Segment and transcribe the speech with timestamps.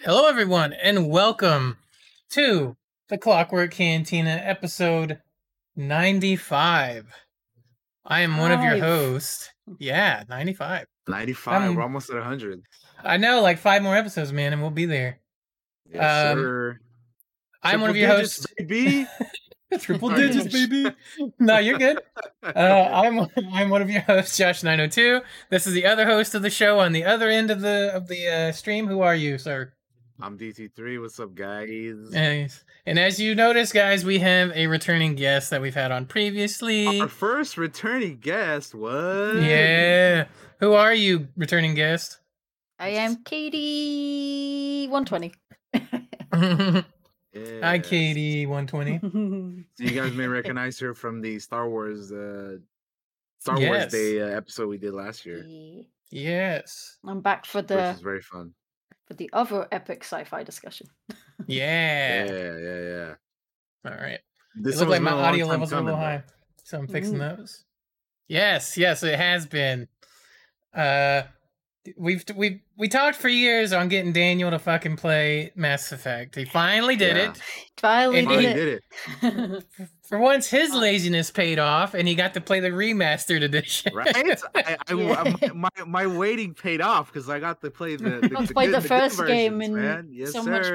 [0.00, 1.76] Hello, everyone, and welcome
[2.30, 2.76] to
[3.08, 5.20] the Clockwork Cantina episode
[5.76, 7.06] 95.
[8.06, 8.82] I am one of your Five.
[8.82, 9.50] hosts.
[9.78, 10.86] Yeah, 95.
[11.08, 11.62] 95.
[11.62, 12.62] Um, We're almost at 100.
[13.02, 15.18] I know, like five more episodes, man, and we'll be there.
[15.92, 16.80] Yes, um, sir.
[17.62, 18.54] I'm one of Triple your digits, hosts.
[18.56, 19.06] baby.
[19.80, 20.94] Triple digits, baby.
[21.38, 22.00] No, you're good.
[22.40, 25.20] Uh, I'm I'm one of your hosts, Josh902.
[25.50, 28.06] This is the other host of the show on the other end of the of
[28.06, 28.86] the uh, stream.
[28.86, 29.72] Who are you, sir?
[30.20, 31.00] I'm DT3.
[31.00, 31.94] What's up, guys?
[32.10, 32.64] Nice.
[32.86, 37.00] And as you notice, guys, we have a returning guest that we've had on previously.
[37.00, 38.74] Our first returning guest.
[38.74, 39.36] What?
[39.36, 40.26] Yeah.
[40.58, 42.18] Who are you, returning guest?
[42.80, 45.32] I am Katie 120.
[47.62, 49.64] Hi, Katie, 120.
[49.76, 52.56] So you guys may recognize her from the Star Wars uh
[53.38, 53.70] Star Yes.
[53.70, 55.44] Wars Day uh, episode we did last year,
[56.10, 56.98] Yes.
[57.06, 58.54] I'm back for which the was very fun.
[59.08, 60.86] For the other epic sci-fi discussion.
[61.46, 62.58] Yeah, Yeah.
[62.58, 63.14] yeah, yeah.
[63.90, 64.18] All right.
[64.56, 66.24] This it looked like my audio time levels are a little high.
[66.64, 67.18] So I'm fixing Ooh.
[67.36, 67.64] those.
[68.26, 69.86] Yes, yes, it has been.
[70.74, 71.22] Uh
[71.96, 76.34] we've we we talked for years on getting Daniel to fucking play Mass Effect.
[76.34, 77.30] He finally did Yeah.
[77.30, 77.40] it.
[77.80, 79.64] Finally And Finally did did it.
[79.80, 79.88] it.
[80.08, 83.94] For once his laziness paid off and he got to play the remastered edition.
[83.94, 84.16] Right?
[84.54, 85.34] I, I, Yeah.
[85.42, 88.66] I- my, my waiting paid off because I got to play the, the, the play
[88.66, 90.08] good, the good first game versions, in man.
[90.10, 90.66] Yes, so much.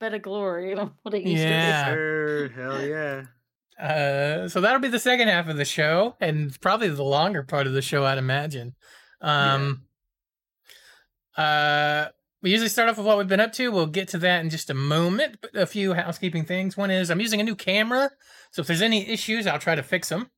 [0.00, 1.50] Better glory than what it used Yeah.
[1.50, 2.52] Yes, sir.
[2.54, 3.22] Hell yeah.
[3.78, 7.66] Uh, so that'll be the second half of the show, and probably the longer part
[7.66, 8.74] of the show, I'd imagine.
[9.20, 9.82] Um,
[11.36, 12.06] uh,
[12.42, 13.70] we usually start off with what we've been up to.
[13.70, 15.38] We'll get to that in just a moment.
[15.40, 16.76] But a few housekeeping things.
[16.76, 18.10] One is I'm using a new camera,
[18.50, 20.30] so if there's any issues, I'll try to fix them.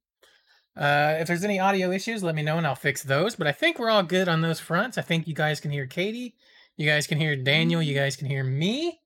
[0.77, 3.37] Uh, if there's any audio issues, let me know and I'll fix those.
[3.37, 4.99] But I think we're all good on those fronts.
[4.99, 6.35] I think you guys can hear Katie,
[6.77, 9.01] you guys can hear Daniel, you guys can hear me.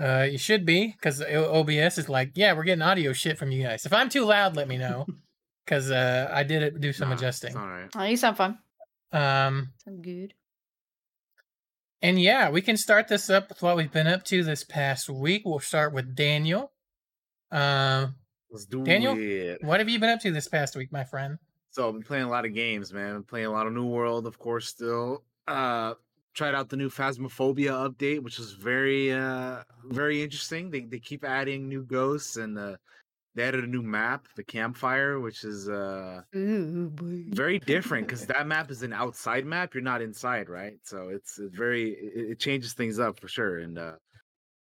[0.00, 3.62] Uh, you should be because OBS is like, yeah, we're getting audio shit from you
[3.62, 3.86] guys.
[3.86, 5.06] If I'm too loud, let me know
[5.64, 7.56] because uh, I did it, do some Nah, adjusting.
[7.56, 7.88] all right.
[7.96, 8.58] Oh, you sound fun.
[9.12, 10.34] Um, Sound good.
[12.02, 15.08] And yeah, we can start this up with what we've been up to this past
[15.08, 15.42] week.
[15.44, 16.72] We'll start with Daniel.
[17.50, 18.16] Um,
[18.50, 19.14] Let's do Daniel?
[19.18, 19.62] it.
[19.62, 21.38] what have you been up to this past week, my friend?
[21.70, 23.16] So I've been playing a lot of games, man.
[23.16, 25.24] I'm playing a lot of New World, of course, still.
[25.46, 25.94] Uh
[26.34, 30.70] tried out the new Phasmophobia update, which is very uh very interesting.
[30.70, 32.76] They they keep adding new ghosts and uh
[33.36, 38.46] they added a new map, the campfire, which is uh Ooh, very different because that
[38.46, 39.74] map is an outside map.
[39.74, 40.78] You're not inside, right?
[40.82, 43.58] So it's, it's very it, it changes things up for sure.
[43.58, 43.96] And uh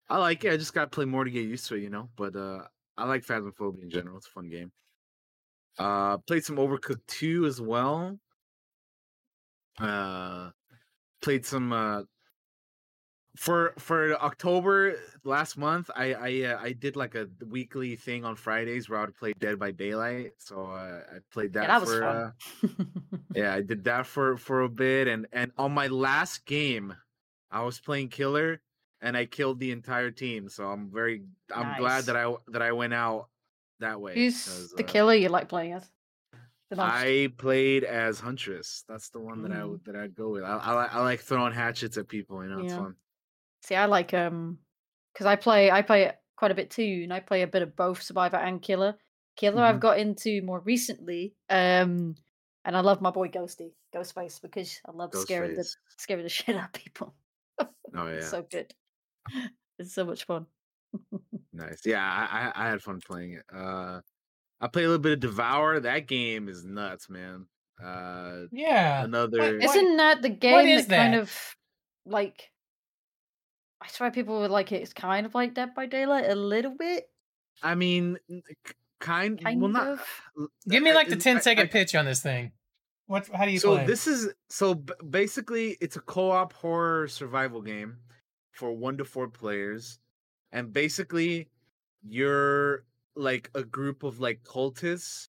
[0.10, 0.54] I like it.
[0.54, 2.10] I just gotta play more to get used to it, you know.
[2.18, 2.68] But uh
[2.98, 4.18] I like Phasmophobia in general.
[4.18, 4.72] It's a fun game.
[5.78, 8.20] Uh played some Overcooked 2 as well.
[9.80, 10.52] Uh
[11.22, 12.04] played some uh
[13.36, 18.36] for for October last month, I I uh, I did like a weekly thing on
[18.36, 20.34] Fridays where I would play Dead by Daylight.
[20.38, 22.32] So uh, I played that, Yeah, that for uh,
[23.36, 26.94] yeah, I did that for for a bit, and and on my last game,
[27.52, 28.62] I was playing killer,
[29.02, 30.50] and I killed the entire team.
[30.50, 31.24] So I'm very
[31.54, 33.30] I'm glad that I that I went out
[33.80, 34.14] that way.
[34.16, 35.90] Who's the uh, killer you like playing as?
[36.76, 38.84] I played as Huntress.
[38.88, 39.70] That's the one that I Mm.
[39.70, 40.44] would that I'd go with.
[40.44, 42.44] I I, I like throwing hatchets at people.
[42.44, 42.96] You know, it's fun.
[43.64, 44.60] See, I like um,
[45.14, 47.62] because I play I play it quite a bit too, and I play a bit
[47.62, 48.98] of both Survivor and Killer.
[49.38, 49.82] Killer I've Mhm.
[49.82, 52.16] got into more recently, um,
[52.66, 56.56] and I love my boy Ghosty, Ghostface, because I love scaring the scaring the shit
[56.56, 57.16] out of people.
[57.60, 58.74] Oh yeah, so good.
[59.80, 60.46] It's so much fun.
[61.54, 61.86] nice.
[61.86, 63.46] Yeah, I, I I had fun playing it.
[63.52, 64.02] Uh,
[64.62, 65.80] I play a little bit of Devour.
[65.80, 67.48] That game is nuts, man.
[67.84, 69.04] Uh, Yeah.
[69.04, 69.58] another.
[69.58, 71.56] What- Isn't that the game is that kind of
[72.06, 72.52] like?
[73.84, 74.82] I swear people would like it.
[74.82, 77.10] It's kind of like Dead by Daylight a little bit,
[77.62, 78.18] I mean,
[79.00, 79.40] kind.
[79.44, 79.88] kind well, not.
[79.88, 80.00] of.
[80.40, 82.52] Uh, Give me like the I- 10 I- second I- pitch on this thing.
[83.08, 83.28] What?
[83.28, 83.86] How do you so play?
[83.86, 87.98] this is so b- basically it's a co-op horror survival game
[88.54, 90.00] for one to four players
[90.54, 91.50] and basically
[92.02, 95.28] you're like a group of like cultists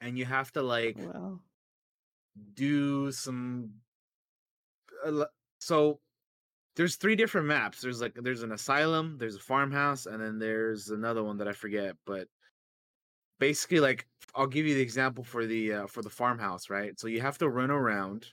[0.00, 1.42] and you have to like Well,
[2.54, 3.70] do some
[5.06, 5.26] uh, a
[5.58, 6.00] so
[6.76, 7.80] there's three different maps.
[7.80, 11.52] There's like there's an asylum there's a farmhouse and then there's another one that i
[11.52, 12.28] forget but
[13.38, 16.98] basically like i'll give you the example for the uh, for the farmhouse right?
[16.98, 18.26] So you have to run around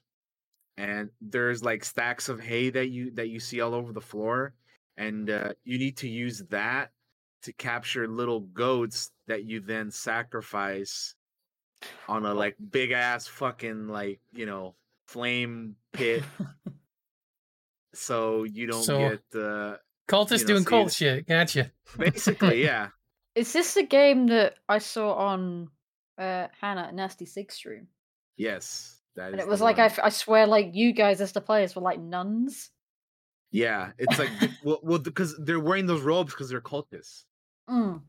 [0.78, 4.54] and there's like stacks of hay that you that you see all over the floor
[4.98, 6.92] and uh, you need to use that
[7.44, 11.16] to capture little goats that you then sacrifice
[12.08, 14.76] on a like big ass fucking like you know
[15.08, 16.24] flame pit
[17.94, 19.78] so you don't So- get uh,
[20.08, 21.28] Cultists know, doing so cult you- shit.
[21.28, 21.72] Gotcha.
[21.98, 22.90] basically yeah.
[23.36, 25.70] Is this the game that I saw on
[26.18, 27.88] uh, Hannah at Nasty Six stream?
[28.36, 30.12] Yes, that And is it was like I, one.
[30.12, 32.72] swear, like you guys as the players were like nuns.
[33.52, 34.30] yeah, it's like
[34.64, 37.24] well, well, because they're wearing those robes because they're cultists.
[37.70, 38.02] Mm.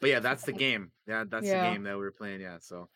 [0.00, 0.90] But yeah, that's the game.
[1.08, 1.64] Yeah, that's Yeah.
[1.68, 2.40] the game that we were playing.
[2.40, 2.88] Yeah, so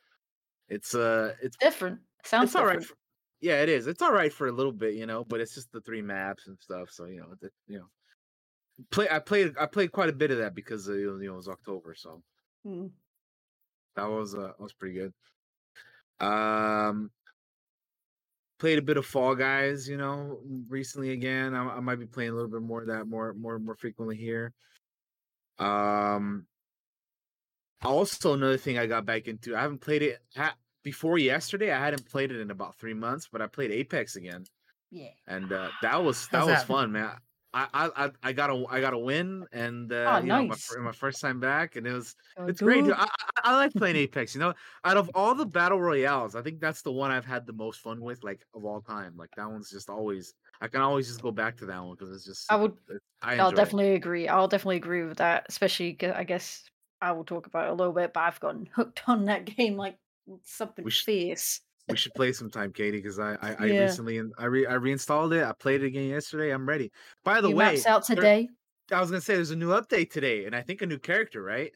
[0.68, 2.00] it's uh, it's Different.
[2.24, 2.84] Sounds it's all right.
[2.84, 2.94] For,
[3.40, 3.86] yeah, it is.
[3.86, 5.24] It's all right for a little bit, you know.
[5.24, 6.90] But it's just the three maps and stuff.
[6.90, 7.88] So you know, the, you know,
[8.90, 9.08] play.
[9.10, 9.54] I played.
[9.58, 12.22] I played quite a bit of that because uh, you know it was October, so
[12.66, 12.90] Mm.
[13.94, 15.12] that was uh that was pretty good.
[16.26, 17.12] Um,
[18.58, 21.54] played a bit of Fall Guys, you know, recently again.
[21.54, 24.16] I, I might be playing a little bit more of that more more more frequently
[24.16, 24.52] here.
[25.58, 26.46] Um,
[27.82, 29.56] also another thing I got back into.
[29.56, 30.18] I haven't played it
[30.90, 31.70] before yesterday.
[31.72, 34.44] I hadn't played it in about three months, but I played Apex again,
[34.90, 35.10] Yeah.
[35.26, 36.66] and uh, that was that How's was that?
[36.66, 37.16] fun, man.
[37.54, 40.42] I, I I I got a I got a win, and uh, Oh, you know
[40.46, 42.84] my, my first time back, and it was Oh, it's great.
[42.84, 42.86] dude.
[42.86, 42.94] dude.
[42.94, 44.34] I, I, I like playing Apex.
[44.34, 44.54] You know,
[44.84, 47.80] out of all the battle royales, I think that's the one I've had the most
[47.80, 49.16] fun with, like of all time.
[49.16, 50.34] Like that one's just always.
[50.60, 52.52] I can always just go back to that one because it's just.
[52.52, 52.76] I would.
[53.22, 53.64] I I'll enjoy it.
[53.64, 54.28] definitely agree.
[54.28, 55.46] I'll definitely agree with that.
[55.48, 56.68] Especially, I guess
[57.00, 58.12] I will talk about it a little bit.
[58.12, 59.98] But I've gotten hooked on that game like
[60.44, 61.60] something We should- fierce.
[61.88, 63.80] We should play sometime, Katie, because I I, I Yeah.
[63.84, 65.42] recently and I re, I reinstalled it.
[65.42, 66.50] I played it again yesterday.
[66.50, 66.92] I'm ready.
[67.24, 68.48] By the New way, maps out there- today.
[68.92, 71.42] I was gonna say there's a new update today, and I think a new character,
[71.42, 71.72] right?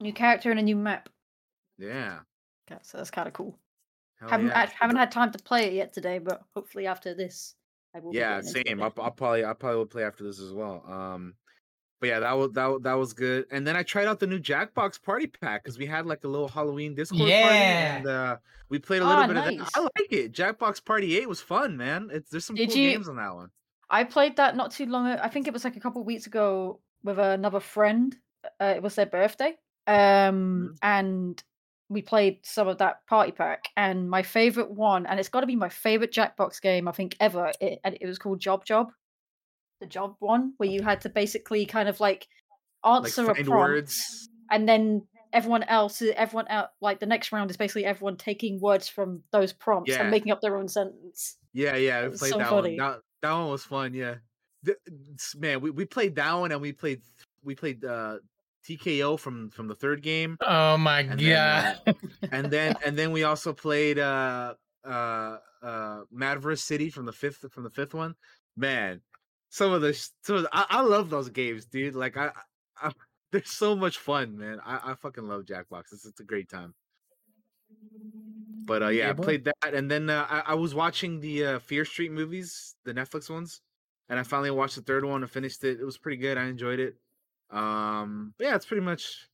[0.00, 1.08] New character and a new map.
[1.78, 2.20] Yeah.
[2.70, 3.58] Okay, so that's kind of cool.
[4.20, 4.58] Hell haven't yeah.
[4.62, 7.54] I haven't had time to play it yet today, but hopefully after this,
[7.94, 8.14] I will.
[8.14, 8.82] yeah, same.
[8.82, 10.84] I'll, I'll probably I'll probably will play after this as well.
[10.90, 11.34] Um,
[12.00, 13.46] but yeah, that was that that was good.
[13.50, 16.28] And then I tried out the new Jackbox Party Pack because we had like a
[16.28, 17.96] little Halloween Discord party, Yeah.
[17.96, 18.36] and uh,
[18.68, 19.70] we played a little Ah, bit of that.
[19.74, 20.32] I like it.
[20.32, 22.10] Jackbox Party Eight was fun, man.
[22.12, 23.50] It's there's some Did cool you- games on that one.
[23.90, 25.06] I played that not too long.
[25.06, 28.16] I think it was like a couple of weeks ago with another friend.
[28.60, 29.54] Uh, it was their birthday,
[29.86, 30.78] um, Mhm.
[30.82, 31.44] and
[31.90, 33.68] we played some of that party pack.
[33.76, 37.16] And my favorite one, and it's got to be my favorite Jackbox game I think
[37.20, 37.52] ever.
[37.60, 38.90] It, and it was called Job Job,
[39.84, 42.26] the Job one, where you had to basically kind of like
[42.84, 44.28] Like answer a prompt, words.
[44.50, 48.88] and then everyone else, everyone out, like the next round is basically everyone taking words
[48.88, 50.02] from those prompts Yeah.
[50.02, 51.36] and making up their own sentence.
[51.52, 52.76] Yeah, yeah, we played so that funny.
[52.78, 52.90] one.
[52.92, 53.94] That, that one was fun.
[53.94, 54.16] Yeah,
[54.62, 54.76] The-
[55.38, 57.02] man, we, we played that one, and we played
[57.42, 58.18] we played uh,
[58.66, 60.36] TKO from from the third game.
[60.40, 61.80] Oh my And god.
[61.84, 61.94] then,
[62.32, 64.54] and then and then we also played uh
[64.84, 68.14] uh uh Madverse City from the fifth from the fifth one.
[68.56, 69.00] Man,
[69.54, 71.94] some of the some of the, I, I love those games, dude.
[71.94, 72.32] Like I,
[72.76, 72.92] I
[73.32, 74.58] they're so much fun, man.
[74.64, 75.92] I, I fucking love Jackbox.
[75.92, 76.74] It's, it's a great time.
[78.66, 81.44] But uh yeah, Yeah, I played that and then uh, I, I was watching the
[81.46, 83.60] uh, Fear Street movies, the Netflix ones,
[84.08, 85.80] and I finally watched the third one and finished it.
[85.80, 86.38] It was pretty good.
[86.38, 86.96] I enjoyed it.
[87.50, 89.28] Um but yeah, it's pretty much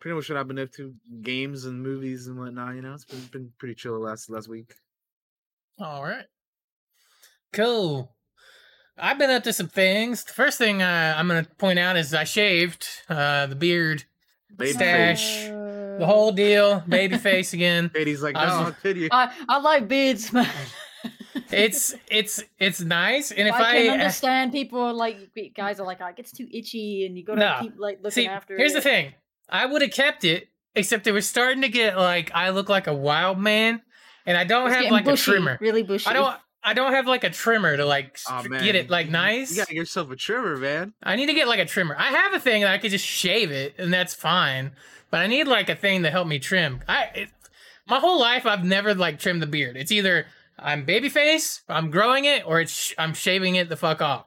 [0.00, 0.94] pretty much what I've been up to.
[1.22, 2.94] Games and movies and whatnot, you know.
[2.94, 4.74] It's been been pretty chill last last week.
[5.78, 6.26] All right.
[7.52, 8.14] Cool.
[8.98, 10.24] I've been up to some things.
[10.24, 14.04] The first thing uh, I'm going to point out is I shaved uh, the beard,
[14.56, 15.24] Baby Stash.
[15.24, 15.48] face.
[15.48, 17.90] the whole deal, baby face again.
[17.92, 19.08] Katie's like, no, I was how just- could you?
[19.10, 20.48] I, I like beards, man.
[21.50, 25.18] It's it's it's nice, and if I I, can uh, understand people are like
[25.54, 27.56] guys are like, oh, it gets too itchy, and you gotta No.
[27.60, 28.10] keep like looking after.
[28.10, 28.76] see, after here's it.
[28.76, 29.12] the thing:
[29.48, 32.86] I would have kept it, except it was starting to get like I look like
[32.86, 33.82] a wild man,
[34.24, 35.58] and I don't It's have like bushy, a trimmer.
[35.60, 36.06] really bushy.
[36.06, 36.36] I don't.
[36.64, 39.50] I don't have like a trimmer to like Aw, st- get it like nice.
[39.50, 40.92] You gotta get yourself a trimmer, man.
[41.02, 41.96] I need to get like a trimmer.
[41.98, 44.72] I have a thing that I could just shave it, and that's fine.
[45.10, 46.80] But I need like a thing to help me trim.
[46.88, 47.28] I it,
[47.86, 49.76] my whole life I've never like trimmed the beard.
[49.76, 50.26] It's either
[50.58, 54.26] I'm babyface, I'm growing it, or it's sh- I'm shaving it the fuck off.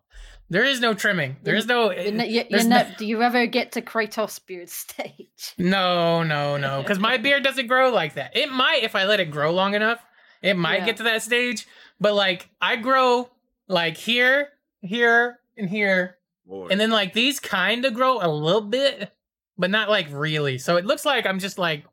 [0.49, 1.37] There is no trimming.
[1.41, 1.89] There is no.
[1.89, 5.53] Eh, you're ne- you're- you're no- do you ever get to Kratos beard stage?
[5.57, 6.81] No, no, no.
[6.81, 8.35] Because my beard doesn't grow like that.
[8.37, 9.99] It might if I let it grow long enough.
[10.43, 10.85] It might Yeah.
[10.85, 11.65] get to that stage.
[11.99, 13.29] But like I grow
[13.67, 14.49] like here,
[14.81, 16.17] here, and here.
[16.47, 16.71] Lord.
[16.71, 19.11] And then like these kind of grow a little bit,
[19.57, 20.57] but not like really.
[20.57, 21.85] So it looks like I'm just like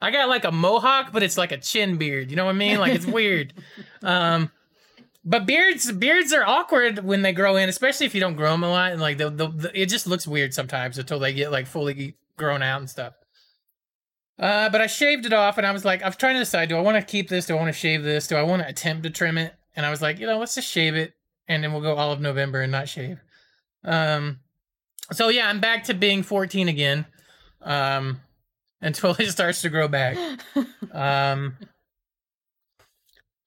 [0.00, 2.30] I got like a mohawk, but it's like a chin beard.
[2.30, 2.78] You know what I mean?
[2.78, 3.54] Like it's weird.
[4.02, 4.52] Um
[5.24, 8.62] but beards beards are awkward when they grow in, especially if you don't grow them
[8.62, 11.50] a lot and like the, the, the it just looks weird sometimes until they get
[11.50, 13.14] like fully grown out and stuff.
[14.38, 16.68] Uh, but I shaved it off and I was like, I was trying to decide,
[16.68, 17.46] do I want to keep this?
[17.46, 18.28] Do I want to shave this?
[18.28, 19.54] Do I want to attempt to trim it?
[19.74, 21.14] And I was like, you know, let's just shave it
[21.48, 23.18] and then we'll go all of November and not shave.
[23.84, 24.40] Um,
[25.12, 27.06] so yeah, I'm back to being 14 again.
[27.62, 28.20] Um,
[28.80, 30.16] until it starts to grow back.
[30.92, 31.56] Um,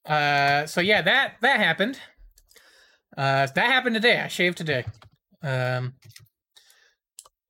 [0.05, 1.99] uh, so yeah, that that happened.
[3.17, 4.19] Uh, that happened today.
[4.19, 4.85] I shaved today.
[5.41, 5.93] Um,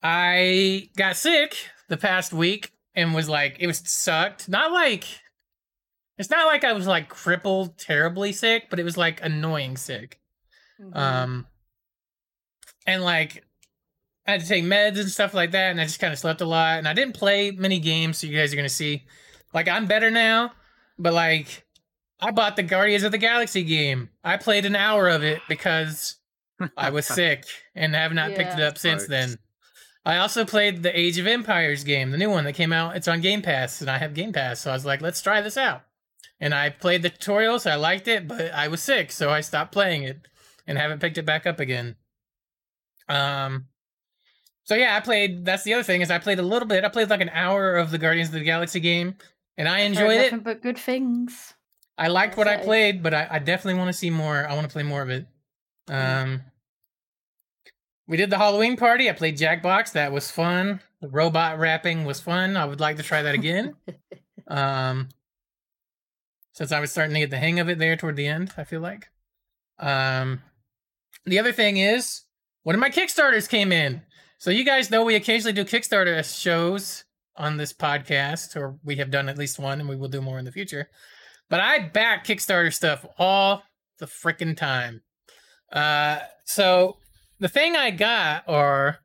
[0.01, 1.55] I got sick
[1.89, 4.49] the past week and was like, it was sucked.
[4.49, 5.05] Not like,
[6.17, 10.19] it's not like I was like crippled, terribly sick, but it was like annoying sick.
[10.79, 10.95] Mhm.
[10.95, 11.47] Um,
[12.85, 13.43] and like,
[14.27, 16.41] I had to take meds and stuff like that, and I just kind of slept
[16.41, 18.19] a lot, and I didn't play many games.
[18.19, 19.05] So you guys are gonna see,
[19.53, 20.51] like, I'm better now,
[20.99, 21.65] but like,
[22.19, 24.09] I bought the Guardians of the Galaxy game.
[24.23, 26.17] I played an hour of it because
[26.77, 29.37] I was sick and have not picked it up since then.
[30.05, 32.95] I also played the Age of Empires game, the new one that came out.
[32.95, 35.41] It's on Game Pass, and I have Game Pass, so I was like, let's try
[35.41, 35.83] this out.
[36.39, 37.69] And I played the tutorials.
[37.69, 40.27] I liked it, but I was sick, so I stopped playing it
[40.65, 41.95] and haven't picked it back up again.
[43.07, 43.65] Um.
[44.63, 45.45] So yeah, I played.
[45.45, 46.83] That's the other thing is I played a little bit.
[46.83, 49.15] I played like an hour of the Guardians of the Galaxy game,
[49.57, 50.43] and I enjoyed it.
[50.43, 51.53] but good things.
[51.97, 54.47] I liked what I played, but I, I definitely want to see more.
[54.47, 55.27] I want to play more of it.
[55.87, 56.41] Um,
[58.07, 59.09] we did the Halloween party.
[59.09, 59.93] I played Jackbox.
[59.93, 60.81] That was fun.
[61.01, 62.57] The robot rapping was fun.
[62.57, 63.75] I would like to try that again.
[64.47, 65.09] um,
[66.53, 68.63] since I was starting to get the hang of it there toward the end, I
[68.63, 69.07] feel like.
[69.79, 70.41] Um,
[71.25, 72.23] the other thing is
[72.63, 74.01] one of my Kickstarters came in.
[74.37, 77.03] So you guys know we occasionally do Kickstarter shows
[77.35, 80.39] on this podcast, or we have done at least one, and we will do more
[80.39, 80.89] in the future.
[81.49, 83.63] But I back Kickstarter stuff all
[83.99, 85.01] the freaking time.
[85.71, 86.97] Uh, so
[87.41, 88.99] the thing I got are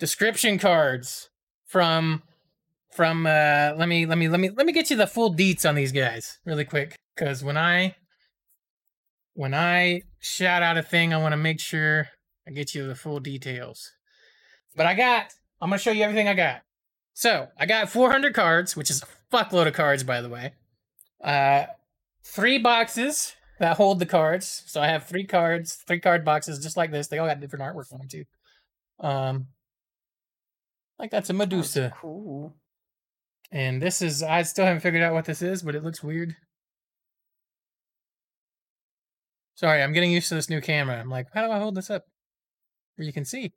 [0.00, 1.30] description cards
[1.64, 2.24] from
[2.92, 5.66] from uh let me let me let me let me get you the full deets
[5.66, 7.94] on these guys really quick because when I
[9.34, 12.08] when I shout out a thing I want to make sure
[12.48, 13.92] I get you the full details.
[14.74, 15.32] But I got
[15.62, 16.62] I'm gonna show you everything I got.
[17.14, 20.54] So I got 400 cards, which is a fuckload of cards by the way.
[21.22, 21.66] Uh,
[22.24, 24.64] three boxes that hold the cards.
[24.66, 27.06] So I have three cards, three card boxes just like this.
[27.06, 28.24] They all got different artwork on them too.
[28.98, 29.46] Um,
[30.98, 31.92] like that's a That's Medusa.
[31.94, 32.54] cool.
[33.52, 36.36] And this is, I still haven't figured out what this is, but it looks weird.
[39.56, 40.98] Sorry, I'm getting used to this new camera.
[40.98, 42.04] I'm like, how do I hold this up
[42.96, 43.52] where you can see?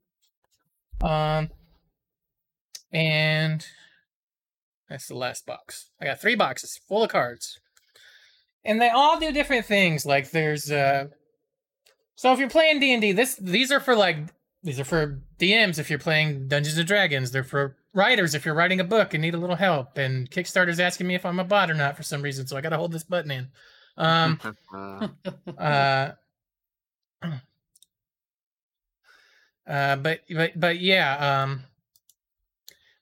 [1.01, 1.49] Um,
[2.91, 3.65] and
[4.89, 5.91] that's the last box.
[6.01, 7.59] I got three boxes full of cards,
[8.65, 10.05] and they all do different things.
[10.05, 11.07] Like there's, uh,
[12.15, 14.17] so if you're playing D and D, this these are for like
[14.63, 17.31] these are for DMs if you're playing Dungeons and Dragons.
[17.31, 19.97] They're for writers if you're writing a book and need a little help.
[19.97, 22.61] And Kickstarter's asking me if I'm a bot or not for some reason, so I
[22.61, 23.47] got to hold this button in.
[23.97, 24.39] Um,
[24.73, 25.07] Uh,
[25.57, 26.11] uh,
[29.67, 31.63] uh, but but but yeah, um,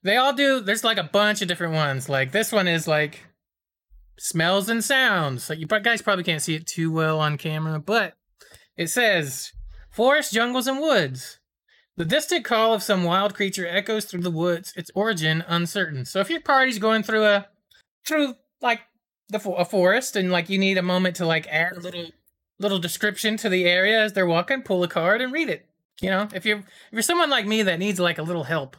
[0.02, 0.60] they all do.
[0.60, 2.08] There's like a bunch of different ones.
[2.08, 3.20] Like this one is like
[4.18, 5.48] smells and sounds.
[5.48, 8.14] Like you guys probably can't see it too well on camera, but
[8.76, 9.52] it says
[9.90, 11.38] forest, jungles, and woods.
[11.96, 14.72] The distant call of some wild creature echoes through the woods.
[14.76, 16.04] Its origin uncertain.
[16.04, 17.48] So if your party's going through a
[18.06, 18.80] through like
[19.28, 22.06] the a forest and like you need a moment to like add a little
[22.58, 25.66] little description to the area as they're walking, pull a card and read it.
[26.00, 28.76] You know, if you're if you're someone like me that needs like a little help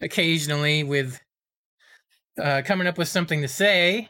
[0.00, 1.20] occasionally with
[2.42, 4.08] uh, coming up with something to say,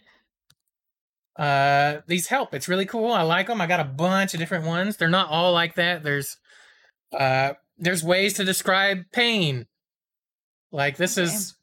[1.38, 2.52] uh, these help.
[2.52, 3.12] It's really cool.
[3.12, 3.61] I like them.
[3.61, 4.97] I got a bunch of different ones.
[4.97, 6.02] They're not all like that.
[6.02, 6.37] There's
[7.18, 9.66] uh, there's ways to describe pain.
[10.73, 11.25] Like this Okay.
[11.26, 11.54] is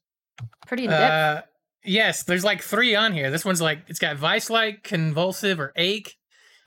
[0.65, 1.41] Pretty uh,
[1.84, 3.29] yes, there's like three on here.
[3.29, 6.15] This one's like it's got vice-like, convulsive, or ache,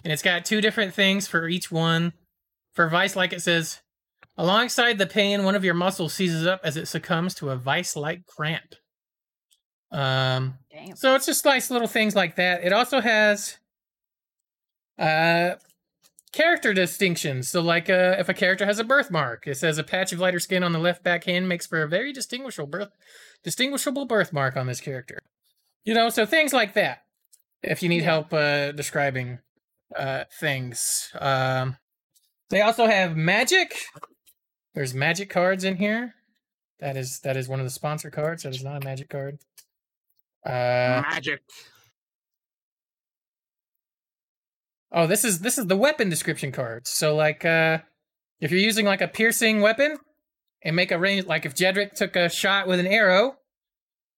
[0.04, 2.12] and it's got two different things for each one.
[2.74, 3.80] For vice-like, it says,
[4.36, 8.24] alongside the pain, one of your muscles seizes up as it succumbs to a vice-like
[8.26, 8.74] cramp.
[9.90, 10.96] Um, Damn.
[10.96, 12.64] so it's just nice little things like that.
[12.64, 13.56] It also has
[14.98, 15.54] uh
[16.32, 17.48] character distinctions.
[17.48, 20.40] So like uh if a character has a birthmark, it says a patch of lighter
[20.40, 22.90] skin on the left back hand makes for a very distinguishable birth
[23.42, 25.18] distinguishable birthmark on this character.
[25.84, 27.04] You know, so things like that.
[27.62, 29.38] If you need help uh describing
[29.96, 31.10] uh things.
[31.18, 31.76] Um
[32.50, 33.74] they also have magic.
[34.74, 36.14] There's magic cards in here.
[36.80, 38.42] That is that is one of the sponsor cards.
[38.42, 39.38] That is not a magic card.
[40.44, 41.40] Uh magic.
[44.90, 46.90] Oh, this is this is the weapon description cards.
[46.90, 47.78] So like uh
[48.40, 49.96] if you're using like a piercing weapon
[50.62, 53.36] and make a range like if Jedrick took a shot with an arrow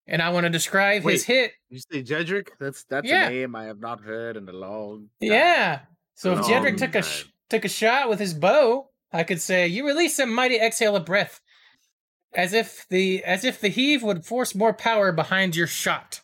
[0.07, 1.35] and I want to describe his Wait.
[1.35, 1.53] hit.
[1.69, 2.49] You say Jedrick?
[2.61, 3.27] That's that's Yeah.
[3.29, 5.09] a name I have not heard in a long.
[5.21, 5.31] time.
[5.33, 5.81] Yeah.
[6.15, 9.67] So if Jedrick took a sh- took a shot with his bow, I could say
[9.67, 11.41] you release a mighty exhale of breath
[12.35, 16.21] as if the as if the heave would force more power behind your shot.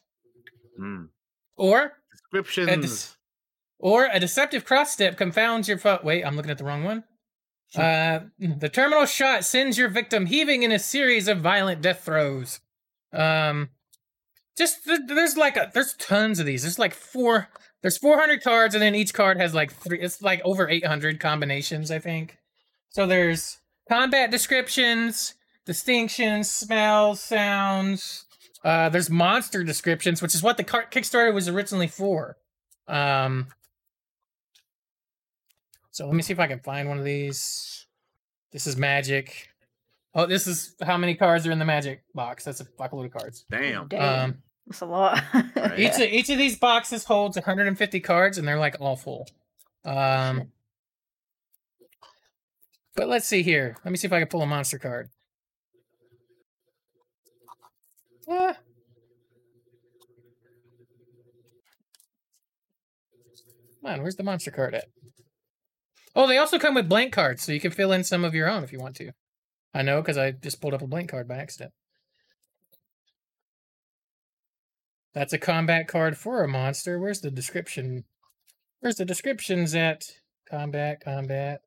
[0.79, 1.05] Hmm.
[1.57, 2.69] Or Descriptions.
[2.69, 3.17] At this-
[3.79, 6.01] Or a deceptive cross step confounds your foe.
[6.03, 7.05] Wait, I'm looking at the wrong one.
[7.75, 12.61] Uh, the terminal shot sends your victim heaving in a series of violent death throes.
[13.13, 13.71] Um,
[14.57, 16.63] just th- there's like a there's tons of these.
[16.63, 17.49] There's like four.
[17.83, 20.01] There's 400 cards, and then each card has like three.
[20.01, 22.39] It's like over 800 combinations, I think.
[22.89, 23.59] So there's
[23.89, 25.35] combat descriptions,
[25.67, 28.25] distinctions, smells, sounds.
[28.65, 32.37] Uh, there's monster descriptions, which is what the car- Kickstarter was originally for.
[32.89, 33.49] Um,
[35.91, 37.87] so let me see if I can find one of these.
[38.53, 39.49] This is magic.
[40.15, 42.45] Oh, this is how many cards are in the magic box.
[42.45, 43.45] That's a fuckload of cards.
[43.51, 43.89] Damn.
[43.89, 44.31] Damn.
[44.31, 45.23] Um, That's a lot.
[45.57, 45.79] Right.
[45.79, 49.27] each of, each of these boxes holds 150 cards, and they're like all full.
[49.85, 50.53] Um,
[52.95, 53.77] but let's see here.
[53.85, 55.11] Let me see if I can pull a monster card.
[58.29, 58.57] Ah.
[63.83, 64.87] Come on, where's the monster card at?
[66.15, 68.49] Oh, they also come with blank cards, so you can fill in some of your
[68.49, 69.13] own if you want to.
[69.75, 71.73] I know because I just pulled up a blank card by accident.
[75.13, 76.99] That's a combat card for a monster.
[76.99, 78.05] Where's the description?
[78.81, 80.05] Where's the descriptions at?
[80.51, 81.61] Combat, combat.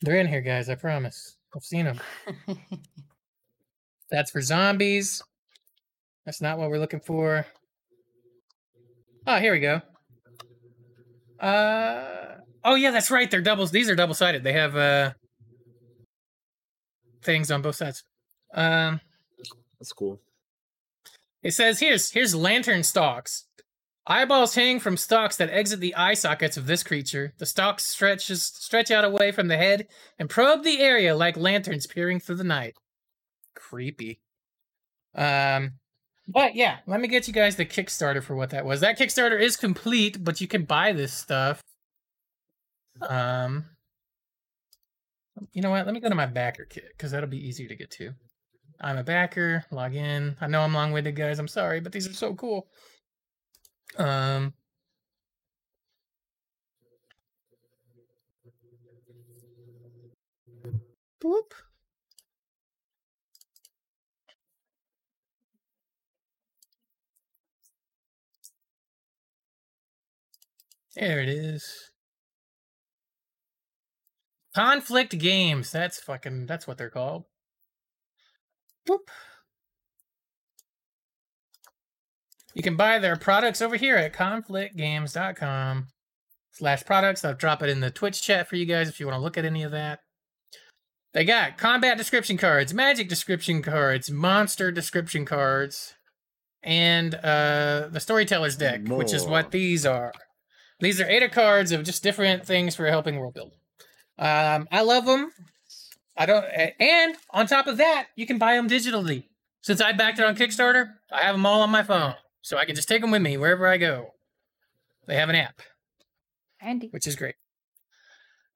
[0.00, 0.68] They're in here, guys.
[0.68, 1.36] I promise.
[1.54, 2.00] I've seen them.
[4.10, 5.22] That's for zombies.
[6.26, 7.46] That's not what we're looking for.
[9.26, 9.80] Oh, here we go.
[11.38, 13.30] Uh oh yeah, that's right.
[13.30, 13.70] They're doubles.
[13.70, 14.44] These are double sided.
[14.44, 15.12] They have uh
[17.22, 18.02] things on both sides.
[18.54, 19.00] Um,
[19.78, 20.20] That's cool.
[21.42, 23.46] it says here's here's lantern stalks.
[24.06, 27.32] Eyeballs hang from stalks that exit the eye sockets of this creature.
[27.38, 29.86] The stalks stretches stretch out away from the head
[30.18, 32.74] and probe the area like lanterns peering through the night.
[33.54, 34.20] Creepy.
[35.14, 35.74] Um,
[36.28, 38.80] but yeah, let me get you guys the Kickstarter for what that was.
[38.80, 41.60] That Kickstarter is complete, but you can buy this stuff.
[43.00, 43.64] Um,
[45.52, 45.86] you know what?
[45.86, 48.12] Let me go to my backer kit because that'll be easier to get to.
[48.80, 49.64] I'm a backer.
[49.70, 50.36] Log in.
[50.40, 51.38] I know I'm long-winded, guys.
[51.38, 52.68] I'm sorry, but these are so cool.
[53.98, 54.54] Um.
[61.22, 61.52] Boop.
[71.00, 71.90] There it is.
[74.54, 75.72] Conflict games.
[75.72, 76.44] That's fucking.
[76.44, 77.24] That's what they're called.
[78.86, 78.98] Boop.
[82.52, 85.86] You can buy their products over here at conflictgames.com
[86.50, 87.24] slash products.
[87.24, 89.38] I'll drop it in the Twitch chat for you guys if you want to look
[89.38, 90.00] at any of that.
[91.14, 95.94] They got combat description cards, magic description cards, monster description cards,
[96.62, 100.12] and uh, the storyteller's deck, which is what these are.
[100.80, 103.52] These are eight of cards of just different things for helping world build.
[104.18, 105.32] Um, I love them.
[106.16, 109.24] I don't, and on top of that, you can buy them digitally.
[109.62, 112.64] Since I backed it on Kickstarter, I have them all on my phone, so I
[112.64, 114.14] can just take them with me wherever I go.
[115.06, 115.60] They have an app,
[116.58, 116.88] Handy.
[116.88, 117.34] which is great.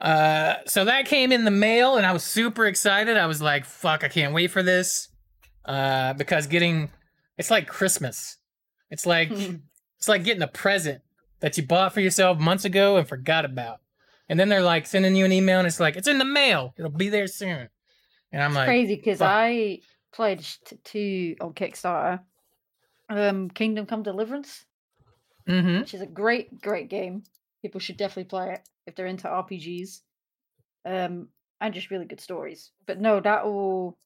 [0.01, 3.17] Uh, so that came in the mail, and I was super excited.
[3.17, 5.09] I was like, "Fuck, I can't wait for this,"
[5.65, 6.91] uh, because getting
[7.39, 8.39] it's like Christmas.
[8.91, 9.31] It's like
[9.99, 11.03] it's like getting a present
[11.40, 13.81] that you bought for yourself months ago and forgot about.
[14.29, 16.75] And then they're like sending you an email and it's like, it's in the mail.
[16.79, 17.68] It'll be there soon.
[18.33, 19.20] And I'm like, crazy because.
[19.20, 19.81] I
[20.12, 22.20] pledged to on Kickstarter.
[23.11, 24.64] Um, Kingdom Come Deliverance,
[25.47, 25.81] mm-hmm.
[25.81, 27.23] which is a great, great game.
[27.61, 30.01] People should definitely play it if they're into RPGs.
[30.87, 31.29] Um,
[31.61, 32.70] and just really good stories.
[32.87, 33.99] But no, that all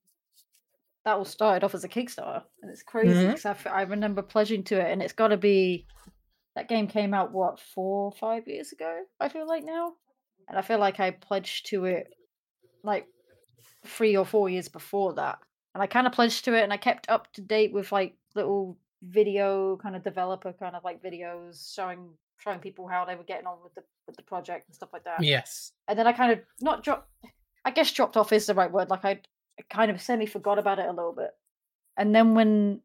[1.05, 4.23] that all started off as a Kickstarter, and it's crazy because I, f- I remember
[4.23, 5.87] pledging to it, and it's got to be
[6.59, 9.03] that game came out what four, five years ago.
[9.21, 9.92] I feel like now,
[10.49, 12.09] and I feel like I pledged to it
[12.83, 13.07] like
[13.87, 15.38] three or four years before that,
[15.73, 18.16] and I kind of pledged to it, and I kept up to date with like
[18.35, 23.23] little video kind of developer kind of like videos showing showing people how they were
[23.23, 25.71] getting on with the with the project and stuff like that Yes.
[25.87, 27.09] and then I kind of not dropped.
[27.64, 28.90] I guess dropped off is the right word.
[28.90, 29.21] Like I,
[29.61, 31.31] I kind of semi forgot about it a little bit,
[31.97, 32.81] and then when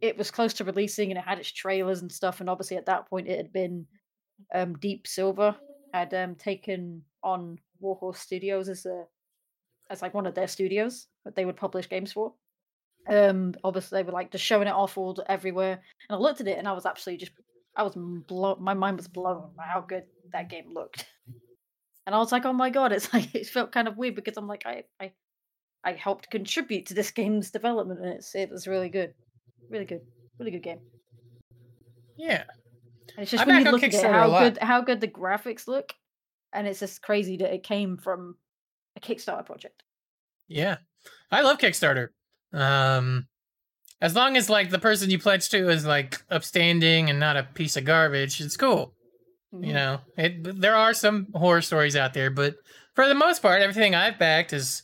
[0.00, 2.86] it was close to releasing and it had its trailers and stuff, and obviously at
[2.86, 3.86] that point it had been
[4.54, 5.56] um, Deep Silver
[5.92, 9.04] had um, taken on Warhorse Studios as a
[9.88, 12.34] as like one of their studios that they would publish games for.
[13.08, 16.48] Um, obviously they were like just showing it off all everywhere, and I looked at
[16.48, 17.32] it and I was absolutely just
[17.76, 18.62] I was blown.
[18.62, 21.06] My mind was blown by how good that game looked.
[22.06, 24.36] And I was like, oh my god, it's like it felt kind of weird because
[24.36, 25.12] I'm like, I I
[25.84, 29.14] I helped contribute to this game's development and it's it was really good.
[29.70, 30.00] Really good.
[30.38, 30.80] Really good game.
[32.16, 32.44] Yeah.
[33.16, 35.66] And it's just I when you look at it, how good how good the graphics
[35.66, 35.94] look,
[36.52, 38.36] and it's just crazy that it came from
[38.96, 39.82] a Kickstarter project.
[40.48, 40.76] Yeah.
[41.30, 42.08] I love Kickstarter.
[42.52, 43.26] Um
[44.00, 47.44] as long as like the person you pledge to is like upstanding and not a
[47.44, 48.94] piece of garbage, it's cool.
[49.52, 49.74] You Mhm.
[49.74, 52.56] know, it there are some horror stories out there, but
[52.94, 54.82] for the most part, everything I've backed has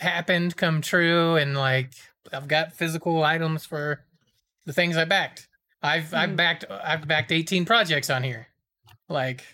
[0.00, 1.92] happened, come true, and like
[2.32, 4.04] I've got physical items for
[4.66, 5.48] the things I backed.
[5.82, 6.36] I've I've Mhm.
[6.36, 8.48] backed I've backed 18 projects on here.
[9.08, 9.44] Like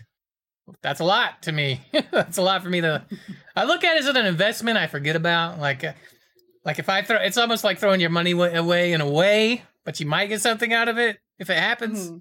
[0.82, 1.80] that's a lot to me.
[2.12, 3.04] that's a lot for me to
[3.56, 5.58] I look at it as an investment I forget about.
[5.58, 5.92] Like uh,
[6.64, 9.98] like if I throw it's almost like throwing your money away in a way, but
[9.98, 12.10] you might get something out of it if it happens.
[12.10, 12.20] Mhm.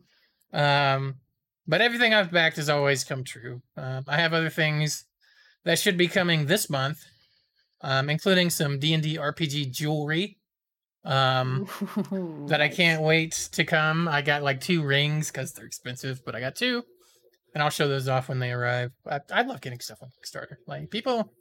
[0.51, 1.15] Um,
[1.67, 3.61] but everything I've backed has always come true.
[3.77, 5.05] Um, I have other things
[5.65, 7.05] that should be coming this month,
[7.81, 10.38] um, including some D and D RPG jewelry
[11.05, 11.67] um,
[12.13, 14.07] Ooh, that I can't wait to come.
[14.07, 16.83] I got like two rings because they're expensive, but I got two,
[17.53, 18.91] and I'll show those off when they arrive.
[19.09, 20.57] I, I love getting stuff on Kickstarter.
[20.67, 21.33] Like people,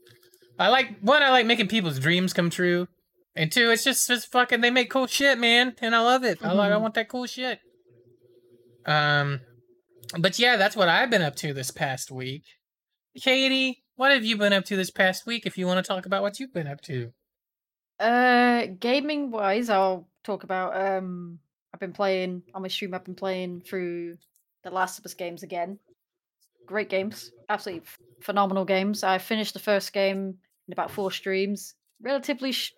[0.58, 1.22] I like one.
[1.22, 2.86] I like making people's dreams come true,
[3.34, 6.38] and two, it's just just fucking they make cool shit, man, and I love it.
[6.42, 6.80] I like I Mhm.
[6.82, 7.58] want that cool shit.
[8.86, 9.40] Um,
[10.18, 12.44] but yeah, that's what I've been up to this past week.
[13.20, 15.44] Katie, what have you been up to this past week?
[15.44, 17.12] If you want to talk about what you've been up to.
[17.98, 20.76] Uh, gaming wise, I'll talk about.
[20.76, 21.38] Um,
[21.72, 22.94] I've been playing on my stream.
[22.94, 24.18] I've been playing through
[24.62, 25.78] the Last of Us games again.
[26.66, 29.02] Great games, absolutely f- phenomenal games.
[29.02, 30.34] I finished the first game
[30.66, 31.74] in about four streams.
[32.00, 32.74] Relatively, sh-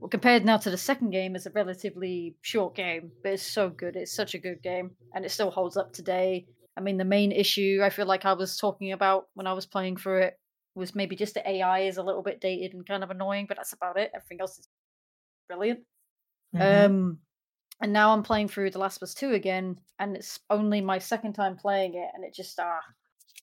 [0.00, 3.68] well, compared now to the second game, it's a relatively short game, but it's so
[3.68, 3.96] good.
[3.96, 6.46] It's such a good game, and it still holds up today.
[6.76, 9.66] I mean, the main issue I feel like I was talking about when I was
[9.66, 10.38] playing through it
[10.78, 13.56] was maybe just the AI is a little bit dated and kind of annoying, but
[13.56, 14.10] that's about it.
[14.14, 14.68] Everything else is
[15.48, 15.80] brilliant.
[16.54, 16.86] Mhm.
[16.86, 17.18] Um,
[17.80, 20.98] and now I'm playing through The Last of Us 2 again, and it's only my
[20.98, 22.80] second time playing it, and it just ah,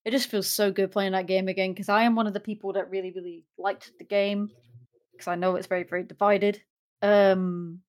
[0.04, 2.40] it just feels so good playing that game again because I am one of the
[2.40, 4.50] people that really, really liked the game
[5.12, 6.62] because I know it's very, very divided.
[7.02, 7.82] Um,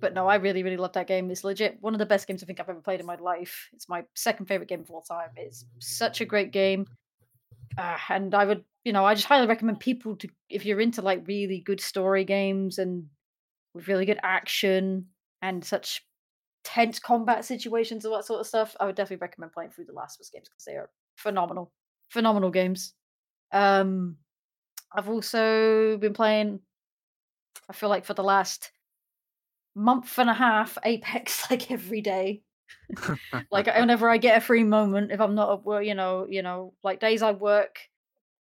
[0.00, 1.30] but no, I really, really love that game.
[1.30, 3.68] It's legit one of the best games I think I've ever played in my life.
[3.72, 5.30] It's my second favorite game of all time.
[5.36, 6.86] It's such a great game.
[7.78, 11.00] Uh, and I would, you know, I just highly recommend people to, if you're into
[11.00, 13.06] like really good story games and
[13.72, 15.06] with really good action
[15.40, 16.04] and such
[16.64, 19.92] tense combat situations and that sort of stuff, I would definitely recommend playing through the
[19.92, 21.72] Last of Us games because they are phenomenal,
[22.08, 22.94] phenomenal games.
[23.52, 24.16] Um,
[24.92, 26.60] I've also been playing.
[27.70, 28.72] I feel like for the last
[29.74, 32.42] month and a half, Apex like every day.
[33.50, 36.42] like whenever I get a free moment, if I'm not at work, you know, you
[36.42, 37.78] know, like days I work,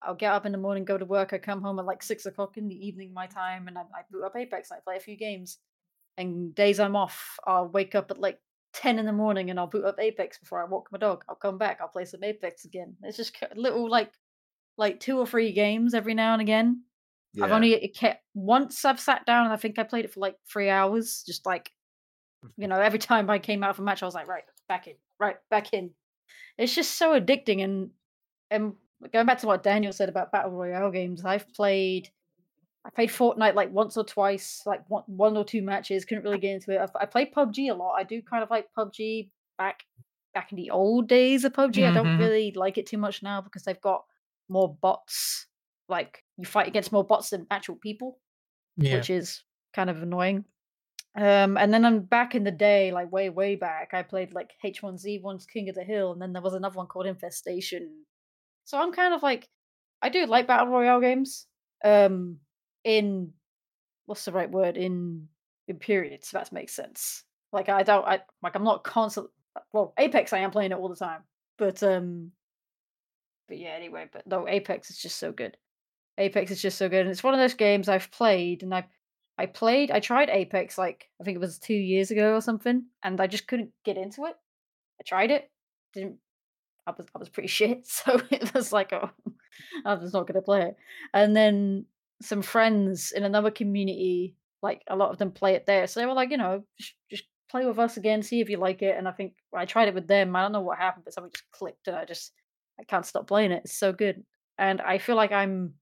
[0.02, 1.34] I'll get up in the morning, go to work.
[1.34, 4.02] I come home at like six o'clock in the evening, my time, and I, I
[4.12, 5.58] boot up Apex and I play a few games.
[6.18, 8.40] And days I'm off, I'll wake up at like
[8.74, 11.24] ten in the morning and I'll boot up Apex before I walk my dog.
[11.30, 12.96] I'll come back, I'll play some Apex again.
[13.04, 14.12] It's just little like
[14.78, 16.84] like two or three games every now and again.
[17.42, 20.22] I've only it kept once I've sat down and I think I played it for
[20.22, 21.72] like three hours, just like
[22.58, 24.88] you know, every time I came out of a match, I was like, right, back
[24.88, 25.92] in, right, back in.
[26.58, 27.64] It's just so addicting.
[27.64, 27.90] And
[28.50, 28.74] and
[29.14, 32.10] going back to what Daniel said about battle royale games, I've played,
[32.86, 36.06] I played Fortnite like once or twice, like one, one or two matches.
[36.06, 36.80] Couldn't really get into it.
[36.80, 37.94] I've, I played PUBG a lot.
[37.98, 39.84] I do kind of like PUBG back
[40.34, 41.88] back in the old days of PUBG.
[41.88, 42.20] I don't Mhm.
[42.20, 44.06] really like it too much now because they've got
[44.50, 45.48] more bots.
[45.90, 48.20] Like you fight against more bots than actual people
[48.78, 48.96] Yeah.
[48.96, 50.46] which is kind of annoying.
[51.18, 53.90] Um, and then I'm back in the day, like way, way back.
[53.94, 57.08] I played like H1Z1's King of the Kill, and then there was another one called
[57.08, 58.06] Infestation.
[58.66, 59.50] So I'm kind of like,
[60.02, 61.48] I do like battle royale games.
[61.84, 62.38] Um,
[62.84, 63.34] in
[64.06, 64.78] what's the right word?
[64.78, 65.28] In
[65.68, 67.24] in periods, if that makes sense.
[67.52, 69.28] Like I don't, I like I'm not constant.
[69.74, 71.22] Well, Apex, I am playing it all the time,
[71.58, 72.32] but um,
[73.48, 74.08] but yeah, anyway.
[74.12, 75.58] But no, Apex is just so good.
[76.20, 78.86] Apex is just so good, and it's one of those games I've played, and I,
[79.38, 82.86] I played, I tried Apex like I think it was two years ago or something,
[83.04, 84.36] and I just couldn't get into it.
[85.00, 85.50] I tried it,
[85.94, 86.18] didn't.
[86.88, 89.10] I was I was pretty shit, so it was like, oh,
[89.86, 90.76] I'm just not gonna play it.
[91.14, 91.86] And then
[92.22, 96.06] some friends in another community, like a lot of them play it there, so they
[96.08, 98.98] were like, you know, just, just play with us again, see if you like it.
[98.98, 100.36] And I think I tried it with them.
[100.36, 102.32] I don't know what happened, but something just clicked, and I just
[102.80, 103.64] I can't stop playing it.
[103.66, 104.24] It's so good,
[104.58, 105.76] and I feel like I'm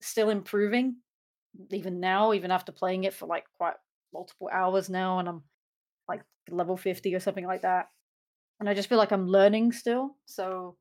[0.00, 0.96] still improving
[1.70, 3.74] even now, even after playing it for like quite
[4.12, 5.42] multiple hours now, and I'm
[6.08, 7.86] like level 50 or something like that.
[8.60, 10.16] And I just feel like I'm learning still.
[10.26, 10.76] So,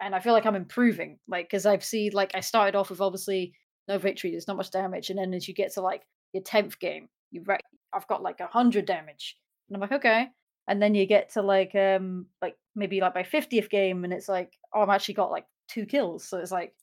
[0.00, 3.00] and I feel like I'm improving, like, because I've seen, like, I started off with
[3.00, 3.52] obviously
[3.88, 5.10] no victory, there's not much damage.
[5.10, 6.02] And then as you get to like
[6.32, 7.58] your 10th game, you re-
[7.92, 9.36] I've got like 100 damage.
[9.68, 10.28] And I'm like, okay.
[10.68, 14.28] and then you get to like um like maybe like my 50th game and it's
[14.28, 16.74] like oh I've actually got like two kills so it's like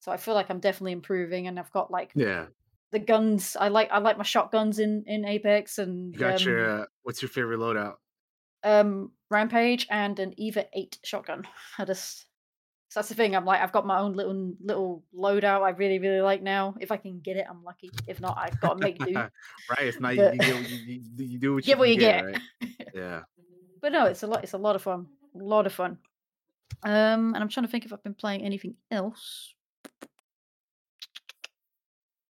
[0.00, 2.46] so i feel like i'm definitely improving and i've got like Yeah.
[2.94, 6.48] The guns i like i like my shotguns in in apex and You got um,
[6.48, 7.96] your uh, what's your favorite loadout?
[8.62, 11.44] um rampage and an eva 8 shotgun
[11.78, 12.24] i just
[12.88, 15.98] so that's the thing i'm like i've got my own little little loadout i really
[15.98, 18.80] really like now if i can get it i'm lucky if not i've got to
[18.86, 19.30] make do right.
[19.80, 22.24] If not, But- you, you, get- you, you, you do what Get what you get.
[22.24, 22.40] right?
[22.94, 23.22] Yeah.
[23.82, 25.98] but no it's a lot it's a lot of fun a lot of fun
[26.84, 29.53] um and i'm trying to think if i've been playing anything else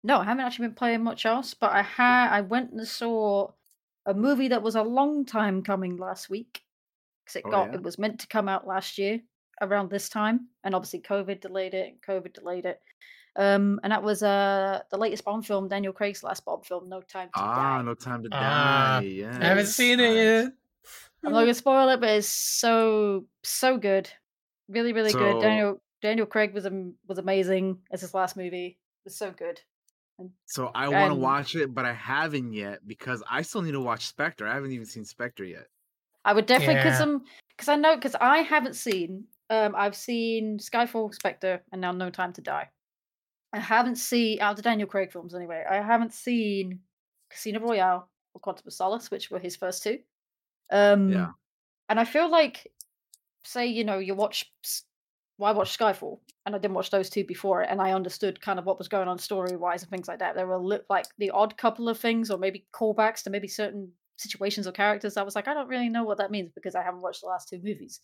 [0.04, 3.50] no i haven't actually been playing much else but i had i went and saw
[4.06, 6.62] a movie that was a long time coming last week
[7.24, 7.76] because it Oh, got yeah?
[7.76, 9.22] it was meant to come out last year
[9.62, 12.82] around this time and obviously covid delayed it and covid delayed it
[13.36, 17.02] um and that was uh the latest bond film daniel craig's last bond film no
[17.02, 17.46] time to Die.
[17.46, 19.06] Ah, die no time to Ah, die.
[19.08, 19.38] Yeah.
[19.42, 20.54] I haven't seen it yet.
[21.26, 24.10] I'm not gonna spoil it, but it's so so good,
[24.68, 25.40] really really good.
[25.42, 28.78] Daniel Daniel Craig was am- was amazing as his last movie.
[29.00, 29.62] It was so good.
[30.46, 33.82] So I want to watch it, but I haven't yet because I still need to
[33.82, 34.48] watch Spectre.
[34.48, 35.68] I haven't even seen Spectre yet.
[36.26, 37.04] I would definitely because Yeah.
[37.04, 41.92] um because I know because I haven't seen um I've seen Skyfall, Spectre, and now
[41.92, 42.70] No Time to Die.
[43.54, 45.64] I haven't seen out of the Daniel Craig films anyway.
[45.70, 46.82] I haven't seen
[47.30, 50.00] Casino Royale or Quantum of Solace, which were his first two.
[50.72, 51.30] Um,
[51.90, 52.74] and I feel like,
[53.44, 54.86] say you know you watch, S-
[55.38, 58.60] well, I watched Skyfall, and I didn't watch those two before and I understood kind
[58.60, 60.36] of what was going on story wise and things like that.
[60.36, 63.92] There were li- like the odd couple of things, or maybe callbacks to maybe certain
[64.18, 65.18] situations or characters.
[65.18, 67.28] I was like, I don't really know what that means because I haven't watched the
[67.28, 68.00] last two movies.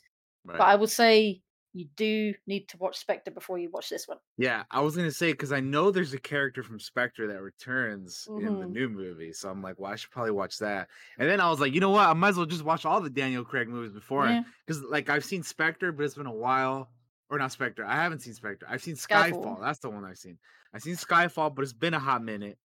[0.46, 0.58] Right.
[0.58, 1.42] But I would say
[1.74, 4.18] you do need to watch Spectre before you watch this one.
[4.38, 8.26] yeah, I was gonna say because I know there's a character from Spectre that returns
[8.28, 8.72] in the Mhm.
[8.72, 10.90] new movie, so I'm like, well, I should probably watch that.
[11.20, 12.08] And then I was like, you know what?
[12.08, 14.42] I might as well just watch all the Daniel Craig movies before, Yeah.
[14.66, 16.90] because like I've seen Spectre, but it's been a while.
[17.30, 17.86] Or not Spectre.
[17.86, 18.66] I haven't seen Spectre.
[18.70, 19.60] I've seen Skyfall.
[19.60, 19.62] Skyfall.
[19.62, 20.40] That's the one I've seen.
[20.74, 22.58] I've seen Skyfall, but it's been a hot minute.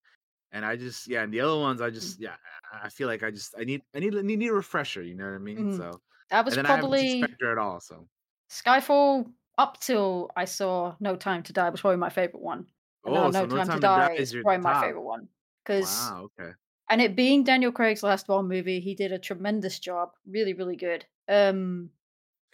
[0.52, 1.94] And I just yeah, and the other ones I Mm.
[1.94, 2.36] just yeah,
[2.72, 5.24] I feel like I just I need I need I need a refresher, you know
[5.26, 5.58] what I mean?
[5.58, 5.76] Mhm.
[5.76, 6.00] So
[6.30, 7.80] That was and then I probably seen Spectre at all.
[7.80, 8.08] So
[8.50, 12.66] Skyfall up till I saw No Time to Die was probably my favorite one.
[13.04, 15.28] And oh, so No Time, to Die is your probably my favorite one
[15.64, 16.52] because Wow, okay.
[16.90, 20.76] and it being Daniel Craig's last Bond movie, he did a tremendous job, really, really
[20.76, 21.06] good.
[21.28, 21.90] Um,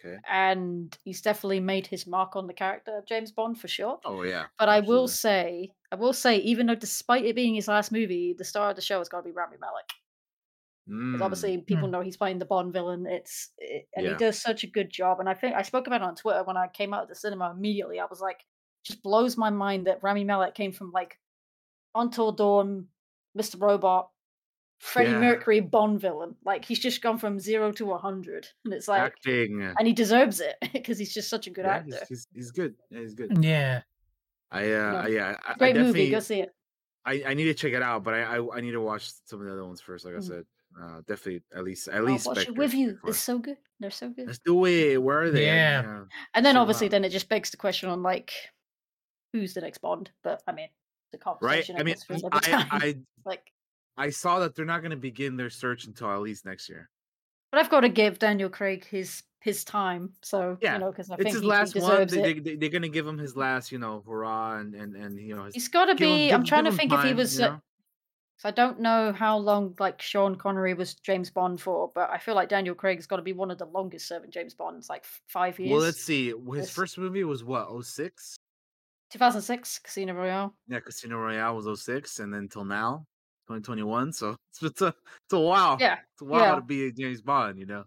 [0.03, 0.17] Okay.
[0.27, 3.99] and he's definitely made his mark on the character of James Bond for sure.
[4.03, 4.45] Oh yeah.
[4.57, 8.33] But I will say, I will say, even though despite it being his last movie,
[8.37, 9.85] the star of the show has got to be Rami Malek.
[10.87, 13.05] Because Mm, obviously, people know he's playing the Bond villain.
[13.05, 14.11] It's it, and Yeah.
[14.13, 15.19] he does such a good job.
[15.19, 17.15] And I think I spoke about it on Twitter when I came out of the
[17.15, 17.51] cinema.
[17.51, 18.43] Immediately, I was like,
[18.83, 21.19] just blows my mind that Rami Malek came from like
[21.93, 22.87] Until Dawn,
[23.37, 23.61] Mr.
[23.61, 24.09] Robot,
[24.81, 25.19] Freddie Yeah.
[25.19, 26.35] Mercury Bond villain.
[26.43, 29.61] Like he's just gone from zero to a hundred, and it's like, acting.
[29.77, 31.97] and he deserves it because he's just such a good yeah, actor.
[32.09, 32.73] he's, he's, he's good.
[32.89, 33.43] Yeah, he's good.
[33.43, 33.81] Yeah.
[34.51, 36.49] I uh yeah, I, I Great movie, go see it.
[37.05, 39.39] I, I need to check it out, but I, I I need to watch some
[39.39, 40.03] of the other ones first.
[40.03, 40.23] Like I Mhm.
[40.27, 40.45] said,
[40.81, 42.93] uh, definitely at least at I'll least watch it with you.
[42.93, 43.09] before.
[43.11, 43.57] It's so good.
[43.79, 44.27] They're so good.
[44.27, 44.97] Let's do it.
[45.01, 45.49] Where are they?
[45.49, 46.03] I- Yeah.
[46.33, 46.91] And then Chill obviously, out.
[46.91, 48.31] then it just begs the question on like,
[49.31, 50.11] who's the next Bond?
[50.23, 50.69] But I mean,
[51.11, 51.23] the right.
[51.23, 51.75] conversation.
[51.77, 52.67] I mean, guess, I.
[52.71, 53.51] I like,
[53.97, 56.89] I saw that they're not going to begin their search until at least next year.
[57.51, 60.13] but I've got to give Daniel Craig his his time.
[60.21, 62.07] So Yeah, you know, because I It's think his he, last he one.
[62.07, 62.59] They, it.
[62.59, 65.35] they, are going to give him his last, you know, hurrah, and and and you
[65.35, 66.33] know, his, He's got to give him- be.
[66.33, 67.39] I'm trying give to think if he was.
[67.39, 67.61] you uh, know?
[68.43, 72.33] I don't know how long like Sean Connery was James Bond for, but I feel
[72.33, 75.59] like Daniel Craig's got to be one of the longest serving James Bonds, like five
[75.59, 75.71] years.
[75.71, 76.29] Well, let's see.
[76.29, 76.69] His Yes.
[76.71, 77.67] first movie was what?
[77.85, 78.35] 06?
[79.11, 80.55] 2006 Casino Royale.
[80.67, 83.05] Yeah, Casino Royale was 06, and then till now,
[83.59, 84.13] 2021.
[84.13, 85.77] So it's, it's a it's a while.
[85.79, 86.55] Yeah, It's a while yeah.
[86.55, 87.85] to be a James Bond, you know.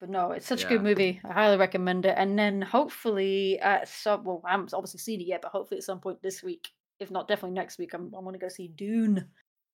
[0.00, 1.20] But no, it's such a good movie.
[1.28, 2.14] I highly recommend it.
[2.16, 5.84] And then hopefully at some well, I haven't obviously seen it yet, but hopefully at
[5.84, 6.68] some point this week,
[7.00, 9.16] if not definitely next week, I'm I'm gonna go see Dune.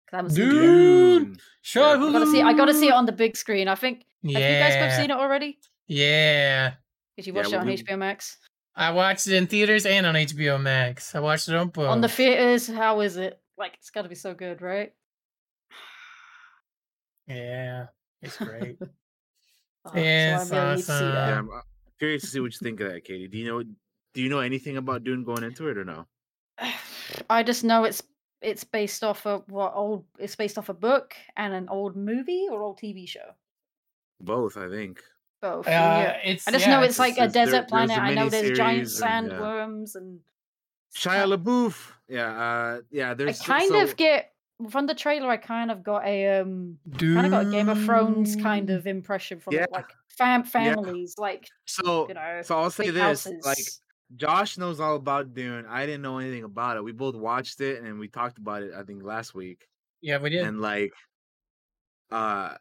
[0.07, 0.49] 'Cause I haven't seen.
[0.49, 1.37] Dune.
[1.75, 1.83] Yeah.
[1.89, 3.67] I gotta see I gotta see it on the big screen.
[3.67, 4.39] I think Yeah.
[4.39, 5.59] have you guys both seen it already?
[5.87, 6.73] Yeah.
[7.17, 8.37] Did you Yeah, watch it on we- HBO Max?
[8.75, 11.13] I watched it in theaters and on HBO Max.
[11.13, 11.89] I watched it on both.
[11.89, 13.39] On the theaters, how is it?
[13.57, 14.93] Like it's gotta be so good, right?
[17.27, 17.87] yeah.
[18.21, 18.77] It's great.
[19.85, 21.13] Oh, It's so I really need to see awesome.
[21.13, 21.49] Yeah, I'm
[21.99, 23.27] curious to see what you think of that, Katie.
[23.27, 23.63] Do you know
[24.13, 26.05] do you know anything about Dune going into it or no?
[27.29, 28.01] I just know it's
[28.41, 32.47] it's based off of what old it's based off a book and an old movie
[32.49, 33.35] or old TV show.
[34.21, 35.01] Both, I think.
[35.41, 35.67] Both.
[35.67, 36.17] Uh, yeah.
[36.23, 37.97] it's I just yeah, know it's like a it's- there- desert there's a planet.
[37.99, 40.19] I know there's giant miniseries and, sandworms and
[40.95, 41.91] Shia LaBeouf.
[42.07, 44.31] Yeah, uh yeah, there's so- kind so- of get
[44.69, 47.83] from the trailer, I kind of got a um, kind of got a Game of
[47.83, 49.63] Thrones kind of impression from Yeah.
[49.63, 50.47] it, like fam Yeah.
[50.49, 53.57] families, like So you know, so I'll say big this: like.
[54.15, 55.65] Josh knows all about Dune.
[55.67, 56.83] I didn't know anything about it.
[56.83, 58.71] We both watched it and we talked about it.
[58.77, 59.67] I think last week.
[60.01, 60.45] Yeah, we did.
[60.45, 60.93] and like
[62.11, 62.53] uh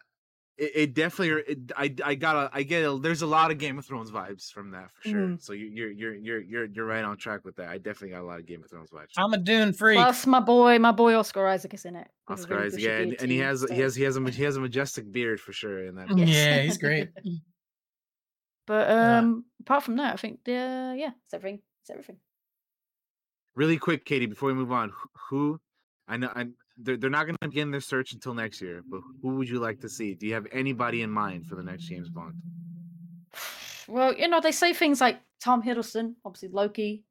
[0.59, 3.59] it, it definitely it, i i got a i get a, there's a lot of
[3.59, 5.43] game of thrones vibes from that for sure Mhm.
[5.43, 8.21] so you, you're you're you're you're you're right on track with that i definitely got
[8.23, 9.99] a lot of game of thrones vibes I'm a Dune freak.
[9.99, 12.09] Plus, my boy, my boy Oscar Isaac is in it.
[12.29, 14.43] oscar really Isaac, yeah and, and he too, has he has he has a he
[14.45, 16.47] has a majestic beard for sure in that Yes.
[16.47, 17.11] Yeah, he's great.
[18.67, 19.21] But Yeah.
[19.29, 21.63] um, apart from that, I think uh, yeah, it's everything.
[21.83, 22.21] It's everything.
[23.55, 24.93] really quick katie before we move on
[25.29, 25.61] who
[26.09, 26.49] i know I,
[26.83, 29.59] they're, they're not going to begin their search until next year but who would you
[29.59, 32.35] like to see do you have anybody in mind for the next james bond
[33.89, 37.05] Well, you know, they say things like Tom Hiddleston, obviously Loki,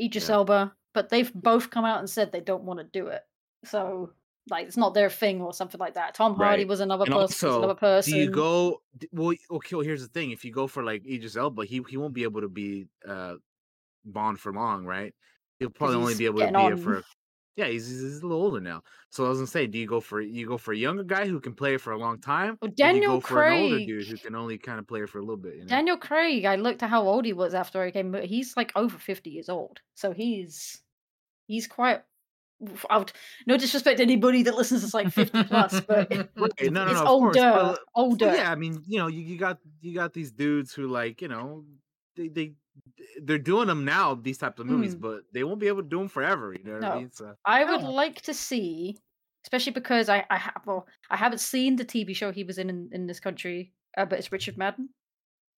[0.00, 0.36] Idris Yeah.
[0.36, 3.22] Elba, but they've both come out and said they don't want to do it.
[3.64, 4.12] So,
[4.48, 6.14] like, it's not their thing or something like that.
[6.14, 6.68] Tom Hardy Right.
[6.68, 7.48] was another and person.
[7.48, 8.12] also another person.
[8.14, 8.80] do you go
[9.12, 11.96] well okay well here's the thing if you go for like Idris Elba he he
[11.98, 13.34] won't be able to be uh
[14.04, 15.14] Bond for long right
[15.58, 16.78] he'll probably only be able to be getting it on.
[16.78, 17.02] for
[17.58, 20.00] yeah he's, he's a little older now so I was gonna say do you go
[20.00, 22.56] for you go for a younger guy who can play it for a long time
[22.62, 23.86] Well, or do you Daniel go for an older Craig.
[23.88, 26.44] dude who can only kind of play for a little bit you know Daniel Craig,
[26.44, 29.30] I looked at how old he was after I came, but he's like over 50
[29.30, 29.80] years old.
[29.94, 30.80] So he's
[31.46, 32.02] he's quite
[32.90, 33.12] I would,
[33.46, 37.00] no disrespect to anybody that listens is like 50 plus, but Right, no no he's
[37.00, 37.50] no of course older.
[37.52, 38.34] but, older.
[38.34, 41.28] Yeah, I mean, you know, you, you got you got these dudes who like, you
[41.28, 41.64] know,
[42.16, 42.54] they they
[43.22, 45.00] they're doing them now, these types of movies, Mm.
[45.00, 46.52] but they won't be able to do them forever.
[46.52, 47.10] You know what I mean?
[47.12, 48.98] So I would like to see,
[49.44, 52.70] especially because I I have well, I haven't seen the TV show he was in
[52.70, 54.90] in, in this country, uh, but it's Richard Madden,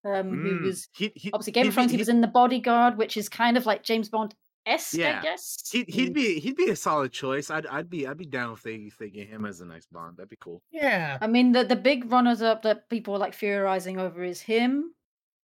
[0.05, 1.90] um, who Mm, was he, he, obviously Game he'd of Thrones.
[1.90, 4.35] Be, He was in The Bodyguard, which is kind of like James Bond
[4.66, 5.18] esque, Yeah.
[5.20, 5.68] I guess.
[5.70, 6.14] He'd, he'd Mm.
[6.14, 7.50] be he'd be a solid choice.
[7.50, 9.87] I'd I'd be I'd be down if they if they get him as a nice
[9.87, 10.16] Bond.
[10.18, 10.62] That'd be cool.
[10.70, 11.18] yeah.
[11.20, 14.94] I mean, the the big runners up that people are like theorizing over is him,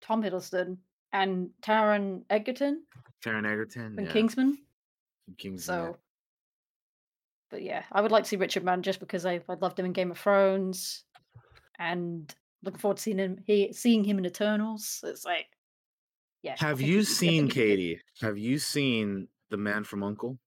[0.02, 0.78] Tom Hiddleston,
[1.16, 2.84] and Taron Egerton
[3.24, 4.58] Taron Egerton, and yeah, Kingsman.
[5.38, 5.66] Kings.
[5.66, 5.98] So,
[7.50, 9.86] but yeah, I would like to see Richard Madden just because I I loved him
[9.86, 11.04] in Game of Thrones,
[11.80, 15.00] and looking forward to seeing him he, seeing him in Eternals.
[15.04, 15.48] It's like,
[16.44, 16.56] yeah.
[16.60, 17.54] Have you he- I think seen he'd be good.
[17.54, 18.02] Katie?
[18.22, 20.38] Have you seen The Man from Uncle?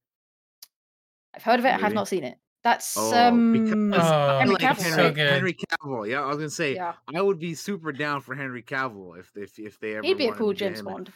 [1.35, 1.75] I've heard of it.
[1.75, 2.39] I have not seen it.
[2.65, 5.31] That's Oh, um because Oh, Henry like Cavill, Henry, so good.
[5.31, 6.09] Henry Cavill.
[6.11, 6.95] Yeah, I was gonna say yeah.
[7.15, 10.07] I would be super down for Henry Cavill if if if they ever.
[10.07, 10.83] He'd be a cool James.
[10.83, 11.13] Bond.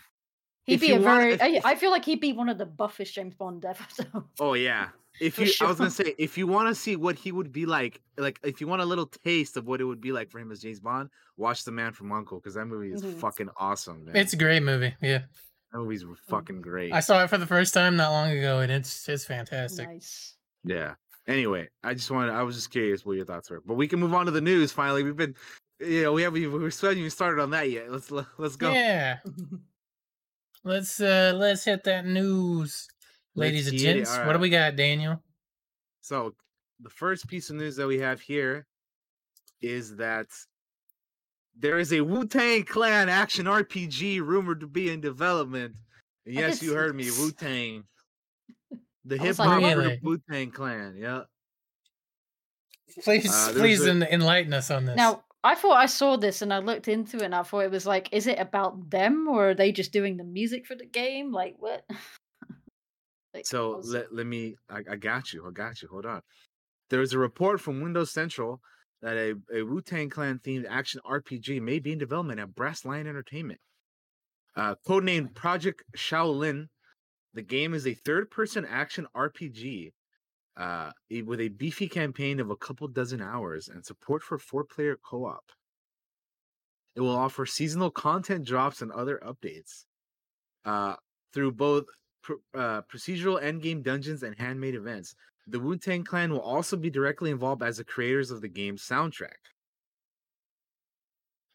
[0.64, 1.32] He'd If be you a want- very.
[1.32, 3.84] if- I, I feel like he'd be one of the buffest James Bond ever.
[3.92, 4.04] So.
[4.38, 4.88] Oh yeah.
[5.20, 7.52] If For you, I was gonna say, if you want to see what he would
[7.52, 10.30] be like, like if you want a little taste of what it would be like
[10.30, 13.18] for him as James Bond, watch The Man from Uncle because that movie is Mhm.
[13.18, 14.04] fucking awesome.
[14.06, 14.16] Man.
[14.16, 14.94] It's a great movie.
[15.02, 15.22] Yeah.
[15.72, 16.92] that movie's fucking great.
[16.92, 19.86] I saw it for the first time not long ago and it's it's fantastic.
[19.88, 20.34] Nice.
[20.64, 20.94] Yeah.
[21.28, 24.00] Anyway, I just wanted, I was just curious what your thoughts were, but we can
[24.00, 24.72] move on to the news.
[24.72, 25.34] Finally, we've been,
[25.78, 27.90] you know, we haven't even, we haven't even started on that yet.
[27.90, 28.72] Let's let's go.
[28.72, 29.18] Yeah.
[30.64, 32.86] Let's uh let's hit that news.
[33.34, 33.98] Ladies and Let's get it.
[34.00, 34.18] gents.
[34.18, 35.22] What do we got, Daniel?
[36.00, 36.34] So
[36.80, 38.66] the first piece of news that we have here
[39.60, 40.26] is that
[41.58, 45.74] there is a Wu Tang Clan action RPG rumored to be in development.
[46.26, 47.10] And yes, you heard me.
[47.10, 47.84] Wu Tang.
[49.04, 49.74] The hip was like, hop what?
[49.74, 50.00] group Really?
[50.02, 50.96] Wu Tang Clan.
[50.96, 51.22] Yeah.
[53.02, 54.96] Please Uh, please a- enlighten us on this.
[54.96, 57.70] Now, I thought I saw this and I looked into it and I thought it
[57.70, 60.86] was like, is it about them or are they just doing the music for the
[60.86, 61.32] game?
[61.32, 61.84] Like, what?
[63.34, 65.46] Like, So was- let, let me I, I got you.
[65.48, 65.88] I got you.
[65.88, 66.20] Hold on.
[66.90, 68.60] There is a report from Windows Central
[69.00, 72.84] that a, a Wu Tang Clan themed action RPG may be in development at Brass
[72.84, 73.58] Lion Entertainment.
[74.54, 76.68] Uh, codenamed Project Shaolin,
[77.34, 79.92] the game is a third person action RPG
[80.56, 80.90] uh,
[81.24, 85.24] with a beefy campaign of a couple dozen hours and support for four player co
[85.24, 85.44] op.
[86.94, 89.84] It will offer seasonal content drops and other updates
[90.64, 90.96] uh,
[91.32, 91.84] through both
[92.22, 95.14] pr- uh, procedural endgame dungeons and handmade events.
[95.46, 98.82] The Wu Tang Clan will also be directly involved as the creators of the game's
[98.82, 99.40] soundtrack.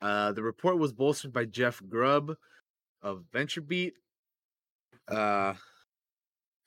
[0.02, 2.36] Uh, the report was bolstered by Jeff Grubb
[3.02, 3.94] of VentureBeat,
[5.10, 5.54] uh,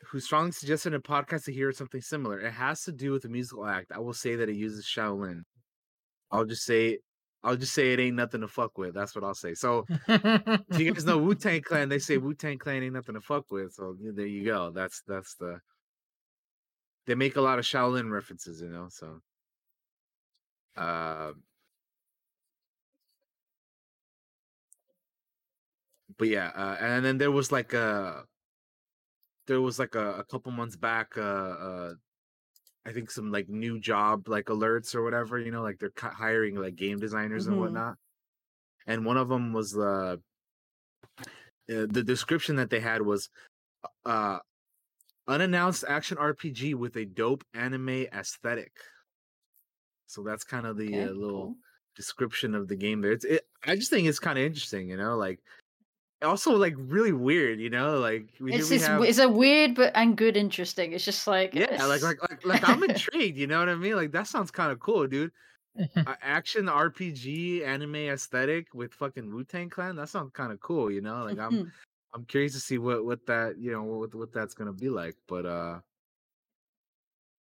[0.07, 2.41] who strongly suggested in a podcast to hear something similar.
[2.41, 3.93] It has to do with a musical act.
[3.95, 5.43] I will say that it uses Shaolin.
[6.31, 6.99] I'll just say,
[7.43, 8.95] I'll just say it ain't nothing to fuck with.
[8.95, 9.55] That's what I'll say.
[9.55, 13.15] So if you guys know Wu Tang Clan, they say Wu Tang Clan ain't nothing
[13.15, 13.73] to fuck with.
[13.75, 14.71] So there you go.
[14.71, 15.61] That's that's the.
[17.07, 18.89] They make a lot of Shaolin references, you know.
[18.91, 19.21] So.
[20.77, 21.33] Uh,
[26.21, 28.27] but yeah, uh, and then there was like a.
[29.47, 31.95] There was like a, a couple months back, uh, uh,
[32.87, 35.39] I think some like new job like alerts or whatever.
[35.39, 37.61] You know, like they're hiring like game designers and Mhm.
[37.61, 37.97] whatnot.
[38.87, 40.23] And one of them was the
[41.69, 43.29] uh, the description that they had was
[44.07, 44.39] uh
[45.29, 48.73] unannounced action RPG with a dope anime aesthetic.
[50.07, 51.57] So that's kind of the Okay, uh, little cool.
[51.97, 53.13] description of the game there.
[53.13, 55.41] It's it, I just think it's kind of interesting, you know, like
[56.23, 60.17] also like really weird, you know, like we, It's have it's a weird but and
[60.17, 60.93] good interesting.
[60.93, 63.75] It's just like yeah, like it's- like like like I'm intrigued, you know what I
[63.75, 63.97] mean?
[63.97, 65.33] Like that sounds kind of cool, dude.
[65.97, 69.97] A action RPG anime aesthetic with fucking Wu Tang Clan.
[69.97, 71.25] That sounds kind of cool, you know.
[71.25, 71.73] Like I'm.
[72.13, 75.15] I'm curious to see what what that you know what what that's gonna be like.
[75.29, 75.79] But uh,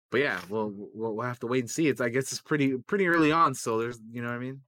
[0.09, 1.88] but yeah, well we'll, we'll have to wait and see.
[1.88, 4.61] It's I guess it's pretty pretty early on, so there's you know what I mean.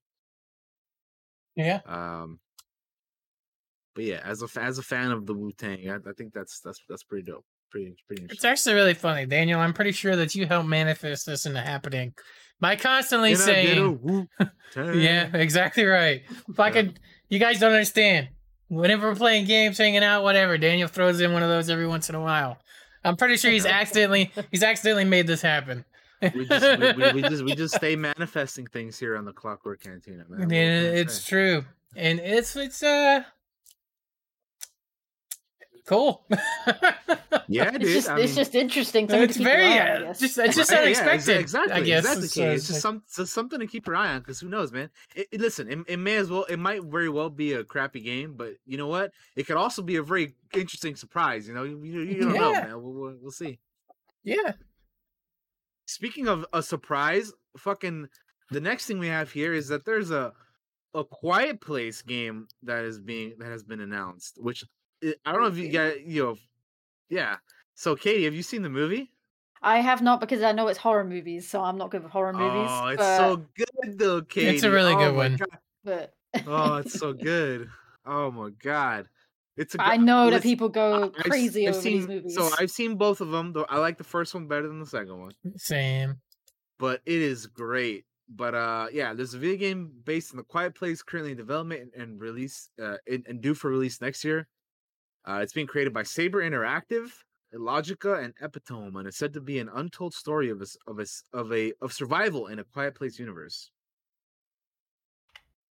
[1.56, 1.82] Yeah.
[1.88, 2.40] Um,
[3.98, 6.60] but yeah, as a as a fan of the Wu Tang, I, I think that's
[6.60, 7.44] that's that's pretty dope.
[7.72, 9.60] Pretty pretty It's actually really funny, Daniel.
[9.60, 12.14] I'm pretty sure that you helped manifest this into happening
[12.60, 14.30] by constantly get saying?
[14.76, 16.22] "Yeah, exactly right."
[16.56, 16.96] Fucking,
[17.30, 18.30] you guys don't understand.
[18.68, 22.08] Whenever we're playing games, hanging out, whatever, Daniel throws in one of those every once
[22.08, 22.60] in a while.
[23.04, 25.86] I'm pretty sure he's accidentally he's accidentally made this happen.
[26.22, 29.82] we just we, we, we just we just stay manifesting things here on the Clockwork
[29.82, 30.52] Cantina, man.
[30.52, 31.30] Yeah, it's say?
[31.30, 33.24] true, and it's it's uh
[35.88, 36.26] cool.
[37.48, 37.84] yeah, dude.
[37.84, 39.08] it's just I it's mean, just interesting.
[39.10, 40.20] Something to it's keep your very eye on, I uh, guess.
[40.20, 41.38] just it's just Right, yeah, unexpected.
[41.40, 42.26] exactly, I guess exactly.
[42.26, 42.48] It's, Kate.
[42.48, 44.90] uh, It's just some so something to keep your eye on because who knows, man.
[45.16, 48.02] It, it- listen, it, it may as well, it might very well be a crappy
[48.02, 49.12] game, but you know what?
[49.36, 51.48] It could also be a very interesting surprise.
[51.48, 52.82] You know, you, you, you don't know, man.
[52.84, 53.60] We'll, we'll, we'll see.
[54.24, 54.54] yeah.
[55.86, 58.08] Speaking of a surprise, fucking
[58.52, 60.34] the next thing we have here is that there's a
[60.94, 64.66] a Quiet Place game that is being that has been announced, which
[65.04, 66.38] I don't know if you got you know,
[67.10, 67.38] yeah.
[67.76, 69.12] So, Katie, have you seen the movie?
[69.62, 72.34] I have not because I know it's horror movies, so I'm not good with horror
[72.34, 72.70] movies.
[72.72, 74.56] Oh, it's but, so good though, Katie.
[74.56, 75.36] It's a really Oh good one.
[75.38, 75.60] God.
[75.84, 76.14] but
[76.48, 77.70] Oh, it's so good.
[78.06, 79.08] Oh my god.
[79.56, 82.36] It's a I know that people go I've crazy I've over seen, these movies.
[82.36, 83.54] So I've seen both of them.
[83.54, 85.32] Though I like the first one better than the second one.
[85.56, 86.22] Same.
[86.78, 88.06] But it is great.
[88.30, 91.82] But uh yeah, there's a video game based in the Quiet Place currently in development
[91.96, 94.48] and, and release uh and, and due for release next year.
[95.28, 97.24] Uh it's being created by Saber Interactive,
[97.54, 100.98] Illogika, and Epitome, and it's said to be an untold story of a s- of
[101.00, 103.72] a s- of a of survival in a Quiet Place universe.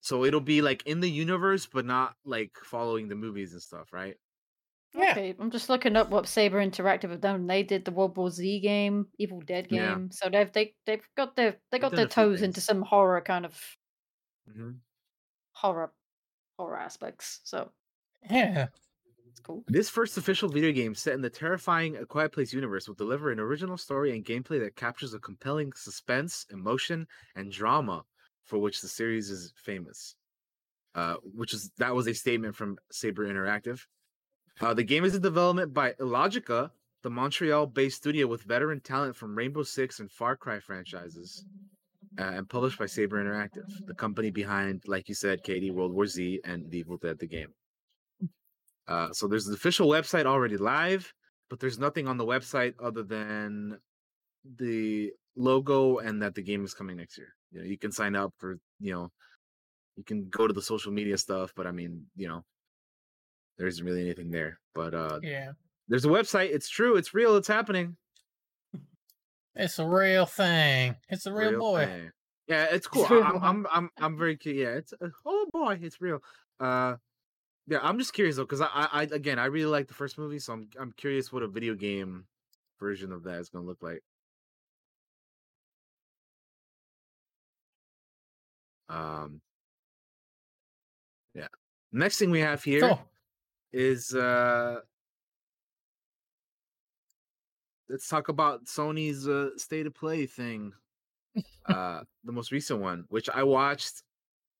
[0.01, 3.92] So it'll be like in the universe, but not like following the movies and stuff,
[3.92, 4.16] right?
[4.92, 5.16] Yeah.
[5.16, 7.46] Okay, I'm just looking up what Saber Interactive have done.
[7.46, 9.99] They did the World War Z game, Evil Dead Yeah.
[9.99, 13.44] game, so they've they they've got their they got their toes into some horror kind
[13.46, 13.76] of
[14.46, 14.80] hmm
[15.53, 15.92] horror
[16.59, 17.40] horror aspects.
[17.44, 17.72] So
[18.30, 18.68] Yeah.
[19.39, 19.62] It's cool.
[19.68, 23.30] This first official video game set in the terrifying A Quiet Place universe will deliver
[23.30, 28.05] an original story and gameplay that captures a compelling suspense, emotion, and drama
[28.43, 30.16] for which the series is famous.
[30.97, 33.80] Uh, which is that was a statement from Saber Interactive.
[34.61, 36.70] Uh, the game is in development by Illogika,
[37.05, 41.45] the Montreal-based studio with veteran talent from Rainbow Six and Far Cry franchises,
[42.18, 46.07] uh, and published by Saber Interactive, the company behind, like you said, Katie, World War
[46.07, 47.55] Z and The Evil Dead, the game.
[48.89, 51.12] Uh, so there's an official website already live,
[51.51, 53.78] but there's nothing on the website other than
[54.57, 57.28] the logo and that the game is coming next year.
[57.53, 59.11] You know, you can sign up for, you know,
[59.97, 62.45] you can go to the social media stuff, but I mean, you know,
[63.59, 64.59] there isn't really anything there.
[64.74, 65.53] But uh Yeah.
[65.89, 66.51] there's a website.
[66.55, 66.97] It's true.
[66.97, 67.36] It's real.
[67.36, 67.97] It's happening.
[69.55, 70.95] It's a real thing.
[71.09, 71.84] It's a real, boy.
[71.86, 72.11] thing.
[72.47, 73.07] Yeah, it's cool.
[73.09, 73.24] real.
[73.24, 74.39] I'm, I'm, I'm, I'm very.
[74.45, 76.20] Yeah, it's uh, oh boy, it's real.
[76.61, 76.95] Uh,
[77.68, 80.38] yeah, I'm just curious though, because I, I, again, I really like the first movie,
[80.38, 82.24] so I'm, I'm curious what a video game
[82.80, 84.02] version of that is gonna look like.
[88.88, 89.42] Um,
[91.34, 91.48] yeah.
[91.92, 92.98] Next thing we have here
[93.72, 94.80] is uh
[97.90, 100.72] let's talk about Sony's uh state of play thing.
[101.66, 104.02] uh the most recent one, which I watched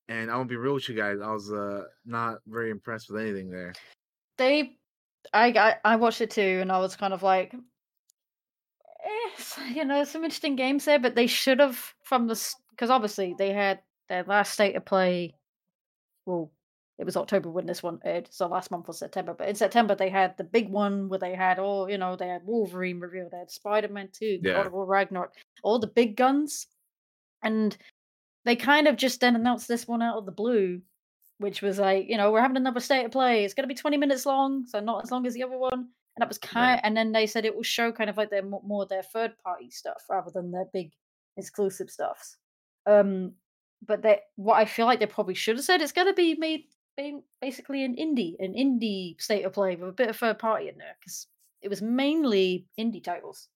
[0.09, 3.21] and I won't be real with you guys, I was uh not very impressed with
[3.21, 3.75] anything there.
[4.37, 4.77] They,
[5.33, 7.55] I, I I watched it too, and I was kind of like,
[9.05, 13.35] eh, you know, some interesting games there, but they should have from the because obviously
[13.37, 15.35] they had their last state of play.
[16.27, 16.53] Well,
[16.99, 19.35] it was October when this one aired, so last month was September.
[19.35, 22.29] But in September they had the big one where they had all, you know, they
[22.29, 24.55] had Wolverine reveal, they had Spider Man Two, Yeah.
[24.55, 25.33] God of War Ragnarok,
[25.63, 26.67] all the big guns,
[27.43, 27.77] and
[28.49, 30.81] they kind of just then announced this one out of the blue,
[31.37, 33.45] which was like, you know, we're having another state of play.
[33.45, 35.73] It's going to be 20 minutes long, so not as long as the other one.
[35.73, 36.81] and that was kind.
[36.83, 39.33] And then they said it will show kind of like their mo- more their third
[39.45, 40.93] party stuff rather than their big
[41.37, 42.39] exclusive stuffs.
[42.87, 43.35] Um,
[43.87, 46.35] but that what I feel like they probably should have said it's going to be
[46.35, 46.65] made
[47.43, 50.79] basically an indie, an indie state of play with a bit of third party in
[50.79, 51.27] there because
[51.61, 53.49] it was mainly indie titles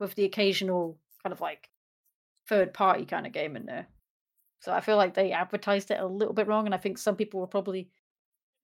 [0.00, 1.68] with the occasional kind of like
[2.48, 3.86] third party kind of game in there.
[4.60, 7.16] So I feel like they advertised it a little bit wrong, and I think some
[7.16, 7.90] people were probably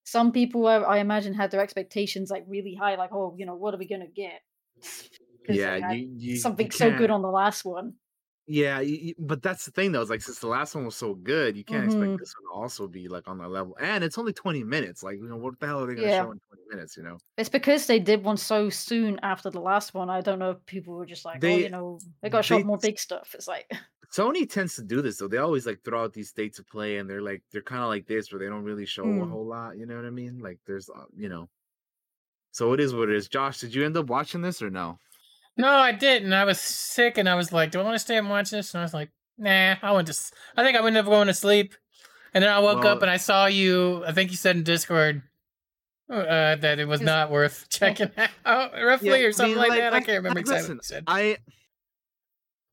[0.05, 3.55] some people I, I imagine had their expectations like really high, like oh you know
[3.55, 4.43] what are we gonna get?
[5.49, 7.95] Yeah, you, you something you so good on the last one.
[8.47, 10.01] Yeah, you, but that's the thing though.
[10.03, 12.19] Is like since the last one was so good, you can't expect Mhm.
[12.19, 13.77] this one to also be like on that level.
[13.81, 15.03] And it's only twenty minutes.
[15.03, 16.25] Like you know, what the hell are they gonna Yeah.
[16.25, 16.97] show in twenty minutes?
[16.97, 17.19] You know?
[17.39, 20.11] It's because they did one so soon after the last one.
[20.11, 22.59] I don't know if people were just like, oh, you know, they got to show
[22.61, 23.35] more big stuff.
[23.35, 23.71] It's like,
[24.13, 25.29] Sony tends to do this though.
[25.29, 27.89] They always like throw out these states of play, and they're like they're kind of
[27.89, 29.31] like this, where they don't really show a Mm.
[29.31, 29.79] whole lot.
[29.79, 30.41] You know what I mean?
[30.41, 31.49] Like there's, uh, you know.
[32.51, 33.29] So it is what it is.
[33.29, 34.99] Josh, did you end up watching this or no?
[35.57, 36.33] No, I didn't.
[36.33, 38.73] I was sick, and I was like, "Do I want to stay and watch this?"
[38.75, 40.13] And I was like, "Nah, I went to.
[40.13, 41.75] s- I think I would up going to sleep."
[42.35, 44.03] And then I woke Well- up and I saw you.
[44.07, 45.23] I think you said in Discord
[46.11, 48.11] uh, that it was not worth checking
[48.47, 49.93] out, roughly, Yeah, or something like, like- that.
[49.93, 51.05] like- I can't remember exactly listen.
[51.07, 51.37] I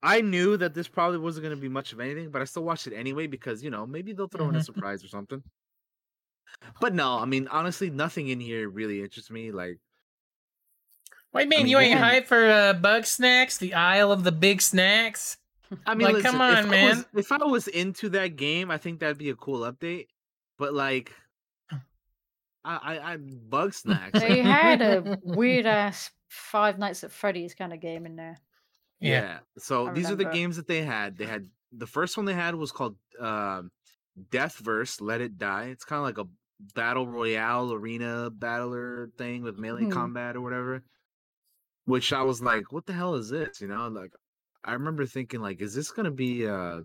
[0.02, 2.64] I knew that this probably wasn't going to be much of anything, but I still
[2.64, 4.66] watched it anyway because you know maybe they'll throw in a Mhm.
[4.66, 5.44] surprise or something.
[6.80, 9.52] But no, I mean honestly, nothing in here really interests me.
[9.52, 9.78] Like
[11.32, 11.60] What do you mean?
[11.60, 12.12] mean, you ain't yeah.
[12.20, 15.38] hyped for uh, Bugsnax, the Isle of the Bigsnax?
[15.86, 17.06] I mean, Like, listen, come if on, I was- man.
[17.16, 20.08] if I was into that game, I think that'd be a cool update.
[20.58, 21.14] But like,
[21.72, 21.78] I
[22.66, 24.20] I, I bug snacks.
[24.20, 28.38] they had a weird ass Five Nights at Freddy's kind of game in there.
[29.00, 29.22] Yeah.
[29.22, 29.40] Yeah.
[29.58, 31.18] So I these are the games that they had.
[31.18, 33.72] They had the first one they had was called um
[34.32, 35.66] Deathverse, Let It Die.
[35.66, 36.30] It's kind of like a
[36.76, 39.92] battle royale arena battler thing with melee Hmm.
[39.92, 40.84] combat or whatever.
[41.90, 43.62] Which I was like, what the hell is this?
[43.62, 44.12] You know, like
[44.64, 46.82] I remember thinking like, is this gonna be uh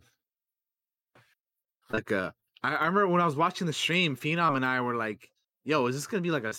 [1.91, 2.33] like a
[2.63, 5.31] I, I remember when I was watching the stream, Phenom and I were like,
[5.65, 6.55] yo, is this gonna be like a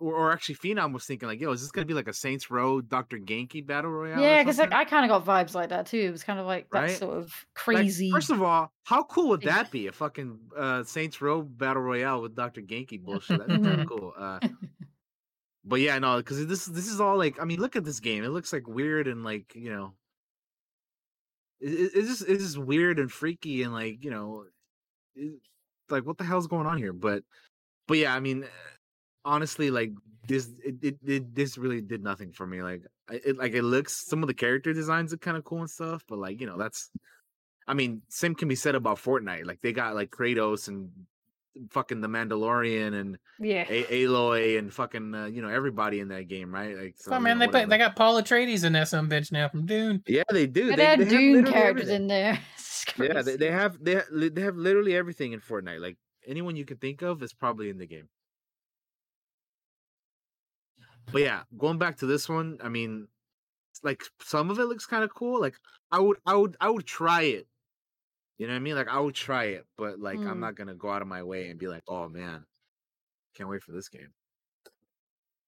[0.00, 2.50] or, or actually Phenom was thinking like, yo, is this gonna be like a Saints
[2.50, 3.18] Row Dr.
[3.18, 4.22] Genki battle royale?
[4.22, 5.98] yeah, because like, I kind of got vibes like that too.
[5.98, 6.96] It was kind of like that Right?
[6.96, 7.24] sort of
[7.66, 8.10] Like, crazy.
[8.10, 9.88] first of all, how cool would that be?
[9.88, 12.62] A fucking uh, Saints Row battle royale with Dr.
[12.62, 13.38] Genki bullshit.
[13.38, 14.14] That'd be kind of cool.
[14.18, 14.40] Uh,
[15.68, 18.24] but yeah, no, because this this is all like, I mean, look at this game.
[18.24, 19.94] It looks like weird and like you know,
[21.60, 24.44] it, it- it's just it's just weird and freaky and like you know,
[25.14, 25.40] it-
[25.90, 26.92] like what the hell's going on here?
[26.92, 27.22] But
[27.86, 28.46] but yeah, I mean,
[29.24, 29.92] honestly, like
[30.26, 32.62] this it, it, this really did nothing for me.
[32.62, 35.70] Like it like it looks some of the character designs are kind of cool and
[35.70, 36.90] stuff, but like you know that's
[37.66, 39.46] I mean, same can be said about Fortnite.
[39.46, 40.90] Like they got like Kratos and
[41.70, 43.64] fucking the Mandalorian and yeah.
[43.68, 46.76] a- Aloy and fucking uh, you know everybody in that game, right?
[46.76, 49.08] Like so, oh you man, know, they put, they got Paul Atreides in that some
[49.08, 50.02] bitch now from Dune.
[50.06, 50.70] yeah, they do.
[50.70, 52.02] They, They, had they have Dune literally characters everything.
[52.02, 52.38] in there.
[52.98, 55.80] Yeah, they, they have they they have literally everything in Fortnite.
[55.80, 58.08] Like anyone you can think of is probably in the game.
[61.12, 63.08] But yeah, going back to this one, I mean,
[63.82, 65.40] like some of it looks kind of cool.
[65.40, 65.54] Like
[65.90, 67.46] I would, I would, I would try it.
[68.38, 68.74] You know what I mean?
[68.76, 70.40] Like I would try it, but like I'm Mm.
[70.40, 72.44] not gonna go out of my way and be like, oh man,
[73.34, 74.12] can't wait for this game.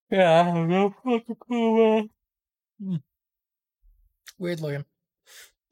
[0.09, 0.93] Yeah, I don't know.
[1.03, 1.97] Fucking cool.
[1.99, 2.03] uh,
[2.83, 2.95] hmm.
[4.37, 4.85] Weird looking.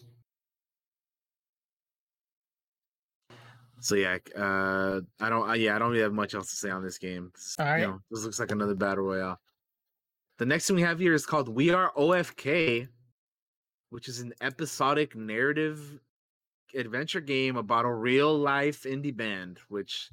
[3.81, 6.69] so yeah, uh, I don't, uh, yeah, I don't really have much else to say
[6.69, 7.31] on this game.
[7.33, 7.81] This- All right.
[7.81, 9.39] you know, this looks like another battle royale.
[10.37, 12.87] The next thing we have here is called We Are OFK,
[13.89, 15.99] which is an episodic narrative
[16.75, 19.59] adventure game about a real life indie band.
[19.69, 20.09] Which,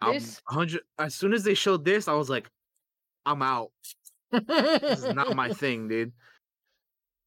[0.00, 0.82] I'm This- 100.
[0.98, 2.50] As soon as they showed this, I was like,
[3.24, 3.72] I'm out.
[4.30, 6.12] This is not my thing, dude.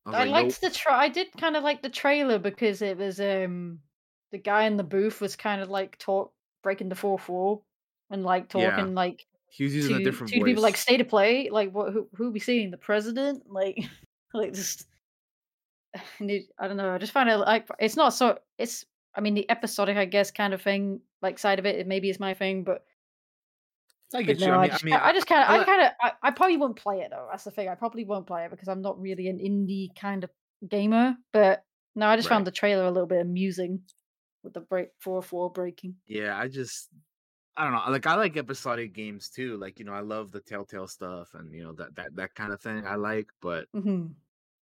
[0.05, 2.97] I, I like, liked the tra- I did kind of like the trailer because it
[2.97, 3.79] was um
[4.31, 6.33] the guy in the booth was kind of like talk
[6.63, 7.65] breaking the fourth wall
[8.09, 10.45] and like Yeah, talking like He was using to a different to voice.
[10.45, 13.77] people like state of play like what who who we seeing the president like
[14.33, 14.87] like just
[16.21, 18.85] I don't know I just find it like it's not so it's
[19.15, 22.09] I mean the episodic I guess kind of thing like side of it, it maybe
[22.09, 22.85] is my thing but
[24.13, 24.51] I but you.
[24.51, 26.31] no, I mean, just, I mean, I just kind of, I kind of, I, I
[26.31, 27.27] probably won't play it though.
[27.29, 27.69] That's the thing.
[27.69, 30.31] I probably won't play it because I'm not really an indie kind of
[30.67, 31.15] gamer.
[31.31, 31.63] But
[31.95, 32.29] no, I just Right.
[32.29, 33.83] found the trailer a little bit amusing
[34.43, 35.97] with the break fourth wall breaking.
[36.07, 36.89] yeah, I just
[37.57, 37.91] I don't know.
[37.91, 39.57] Like I like episodic games too.
[39.57, 42.53] Like you know, I love the Telltale stuff and you know that that that kind
[42.53, 42.85] of thing.
[42.85, 44.13] I like, but hmm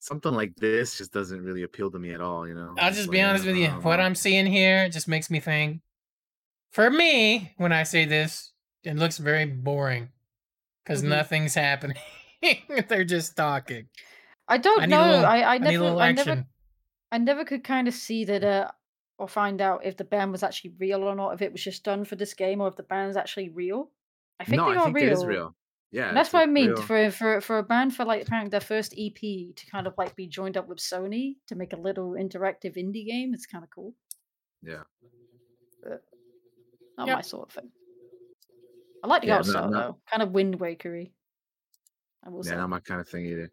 [0.02, 2.46] something like this just doesn't really appeal to me at all.
[2.48, 2.76] You know.
[2.78, 3.68] I'll just like, be honest with you.
[3.68, 4.00] I What.
[4.02, 5.82] I'm seeing here just makes me think.
[6.74, 8.52] For me, when I say this,
[8.84, 10.10] it looks very boring.
[10.84, 11.10] because Mhm.
[11.10, 11.98] nothing's happening.
[12.88, 13.88] They're just talking.
[14.48, 15.04] I don't I know.
[15.10, 16.46] little- I, I I need a never little I never action.
[17.12, 18.72] I never could kind of see that uh
[19.20, 21.84] or find out if the band was actually real or not, if it was just
[21.84, 23.92] done for this game or if the band's actually real.
[24.40, 25.10] I think no, they I are think real.
[25.10, 25.56] it is real.
[25.94, 26.82] Yeah, And that's what I like, mean real.
[26.82, 30.16] for for for a band for like apparently their first EP to kind of like
[30.16, 33.34] be joined up with Sony to make a little interactive indie game.
[33.34, 33.94] It's kind of cool.
[34.64, 34.84] Yeah.
[35.84, 36.04] But
[36.98, 37.18] not Yep.
[37.18, 37.72] my sort of thing.
[39.04, 41.12] I like the Yeah, art no- style no- though, kind of Wind Wakery.
[42.24, 42.56] I will Yeah, say.
[42.58, 43.52] not my kind of thing either.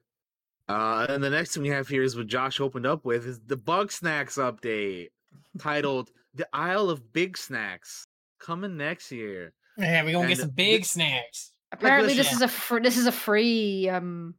[0.68, 3.40] Uh, and the next thing we have here is what Josh opened up with is
[3.40, 5.08] the Bugsnax update
[5.58, 8.06] titled "The Isle of Bigsnax"
[8.38, 9.54] coming next year.
[9.78, 11.52] Yeah, we're gonna get some thi- big snacks.
[11.72, 14.34] Apparently, this listen- is a fr- this is a free um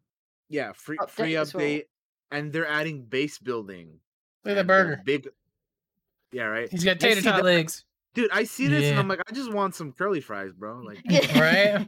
[0.49, 1.63] Yeah, free Update free as well.
[1.63, 1.83] update,
[2.31, 3.99] and they're adding base building.
[4.45, 5.01] Look at the burger.
[5.05, 5.27] big.
[6.31, 6.69] Yeah, right.
[6.69, 7.85] He's got tater tot that- legs.
[8.15, 10.79] Dude, I see this and I'm like, I just want some curly fries, bro.
[10.79, 10.99] Like,
[11.35, 11.87] Right?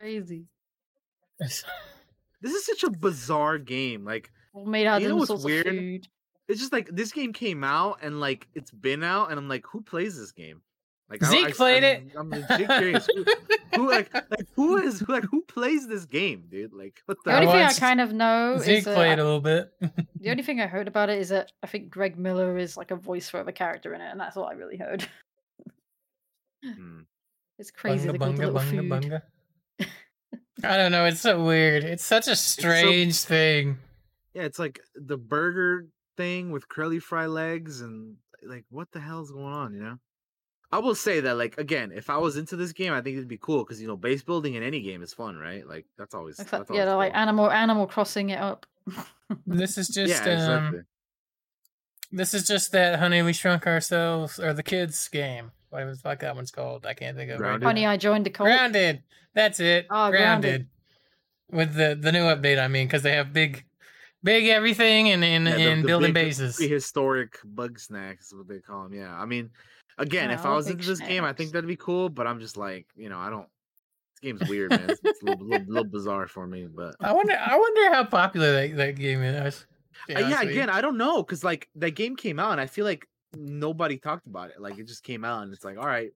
[0.00, 0.46] Crazy.
[1.40, 1.64] this
[2.42, 4.04] is such a bizarre game.
[4.04, 5.66] Like, All made out You know all what's weird?
[5.66, 6.08] of food.
[6.46, 9.66] it's just like this game came out and like it's been out, and I'm like,
[9.66, 10.62] who plays this game?
[11.10, 12.12] Like, Zeke I, played I'm, it.
[12.16, 13.08] I'm legit curious.
[13.14, 13.24] Who,
[13.74, 16.74] who like like who is who like who plays this game, dude?
[16.74, 17.30] Like, what the?
[17.30, 19.40] The only I thing I kind of know Zeke is uh, played I- a little
[19.40, 19.72] bit.
[20.20, 22.90] the only thing I heard about it is that I think Greg Miller is like
[22.90, 25.08] a voice for the character in it, and that's all I really heard.
[26.64, 27.00] Hmm.
[27.58, 28.08] It's crazy.
[28.08, 28.90] bunga they called the bunga bunga food.
[29.80, 29.88] bunga.
[30.64, 31.04] I don't know.
[31.06, 31.84] It's so weird.
[31.84, 33.78] It's such a strange thing.
[34.34, 35.86] Yeah, it's like the burger
[36.16, 39.96] thing with curly fry legs and like what the hell's going on, you know?
[40.70, 43.28] I will say that like again, if I was into this game, I think it'd
[43.28, 45.66] be cool because you know base building in any game is fun, right?
[45.66, 47.14] Like that's always Except, that's yeah, always they're like.
[47.14, 48.66] Animal Animal Crossing it up.
[49.46, 50.80] This is just yeah, um, exactly.
[52.12, 55.52] this is just that honey we shrunk ourselves or the kids game.
[55.70, 56.86] What was like that one's called?
[56.86, 57.42] I can't think of it.
[57.42, 57.62] right Grounded?
[57.62, 57.68] now.
[57.68, 58.46] Funny, I joined the cult.
[58.46, 59.02] Grounded.
[59.34, 59.86] That's it.
[59.90, 60.42] Ah, grounded.
[60.50, 60.68] Grounded.
[61.50, 63.64] With the the new update, I mean, because they have big,
[64.22, 66.56] big everything and and, Yeah, the- and the building big bases.
[66.56, 68.94] prehistoric Bugsnax is what they call them.
[68.94, 69.50] Yeah, I mean,
[69.98, 72.08] again, Yeah, if I was into this game, I think that'd be cool.
[72.08, 73.46] But I'm just like, you know, I don't.
[74.14, 74.86] This game's weird, man.
[74.88, 77.34] It's, it's a little, little, little bizarre for me, but I wonder.
[77.34, 79.66] I wonder how popular that, that game is.
[80.08, 80.50] Uh, yeah, honest with you.
[80.52, 83.98] again, I don't know because like that game came out and I feel like nobody
[83.98, 84.60] talked about it.
[84.60, 86.10] Like it just came out and it's like, all right.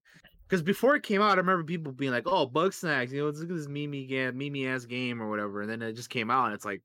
[0.49, 3.43] Because before it came out, I remember people being like, "Oh, Bugsnax, you know, look
[3.43, 6.47] at this Mimi game, Mimi ass game or whatever." And then it just came out
[6.47, 6.83] and it's like,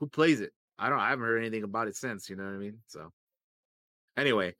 [0.00, 0.52] who plays it?
[0.78, 0.98] I don't.
[0.98, 2.30] I haven't heard anything about it since.
[2.30, 2.78] You know what I mean?
[2.86, 3.12] So,
[4.16, 4.54] anyway,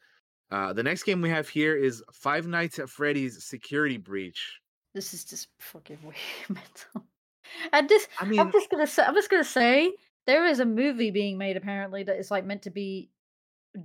[0.51, 4.61] uh, the next game we have here is Five Nights at Freddy's Security Breach.
[4.94, 6.16] This is just fucking weird
[6.49, 7.07] mental.
[7.72, 9.92] And this, I mean, I'm just gonna say, I'm just gonna say,
[10.26, 13.11] there is a movie being made apparently that is like meant to be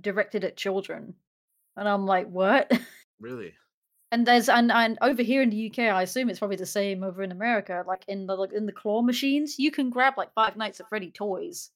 [0.00, 1.14] directed at children,
[1.76, 2.72] and I'm like, what?
[3.20, 3.54] really?
[4.10, 7.02] And there's and and over here in the UK, I assume it's probably the same
[7.02, 7.84] over in America.
[7.86, 10.88] Like in the like in the claw machines, you can grab like Five Nights at
[10.88, 11.70] Freddy toys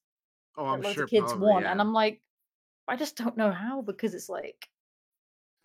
[0.58, 1.06] Oh, I'm sure.
[1.06, 1.72] kids probably, want, yeah.
[1.72, 2.20] and I'm like,
[2.88, 4.68] I just don't know how because it's like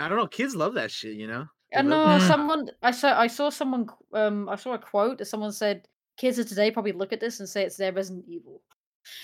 [0.05, 0.27] I don't know.
[0.27, 1.15] Kids love that shit.
[1.15, 1.45] You know.
[1.71, 2.27] They I love know Mm.
[2.27, 5.87] someone I saw I saw someone um I saw a quote that someone said
[6.17, 8.61] kids of today probably look at this and say it's their Resident Evil.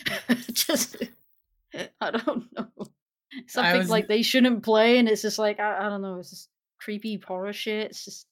[0.54, 0.98] just
[2.02, 2.68] I don't know.
[3.48, 6.30] Something was- like they shouldn't play and it's just like I, I don't know, it's
[6.30, 6.50] just
[6.80, 7.88] creepy horror shit.
[7.92, 8.28] It's just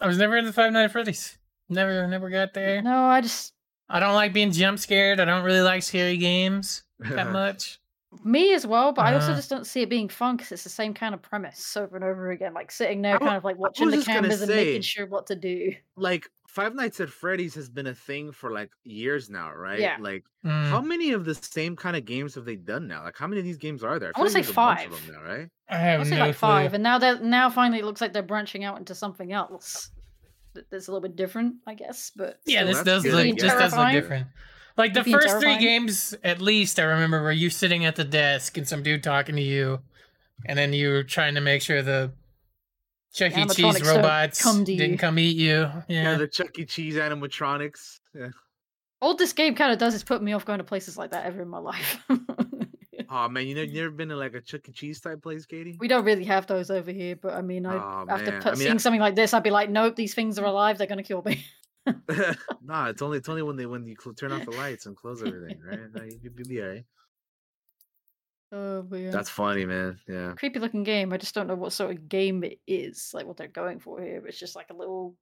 [0.00, 1.36] I was never into Five Nights at Freddy's.
[1.68, 2.80] Never, never got there.
[2.82, 3.52] no, I just
[3.88, 5.20] I don't like being jump scared.
[5.20, 7.79] I don't really like scary games that much.
[8.24, 9.36] Me as well, but I also Uh.
[9.36, 12.04] just don't see it being fun because it's the same kind of premise over and
[12.04, 14.50] over again, like sitting there I kind of like watching the just gonna cameras and
[14.50, 15.72] making sure what to do.
[15.96, 19.78] like Five Nights at Freddy's has been a thing for like years now, right?
[19.78, 19.96] Yeah.
[20.00, 20.68] Like Mm.
[20.70, 23.04] how many of the same kind of games have they done now?
[23.04, 24.10] Like how many of these games are there?
[24.16, 25.06] I wanna like say there's a bunch of five.
[25.06, 25.48] them now, right?
[25.68, 26.74] I have I have would say no like five, clue.
[26.76, 29.90] and now that now finally it looks like they're branching out into something else
[30.54, 32.10] that's a little bit different, I guess.
[32.16, 33.58] But Yeah, still, this does good, look I this guess.
[33.60, 34.26] does look different.
[34.80, 38.04] Like the Being first three games, at least I remember, were you sitting at the
[38.04, 39.80] desk and some dude talking to you,
[40.46, 42.12] and then you were trying to make sure the
[43.12, 43.46] Chuck E.
[43.46, 45.50] Cheese robots come didn't come eat you.
[45.60, 46.64] Yeah, Yeah, the Chuck E.
[46.64, 48.00] Cheese animatronics.
[48.14, 48.28] Yeah.
[49.02, 51.26] all this game kind of does is put me off going to places like that
[51.26, 52.02] ever in my life.
[53.12, 54.72] Oh man, you know you never been to like a Chuck E.
[54.72, 55.76] Cheese type place, Katie?
[55.80, 58.40] we don't really have those over here, but I mean, I, Aw, after man.
[58.40, 60.44] put, I mean, seeing I- something like this, I'd be like, nope, these things are
[60.44, 60.78] alive.
[60.78, 61.44] They're gonna kill me.
[62.62, 64.96] nah, it's only it's only when they when you cl- turn off the lights and
[64.96, 65.80] close everything, right?
[65.94, 66.84] No, you, you'll be alright.
[68.52, 69.10] Oh, yeah.
[69.12, 69.98] That's funny, man.
[70.08, 70.32] Yeah.
[70.36, 71.12] creepy looking game.
[71.12, 74.02] I just don't know what sort of game it is, like what they're going for
[74.02, 74.24] here.
[74.26, 75.14] It's just like a little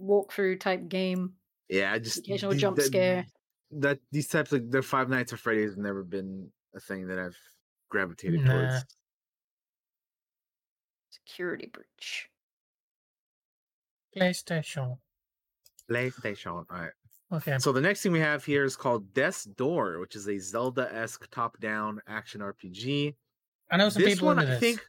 [0.00, 1.32] walkthrough type game,
[1.68, 3.26] Yeah, I just occasional these- jump that- scare.
[3.72, 7.18] That these types of the Five Nights at Freddy's have never been a thing that
[7.20, 7.36] I've
[7.88, 8.52] gravitated Nah.
[8.52, 8.84] towards.
[11.10, 12.28] Security breach.
[14.16, 14.98] PlayStation.
[15.90, 16.46] PlayStation.
[16.52, 16.90] All right.
[17.32, 17.56] Okay.
[17.58, 21.28] So the next thing we have here is called Death's Door, which is a Zelda-esque
[21.30, 23.14] top-down action RPG.
[23.70, 24.60] I know some this people one, I this.
[24.60, 24.86] think.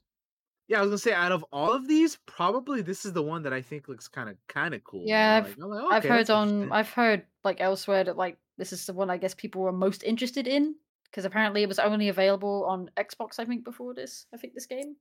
[0.67, 3.43] Yeah, I was gonna say, out of all of these, probably this is the one
[3.43, 5.03] that I think looks kind of kind of cool.
[5.05, 6.71] Yeah, I've- like, like, I've heard on.
[6.71, 10.01] I've heard like elsewhere that like this is the one I guess people were most
[10.03, 10.75] interested in
[11.05, 14.65] because apparently it was only available on Xbox I think before this I think this
[14.65, 14.95] game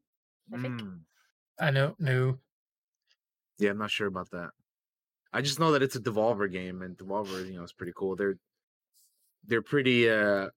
[0.52, 1.00] I think Mm.
[1.60, 1.94] I know.
[2.00, 2.38] No.
[3.58, 4.50] Yeah, I'm not sure about that.
[5.32, 8.16] I just know that it's a Devolver game, and Devolver, you know, is pretty cool.
[8.16, 8.36] They're
[9.46, 10.48] they're pretty uh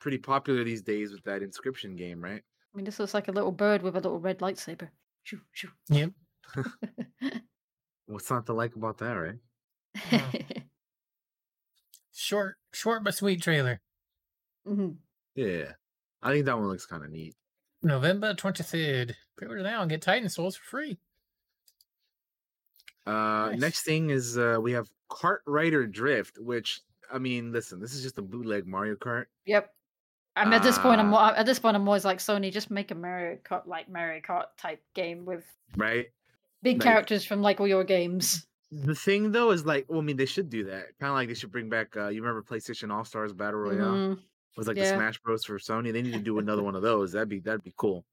[0.00, 2.42] pretty popular these days with that Inscryption game, right?
[2.42, 4.88] I mean this looks like a little bird with a little red lightsaber
[5.24, 5.68] Shoo, shoo.
[5.88, 6.12] Yep.
[8.06, 9.38] What's not to like about that, right?
[12.12, 13.80] Short, short but sweet trailer.
[14.66, 14.96] Mhm.
[15.34, 15.72] Yeah,
[16.22, 17.34] I think that one looks kind of neat.
[17.82, 19.16] November twenty third.
[19.36, 20.98] Pre-order now and get Titan Souls for free.
[23.06, 23.60] Uh, Nice.
[23.60, 26.80] next thing is uh we have Kart Rider Drift, which
[27.12, 29.72] I mean, listen, this is just a bootleg Mario Kart, Yep.
[30.36, 31.00] I'm at this point.
[31.00, 31.34] I'm Ah.
[31.36, 31.76] at this point.
[31.76, 32.52] I'm always like Sony.
[32.52, 35.44] Just make a Mario Kart like Mario Kart type game with
[35.76, 36.06] right?
[36.62, 38.46] big Like- characters from like all your games.
[38.70, 40.96] The thing though is like, well, I mean, they should do that.
[41.00, 41.96] Kind of like they should bring back.
[41.96, 43.92] uh You remember PlayStation All Stars Battle Royale?
[44.14, 44.22] Mhm.
[44.56, 44.90] was like Yeah.
[44.90, 45.92] the Smash Bros for Sony.
[45.92, 47.10] They need to do another one of those.
[47.12, 48.04] That'd be that'd be cool.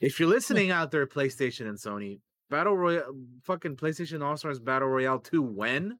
[0.00, 2.20] If you're listening out there, PlayStation and Sony,
[2.50, 5.42] Battle Royale, fucking PlayStation All Stars Battle Royale two.
[5.42, 5.98] When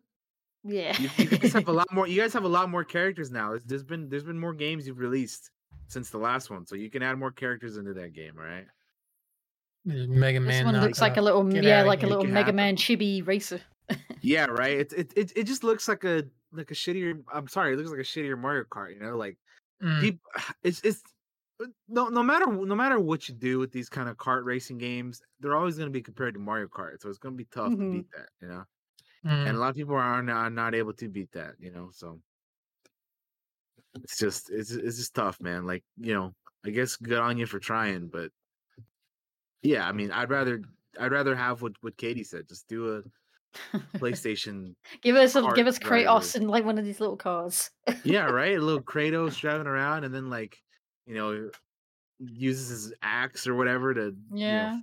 [0.64, 0.96] Yeah.
[1.00, 3.48] you, you guys have a lot more, you guys have a lot more characters now.
[3.50, 5.50] There's- There's been there's been more games you've released
[5.88, 8.34] since the last one, so you can add more characters into that game.
[8.38, 8.66] All right.
[9.84, 10.48] Mega Man.
[10.48, 12.56] This one looks like a little get yeah, like a little Mega happen.
[12.56, 13.60] Man chibi racer.
[14.22, 14.78] Yeah, right.
[14.80, 17.22] It, it it it just looks like a like a shittier.
[17.32, 18.92] I'm sorry, it looks like a shittier Mario Kart.
[18.94, 19.36] You know, like
[19.82, 20.20] Mm, peop
[20.64, 21.02] it's it's
[21.88, 25.20] no no matter no matter what you do with these kind of kart racing games,
[25.40, 27.72] they're always going to be compared to Mario Kart, so it's going to be tough
[27.72, 27.78] Mhm.
[27.78, 28.64] to beat that, you know.
[29.24, 29.46] mm.
[29.48, 31.90] And a lot of people are not, are not able to beat that, you know.
[31.92, 32.20] So
[34.02, 35.66] it's just it's it's just tough, man.
[35.66, 36.32] Like you know,
[36.64, 38.30] I guess good on you for trying, but
[39.62, 40.60] yeah, I mean, I'd rather
[41.00, 43.02] I'd rather have what what Katie said, just do a
[43.98, 44.74] PlayStation.
[45.02, 46.44] give us a, give us Kratos driver.
[46.44, 47.70] in like one of these little cars.
[48.04, 48.56] yeah, right.
[48.56, 50.58] A little Kratos driving around, and then like
[51.06, 51.50] you know
[52.18, 54.78] uses his axe or whatever to you know, Yeah.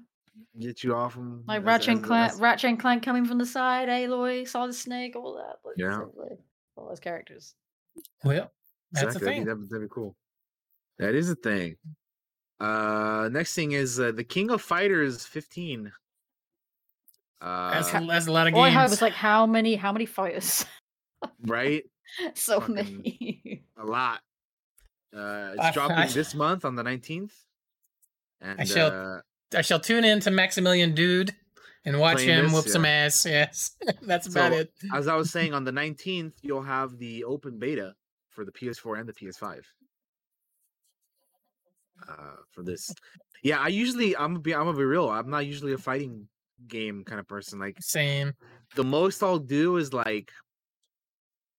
[0.60, 1.44] get you off him.
[1.48, 4.74] Like as- Ratchet and as- Clank, Ratchet and Clank coming from the side, Aloy, the
[4.74, 5.58] Snake, all that.
[5.66, 5.98] Like, Yeah.
[6.16, 6.40] like,
[6.76, 7.56] all those characters.
[8.24, 8.52] Well,
[8.92, 9.46] that's exactly, the thing.
[9.46, 10.16] That'd, be- that'd be cool.
[11.00, 11.76] That is a thing.
[12.60, 15.92] Uh, next thing is uh, the King of Fighters 15.
[17.42, 18.92] Uh, That's, that's a lot of All I heard games.
[18.92, 20.66] was like, how many, how many fighters?
[21.46, 21.84] right,
[22.36, 23.64] so Fucking- many.
[23.78, 24.22] a lot.
[25.16, 27.32] Uh, it's I- dropping I- this month on the 19th.
[28.42, 29.22] And shall uh,
[29.58, 31.34] I shall tune in to Maximilian Dood
[31.86, 33.26] and watch him this, whoop some ass.
[33.30, 34.74] Yes, that's about So, it.
[34.94, 37.94] as I was saying, on the 19th, you'll have the open beta
[38.32, 39.62] for the PS4 and the PS5.
[42.10, 42.14] Uh,
[42.52, 42.94] for this,
[43.44, 45.10] yeah, I usually I'm gonna be I'm gonna be real.
[45.10, 46.28] I'm not usually a fighting
[46.68, 47.60] game kind of person.
[47.60, 48.34] Like Same.
[48.76, 50.32] the most I'll do is like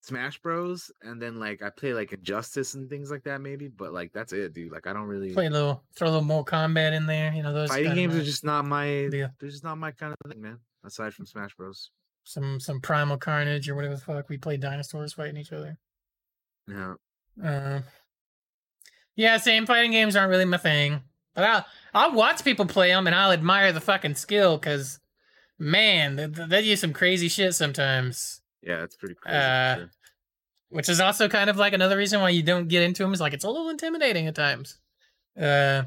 [0.04, 3.68] Smash Bros, and then like I play like Injustice and things like that, maybe.
[3.68, 4.70] But like that's it, dude.
[4.70, 7.32] Like I don't really Play a little, throw a little more combat in there.
[7.32, 9.08] You know those fighting games are just not my.
[9.10, 9.30] deal.
[9.40, 10.58] They're just not my kind of thing, man.
[10.84, 11.90] Aside from Smash Bros.
[12.24, 14.28] some some primal carnage or whatever the fuck.
[14.28, 15.78] We play dinosaurs fighting each other.
[16.68, 16.94] Yeah.
[17.42, 17.80] Uh,
[19.16, 19.64] yeah, same.
[19.64, 21.00] Fighting games aren't really my thing,
[21.34, 25.00] but I'll I'll watch people play them and I'll admire the fucking skill because,
[25.58, 28.42] man, they, they use some crazy shit sometimes.
[28.64, 29.36] Yeah, it's pretty crazy.
[29.36, 29.90] Uh, sure.
[30.70, 33.12] Which is also kind of like another reason why you don't get into them.
[33.12, 34.78] Is like it's a little intimidating at times.
[35.40, 35.82] Uh,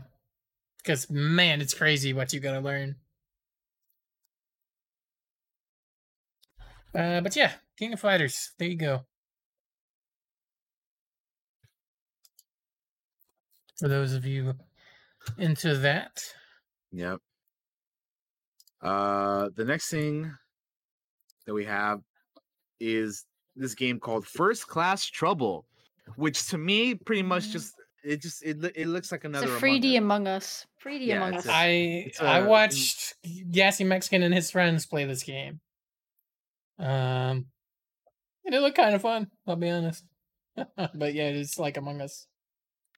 [0.78, 2.96] because man, it's crazy what you gotta learn.
[6.96, 8.52] Uh, but yeah, King of Fighters.
[8.58, 9.06] There you go.
[13.78, 14.54] For those of you
[15.38, 16.20] into that,
[16.92, 17.20] Yep.
[18.82, 20.32] Uh, the next thing
[21.46, 22.02] that we have
[22.80, 23.26] is
[23.56, 25.66] this game called First Class Trouble,
[26.16, 27.52] which to me pretty much Mm.
[27.52, 27.74] just
[28.04, 29.98] it just it it looks like It's another a Among 3D Us.
[29.98, 30.68] Among Us.
[30.84, 31.52] 3D Yeah, Among it's Us.
[31.52, 31.66] a- I
[32.08, 32.48] it's I a- mm.
[32.48, 33.16] watched
[33.52, 35.60] Gassy Mexican and his friends play this game.
[36.80, 37.48] Um,
[38.46, 39.30] and it looked kind of fun.
[39.48, 40.04] I'll be honest.
[40.56, 42.28] but yeah, it's like Among Us.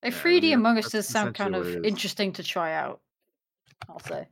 [0.04, 1.86] A Yeah, I 3D mean, Among Us does sound kind of what it is.
[1.86, 3.02] interesting to try out.
[3.90, 4.28] I'll say.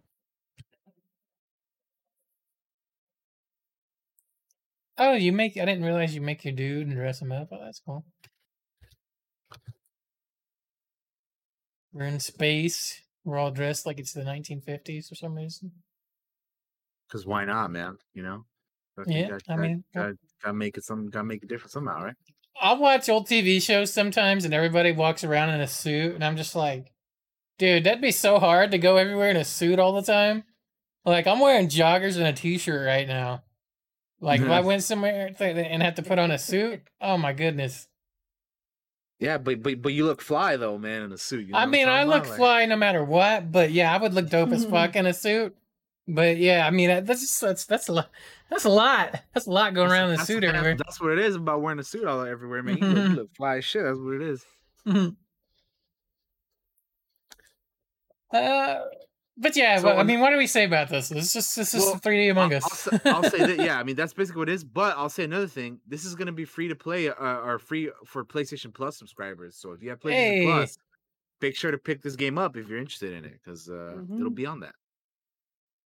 [4.98, 5.58] Oh, you make?
[5.58, 7.50] I didn't realize you make your dude and dress him up.
[7.52, 8.06] Oh, that's cool.
[11.93, 13.02] We're in space.
[13.24, 15.72] We're all dressed like it's the 1950s for some reason.
[17.08, 17.98] Because why not, man?
[18.14, 18.45] You know,
[18.95, 21.72] But Yeah, got- I got- mean, got, gotta make it some, gotta make it different
[21.72, 22.16] somehow, right?
[22.60, 26.36] I'll watch old TV shows sometimes, and everybody walks around in a suit, and I'm
[26.38, 26.91] just like,
[27.60, 30.43] dude, that'd be so hard to go everywhere in a suit all the time.
[31.06, 33.43] Like I'm wearing joggers and a t-shirt right now.
[34.20, 37.88] Like if I went somewhere and had to put on a suit, oh my goodness.
[39.20, 41.45] Yeah, but but but you look fly though, man, in a suit.
[41.47, 42.28] You know I mean, I look?
[42.28, 45.13] Like- fly no matter what, but yeah, I would look dope as fuck in a
[45.13, 45.55] suit.
[46.07, 48.09] But yeah, I mean, that's just that's that's a lot.
[48.49, 49.20] That's a lot.
[49.34, 50.78] That's a lot going That's- around in a suit that's- everywhere.
[50.78, 52.78] That's what it is about wearing a suit all everywhere, man.
[52.78, 53.84] You look, you look fly as shit.
[53.84, 54.45] That's what it is.
[58.34, 58.80] Uh,
[59.38, 61.12] but yeah, So well, I mean, what do we say about this?
[61.12, 62.88] It's just this is Well, 3D Among I'll, Us.
[62.88, 63.58] I'll, say, I'll say that.
[63.66, 64.64] Yeah, I mean that's basically what it is.
[64.64, 65.80] But I'll say another thing.
[65.88, 69.56] This is gonna be free to play, uh, or free for PlayStation Plus subscribers.
[69.58, 70.44] So if you have PlayStation Hey.
[70.46, 70.78] Plus,
[71.42, 74.32] make sure to pick this game up if you're interested in it, because uh, it'll
[74.32, 74.36] Mhm.
[74.36, 74.74] be on that.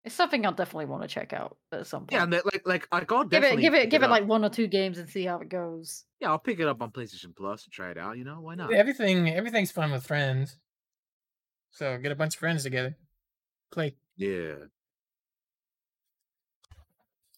[0.03, 2.13] It's something I'll definitely want to check out at some point.
[2.13, 4.11] Yeah, and that, like like like I'll give it, give it, give it up.
[4.11, 6.05] like one or two games and see how it goes.
[6.19, 8.17] yeah, I'll pick it up on PlayStation Plus and try it out.
[8.17, 8.73] You know why not?
[8.73, 10.57] Everything everything's fun with friends.
[11.71, 12.97] So get a bunch of friends together,
[13.71, 13.95] play.
[14.17, 14.55] Yeah.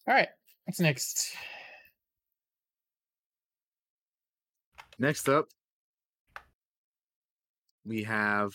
[0.06, 0.28] All right,
[0.64, 1.34] what's next?
[4.98, 5.48] Next up,
[7.86, 8.52] we have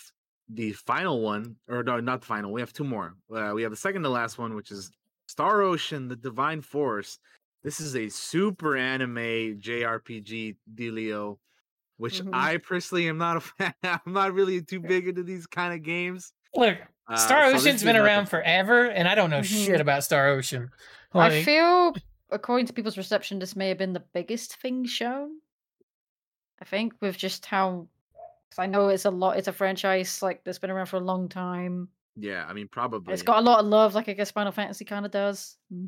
[0.47, 2.51] the final one, or no, not the final.
[2.51, 3.15] We have two more.
[3.33, 4.91] Uh, we have the second to last one, which is
[5.27, 7.19] Star Ocean: The Divine Force.
[7.63, 11.37] This is a super anime JRPG dealio,
[11.97, 12.29] which Mhm.
[12.33, 13.73] I personally am not a fan.
[13.83, 16.31] I'm not really too big into these kind of games.
[16.55, 16.77] Look,
[17.09, 18.43] Uh, Star so this Ocean's is been around for me.
[18.43, 19.65] forever, and I don't know Mhm.
[19.65, 20.69] shit about Star Ocean.
[21.13, 21.95] I feel,
[22.29, 25.39] according to people's reception, this may have been the biggest thing shown.
[26.61, 27.87] I think with just how,
[28.49, 29.37] because I know it's a lot.
[29.37, 31.89] It's a franchise like that's been around for a long time.
[32.15, 33.13] Yeah, I mean, probably.
[33.13, 35.57] It's got a lot of love, like I guess Final Fantasy kind of does.
[35.73, 35.87] Mm.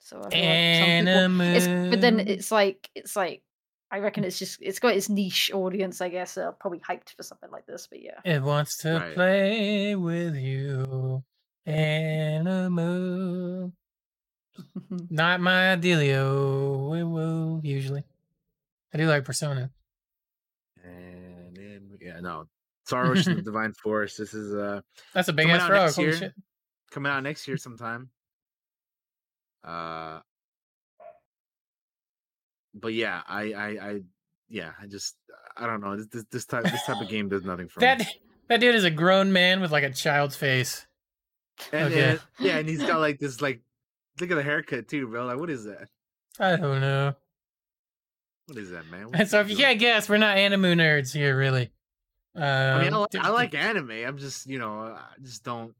[0.00, 3.42] So I feel like some people, it's, but then it's like it's like
[3.90, 6.00] I reckon it's just it's got its niche audience.
[6.00, 7.86] I guess uh, probably hyped for something like this.
[7.90, 9.14] But yeah, It wants to Right.
[9.14, 11.22] play with you.
[11.66, 13.72] Animal.
[15.10, 16.90] Not my dealio.
[16.90, 18.04] Woo woo, usually.
[18.92, 19.70] I do like Persona.
[20.84, 22.44] And then- yeah, no.
[22.86, 24.16] Star Ocean: The Divine Force.
[24.16, 24.80] This is uh
[25.14, 25.82] That's a big Coming ass out frog.
[26.06, 26.34] next year.
[26.90, 28.10] coming out next year sometime.
[29.64, 30.20] Uh,
[32.80, 34.00] but yeah, I, I, I,
[34.48, 35.16] yeah, I just,
[35.56, 35.96] I don't know.
[35.96, 38.06] This, this, type, this type of game does nothing for That me.
[38.48, 40.86] that dude is a grown man with like a child's face.
[41.72, 42.10] And, okay.
[42.10, 43.60] and- yeah, and he's got like this, like,
[44.20, 45.26] look at the haircut too, bro.
[45.26, 45.88] Like, what is that?
[46.40, 47.14] I don't know.
[48.46, 49.06] What is that, man?
[49.06, 49.66] What And so if you doing?
[49.66, 51.70] can't guess, we're not anime nerds here, really.
[52.34, 53.90] Um, I mean, I, like, d- I like anime.
[53.90, 55.74] I'm just, you know, I just don't.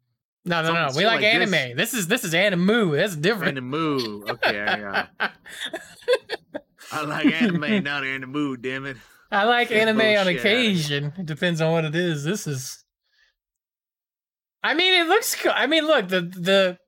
[0.45, 0.89] No, no, no.
[0.97, 1.77] We like, like this- anime.
[1.77, 1.95] This.
[1.95, 2.97] is this is animu.
[2.97, 3.57] That's different.
[3.59, 4.29] Animu.
[4.31, 4.83] Okay,
[5.21, 5.29] uh,
[6.93, 8.61] I like anime, not animu.
[8.61, 8.97] Damn it.
[9.31, 10.41] I like Get anime on bullshit outta here.
[10.41, 11.13] occasion.
[11.19, 12.25] It depends on what it is.
[12.25, 12.83] This is.
[14.63, 15.35] I mean, it looks.
[15.35, 16.79] Co- I mean, look the the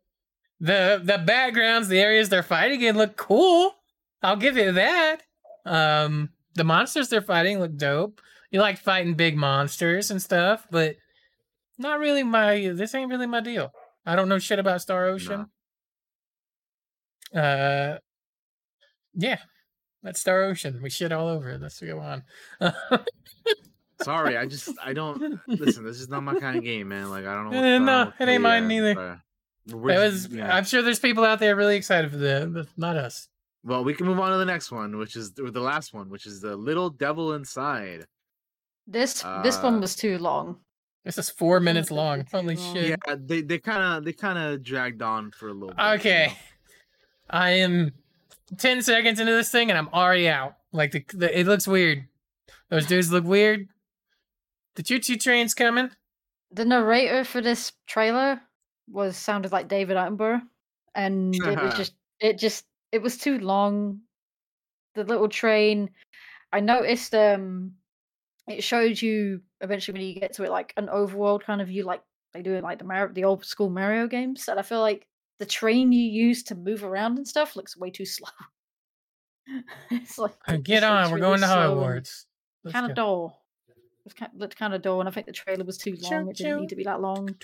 [0.58, 3.74] the the backgrounds, the areas they're fighting in look cool.
[4.22, 5.18] I'll give you that.
[5.66, 8.20] Um, the monsters they're fighting look dope.
[8.50, 10.96] You like fighting big monsters and stuff, but
[11.78, 12.72] not really my.
[12.74, 13.70] This ain't really my deal.
[14.06, 15.46] I don't know shit about Star Ocean.
[17.34, 17.98] Uh,
[19.14, 19.38] yeah,
[20.02, 20.80] that's Star Ocean.
[20.82, 21.60] We shit all over it.
[21.60, 22.22] Let's go on.
[24.02, 25.84] Sorry, I just I don't listen.
[25.84, 27.10] This is not my kind of game, man.
[27.10, 27.58] Like I don't know.
[27.62, 28.98] Eh, no, I don't know it ain't mine to- neither.
[29.00, 29.16] uh,
[29.76, 30.36] we're That just- was.
[30.38, 30.54] yeah.
[30.54, 33.28] I'm sure there's people out there really excited for that, but not us.
[33.62, 36.08] Well, we can move on to the next one, which is or the last one,
[36.08, 38.06] which is the Little Devil Inside.
[38.86, 40.56] this this one Uh, was too long.
[41.04, 42.22] This is four minutes long.
[42.22, 42.74] too Holy long.
[42.74, 42.88] shit.
[43.06, 45.74] Yeah, they they kind of they kind of dragged on for a little.
[45.74, 45.78] bit.
[45.78, 46.26] you Okay.
[46.28, 46.32] know?
[47.28, 47.92] I am
[48.58, 50.56] ten seconds into this thing and I'm already out.
[50.72, 52.06] Like the, the it looks weird.
[52.68, 53.68] Those dudes look weird.
[54.76, 55.90] The choo choo train's coming.
[56.52, 58.40] The narrator for this trailer
[58.88, 60.42] was sounded like David Attenborough,
[60.94, 64.00] and it was just it just it was too long.
[64.94, 65.90] The little train,
[66.52, 67.14] I noticed.
[67.14, 67.72] Um,
[68.48, 71.84] it showed you eventually when you get to it like an overworld kind of view,
[71.84, 74.48] like they do in like the Mar- the old school Mario games.
[74.48, 75.06] And I feel like
[75.40, 78.28] the train you use to move around and stuff looks way too slow.
[79.90, 82.24] it's like Uh, Get just on, looks we're really going to slow and Hogwarts.
[82.72, 83.42] Kind of dull.
[84.06, 86.28] It kind looked kind of dull, and I think the trailer was too Choo long.
[86.30, 86.60] It didn't choo.
[86.60, 87.34] need to be that long.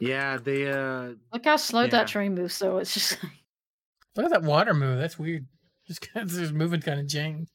[0.00, 1.88] Yeah, they uh Look how slow Yeah.
[1.88, 2.78] that train moves, though.
[2.78, 3.18] It's just
[4.16, 4.98] Look at that water move.
[4.98, 5.46] That's weird.
[5.86, 7.48] Just it's just moving kind of jank.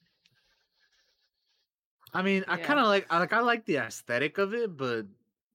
[2.13, 2.65] I mean, I Yeah.
[2.65, 5.05] kind of like I like I like the aesthetic of it, but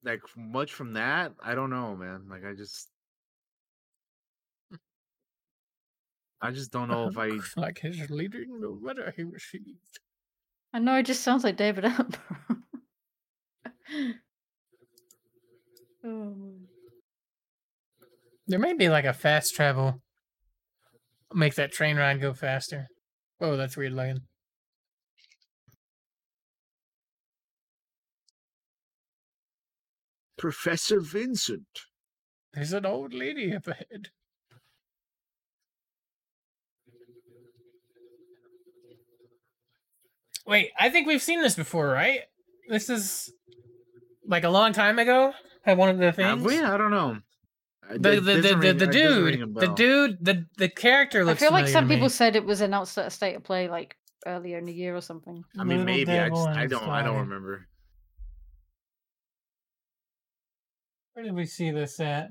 [0.02, 2.28] like much from that, I don't know, man.
[2.28, 2.89] Like I just
[6.42, 7.38] I just don't know if um, I.
[7.60, 10.00] Like his leading the letter he received.
[10.72, 12.62] I know it just sounds like David Attenborough.
[16.04, 16.34] oh,
[18.46, 20.00] There may be like a fast travel.
[21.34, 22.88] Make that train ride go faster.
[23.40, 24.20] Oh, that's weird looking.
[30.36, 31.80] Professor Vincent.
[32.54, 34.08] There's an old lady up ahead.
[40.50, 42.22] Wait, I think we've seen this before, right?
[42.68, 43.32] This is
[44.26, 45.32] like a long time ago.
[45.62, 46.26] Had one of the things.
[46.26, 46.60] Have we?
[46.60, 47.18] I don't know.
[47.88, 50.46] Uh, The the the, the, ring- the it doesn't ring a dude, the dude, the
[50.58, 51.40] the character looks.
[51.40, 53.96] I feel like some people said it was announced at a state of play like
[54.26, 55.44] earlier in the year or something.
[55.56, 56.18] I mean, Little maybe.
[56.18, 56.88] I, just, I don't.
[56.88, 57.68] I don't remember.
[61.12, 62.30] Where did we see this at?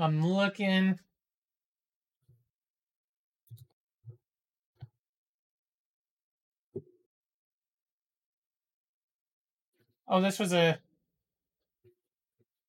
[0.00, 0.98] I'm looking.
[10.08, 10.78] Oh, this was a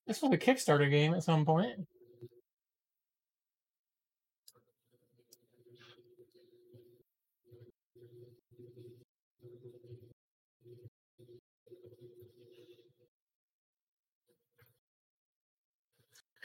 [0.08, 1.88] this was a Kickstarter game at some point.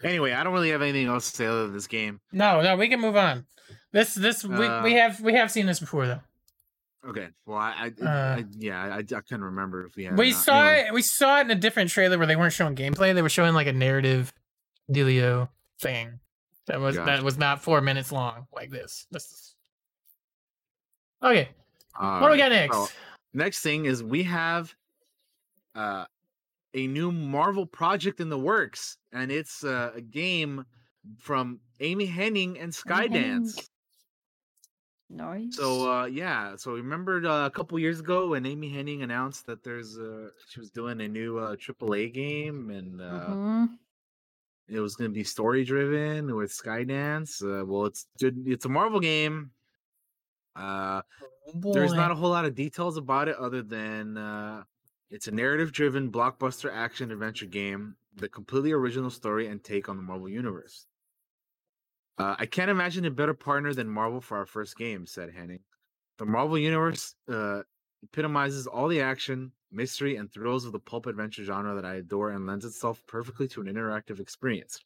[0.07, 2.20] Anyway, I don't really have anything else to say other than this game.
[2.32, 3.46] No, no, we can move on.
[3.92, 6.20] This this we, we Uh, have we have seen this before though.
[7.09, 7.28] Okay.
[7.44, 10.18] Well, I, I, Uh, I yeah, I, I couldn't remember if we had.
[10.18, 10.94] We saw Anyway, it.
[10.94, 13.14] We saw it in a different trailer where they weren't showing gameplay.
[13.14, 14.32] They were showing like a narrative,
[14.90, 15.48] dealio
[15.80, 16.20] thing
[16.66, 19.07] that was that was not four minutes long like this.
[19.11, 19.54] This is
[21.22, 21.48] okay.
[21.98, 22.76] all what do we got next?
[22.76, 22.88] so,
[23.32, 24.74] next thing is we have
[25.74, 26.04] uh,
[26.77, 30.64] a new Marvel project in the works, and it's uh, a game
[31.18, 33.68] from Amy Hennig and Skydance.
[35.09, 35.57] Nice.
[35.57, 39.62] So uh, yeah, so remember uh, a couple years ago when Amy Hennig announced that
[39.62, 43.79] there's uh, she was doing a new uh, AAA game and uh, Mhm.
[44.68, 47.41] it was going to be story driven with Skydance.
[47.41, 48.37] Uh, well, it's good.
[48.49, 49.53] It's a Marvel game.
[50.57, 51.03] Uh,
[51.49, 54.64] Oh, there's not a whole lot of details about it other than uh,
[55.11, 59.96] it's a narrative driven blockbuster action adventure game, the completely original story and take on
[59.96, 60.86] the Marvel universe.
[62.18, 65.62] Uh, I can't imagine a better partner than Marvel for our first game, said Hennig.
[66.18, 67.62] The Marvel universe uh,
[68.02, 72.30] epitomizes all the action, mystery, and thrills of the pulp adventure genre that I adore
[72.30, 74.84] and lends itself perfectly to an interactive experience.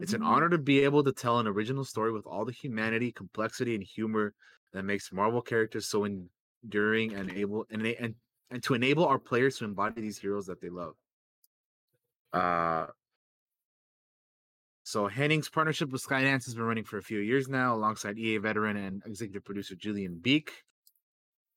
[0.00, 0.24] It's an Mhm.
[0.24, 3.84] honor to be able to tell an original story with all the humanity, complexity, and
[3.84, 4.34] humor
[4.72, 8.16] that makes Marvel characters so enduring and able and and,
[8.50, 10.94] and to enable our players to embody these heroes that they love.
[12.32, 12.86] Uh
[14.88, 18.38] so Hennig's partnership with Skydance has been running for a few years now, alongside EA
[18.38, 20.50] veteran and executive producer Julian Beak,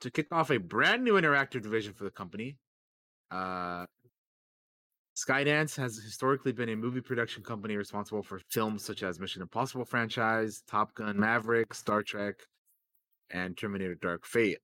[0.01, 2.57] to kick off a brand new interactive division for the company.
[3.31, 3.85] Uh,
[5.15, 9.85] Skydance has historically been a movie production company responsible for films such as Mission Impossible
[9.85, 12.35] franchise, Top Gun Maverick, Star Trek,
[13.29, 14.59] and Terminator Dark Fate.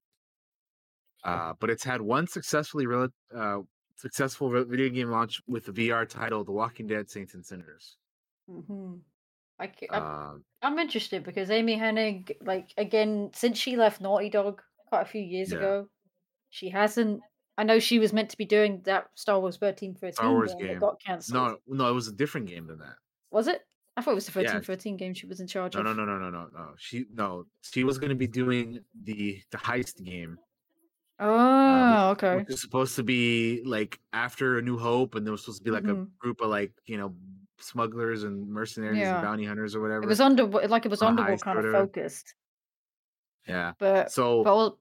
[1.28, 3.60] Uh, but it's had one successfully rel- uh,
[3.96, 7.98] successful re- video game launch with the VR title The Walking Dead Saints and Sinners.
[8.50, 9.02] Mhm.
[9.60, 14.62] I I'm, Um, I'm interested because Amy Hennig, like again, since she left Naughty Dog
[14.88, 15.58] quite a few years Yeah.
[15.58, 15.90] ago,
[16.50, 17.22] she hasn't.
[17.58, 20.54] I know she was meant to be doing that Star Wars thirteen thirteen Star Wars
[20.54, 20.80] game, game.
[20.80, 21.60] got cancelled.
[21.68, 22.96] no, no, it was a different game than that.
[23.32, 23.64] Was it?
[23.98, 24.48] I thought it was the Yeah.
[24.52, 25.88] thirteen thirteen game she was in charge No, of.
[25.88, 26.76] no, no, no, no, no, no.
[26.78, 30.38] She no, she was going to be doing the the heist game.
[31.20, 32.46] Oh, okay.
[32.48, 35.72] Is supposed to be like after A New Hope, and there was supposed to be
[35.72, 36.04] like Mhm.
[36.04, 37.16] a group of like you know
[37.60, 39.16] smugglers and mercenaries Yeah.
[39.16, 40.04] and bounty hunters or whatever.
[40.04, 42.36] It was under like it was Underworld kind of focused,
[43.48, 43.74] yeah.
[43.80, 44.80] but So but all,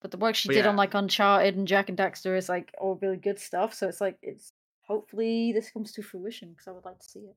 [0.00, 2.96] but the work she did on like Uncharted and Jak and Daxter is like all
[2.96, 3.74] really good stuff.
[3.74, 4.52] So it's like it's
[4.82, 7.36] hopefully this comes to fruition because I would like to see it.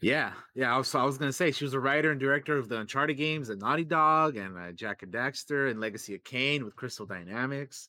[0.00, 0.72] Yeah, yeah.
[0.74, 3.16] I was, I was gonna say she was a writer and director of the Uncharted
[3.16, 7.06] games, at Naughty Dog, and uh, Jak and Daxter, and Legacy of Kain with Crystal
[7.06, 7.88] Dynamics.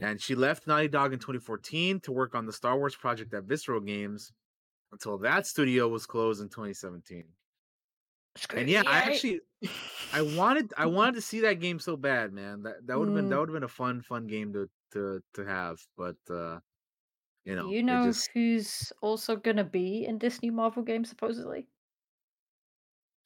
[0.00, 3.44] And she left Naughty Dog in 2014 to work on the Star Wars project at
[3.44, 4.32] Visceral Games
[4.92, 7.24] until that studio was closed in 2017.
[8.54, 9.40] And yeah, I actually
[10.12, 12.62] I wanted I wanted to see that game so bad, man.
[12.64, 13.40] That that would have been that Mm.
[13.40, 16.60] would have been a fun fun game to to to have, but uh
[17.46, 21.04] you know, Do you know just who's also gonna be in this new Marvel game
[21.04, 21.68] supposedly?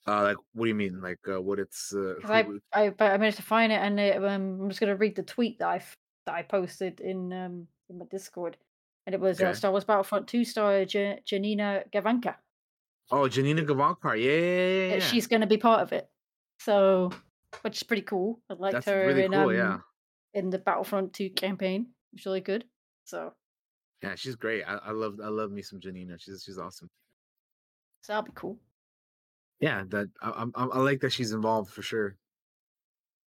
[0.06, 1.00] uh like what do you mean?
[1.00, 3.98] Like uh what it's uh Because I, I, but I managed to find it, and
[3.98, 5.78] it, um, I'm just gonna read the tweet that I
[6.26, 8.58] that I posted in um in my Discord.
[9.06, 9.54] and it was uh, Okay.
[9.54, 12.36] Star Wars Battlefront 2 star Ja- Janina Gavanka.
[13.10, 14.16] Oh, Janina Gavankar.
[14.20, 14.98] Yeah, yeah, yeah, yeah.
[14.98, 16.10] She's to be part of it,
[16.58, 17.10] so
[17.62, 18.42] which is pretty cool.
[18.50, 19.52] I liked That's her really in cool.
[19.52, 19.80] um, yeah,
[20.34, 21.94] in the Battlefront 2 campaign.
[22.12, 22.68] It was really good.
[23.04, 23.34] So
[24.02, 24.62] yeah, she's great.
[24.64, 26.18] I, I love, I love me some Janina.
[26.18, 26.88] She's, she's awesome.
[28.02, 28.58] so that'll be cool.
[29.60, 32.16] Yeah, that I, I'm- I'm- I like that she's involved for sure.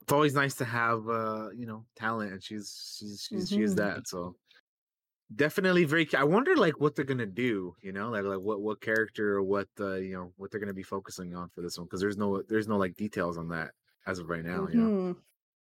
[0.02, 3.74] It's always nice to have, uh, you know, talent, and she's, she's, she's she is
[3.74, 3.78] Mhm.
[3.78, 4.08] that.
[4.08, 4.36] So
[5.34, 6.08] definitely very.
[6.16, 7.76] I wonder like what they're gonna do.
[7.82, 10.74] You know, like like what what character or what uh, you know what they're gonna
[10.74, 13.72] be focusing on for this one because there's no there's no like details on that
[14.06, 14.68] as of right now.
[14.68, 15.16] You know.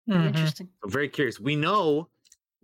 [0.07, 0.15] Mhm.
[0.15, 0.27] Mhm.
[0.27, 0.69] Interesting.
[0.83, 1.39] I'm very curious.
[1.39, 2.09] We know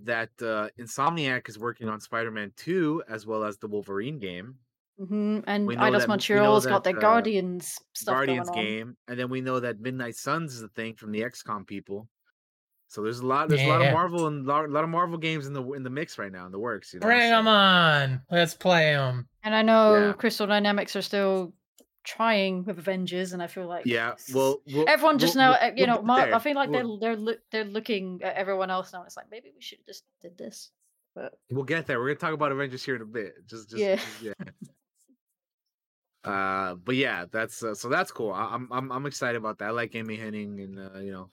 [0.04, 4.56] that uh, Insomniac is working on Spider-Man 2 as well as the Wolverine game,
[4.98, 8.14] hmm And Eidos know Eidos that- we know Montreal's got that, their uh, Guardians stuff
[8.16, 8.66] Guardians going on.
[8.66, 12.08] game, and then we know that Midnight Suns is a thing from the XCOM people.
[12.88, 15.18] So there's a lot there's a lot of Marvel and a lot, lot of Marvel
[15.18, 16.94] games in the in the mix right now in the works.
[16.94, 18.22] You know, Bring so- them on.
[18.30, 19.30] Let's play them.
[19.44, 20.14] And I know Yeah.
[20.14, 21.54] Crystal Dynamics are still
[22.04, 25.62] trying with Avengers, and I feel like Yeah, well, we'll everyone just we'll- now, we'll-
[25.70, 28.36] uh, you we'll know, get I feel like We'll- they're they're loo- they're looking at
[28.36, 29.00] everyone else now.
[29.00, 30.72] and It's like maybe we should have just did this,
[31.16, 32.00] but We'll get there.
[32.00, 33.34] We're gonna talk about Avengers here in a bit.
[33.48, 33.96] Just, just Yeah.
[33.96, 34.34] just- yeah.
[36.24, 38.32] uh, but yeah, that's uh, so that's cool.
[38.32, 39.70] I, I'm I'm I'm excited about that.
[39.70, 41.30] I like Amy Hennig, and uh, you know,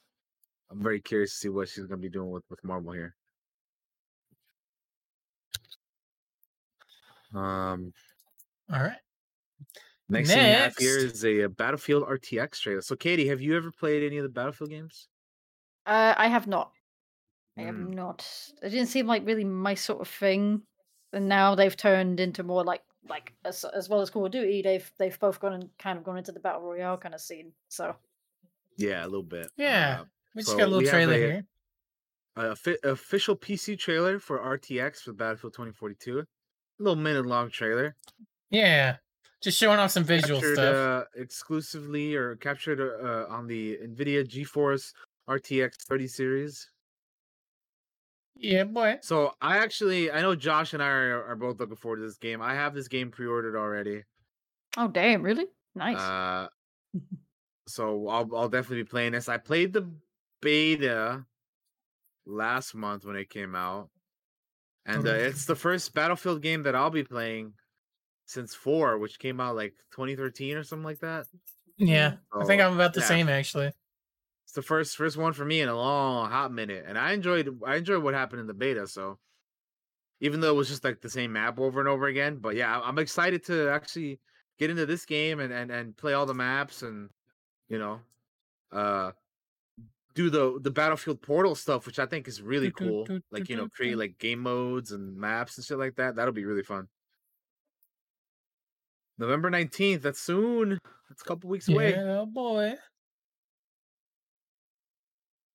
[0.70, 3.14] I'm very curious to see what she's gonna be doing with with Marvel here.
[7.34, 7.92] Um,
[8.72, 8.96] All right.
[10.08, 11.14] Next thing we have here Next.
[11.14, 12.80] is a, uh Battlefield RTX trailer.
[12.82, 15.08] So, Katie, have you ever played any of the Battlefield games?
[15.86, 16.72] uh, I have not.
[17.56, 17.94] I have Mm.
[17.94, 18.26] not.
[18.62, 20.62] It didn't seem like really my sort of thing,
[21.12, 24.60] and now they've turned into more like like as, as well as Call of Duty.
[24.62, 27.52] They've they've both gone and kind of gone into the battle royale kind of scene.
[27.68, 27.96] So
[28.76, 29.50] Yeah, a little bit.
[29.56, 30.00] Yeah.
[30.00, 30.04] Uh,
[30.34, 31.46] We just So got a little trailer a- here.
[32.36, 36.20] a fi- official PC trailer for RTX for Battlefield 2042.
[36.20, 36.26] A
[36.78, 37.96] little minute long trailer.
[38.50, 38.98] Yeah.
[39.40, 40.74] Just showing off some visual captured stuff.
[40.74, 44.92] uh, exclusively or captured uh, on the NVIDIA GeForce
[45.28, 46.70] RTX 30 series.
[48.34, 48.96] yeah, boy.
[49.02, 52.18] So I actually, I know Josh and I are, are both looking forward to this
[52.18, 52.42] game.
[52.42, 54.02] I have this game pre-ordered already.
[54.76, 55.96] oh damn, really nice.
[55.98, 56.48] Uh,
[57.68, 59.28] so I'll I'll definitely be playing this.
[59.28, 59.88] I played the
[60.42, 61.24] beta
[62.26, 63.90] last month when it came out,
[64.84, 67.52] and uh, it's the first Battlefield game that I'll be playing
[68.28, 71.26] since four, which came out like 2013 or something like that.
[71.78, 72.14] Yeah.
[72.30, 73.06] I think I'm about the yeah.
[73.06, 73.72] same actually.
[74.44, 77.58] It's the first first one for me in a long hot minute, and I enjoyed
[77.66, 78.86] I enjoyed what happened in the beta.
[78.86, 79.18] So
[80.20, 82.80] even though it was just like the same map over and over again, but yeah,
[82.82, 84.20] I'm excited to actually
[84.58, 87.10] get into this game and and and play all the maps and
[87.68, 88.00] you know,
[88.72, 89.12] uh,
[90.14, 93.06] do the the Battlefield Portal stuff, which I think is really cool.
[93.30, 96.16] Like you know, create like game modes and maps and shit like that.
[96.16, 96.88] That'll be really fun.
[99.18, 100.78] November 19th, that's soon.
[101.08, 101.94] That's a couple weeks away.
[101.94, 102.76] Yeah, boy.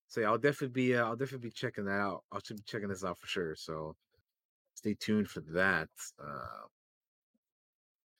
[0.07, 2.23] So yeah, I'll definitely be uh, I'll definitely be checking that out.
[2.31, 3.55] I'll be checking this out for sure.
[3.55, 3.95] So
[4.75, 5.89] stay tuned for that.
[6.19, 6.67] Uh,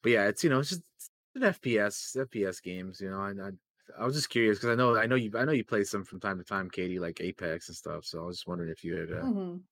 [0.01, 3.01] but yeah, it's you know it's just it's an FPS FPS games.
[3.01, 3.51] You know, and I
[3.99, 6.03] I was just curious because I know I know you I know you play some
[6.03, 8.05] from time to time, Katie, like Apex and stuff.
[8.05, 9.63] So I was just wondering if you had uh, Mhm.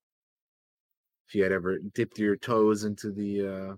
[1.27, 3.75] if you had ever dipped your toes into the uh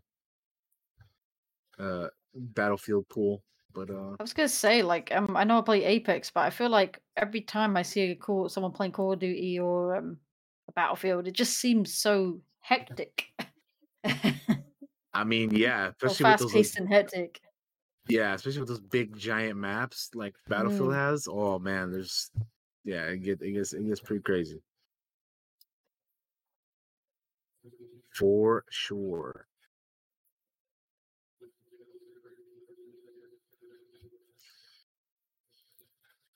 [1.79, 3.43] uh battlefield pool.
[3.73, 6.49] But uh I was gonna say, like, um, I know I play Apex, but I
[6.49, 10.19] feel like every time I see a call, someone playing Call of Duty or um,
[10.67, 13.33] a Battlefield, it just seems so hectic,
[15.13, 17.41] I mean, yeah, especially with fast those paced like, and hectic.
[18.07, 20.93] Yeah, especially with those big giant maps like Battlefield Mm.
[20.93, 21.27] has.
[21.29, 22.31] Oh man, there's
[22.83, 24.61] yeah, it get it gets it gets pretty crazy.
[28.13, 29.49] For sure.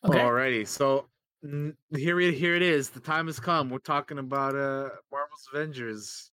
[0.06, 0.20] Okay.
[0.20, 1.08] Alrighty, so
[1.44, 2.90] n- here it here it is.
[2.90, 3.70] The time has come.
[3.70, 6.32] We're talking about uh Marvel's Avengers,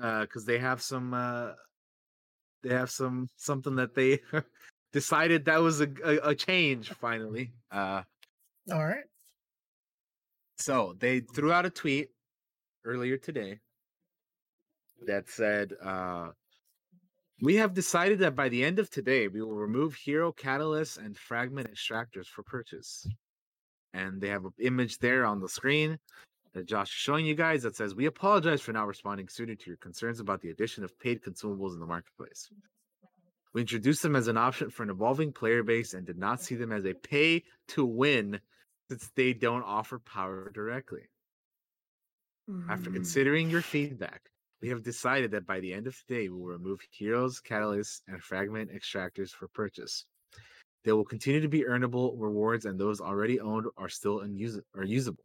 [0.00, 1.52] uh, because they have some uh
[2.62, 4.20] they have some something that they
[4.92, 7.52] decided that was a, a a change finally.
[7.70, 8.02] Uh,
[8.72, 9.04] All right.
[10.58, 12.08] so they threw out a tweet
[12.84, 13.58] earlier today
[15.06, 16.30] that said, uh,
[17.40, 21.16] "We have decided that by the end of today, we will remove hero catalysts and
[21.16, 23.06] fragment extractors for purchase."
[23.92, 25.98] And they have an image there on the screen
[26.52, 29.70] that Josh is showing you guys that says, "We apologize for not responding sooner to
[29.70, 32.50] your concerns about the addition of paid consumables in the marketplace."
[33.52, 36.56] We introduced them as an option for an evolving player base and did not see
[36.56, 38.40] them as a pay to win
[38.88, 41.08] since they don't offer power directly.
[42.68, 42.94] After Mm.
[42.94, 44.30] considering your feedback,
[44.62, 48.22] we have decided that by the end of today, we will remove heroes, catalysts, and
[48.22, 50.06] fragment extractors for purchase.
[50.84, 54.84] They will continue to be earnable rewards, and those already owned are still unus- are
[54.84, 55.24] usable.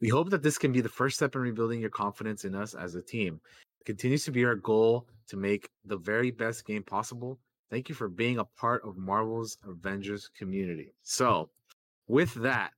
[0.00, 2.74] We hope that this can be the first step in rebuilding your confidence in us
[2.74, 3.40] as a team.
[3.80, 7.38] It continues to be our goal to make the very best game possible.
[7.70, 10.92] Thank you for being a part of Marvel's Avengers community.
[11.02, 11.48] So,
[12.06, 12.72] with that,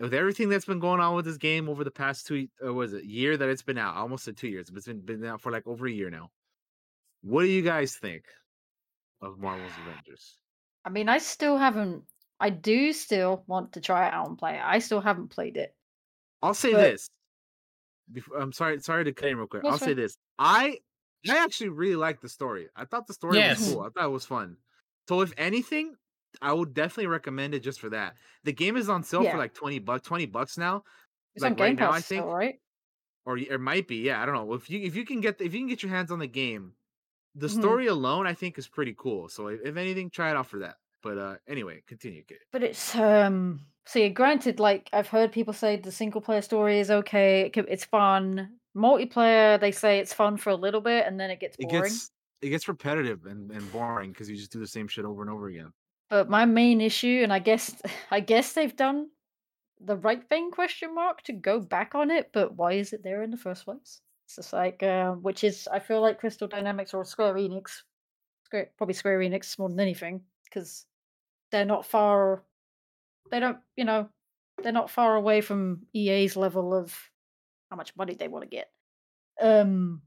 [0.00, 2.92] with everything that's been going on with this game over the past two, uh, was
[2.92, 3.96] it year that it's been out?
[3.96, 6.30] Almost said two years, but it's been been out for like over a year now.
[7.22, 8.24] What do you guys think
[9.20, 10.38] of Marvel's Avengers?
[10.84, 12.04] I mean, I still haven't.
[12.40, 14.60] I do still want to try it out and play it.
[14.64, 15.74] I still haven't played it.
[16.42, 17.10] I'll say But- this.
[18.10, 19.62] Before, I'm sorry, sorry to cut in real quick.
[19.64, 20.16] That's I'll say this.
[20.38, 20.78] I
[21.28, 22.68] I actually really liked the story.
[22.74, 23.58] I thought the story Yes.
[23.58, 23.82] was cool.
[23.82, 24.56] I thought it was fun.
[25.08, 25.94] So if anything,
[26.42, 28.14] I would definitely recommend it just for that.
[28.44, 29.32] The game is on sale Yeah.
[29.32, 30.84] for like 20 bucks, 20 bucks now.
[31.34, 32.54] It's Like, on Game right now, I Pass still, think- right?
[33.26, 34.22] Or it might be, yeah.
[34.22, 34.54] I don't know.
[34.54, 36.26] If you if you can get the, if you can get your hands on the
[36.26, 36.72] game,
[37.34, 37.58] the Mhm.
[37.60, 39.28] story alone I think is pretty cool.
[39.28, 40.76] So if, if anything, try it out for that.
[41.02, 42.24] But uh anyway, continue.
[42.24, 42.38] Kate.
[42.52, 43.60] But it's um.
[43.86, 47.42] See, granted, like I've heard people say the single player story is okay.
[47.42, 48.58] It can, it's fun.
[48.76, 51.82] Multiplayer, they say it's fun for a little bit, and then it gets It boring.
[51.84, 52.10] gets
[52.40, 55.30] it gets repetitive and, and boring because you just do the same shit over and
[55.30, 55.72] over again.
[56.10, 57.74] But my main issue, and I guess
[58.10, 59.08] I guess they've done
[59.80, 63.22] the right thing question mark to go back on it, but why is it there
[63.22, 64.00] in the first place?
[64.26, 67.82] It's just like uh, which is I feel like Crystal Dynamics or Square Enix,
[68.44, 70.86] Square, probably Square Enix more than anything, because
[71.50, 72.44] they're not far.
[73.30, 74.08] They don't, you know,
[74.62, 76.94] they're not far away from EA's level of
[77.70, 78.70] how much money they want to get.
[79.40, 80.02] Um,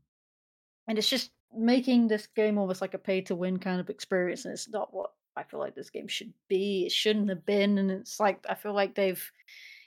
[0.88, 4.46] and it's just making this game almost like a pay to win kind of experience,
[4.46, 6.86] and it's not what I feel like this game should be.
[6.86, 9.32] It shouldn't have been, and it's like I feel like they've,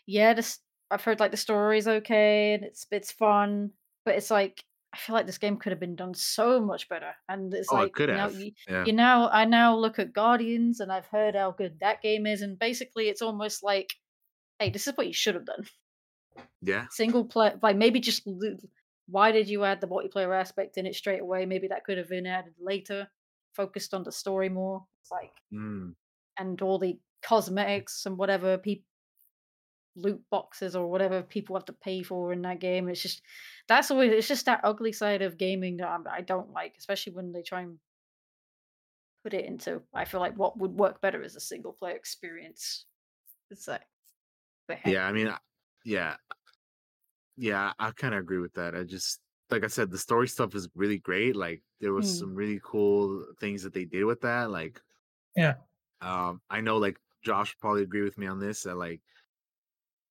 [0.06, 0.60] yeah, this
[0.90, 3.72] I've heard like the story's okay and it's it's fun,
[4.04, 7.14] but it's like I feel like this game could have been done so much better,
[7.28, 8.30] and it's Oh, like it could now have.
[8.30, 8.86] you, Yeah.
[8.86, 12.42] you now I now look at Guardians and I've heard how good that game is,
[12.42, 13.94] and basically it's almost like,
[14.60, 15.66] hey, this is what you should have done.
[16.62, 16.88] Yeah.
[16.88, 18.26] Single player, like maybe just
[19.06, 21.44] why did you add the multiplayer aspect in it straight away?
[21.46, 23.10] Maybe that could have been added later,
[23.54, 24.84] focused on the story more.
[25.02, 25.94] It's like Mm.
[26.38, 28.84] and all the cosmetics and whatever people
[29.96, 32.88] loot boxes or whatever people have to pay for in that game.
[32.88, 33.22] It's just
[33.68, 37.14] that's always it's just that ugly side of gaming that I'm, I don't like, especially
[37.14, 37.78] when they try and
[39.22, 39.82] put it into.
[39.94, 42.86] I feel like what would work better is a single player experience.
[43.50, 43.82] It's like.
[44.84, 45.32] Yeah, I mean,
[45.84, 46.16] yeah,
[47.36, 48.74] yeah, I kind of agree with that.
[48.74, 51.36] I just, like I said, the story stuff is really great.
[51.36, 52.18] Like there was Mm.
[52.18, 54.50] some really cool things that they did with that.
[54.50, 54.80] Like,
[55.36, 55.56] Yeah.
[56.00, 58.62] um, I know like Josh probably agree with me on this.
[58.64, 59.00] That like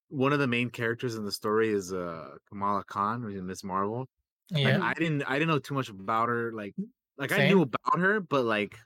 [0.10, 4.08] one of the main characters in the story is uh Kamala Khan, in Miss Marvel.
[4.64, 4.80] Like, Yeah.
[4.82, 6.52] I didn't, I didn't know too much about her.
[6.54, 6.76] Like,
[7.18, 8.78] like I knew about her, but like,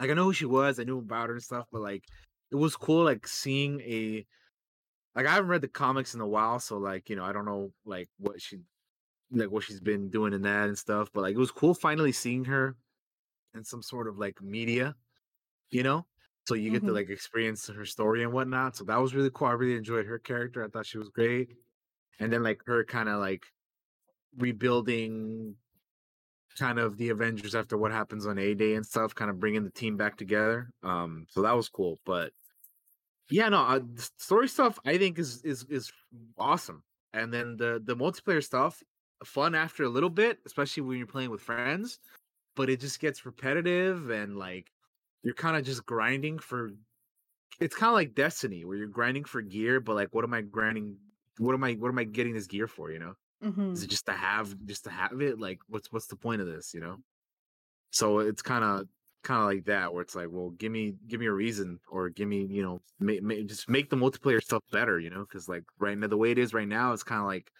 [0.00, 0.80] like I know who she was.
[0.80, 1.66] I knew about her and stuff.
[1.72, 2.04] But like,
[2.52, 4.26] it was cool, like seeing a,
[5.16, 7.46] like I haven't read the comics in a while, so like you know I don't
[7.46, 8.60] know like what she,
[9.32, 11.10] like what she's been doing in that and stuff.
[11.12, 12.76] But like it was cool finally seeing her
[13.54, 14.96] in some sort of like media,
[15.70, 16.06] you know.
[16.48, 16.92] So you get to Mhm.
[16.92, 18.76] like experience her story and whatnot.
[18.76, 19.48] So that was really cool.
[19.48, 20.64] I really enjoyed her character.
[20.64, 21.54] I thought she was great.
[22.20, 23.44] And then like her kind of like
[24.36, 25.56] rebuilding
[26.58, 29.64] kind of the Avengers after what happens on A Day and stuff, kind of bringing
[29.64, 30.70] the team back together.
[30.82, 31.98] Um, so that was cool.
[32.04, 32.32] But
[33.30, 33.80] yeah, no, uh,
[34.18, 35.92] story stuff I think is is is
[36.38, 36.84] awesome.
[37.12, 38.82] And then the the multiplayer stuff,
[39.26, 42.00] fun after a little bit, especially when you're playing with friends.
[42.56, 44.72] But it just gets repetitive and like
[45.22, 46.72] you're kind of just grinding for.
[47.60, 50.42] It's kind of like Destiny, where you're grinding for gear, but like, what am I
[50.42, 50.98] grinding?
[51.38, 51.74] What am I?
[51.74, 52.90] What am I getting this gear for?
[52.92, 53.14] You know.
[53.40, 53.72] Mhm.
[53.74, 55.40] Is it just to have just to have it?
[55.40, 56.98] Like what's what's the point of this, you know?
[57.92, 58.88] So it's kind of
[59.22, 62.08] kind of like that where it's like, well, give me give me a reason or
[62.10, 65.26] give me, you know, ma- ma- just make the multiplayer stuff better, you know?
[65.26, 67.52] Cuz like right now the way it is right now it's kind of like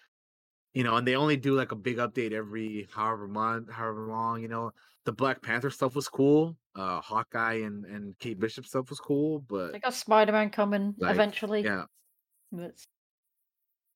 [0.73, 4.41] you know, and they only do like a big update every however month, however long,
[4.41, 4.71] you know.
[5.05, 6.55] The Black Panther stuff was cool.
[6.75, 10.95] Uh Hawkeye and and Kate Bishop stuff was cool, but They got Spider Man coming
[10.97, 11.61] Like, eventually.
[11.63, 11.83] yeah,
[12.51, 12.71] but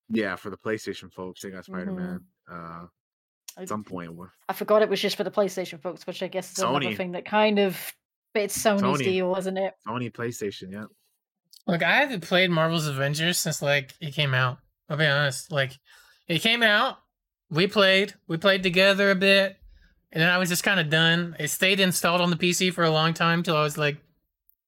[0.10, 2.22] yeah, for the PlayStation folks, they got Spider-Man
[2.52, 2.86] uh
[3.58, 4.12] at some point.
[4.48, 7.14] I forgot it was just for the PlayStation folks, which I guess is another thing
[7.14, 7.94] that kind of.
[8.34, 9.04] But it's Sony's Sony.
[9.04, 9.74] deal, isn't it?
[9.88, 10.86] Sony PlayStation, yeah.
[11.66, 14.60] Look, I haven't played Marvel's Avengers since like it came out.
[14.90, 15.52] I'll be honest.
[15.52, 15.72] Like
[16.28, 16.98] it came out,
[17.50, 19.58] we played, we played together a bit,
[20.12, 21.36] and then I was just kind of done.
[21.40, 23.98] It stayed installed on the PC for a long time till I was like,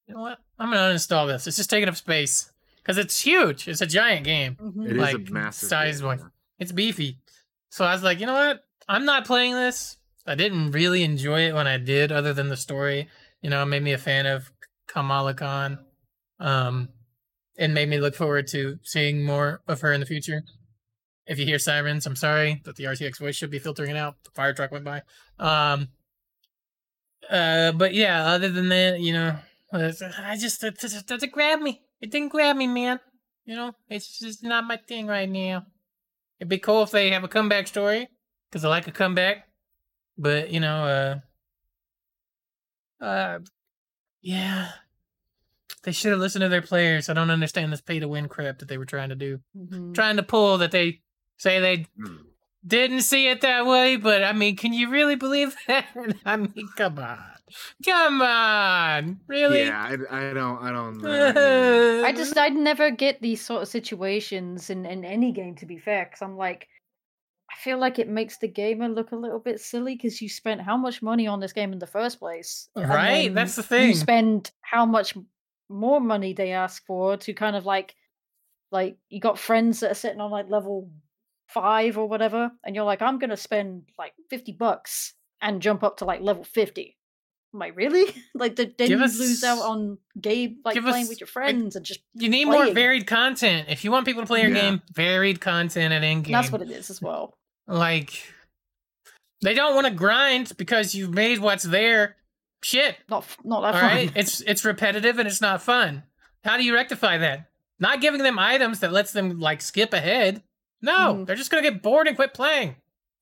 [0.07, 0.40] you know what?
[0.57, 1.48] I'm gonna uninstall this.
[1.48, 3.68] It's just taking up space because it's huge.
[3.68, 4.56] It's a giant game.
[4.61, 4.86] Mhm.
[4.86, 6.19] It is Like, a massive size game, wise.
[6.22, 6.27] yeah.
[6.60, 7.18] It's beefy.
[7.69, 8.64] So I was like, you know what?
[8.88, 9.98] I'm not playing this.
[10.26, 13.07] I didn't really enjoy it when I did, other than the story.
[13.41, 14.52] You know, it made me a fan of
[14.88, 15.80] Kamala Khan.
[16.40, 16.90] Um,
[17.57, 20.44] and made me look forward to seeing more of her in the future.
[21.30, 24.15] If you hear sirens, I'm sorry that the RTX voice should be filtering it out.
[24.23, 25.03] The fire truck went by.
[25.38, 25.89] Um,
[27.30, 29.35] uh, but yeah, other than that, you know,
[29.72, 31.84] I just it doesn't grab me.
[32.01, 32.99] It didn't grab me, man.
[33.45, 35.68] You know, it's just not my thing right now.
[36.39, 38.07] It'd be cool if they have a comeback story,
[38.49, 39.47] because I like a comeback.
[40.18, 41.19] But you know,
[42.99, 43.39] uh, uh,
[44.22, 44.69] yeah,
[45.84, 47.07] they should have listened to their players.
[47.07, 49.93] I don't understand this pay to win crap that they were trying to do, Mhm.
[49.93, 51.01] trying to pull that they
[51.40, 52.18] say they Hmm.
[52.66, 53.95] didn't see it that way.
[53.95, 55.88] But I mean, can you really believe that?
[56.26, 57.20] I mean, come on,
[57.84, 59.64] come on, really?
[59.64, 60.98] Yeah, I, I don't, I don't.
[61.02, 62.03] know.
[62.06, 65.56] I just I'd never get these sort of situations in in any game.
[65.56, 66.68] To be fair, because I'm like,
[67.52, 70.61] I feel like it makes the gamer look a little bit silly because you spent
[70.61, 73.90] how much money on this game in the first place, Right, that's the thing.
[73.90, 75.16] You spend how much
[75.70, 77.95] more money they ask for to kind of like,
[78.72, 80.90] like you got friends that are sitting on like level
[81.49, 85.97] five or whatever, and you're like, I'm gonna spend like fifty bucks and jump up
[85.97, 86.95] to like level fifty.
[87.53, 88.05] I'm like, really?
[88.35, 91.26] like, the, then Give you lose out on game, like give playing us, with your
[91.26, 93.67] like, friends and just You need more varied content.
[93.69, 94.61] If you want people to play your Yeah.
[94.61, 96.31] game, varied content at in game.
[96.34, 97.34] that's what it is as well.
[97.67, 98.21] Like,
[99.41, 102.17] they don't want to grind because you've made what's there
[102.61, 102.97] shit.
[103.09, 103.89] Not not that All fun.
[103.89, 106.03] right, it's it's repetitive and it's not fun.
[106.43, 107.49] How do you rectify that?
[107.80, 110.43] Not giving them items that lets them like skip ahead.
[110.81, 111.26] No, Mm.
[111.26, 112.76] they're just gonna get bored and quit playing.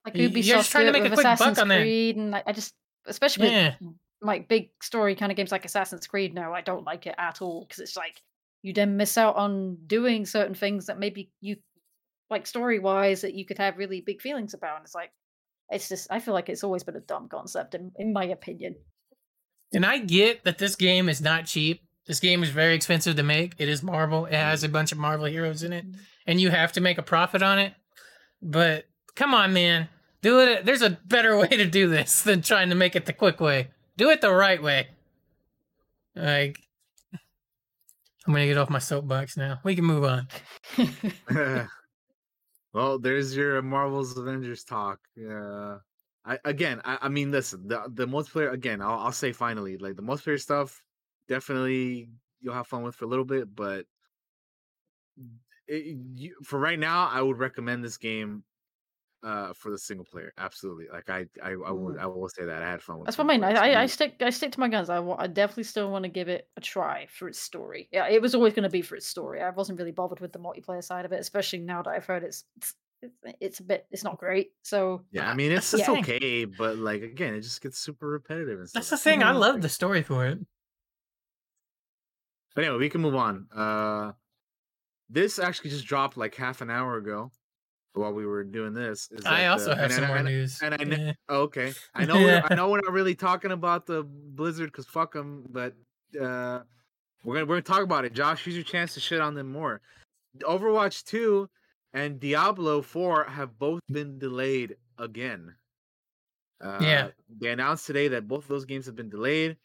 [0.05, 1.81] like Ubisoft you're just trying to make a quick buck Assassin's on that.
[1.81, 2.73] Creed, and I, I just,
[3.07, 3.75] especially Yeah.
[3.81, 6.33] with like big story kind of games like Assassin's Creed.
[6.33, 8.21] No, I don't like it at all because it's like
[8.61, 11.57] you then miss out on doing certain things that maybe you
[12.29, 14.77] like story wise that you could have really big feelings about.
[14.77, 15.11] And it's like
[15.69, 18.75] it's just I feel like it's always been a dumb concept in, in my opinion.
[19.73, 21.81] And I get that this game is not cheap.
[22.05, 23.55] This game is very expensive to make.
[23.57, 24.25] It is Marvel.
[24.25, 25.85] It has a bunch of Marvel heroes in it,
[26.27, 27.73] and you have to make a profit on it.
[28.41, 28.85] But
[29.15, 29.89] come on, man,
[30.21, 30.65] do it.
[30.65, 33.69] There's a better way to do this than trying to make it the quick way.
[33.95, 34.89] Do it the right way.
[36.15, 36.59] Like,
[37.13, 39.59] I'm gonna get off my soapbox now.
[39.63, 40.27] We can move on.
[42.73, 44.99] well, there's your Marvel's Avengers talk.
[45.15, 45.77] Yeah.
[46.25, 48.81] I again, I, I mean, listen, the the multiplayer again.
[48.81, 50.83] I'll, I'll say finally, like the multiplayer stuff,
[51.29, 52.09] definitely
[52.41, 53.85] you'll have fun with for a little bit, but
[55.67, 58.43] it, you, for right now, I would recommend this game
[59.23, 60.31] uh for the single player.
[60.37, 63.07] Absolutely, like I I, I would I will say that I had fun with.
[63.07, 63.43] That's what I mean.
[63.43, 64.89] I, I, I stick I stick to my guns.
[64.89, 67.89] I, wa- I definitely still want to give it a try for its story.
[67.91, 69.41] Yeah, it was always going to be for its story.
[69.41, 72.23] I wasn't really bothered with the multiplayer side of it, especially now that I've heard
[72.23, 74.51] it's it's, it's- it's a bit it's not great.
[74.63, 76.03] So Yeah, I mean it's it's the thing.
[76.03, 78.81] okay, but like again, it just gets super repetitive and stuff.
[78.81, 79.23] That's the thing.
[79.23, 80.39] I love the story for it.
[82.55, 83.47] But anyway, we can move on.
[83.51, 84.13] Uh
[85.09, 87.31] this actually just dropped like half an hour ago
[87.93, 89.09] while we were doing this.
[89.11, 90.59] Is I also uh, have some and- more news.
[90.61, 91.13] and I Yeah.
[91.29, 91.73] oh, okay.
[91.95, 92.47] I know we're, Yeah.
[92.49, 95.73] I know we're not really talking about the Blizzard because fuck them, but
[96.19, 96.61] uh
[97.23, 98.13] we're gonna we're gonna talk about it.
[98.13, 99.81] Josh, here's your chance to shit on them more.
[100.41, 101.49] Overwatch 2
[101.93, 105.55] and Diablo 4 have both been delayed again.
[106.61, 107.07] Uh, Yeah.
[107.41, 109.57] They announced today that both of those games have been delayed.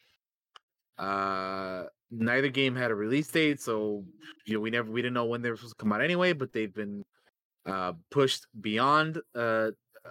[0.99, 4.05] Uh, neither game had a release date, so
[4.47, 6.33] you know we never we didn't know when they were supposed to come out anyway.
[6.35, 7.05] But they've been
[7.67, 9.71] uh pushed beyond uh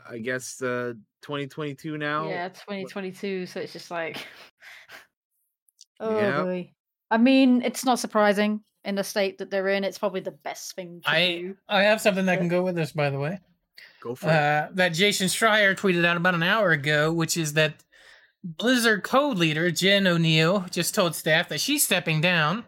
[0.10, 2.28] I guess uh 2022 now.
[2.30, 3.46] yeah, 2022.
[3.46, 4.26] So it's just like,
[6.00, 6.46] oh Yep.
[6.46, 6.72] boy.
[7.10, 9.84] I mean, it's not surprising in the state that they're in.
[9.84, 11.58] It's probably the best thing to I do.
[11.68, 13.40] I have something that can go with this, by the way.
[14.02, 14.34] Go for it.
[14.34, 17.84] uh, that Jason Schreier tweeted out about an hour ago, which is that
[18.44, 22.66] Blizzard code leader Jen Oneal just told staff that she's stepping down,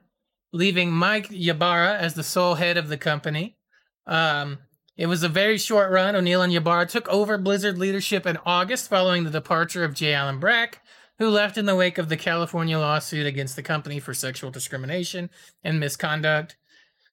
[0.51, 3.57] leaving Mike Ybarra as the sole head of the company.
[4.05, 4.59] Um,
[4.95, 6.13] it was a very short run.
[6.13, 10.13] Oneal and Ybarra took over Blizzard leadership in August following the departure of J.
[10.13, 10.81] Allen Brack,
[11.17, 15.31] who left in the wake of the California lawsuit against the company for sexual discrimination
[15.63, 16.55] and misconduct.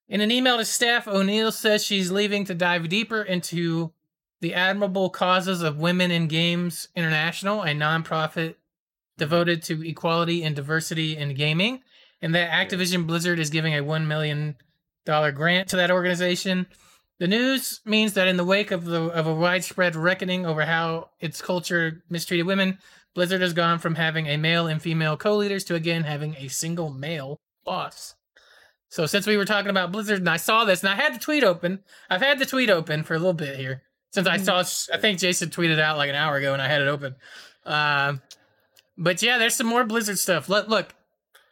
[0.07, 3.93] In an email to staff, Oneal says she's leaving to dive deeper into
[4.41, 8.55] the Admirable Causes of Women in Games International, a nonprofit
[9.17, 11.81] devoted to equality and diversity in gaming,
[12.21, 14.55] and that Activision Blizzard is giving a $1 million
[15.05, 16.65] grant to that organization.
[17.19, 21.11] The news means that in the wake of, the, of a widespread reckoning over how
[21.19, 22.79] its culture mistreated women,
[23.13, 26.47] Blizzard has gone from having a male and female co leaders to again having a
[26.47, 28.15] single male boss.
[28.89, 31.19] So since we were talking about Blizzard and I saw this and I had the
[31.19, 33.83] tweet open, I've had the tweet open for a little bit here.
[34.11, 34.45] Since I Mhm.
[34.45, 34.95] saw.
[34.95, 37.15] I think Jason tweeted out like an hour ago, and I had it open.
[37.65, 38.21] Um,
[38.97, 40.47] but yeah, there's some more Blizzard stuff.
[40.49, 40.93] Look, look,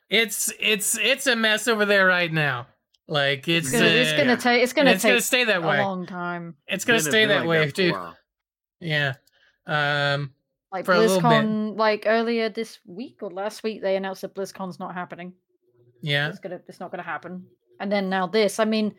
[0.09, 2.67] it's it's it's a mess over there right now.
[3.07, 4.63] Like it's It's gonna, it's uh, gonna take.
[4.63, 6.55] It's gonna it's take gonna stay that way a long time.
[6.67, 7.95] It's gonna Been- stay that like way, for a dude.
[8.79, 9.13] Yeah.
[9.65, 10.33] Um.
[10.71, 11.09] Like For a bit.
[11.09, 15.33] BlizzCon, like earlier this week or last week, they announced that BlizzCon's not happening.
[16.01, 16.29] Yeah.
[16.29, 16.61] It's gonna.
[16.67, 17.47] It's not gonna happen.
[17.79, 18.59] And then now this.
[18.59, 18.93] I mean,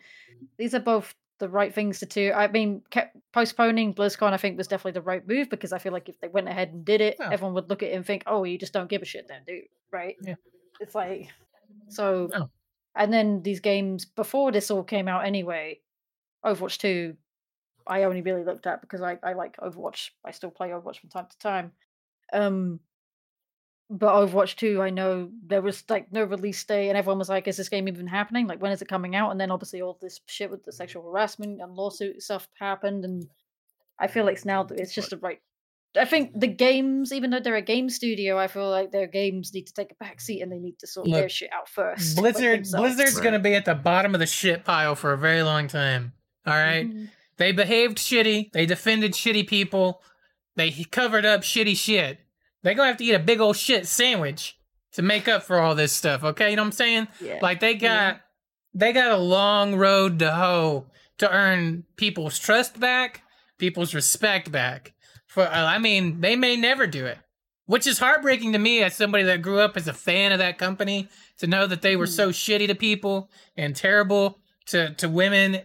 [0.57, 2.31] these are both the right things to do.
[2.31, 4.31] I mean, kept postponing BlizzCon.
[4.31, 6.69] I think was definitely the right move because I feel like if they went ahead
[6.69, 7.29] and did it, Yeah.
[7.31, 9.41] everyone would look at it and think, "Oh, you just don't give a shit, then,
[9.45, 10.15] dude." Right?
[10.21, 10.35] Yeah.
[10.79, 11.27] It's like
[11.89, 12.29] so.
[12.33, 12.49] Oh.
[12.95, 15.81] And then these games before this all came out anyway.
[16.45, 17.17] Overwatch Two,
[17.87, 20.11] I only really looked at because I, I like Overwatch.
[20.25, 21.71] I still play Overwatch from time to time.
[22.33, 22.79] Um,
[23.91, 27.47] but Overwatch 2, I know there was like no release date, and everyone was like,
[27.47, 28.47] "Is this game even happening?
[28.47, 31.03] Like, when is it coming out?" And then obviously all this shit with the sexual
[31.03, 33.27] harassment and lawsuit stuff happened, and
[33.99, 35.41] I feel like it's now that it's just the right.
[35.97, 39.53] I think the games, even though they're a game studio, I feel like their games
[39.53, 42.15] need to take a back seat and they need to sort their shit out first.
[42.17, 42.65] Blizzard.
[42.71, 43.23] Blizzard's Right.
[43.25, 46.13] gonna be at the bottom of the shit pile for a very long time.
[46.47, 46.89] All right?
[46.89, 47.09] Mhm.
[47.35, 48.53] They behaved shitty.
[48.53, 50.01] They defended shitty people.
[50.55, 52.19] They covered up shitty shit.
[52.63, 54.57] They're gonna have to eat a big old shit sandwich
[54.93, 56.23] to make up for all this stuff.
[56.23, 57.07] Okay, you know what I'm saying?
[57.19, 57.39] Yeah.
[57.41, 58.11] Like they Yeah.
[58.11, 58.21] got
[58.73, 60.85] they got a long road to hoe
[61.17, 63.21] to earn people's trust back,
[63.57, 64.93] people's respect back.
[65.27, 67.17] For uh, I mean, they may never do it,
[67.65, 70.57] which is heartbreaking to me as somebody that grew up as a fan of that
[70.57, 71.09] company
[71.39, 75.61] to know that they were so shitty to people and terrible to to women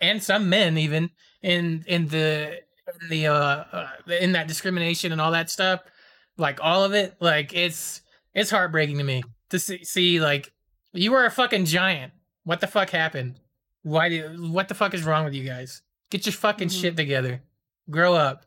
[0.00, 1.10] and some men even
[1.42, 2.60] in in the
[3.02, 3.34] in the uh,
[3.72, 3.88] uh
[4.20, 5.80] in that discrimination and all that stuff
[6.38, 8.02] like all of it like it's
[8.34, 10.52] it's heartbreaking to me to see, see like
[10.92, 12.12] you were a fucking giant.
[12.44, 13.40] What the fuck happened?
[13.82, 15.82] Why do what the fuck is wrong with you guys?
[16.10, 16.80] Get your fucking Mhm.
[16.80, 17.42] shit together.
[17.90, 18.46] Grow up.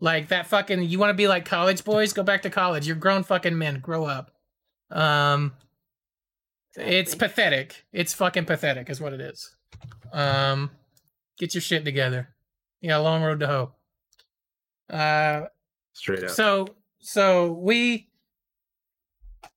[0.00, 2.12] Like that fucking you want to be like college boys?
[2.12, 2.86] Go back to college.
[2.86, 3.80] You're grown fucking men.
[3.80, 4.30] Grow up.
[4.90, 5.52] Um
[6.76, 7.84] it's pathetic.
[7.92, 9.54] It's fucking pathetic is what it is.
[10.12, 10.70] Um
[11.38, 12.34] get your shit together.
[12.80, 13.74] You got a long road to hoe.
[14.90, 15.46] Uh
[15.92, 16.30] Straight up.
[16.30, 16.66] so
[17.04, 18.08] so we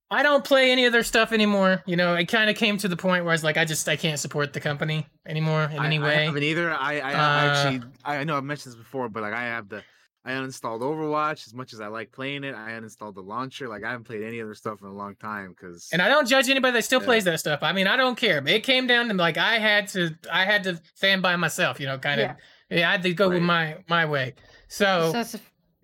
[0.09, 1.83] I don't play any of their stuff anymore.
[1.85, 3.87] You know, it kind of came to the point where I was like, I just
[3.89, 6.25] I can't support the company anymore in I, any I way.
[6.25, 6.71] haven't either.
[6.71, 9.67] I, I, Uh, I actually, I know I've mentioned this before, but like I have
[9.67, 9.83] the,
[10.23, 12.55] I uninstalled Overwatch as much as I like playing it.
[12.55, 13.67] I uninstalled the launcher.
[13.67, 15.89] Like I haven't played any other stuff in a long time because.
[15.91, 17.05] and I don't judge anybody that still Yeah.
[17.05, 17.59] plays that stuff.
[17.61, 18.41] I mean, I don't care.
[18.47, 21.85] It came down to like I had to I had to stand by myself, you
[21.85, 22.27] know, kind of
[22.69, 22.77] Yeah.
[22.79, 24.35] yeah, I had to go with my my way.
[24.69, 25.11] So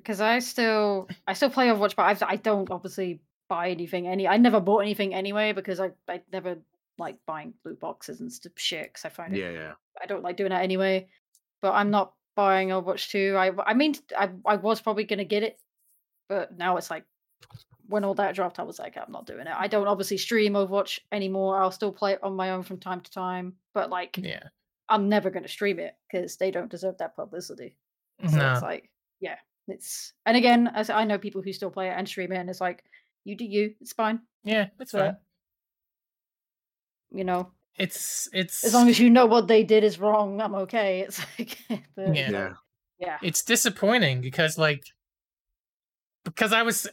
[0.03, 4.07] because I still I still play Overwatch, but I've, I don't obviously buy anything.
[4.07, 6.57] Any I never bought anything anyway because I I never
[6.97, 9.73] like buying loot boxes and stuff shit because I find it Yeah, yeah.
[10.01, 11.07] I don't like doing that anyway.
[11.61, 13.35] But I'm not buying Overwatch 2.
[13.37, 15.59] I I mean I I was probably gonna get it,
[16.29, 17.05] but now it's like
[17.87, 19.53] when all that dropped, I was like, I'm not doing it.
[19.55, 21.61] I don't obviously stream Overwatch anymore.
[21.61, 24.43] I'll still play it on my own from time to time, but like yeah.
[24.89, 27.77] I'm never gonna stream it because they don't deserve that publicity.
[28.29, 28.53] So No.
[28.53, 28.89] it's like,
[29.19, 29.37] yeah,
[29.67, 32.49] it's and again, as I know people who still play it and stream it, and
[32.49, 32.83] it's like,
[33.23, 35.17] you do you, it's fine, Yeah, it's So, fine.
[37.11, 37.51] you know.
[37.75, 40.99] It's it's As long as you know what they did is wrong, I'm okay.
[41.01, 41.57] It's like,
[41.95, 42.29] but, Yeah.
[42.29, 42.53] Yeah.
[42.99, 44.83] yeah, it's disappointing because like
[46.23, 46.87] because I was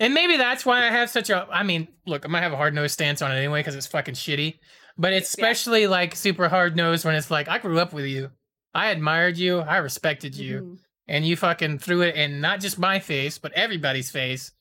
[0.00, 2.56] and maybe that's why I have such a I mean, look, I might have a
[2.56, 4.58] hard nosed stance on it anyway because it's fucking shitty.
[4.98, 5.46] But it's Yeah.
[5.46, 8.30] especially like super hard nosed when it's like I grew up with you.
[8.74, 10.78] I admired you, I respected you, Mhm.
[11.08, 14.52] And you fucking threw it in not just my face, but everybody's face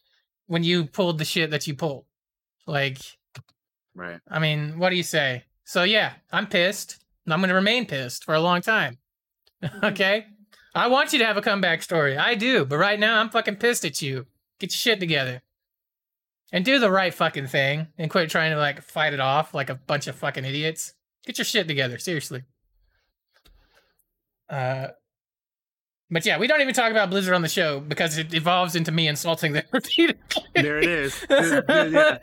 [0.47, 2.05] when you pulled the shit that you pulled.
[2.67, 2.99] Like,
[3.95, 4.19] Right.
[4.27, 5.43] I mean, what do you say?
[5.63, 6.97] So yeah, I'm pissed.
[7.25, 8.97] and I'm gonna remain pissed for a long time.
[9.63, 9.91] Mhm.
[9.91, 10.25] okay?
[10.75, 12.17] I want you to have a comeback story.
[12.17, 14.25] I do, but right now I'm fucking pissed at you.
[14.59, 15.41] Get your shit together.
[16.51, 19.69] And do the right fucking thing and quit trying to like fight it off like
[19.69, 20.93] a bunch of fucking idiots.
[21.25, 22.43] Get your shit together, seriously.
[24.49, 24.87] Uh
[26.13, 28.91] but yeah, we don't even talk about Blizzard on the show because it evolves into
[28.91, 30.43] me insulting them repeatedly.
[30.53, 31.25] There it is.
[31.29, 32.17] Yeah.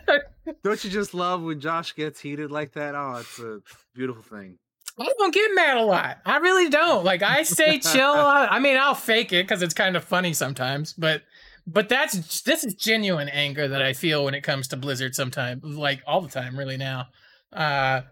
[0.65, 2.95] Don't you just love when Josh gets heated like that?
[2.95, 3.61] Oh, it's a
[3.95, 4.59] beautiful thing.
[4.99, 6.19] I don't get mad a lot.
[6.27, 7.05] I really don't.
[7.05, 8.13] Like I stay chill.
[8.15, 11.23] I mean, I'll fake it because it's kind of funny sometimes, but
[11.67, 15.15] but that's this is genuine anger that I feel when it comes to Blizzard.
[15.15, 17.07] Sometimes, like all the time, really now,
[17.53, 18.03] uh,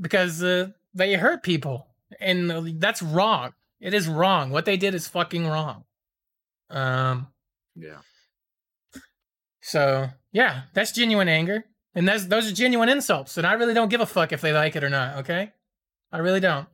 [0.00, 1.86] because uh, they hurt people,
[2.20, 3.52] and that's wrong.
[3.80, 4.50] It is wrong.
[4.50, 5.84] What they did is fucking wrong.
[6.70, 7.28] Um.
[7.76, 7.98] Yeah.
[9.60, 11.64] So yeah, that's genuine anger,
[11.94, 14.52] and that's those are genuine insults, and I really don't give a fuck if they
[14.52, 15.18] like it or not.
[15.18, 15.52] Okay,
[16.10, 16.66] I really don't.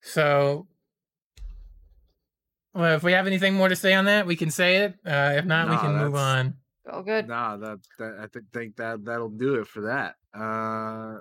[0.00, 0.66] So,
[2.74, 4.94] well, if we have anything more to say on that, we can say it.
[5.06, 6.54] Uh, if not, we can move on.
[6.90, 7.26] Oh, good.
[7.26, 10.16] Nah, that, that I think think that that'll do it for that.
[10.34, 11.20] Uh,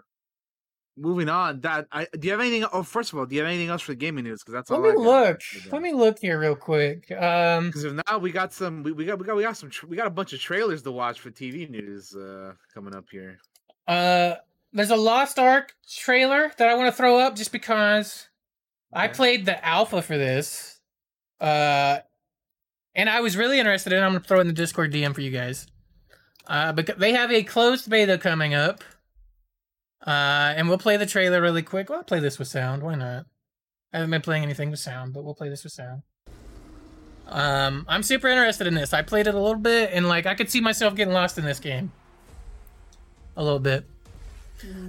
[0.97, 1.61] moving on.
[1.61, 2.65] That I do you have anything?
[2.71, 4.41] Oh, first of all, do you have anything else for the gaming news?
[4.41, 5.41] Because that's Let all me I look.
[5.71, 7.11] Let me look here real quick.
[7.11, 9.71] Um, Because if now we got some, we, we got we got we got some
[9.87, 13.39] we got a bunch of trailers to watch for TV news uh coming up here.
[13.87, 14.35] uh,
[14.75, 18.27] there's a Lost Ark trailer that I want to throw up just because
[18.91, 20.79] I played the alpha for this.
[21.39, 21.99] Uh,
[22.95, 24.01] and I was really interested in.
[24.03, 25.67] I'm gonna throw in the Discord DM for you guys.
[26.47, 28.83] Uh, but they have a closed beta coming up.
[30.05, 31.89] Uh, and we'll play the trailer really quick.
[31.89, 32.84] Well, I'll play this with sound.
[32.84, 33.25] Why not?
[33.93, 36.01] I haven't been playing anything with sound, but we'll play this with sound.
[37.27, 38.93] Um, I'm super interested in this.
[38.93, 41.45] I played it a little bit, and like I could see myself getting lost in
[41.45, 41.91] this game.
[43.38, 43.85] A little bit.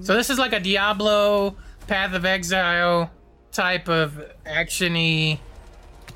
[0.03, 3.11] So this is like a Diablo, Path of Exile
[3.51, 5.39] type of actiony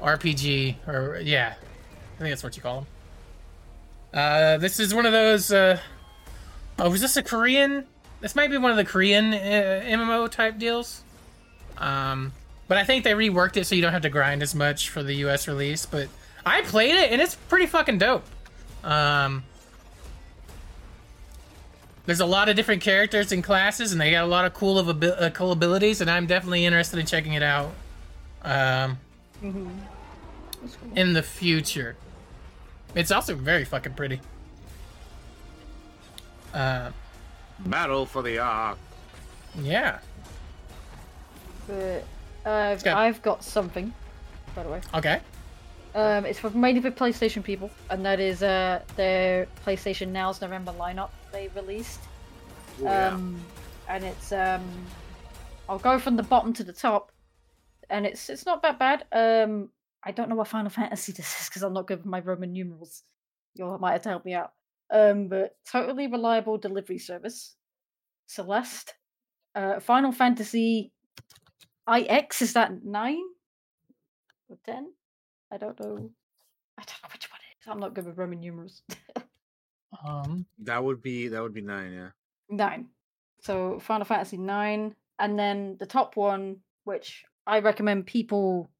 [0.00, 2.86] RPG, or yeah, I think that's what you call them.
[4.12, 5.50] Uh, this is one of those.
[5.50, 5.78] Uh,
[6.78, 7.86] oh, was this a Korean?
[8.20, 9.36] This might be one of the Korean uh,
[9.84, 11.02] MMO type deals.
[11.76, 12.32] Um,
[12.66, 15.02] but I think they reworked it so you don't have to grind as much for
[15.02, 15.86] the US release.
[15.86, 16.08] But
[16.44, 18.24] I played it and it's pretty fucking dope.
[18.82, 19.44] Um,
[22.06, 24.78] there's a lot of different characters and classes, and they got a lot of cool
[24.78, 27.72] of abi- uh, cool abilities, and I'm definitely interested in checking it out.
[28.42, 28.98] Um,
[29.42, 29.78] Mhm.
[30.80, 30.92] Cool.
[30.96, 31.96] in the future.
[32.94, 34.20] It's also very fucking pretty.
[36.54, 36.90] Uh,
[37.60, 38.78] Battle for the Ark.
[39.60, 39.98] yeah.
[41.66, 42.04] But
[42.44, 42.94] uh, go.
[42.94, 43.92] I've got something,
[44.54, 44.80] by the way.
[44.94, 45.20] Okay.
[45.94, 50.72] Um, it's for mainly for PlayStation people, and that is uh, their PlayStation Now's November
[50.72, 52.00] lineup they released.
[52.80, 53.08] Ooh, yeah.
[53.08, 53.40] Um,
[53.88, 54.64] and it's um,
[55.68, 57.12] I'll go from the bottom to the top,
[57.90, 59.04] and it's it's not that bad.
[59.12, 59.70] Um,
[60.02, 62.52] I don't know what Final Fantasy this is because I'm not good with my Roman
[62.52, 63.02] numerals.
[63.54, 64.52] You all might have to help me out.
[64.90, 67.56] Um, but totally reliable delivery service.
[68.26, 68.94] Celeste,
[69.54, 70.92] uh, Final Fantasy
[71.92, 73.22] IX is that nine
[74.48, 74.92] or ten?
[75.50, 76.10] I don't know.
[76.76, 77.66] I don't know which one it is.
[77.68, 78.82] I'm not good with Roman numerals.
[80.06, 80.44] Um.
[80.58, 81.92] that would be that would be nine.
[81.94, 82.10] Yeah.
[82.50, 82.88] nine.
[83.40, 88.70] So Final Fantasy nine, and then the top one, which I recommend people,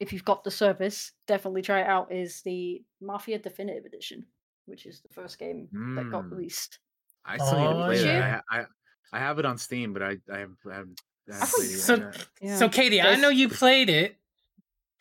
[0.00, 4.26] if you've got the service, definitely try it out, is the Mafia Definitive Edition,
[4.68, 6.30] which is the first game that got Mm.
[6.32, 6.78] released.
[7.24, 8.20] I still need to Oh, play yeah.
[8.20, 8.44] that.
[8.50, 8.64] I, I
[9.10, 11.00] I have it on Steam, but I I have I haven't,
[11.30, 11.84] I haven't thought played it you- yet.
[11.84, 12.12] So, yeah.
[12.42, 12.56] Yeah.
[12.56, 14.16] so Katie, I know you played it.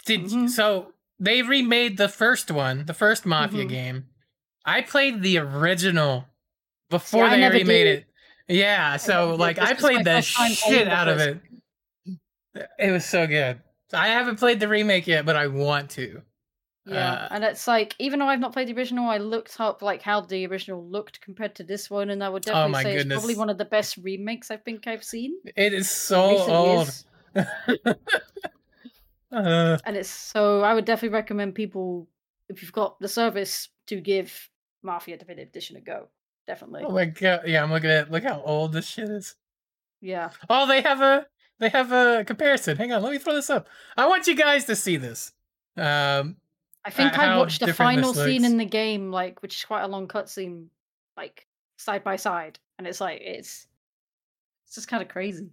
[0.06, 0.50] Did Mhm.
[0.50, 0.94] so?
[1.20, 3.70] They remade the first one, the first Mafia Mhm.
[3.70, 4.06] game.
[4.66, 6.28] I played the original
[6.90, 8.00] before I they remade did.
[8.00, 8.06] it.
[8.56, 11.42] Yeah, so never like I played the first time playing shit out of it.
[12.80, 13.62] It was so good.
[13.94, 16.22] I haven't played the remake yet, but I want to.
[16.88, 19.82] Yeah, Uh, and it's like even though I've not played the original, I looked up
[19.82, 22.96] like how the original looked compared to this one, and I would definitely Oh say
[22.96, 25.36] it's probably one of the best remakes I think I've seen.
[25.56, 26.90] It is so old.
[29.32, 32.08] uh, and it's so I would definitely recommend people
[32.50, 34.50] if you've got the service to give
[34.84, 36.08] Mafia Definitive Edition a go.
[36.48, 37.42] Definitely, oh my god!
[37.46, 39.36] Yeah, I'm looking at look how old this shit is.
[40.00, 40.30] yeah.
[40.50, 41.26] Oh, they have a
[41.60, 42.78] they have a comparison.
[42.78, 43.68] Hang on, let me throw this up.
[43.98, 45.34] I want you guys to see this.
[45.76, 46.38] Um,
[46.88, 49.84] I think Uh, I watched the final scene in the game, like which is quite
[49.84, 50.68] a long cutscene,
[51.18, 51.46] like
[51.78, 53.68] side by side, and it's like it's
[54.66, 55.50] it's just kind of crazy.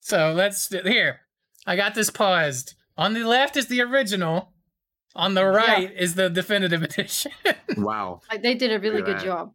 [0.00, 1.20] so let's here.
[1.66, 2.74] I got this paused.
[2.96, 4.52] On the left is the original.
[5.16, 7.32] On the right is the definitive edition.
[7.76, 8.20] Wow.
[8.30, 9.24] Like they did a really at good that.
[9.24, 9.54] job.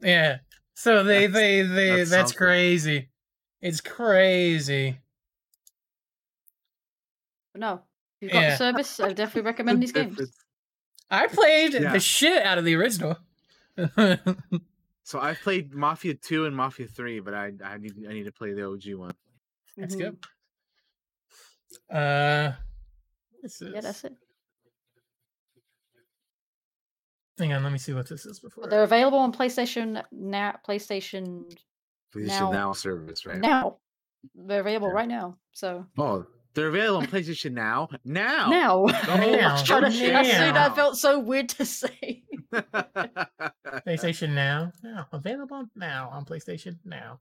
[0.00, 0.38] yeah.
[0.74, 3.08] So they That's- they they that's that's, crazy.
[3.62, 4.98] It's crazy.
[7.54, 7.82] No,
[8.26, 8.50] if you've got Yeah.
[8.50, 10.20] the service, I definitely recommend these games.
[11.10, 11.92] I played Yeah.
[11.92, 13.16] the shit out of the original.
[15.06, 18.32] So I've played Mafia two and Mafia three, but I I need I need to
[18.32, 19.12] play the OG one.
[19.76, 19.98] That's Mhm.
[19.98, 21.94] good.
[21.94, 22.52] Uh,
[23.42, 24.14] this is, Yeah, that's it.
[27.38, 28.62] Hang on, let me see what this is before.
[28.62, 30.58] But they're available on PlayStation now.
[30.66, 31.54] PlayStation
[32.14, 33.38] PlayStation Now- Now service, right?
[33.40, 33.80] now.
[34.34, 34.94] They're available Yeah.
[34.94, 35.38] right now.
[35.52, 37.88] So Oh, they're available on PlayStation Now.
[38.04, 38.48] Now.
[38.48, 39.52] now, I Now.
[39.52, 39.86] was trying to.
[40.16, 42.22] I said that felt so weird to say.
[43.86, 47.20] PlayStation Now, now available now on PlayStation Now.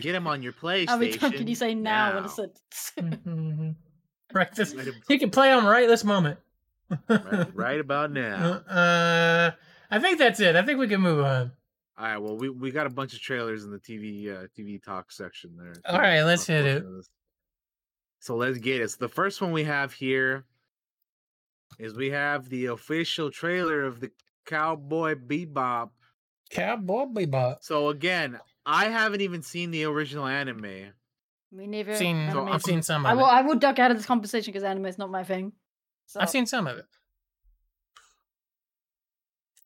[0.00, 0.88] Get them on your PlayStation.
[0.88, 2.92] How many times can you say now, in a sentence?
[2.98, 3.74] Mhm.
[4.32, 6.38] right, this, Right, you can play them right this moment.
[7.08, 8.52] right, right about now.
[8.68, 9.50] Uh,
[9.90, 10.56] I think that's it.
[10.56, 11.52] I think we can move on.
[11.98, 12.16] All right.
[12.18, 15.56] Well, we, we got a bunch of trailers in the TV uh, TV talk section
[15.58, 15.74] there.
[15.86, 16.84] All right, let's hit it.
[18.22, 18.88] So let's get it.
[18.88, 20.44] So the first one we have here
[21.80, 24.12] is we have the official trailer of the
[24.46, 25.90] Cowboy Bebop.
[26.48, 27.56] Cowboy Bebop.
[27.62, 30.92] So again, I haven't even seen the original anime.
[31.50, 31.96] Me neither.
[31.96, 32.46] Seen, So.
[32.46, 33.26] I've seen some I will.
[33.26, 33.30] it.
[33.30, 35.50] I will duck out of this conversation because anime is not my thing.
[36.06, 36.86] So, I've seen some of it.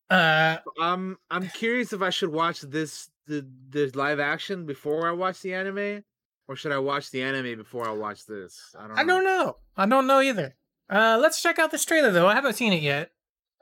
[0.09, 5.13] Uh, Um, I'm curious if I should watch this the the live action before I
[5.13, 6.05] watch the anime,
[6.49, 8.75] or should I watch the anime before I watch this?
[8.79, 8.95] I don't.
[8.95, 8.97] Know.
[8.97, 9.15] I know.
[9.15, 9.57] don't know.
[9.77, 10.55] I don't know either.
[10.89, 12.27] Uh, let's check out this trailer though.
[12.29, 13.11] I haven't seen it yet.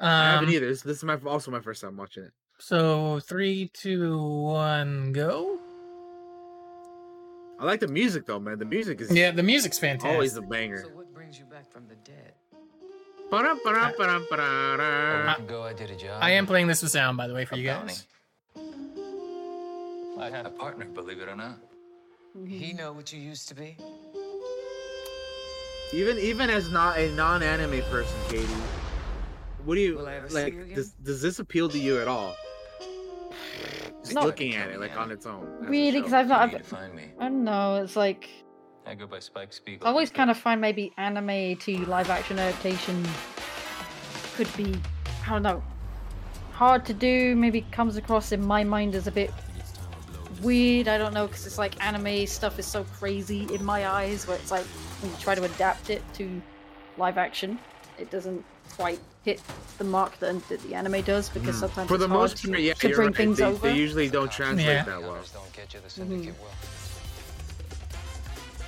[0.01, 0.67] Um, I haven't either.
[0.69, 2.33] This, this is my also my first time watching it.
[2.59, 5.59] So three, two, one, go.
[7.59, 8.59] I like the music though, man.
[8.59, 10.11] The music is Yeah, the music's fantastic.
[10.13, 10.83] always a banger.
[10.83, 12.33] So what brings you back from the dead?
[13.31, 15.35] Ba-dum, ba-dum, ba-dum, A ba-da-da.
[15.39, 16.23] week ago, I did a job.
[16.23, 17.95] I am playing this with sound, by the way, for A you bounty.
[17.95, 18.07] guys.
[20.21, 21.59] I had a partner, believe it or not.
[22.43, 23.77] He know what you used to be.
[25.93, 28.47] Even even as not a non-anime person, Katie,
[29.65, 30.55] what do you Will I ever see like?
[30.55, 30.75] you again?
[30.75, 32.35] Does does this appeal to you at all?
[34.03, 34.23] Just No.
[34.23, 35.47] looking at it like on its own.
[35.61, 36.53] Really, because I've not.
[36.55, 37.13] I've, find me.
[37.21, 37.77] I don't know.
[37.77, 38.29] It's like
[38.85, 39.87] I go by Spike Spiegel.
[39.87, 43.05] I always kind of find maybe anime to live action adaptation
[44.35, 44.75] could be,
[45.25, 45.63] I don't know,
[46.53, 47.37] hard to do.
[47.37, 49.31] Maybe comes across in my mind as a bit
[50.41, 50.89] weird.
[50.89, 54.37] I don't know because it's like anime stuff is so crazy in my eyes, where
[54.37, 54.65] it's like
[55.01, 56.43] when you try to adapt it to
[56.97, 57.59] live action,
[57.99, 58.45] it doesn't
[58.77, 59.41] quite hit
[59.79, 61.89] the mark that, that the anime does because sometimes Mm.
[61.89, 63.17] For it's the hard most to, part, yeah, to bring right.
[63.17, 63.69] things they, over.
[63.69, 64.85] they usually don't translate Yeah.
[64.85, 65.13] that well.
[65.13, 65.81] Numbers don't get you.
[65.81, 66.49] The syndicate will.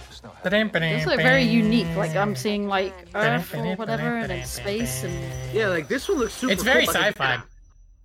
[0.09, 0.97] There's no happy Ba-dam, ending.
[0.99, 1.95] Those look very unique.
[1.97, 5.15] Like I'm seeing like Earth or whatever, and then space and
[5.55, 6.53] Yeah, like this one looks super.
[6.53, 6.95] It's very cool.
[6.95, 7.43] Sci-fi.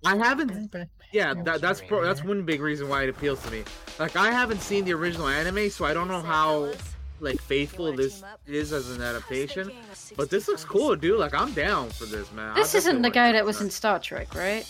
[0.04, 0.74] I haven't.
[1.12, 3.62] Yeah, Oh, that, that's pro, that's one big reason why it appeals to me.
[3.98, 6.72] Like I haven't seen the original anime, so I don't know how
[7.20, 9.70] like faithful this is as an adaptation.
[10.16, 11.18] But this looks cool, dude.
[11.20, 12.54] Like I'm down for this, man.
[12.54, 14.66] This isn't the guy that was in Star Trek, right?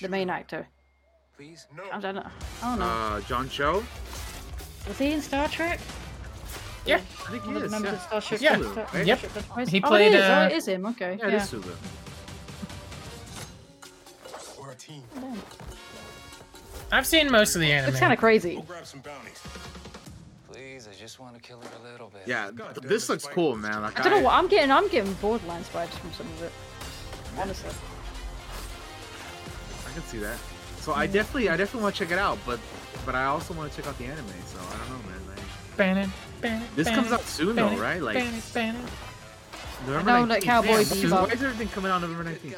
[0.00, 0.66] The main actor.
[1.36, 1.66] Please.
[1.92, 2.26] I don't know.
[2.62, 2.84] I don't know.
[2.84, 3.82] Uh, John Cho.
[4.86, 5.80] Was he in Star Trek?
[6.86, 6.96] Yeah.
[7.26, 7.82] I think he One of the is.
[7.84, 7.98] Yeah.
[7.98, 8.40] Star Trek.
[8.40, 8.56] Yeah.
[8.56, 9.06] Sulu, Star- right?
[9.06, 9.18] Yep.
[9.18, 9.68] Starship Enterprise?
[9.68, 10.22] He oh, played, it is.
[10.24, 10.86] uh, oh, it is him.
[10.86, 11.16] Okay.
[11.18, 11.34] Yeah, Yeah.
[11.34, 11.72] it is Sulu.
[16.92, 17.90] I've seen most of the anime.
[17.90, 18.56] It's kind of crazy.
[18.56, 19.40] Go grab some bounties.
[20.50, 22.22] Please, I just want to kill her a little bit.
[22.26, 23.82] Yeah, God this looks cool, man.
[23.82, 24.70] Like I don't know what I'm getting.
[24.70, 26.52] I'm getting Borderlands vibes from some of it.
[27.38, 27.70] Honestly.
[29.88, 30.36] I can see that.
[30.80, 32.58] So I definitely, I definitely want to check it out, but
[33.06, 34.26] but I also want to check out the anime.
[34.46, 35.20] So I don't know, man.
[35.28, 38.02] Like, Bannon, Bannon, this Bannon, comes out soon though, right?
[38.02, 38.84] Like Bannon, Bannon.
[39.86, 40.44] November know that 19th.
[40.44, 42.56] Cowboy Damn, which is- Bebop- Why is everything coming out November 19th?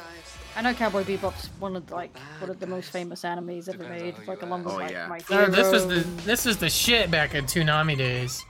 [0.55, 4.15] I know Cowboy Bebop's one of like one of the most famous animes ever made,
[4.27, 4.79] like along with ask.
[4.79, 5.07] Oh, like yeah.
[5.07, 8.43] My Oh, this was the this was the shit back in Toonami days.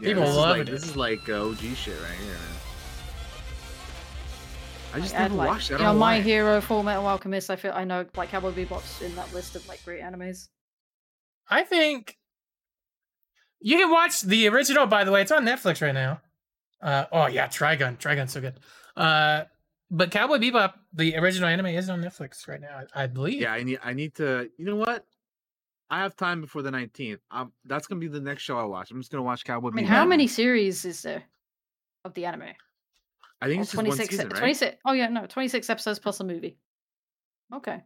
[0.00, 0.70] Yeah, People this is loved like, it.
[0.70, 2.56] This is like uh, OG shit right here, man.
[4.94, 5.74] I just Like, and, never like, watched it.
[5.74, 6.20] I You know, know My why.
[6.22, 7.50] Hero, Full Metal Alchemist.
[7.50, 10.48] I feel I know like Cowboy Bebop's in that list of like great animes.
[11.48, 12.18] I think
[13.60, 14.86] you can watch the original.
[14.86, 16.20] By the way, it's on Netflix right now.
[16.82, 17.98] Uh, oh yeah, Trigun.
[17.98, 18.60] Trigun's so good.
[18.96, 19.44] Uh,
[19.90, 22.82] but Cowboy Bebop, the original anime, is on Netflix right now.
[22.94, 23.40] I, I believe.
[23.40, 23.78] Yeah, I need.
[23.84, 24.50] I need to.
[24.56, 25.04] You know what?
[25.88, 27.18] I have time before the 19th.
[27.30, 28.90] Um, that's gonna be the next show I watch.
[28.90, 29.68] I'm just gonna watch Cowboy.
[29.68, 29.88] I mean, Bebop.
[29.88, 31.22] how many series is there
[32.04, 32.48] of the anime?
[33.40, 34.38] I think it's 26, season, right?
[34.38, 36.56] 26 Oh yeah, no, 26 episodes plus a movie.
[37.54, 37.82] Okay.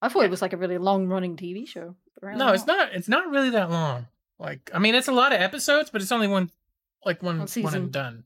[0.00, 1.96] I thought it was like a really long running TV show.
[2.22, 2.92] No, it's not.
[2.94, 4.06] It's not really that long.
[4.38, 6.50] Like, I mean, it's a lot of episodes, but it's only one,
[7.04, 7.74] like one, One one season.
[7.84, 8.24] and done.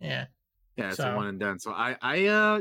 [0.00, 0.26] Yeah.
[0.76, 1.58] Yeah, it's So- a one and done.
[1.58, 2.60] So I, I, uh,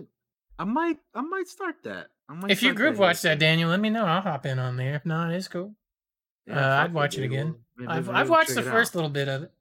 [0.60, 2.08] I might, I might start that.
[2.28, 3.32] I might If you group that watch here.
[3.32, 4.06] that, Daniel, let me know.
[4.06, 4.94] I'll hop in on there.
[4.96, 5.74] If not, it's cool.
[6.46, 7.56] Yeah, uh, I'd watch it again.
[7.78, 8.96] We'll- I've I've watched the first out.
[8.96, 9.54] little bit of it.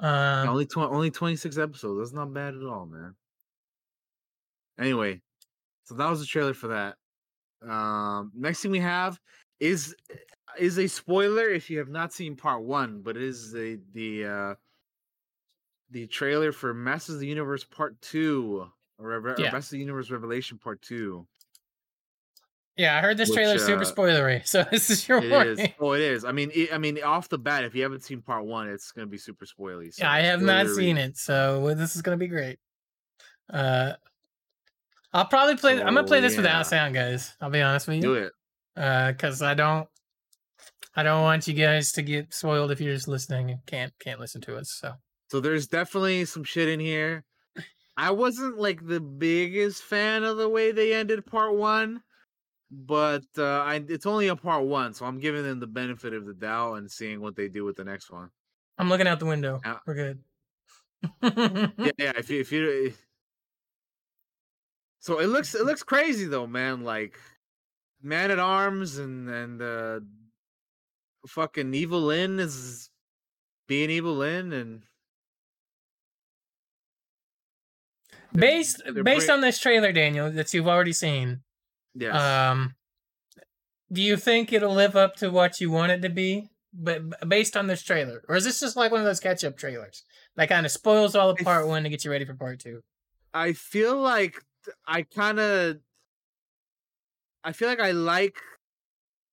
[0.00, 1.98] Yeah, Um, only tw- only 26 episodes.
[2.00, 3.14] That's not bad at all, man.
[4.78, 5.20] Anyway,
[5.84, 6.96] so that was the trailer for that.
[7.68, 9.20] Um, next thing we have
[9.60, 9.94] is
[10.58, 14.24] is a spoiler if you have not seen part one, but it is the the
[14.24, 14.54] uh
[15.90, 19.54] the trailer for Masters of the Universe Part Two, or, or Yeah.
[19.56, 21.26] Of the Universe Revelation Part Two.
[22.76, 25.58] yeah, I heard this which, trailer's super uh, spoilery, so this is your It warning.
[25.58, 25.68] is.
[25.80, 26.24] Oh, it is.
[26.24, 28.90] I mean, it, I mean, off the bat, if you haven't seen Part One, it's
[28.92, 29.96] gonna be super spoily.
[29.98, 32.58] Yeah, I have not seen it, so this is gonna be great.
[33.52, 33.92] Uh,
[35.12, 35.72] I'll probably play.
[35.80, 36.38] I'm gonna play this yeah.
[36.38, 37.32] without sound, guys.
[37.40, 38.02] I'll be honest with you.
[38.02, 38.32] Do it.
[38.76, 39.88] uh, because I don't,
[40.96, 44.18] I don't want you guys to get spoiled if you're just listening and can't can't
[44.18, 44.70] listen to us.
[44.72, 44.94] So
[45.30, 47.24] So there's definitely some shit in here.
[47.96, 52.02] I wasn't like the biggest fan of the way they ended part one,
[52.70, 56.26] but uh, I, it's only a part one, so I'm giving them the benefit of
[56.26, 58.30] the doubt and seeing what they do with the next one.
[58.78, 59.60] I'm looking out the window.
[59.64, 59.78] Yeah.
[59.86, 60.18] We're good.
[61.22, 61.68] yeah,
[61.98, 62.12] yeah.
[62.16, 62.94] If you if you
[64.98, 66.82] so it looks it looks crazy though, man.
[66.82, 67.18] Like
[68.02, 70.00] man at arms and and uh
[71.26, 72.90] fucking Evil-Lyn is
[73.68, 74.82] being Evil-Lyn and
[78.34, 81.40] based they're based bring- on this trailer, Daniel, that you've already seen,
[81.94, 82.14] yes.
[82.14, 82.74] um,
[83.92, 86.50] do you think it'll live up to what you want it to be?
[86.76, 90.02] But based on this trailer, or is this just like one of those catch-up trailers
[90.34, 92.82] that kind of spoils all of part one to get you ready for part two?
[93.32, 94.42] I feel like
[94.86, 95.78] I kind of
[97.44, 98.38] I feel like I like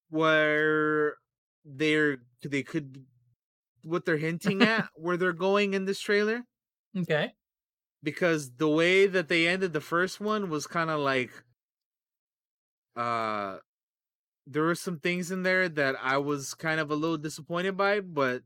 [0.10, 1.16] where
[1.66, 3.06] they're they could
[3.84, 6.44] what they're hinting at where they're going in this trailer
[6.98, 7.32] Okay.
[8.04, 11.32] Because the way that they ended the first one was kind of like
[12.96, 13.58] uh
[14.48, 18.02] there were some things in there that I was kind of a little disappointed by
[18.02, 18.44] but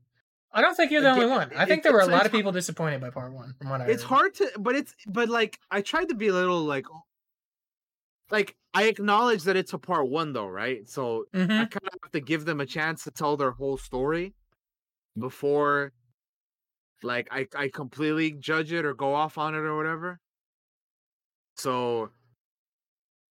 [0.52, 1.52] I don't think you're the only one.
[1.54, 3.84] I think there were a lot of people disappointed by part one, from what I
[3.86, 4.08] it's heard.
[4.08, 6.86] hard to but it's but like i tried to be a little like
[8.30, 11.24] like i acknowledge that it's a part one though right so
[11.58, 11.70] i Mhm.
[11.70, 14.34] kind of have to give them a chance to tell their whole story
[15.18, 15.92] before
[17.02, 20.18] like i i completely judge it or go off on it or whatever
[21.56, 22.10] so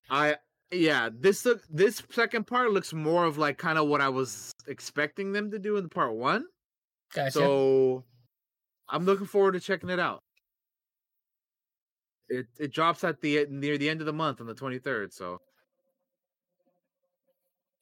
[0.09, 0.35] i
[0.71, 4.51] yeah this look this second part looks more of like kind of what i was
[4.67, 6.45] expecting them to do in part one
[7.13, 7.31] Gotcha.
[7.31, 8.03] so
[8.89, 10.21] I'm looking forward to checking it out.
[12.27, 15.39] It it drops at the near the end of the month on the 23rd, so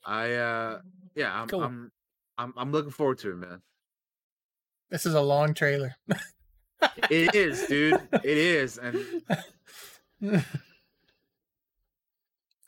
[0.06, 0.80] I uh
[1.16, 1.64] yeah, I'm Cool.
[1.64, 1.92] I'm
[2.38, 3.62] I'm I'm looking forward to it, man.
[4.94, 5.96] This is a long trailer.
[7.10, 8.00] It is, dude.
[8.12, 8.78] It is.
[8.78, 9.04] And
[10.22, 10.46] but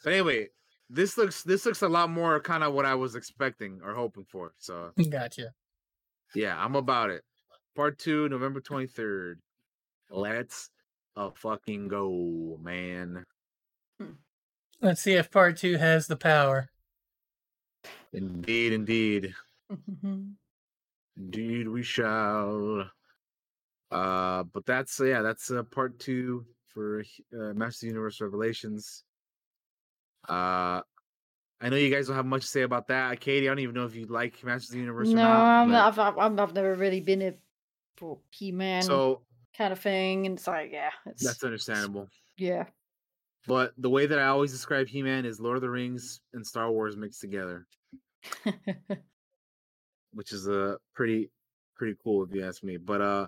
[0.08, 0.48] anyway,
[0.90, 4.26] this looks this looks a lot more kind of what I was expecting or hoping
[4.28, 4.54] for.
[4.58, 5.54] So gotcha.
[6.34, 7.24] yeah, I'm about it.
[7.76, 9.36] Part 2 November 23rd.
[10.10, 10.72] Let's
[11.16, 13.24] a fucking go, man.
[14.00, 14.14] Hmm.
[14.82, 16.70] Let's see if part two has the power.
[18.14, 19.36] Indeed, indeed.
[21.18, 22.90] Indeed, we shall.
[23.92, 29.04] Uh, but that's yeah, that's uh, part two for uh, Master Universe Revelations.
[30.28, 30.82] Uh,
[31.62, 33.48] I know you guys don't have much to say about that, Katie.
[33.48, 35.62] I don't even know if you like Masters of the Universe no, or not.
[35.62, 37.34] I'm not, I've, I've, never really been a
[37.96, 39.22] for He-Man So
[39.58, 42.10] kind of thing, and it's like, yeah, it's that's understandable.
[42.38, 42.66] yeah.
[43.48, 46.72] But the way that I always describe He-Man is Lord of the Rings and Star
[46.72, 47.68] Wars mixed together,
[50.16, 51.30] which is a uh, pretty
[51.76, 52.78] pretty cool if you ask me.
[52.78, 53.28] But uh,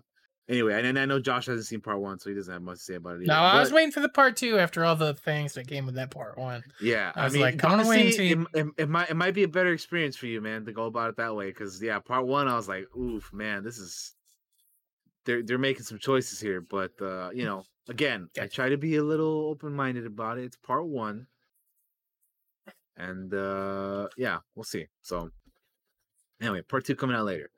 [0.49, 2.83] anyway, and, I know Josh hasn't seen part one, so he doesn't have much to
[2.83, 3.27] say about it.
[3.27, 3.57] No, either.
[3.57, 6.11] I was waiting for the part two after all the things that came with that
[6.11, 6.63] part one.
[6.81, 8.31] Yeah, I I, was mean, like, I wanna honestly, see.
[8.31, 10.85] it, it, it might it might be a better experience for you, man, to go
[10.85, 11.47] about it that way.
[11.47, 14.13] Because yeah, part one, I was like, oof, man, this is
[15.25, 18.95] they're they're making some choices here, but uh, you know, again, I try to be
[18.95, 20.45] a little open minded about it.
[20.45, 21.27] It's part one,
[22.95, 24.87] and uh, yeah, we'll see.
[25.01, 25.29] So
[26.41, 27.49] anyway, part two coming out later.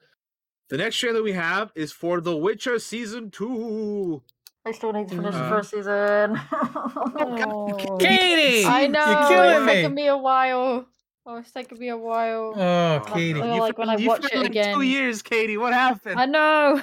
[0.70, 4.22] The next trailer we have is for The Witcher season two.
[4.66, 6.40] I still need to finish the Uh, first season.
[6.52, 9.06] God, Katie, I know.
[9.06, 9.74] you're killing it's me.
[9.74, 10.86] taking me a while.
[11.26, 12.54] Oh, it's taking me a while.
[12.56, 13.34] Oh, Oh, Katie.
[13.42, 15.58] feel like when I watch it like again- two years, Katie.
[15.58, 16.20] What happened?
[16.20, 16.82] I know.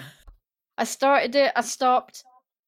[0.79, 1.53] I started it.
[1.57, 2.25] I stopped,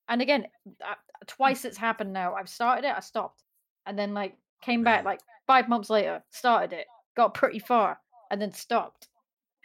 [0.08, 0.46] and again,
[0.84, 0.94] uh,
[1.26, 2.34] twice it's happened now.
[2.34, 2.94] I've started it.
[2.96, 3.42] I stopped,
[3.86, 6.22] and then like came back like five months later.
[6.30, 6.86] Started it,
[7.16, 7.98] got pretty far,
[8.30, 9.08] and then stopped.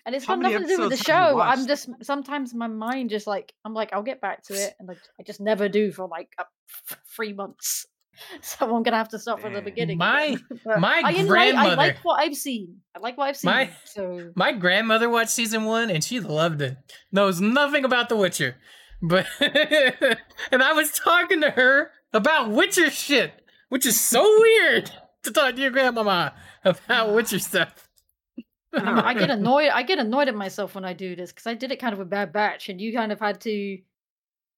[0.05, 1.39] And it's How got nothing to do with the episodes have you show.
[1.41, 4.88] I'm just sometimes my mind just like I'm like I'll get back to it, and
[4.88, 6.43] like, I just never do for like uh,
[6.91, 7.85] f- three months.
[8.41, 9.97] So I'm gonna have to start from the beginning.
[9.97, 10.38] My-
[10.77, 12.77] my I, enjoy- I like what I've seen.
[12.95, 13.49] I like what I've seen.
[13.49, 16.77] My- so My grandmother watched season one and she loved it.
[17.11, 18.57] Knows nothing about The Witcher.
[19.01, 24.91] But and I was talking to her about Witcher shit, which is so weird
[25.23, 27.89] to talk to your grandmama about Witcher stuff.
[28.73, 29.69] I get annoyed.
[29.69, 31.99] I get annoyed at myself when I do this because I did it kind of
[31.99, 33.77] a bad batch, and you kind of had to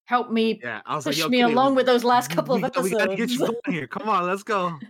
[0.05, 2.61] help me Yeah, I was push like, me along we- with those last couple of
[2.61, 3.59] we, gotta- We gotta get you episodes.
[3.65, 3.87] going here.
[3.87, 4.77] Come on, let's go.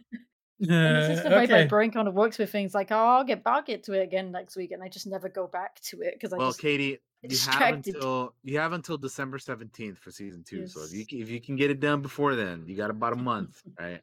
[0.57, 2.73] And it's just uh, the way my brain kind of works with things.
[2.73, 5.47] Like, oh, I'll get, get to it again next week, and I just never go
[5.47, 9.37] back to it because I Well, just Katie, you have until you have until December
[9.37, 10.65] seventeenth for season two.
[10.65, 13.17] So if you if you can get it done before then, you got about a
[13.17, 13.99] month, right?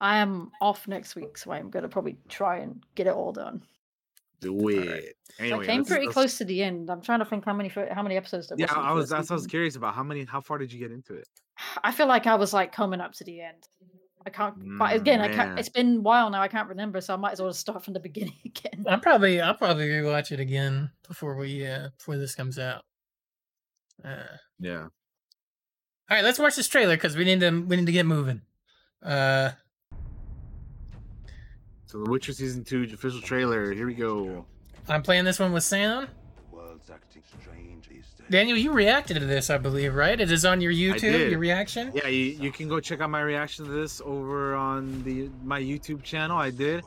[0.00, 3.62] I am off next week, so I'm gonna probably try and get it all done.
[4.44, 5.16] Do it.
[5.38, 6.90] So Anyway, I came pretty let's- close to the end.
[6.90, 8.76] I'm trying to think how many how many episodes there Yeah, was.
[8.76, 9.94] in I was that's what I was curious about.
[9.94, 10.24] How many?
[10.24, 11.28] How far did you get into it?
[11.82, 13.68] I feel like I was like coming up to the end.
[14.26, 14.54] I can't.
[14.78, 15.58] But again, I can't.
[15.58, 16.40] It's been a while now.
[16.40, 18.84] I can't remember, so I might as well start from the beginning again.
[18.88, 22.82] I'll probably I'll probably rewatch it again before we uh before this comes out.
[24.04, 24.24] Uh,
[24.58, 24.82] Yeah.
[24.82, 24.90] all
[26.10, 28.42] right, let's watch this trailer because we need to we need to get moving.
[29.02, 29.50] Uh,
[31.94, 33.72] So the Witcher season two official trailer.
[33.72, 34.44] Here we go.
[34.88, 36.08] I'm playing this one with sound.
[36.50, 38.26] World's acting strange these days.
[38.28, 40.20] Daniel, you reacted to this, I believe, right?
[40.20, 40.98] It is on your YouTube.
[40.98, 41.30] did.
[41.30, 41.92] Your reaction.
[41.94, 45.60] Yeah, you, you can go check out my reaction to this over on the my
[45.60, 46.36] YouTube channel.
[46.36, 46.82] I did.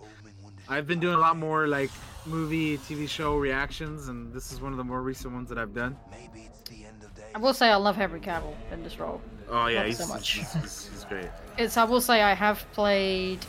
[0.67, 1.89] I've been doing a lot more like
[2.25, 5.73] movie, TV show reactions, and this is one of the more recent ones that I've
[5.73, 5.95] done.
[6.11, 7.23] Maybe it's the end of days.
[7.34, 9.21] I will say I love Henry Cavill in this role.
[9.49, 10.31] Oh yeah, Not he's, so much.
[10.31, 11.29] He's, he's, he's great.
[11.57, 13.39] It's I will say I have played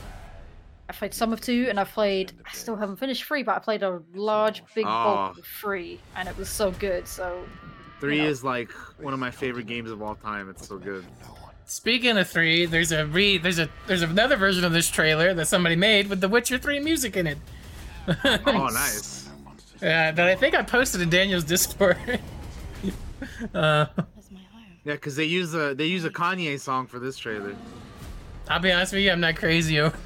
[0.89, 3.59] I played some of two and I've played I still haven't finished three, but I
[3.59, 5.39] played a large big bulk Oh.
[5.41, 7.45] of three and it was so good, so
[8.01, 8.27] Three know.
[8.29, 10.49] is like one of my favorite games of all time.
[10.49, 11.05] It's so good.
[11.67, 15.47] Speaking of three, there's a re there's a there's another version of this trailer that
[15.49, 17.39] somebody made with The Witcher Three music in it.
[18.25, 19.29] Oh, nice.
[19.83, 21.99] Yeah, that I think I posted in Daniel's Discord.
[23.55, 23.87] uh,
[24.85, 27.55] Yeah, because they use a they use a Kanye song for this trailer.
[28.49, 30.03] I'll be honest with you, I'm not crazy over, over it.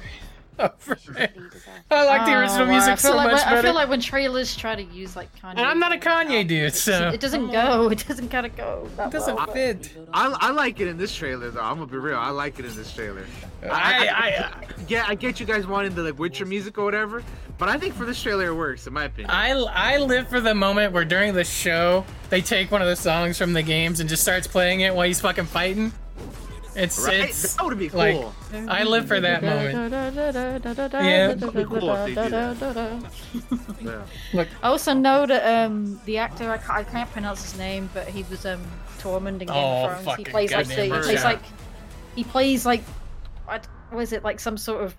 [0.59, 3.57] I like the oh, original Oh, music I so like much when, better.
[3.57, 6.47] I feel like when trailers try to use like Kanye and I'm not a Kanye
[6.47, 7.89] dude, so It doesn't go.
[7.91, 8.89] It doesn't kind of go.
[8.97, 9.95] That It doesn't well, fit.
[10.13, 11.61] I, I like it in this trailer though.
[11.61, 12.17] I'm gonna be real.
[12.17, 13.25] I like it in this trailer.
[13.63, 17.23] I, I, Yeah, I get you guys wanting the like Witcher music or whatever,
[17.57, 19.31] but I think for this trailer it works, in my opinion.
[19.31, 22.95] I, I live for the moment where during the show they take one of the
[22.95, 25.91] songs from the games and just starts playing it while he's fucking fighting.
[26.75, 27.29] It's right?
[27.29, 27.99] it's that would be cool.
[27.99, 29.91] like I live for that moment.
[29.93, 31.33] Yeah.
[31.33, 33.11] That'd be cool if they do that.
[33.81, 34.01] yeah.
[34.33, 37.89] Look, I also know that um the actor I can't, I can't pronounce his name,
[37.93, 38.61] but he was um
[38.99, 40.17] Tormund in Game Oh, of Thrones.
[40.17, 41.23] He plays like the, he plays right.
[41.23, 41.41] like
[42.15, 42.83] he plays like
[43.45, 44.95] what was it like some sort of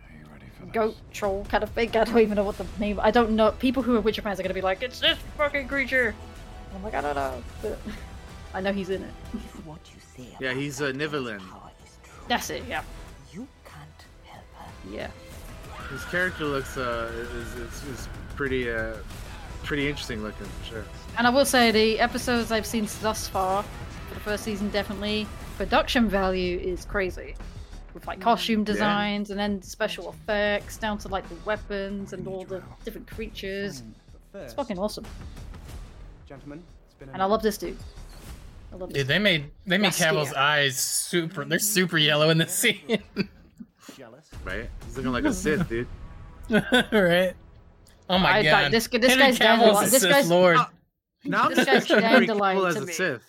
[0.73, 1.89] goat troll kind of thing.
[1.91, 3.01] I don't even know what the name.
[3.03, 3.53] I don't know.
[3.53, 6.15] People who are Witcher fans are gonna be like, it's this fucking creature.
[6.75, 7.79] I'm like, I don't know, but
[8.55, 9.11] I know he's in it.
[9.65, 11.41] What you say Yeah, about he's uh, Nivellen.
[12.29, 12.57] Power is true.
[12.59, 12.65] That's it.
[12.69, 12.83] Yeah,
[13.33, 14.91] You can't help her.
[14.91, 15.11] yeah.
[15.91, 18.95] His character looks uh is, is, is pretty uh
[19.63, 20.85] pretty interesting looking for sure.
[21.19, 25.27] And I will say the episodes I've seen thus far for the first season definitely
[25.57, 27.35] production value is crazy.
[27.93, 32.45] With like costume designs and then special effects down to like the weapons and all
[32.45, 33.85] the different creatures.
[34.35, 35.05] It's fucking awesome.
[36.29, 37.77] Gentlemen, it's been And I love this dude.
[38.75, 38.99] I love this.
[38.99, 41.45] dude, they made they made Yes, Cavill's eyes super.
[41.45, 43.03] They're super yellow in this scene,
[43.97, 44.29] jealous.
[44.45, 44.69] Right?
[44.85, 45.87] He's looking like a Sith, dude.
[46.51, 47.35] right?
[48.11, 50.11] Oh my I- god, like, this- this Henry guy's down Cavill's line- a this Sith
[50.11, 50.57] guy's- Lord.
[50.57, 50.67] Uh,
[51.25, 52.93] Now I'm This guy's picturing Henry dandelion as to a me.
[52.93, 53.23] Sith.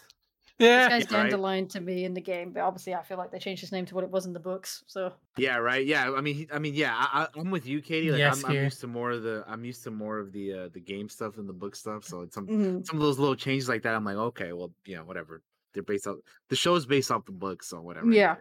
[0.59, 1.23] Yeah, This guy's Yeah, right.
[1.29, 3.85] dandelion to me in the game, but obviously I feel like they changed his name
[3.87, 4.83] to what it was in the books.
[4.87, 5.85] So Yeah, right.
[5.85, 8.11] Yeah, I mean, I mean, yeah, I, I- I'm with you, Katie.
[8.11, 10.53] Like, Yes, I'm, I'm used to more of the, I'm used to more of the,
[10.53, 12.03] uh, the game stuff and the book stuff.
[12.05, 12.85] So it's some, mhm.
[12.87, 13.93] some of those little changes like that.
[13.95, 15.41] I'm like, okay, well, you know, whatever.
[15.73, 16.15] They're based off
[16.49, 18.09] the show is based off the book, so whatever.
[18.09, 18.35] yeah,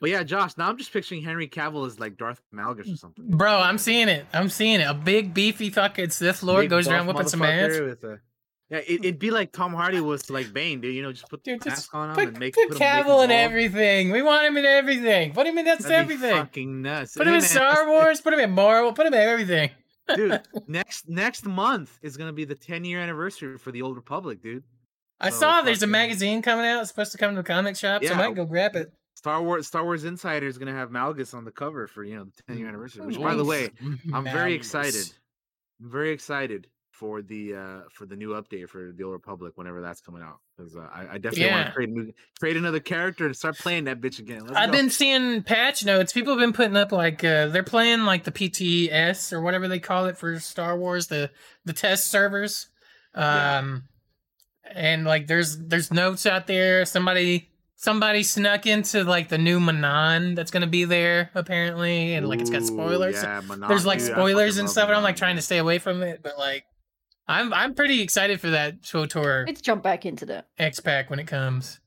[0.00, 0.56] But yeah, Josh.
[0.56, 3.24] Now I'm just picturing Henry Cavill as like Darth Malgus or something.
[3.36, 4.24] bro, I'm seeing it.
[4.32, 4.84] I'm seeing it.
[4.84, 7.80] A big beefy fucking Sith Lord Big goes around buff whipping some ass.
[7.80, 8.20] with a-
[8.70, 10.94] yeah, it, it'd be like Tom Hardy was like Bane, dude.
[10.94, 12.78] You know, just put the Dude, just mask on him put, and make put put
[12.80, 14.10] him- make Cavill in everything.
[14.10, 15.32] We want him in everything.
[15.32, 16.34] Put him in that's That'd everything.
[16.34, 17.14] fucking nuts.
[17.16, 18.20] Put him Hey, in man, Star Wars.
[18.20, 18.92] Put him in Marvel.
[18.92, 19.70] Put him in everything.
[20.14, 20.40] dude.
[20.68, 24.64] Next next month is gonna be the 10 year anniversary for the Old Republic, dude.
[25.20, 26.80] I So saw there's a magazine coming out.
[26.80, 28.92] It's supposed to come to the comic shop, so I might go grab it.
[29.14, 32.24] Star Wars Star Wars Insider is gonna have Malgus on the cover for you know
[32.24, 33.06] the 10 year anniversary.
[33.06, 33.70] Which, by the way,
[34.12, 35.04] I'm very excited.
[35.82, 39.80] I'm very excited for the uh for the new update for the Old Republic whenever
[39.80, 43.26] that's coming out because uh, I, I definitely want to create new, create another character
[43.26, 44.44] and start playing that bitch again.
[44.44, 44.78] Let's I've go.
[44.78, 46.12] been seeing patch notes.
[46.12, 49.80] People have been putting up like uh, they're playing like the PTS or whatever they
[49.80, 51.30] call it for Star Wars, the
[51.64, 52.68] the test servers.
[53.16, 53.58] Yeah.
[53.58, 53.84] Um,
[54.72, 56.84] and like there's there's notes out there.
[56.84, 62.40] Somebody somebody snuck into like the new Manaan that's gonna be there apparently, and like
[62.40, 63.20] it's got Ooh, spoilers.
[63.20, 65.80] Yeah, Manaan, there's like dude, spoilers and stuff, and I'm like trying to stay away
[65.80, 66.64] from it, but like.
[67.26, 70.48] I'm I'm pretty excited for that SWTOR let's jump back into that.
[70.58, 71.80] X pack when it comes.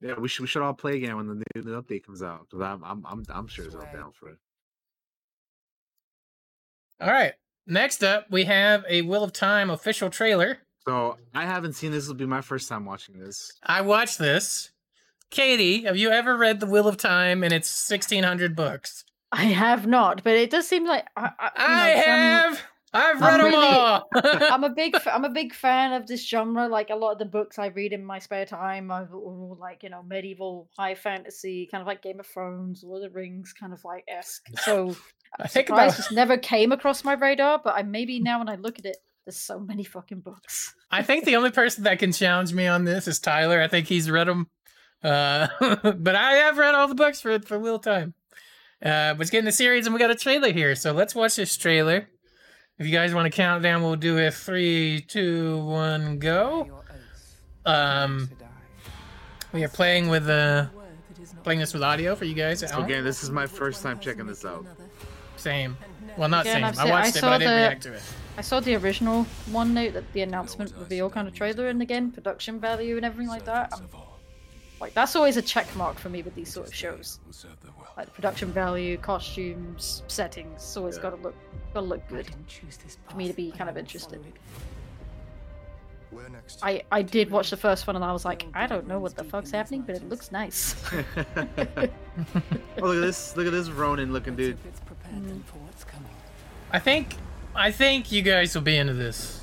[0.00, 2.46] Yeah, we should we should all play again when the new, new update comes out
[2.50, 4.38] because I'm I'm I'm I'm sure as hell down for it.
[7.00, 7.34] All right.
[7.66, 10.58] Next up, we have a Wheel of Time official trailer.
[10.86, 12.08] So I haven't seen this.
[12.08, 13.52] Will be my first time watching this.
[13.62, 14.72] I watched this.
[15.30, 19.04] Katie, have you ever read The Wheel of Time and its 1600 books?
[19.30, 22.64] I have not, but it does seem like I, I, you know, I some-
[22.94, 24.08] I've read I'm them really- all.
[24.14, 26.68] I'm a big I'm a big fan of this genre.
[26.68, 29.82] Like a lot of the books I read in my spare time are all like
[29.82, 33.52] you know medieval high fantasy, kind of like Game of Thrones, Lord of the Rings,
[33.52, 34.46] kind of like esque.
[34.64, 34.94] So
[35.40, 38.56] I think about this never came across my radar, but I maybe now when I
[38.56, 40.74] look at it There's so many fucking books.
[40.90, 43.62] I think the only person that can challenge me on this is Tyler.
[43.62, 44.48] I think he's read them,
[45.02, 45.46] uh,
[45.96, 48.12] but I have read all the books for for of Time.
[48.84, 51.36] Uh, but it's getting the series, and we got a trailer here, so let's watch
[51.36, 52.08] this trailer.
[52.82, 56.80] If you guys want to count down, we'll do it three, two, one, go.
[57.64, 58.28] Um,
[59.52, 60.66] we are playing with uh,
[61.44, 62.82] playing this with audio for you guys at home.
[62.84, 64.66] again, this is my first time checking this out.
[65.36, 65.76] Same.
[66.16, 66.64] Well, not Again, same.
[66.64, 68.02] I've I seen- I watched it, but I didn't the- react to it.
[68.36, 69.22] I saw the original
[69.52, 73.28] one note that the announcement reveal kind of trailer, and again, production value and everything
[73.28, 73.72] like that.
[73.74, 73.88] I'm-
[74.80, 77.20] like that's always a check mark for me with these sort of shows.
[77.96, 80.54] Like the production value, costumes, settings.
[80.56, 81.02] It's always Yeah.
[81.02, 81.36] got to look,
[81.72, 82.26] got to look good
[83.08, 84.22] for me to be kind of interested.
[86.30, 86.62] Next?
[86.62, 89.16] I I did watch the first one and I was like, I don't know what
[89.16, 90.74] the fuck's happening, but it looks nice.
[90.92, 91.88] oh,
[92.76, 93.34] look at this!
[93.34, 94.58] Look at this Ronin looking dude.
[96.70, 97.14] I think
[97.54, 99.42] I think you guys will be into this.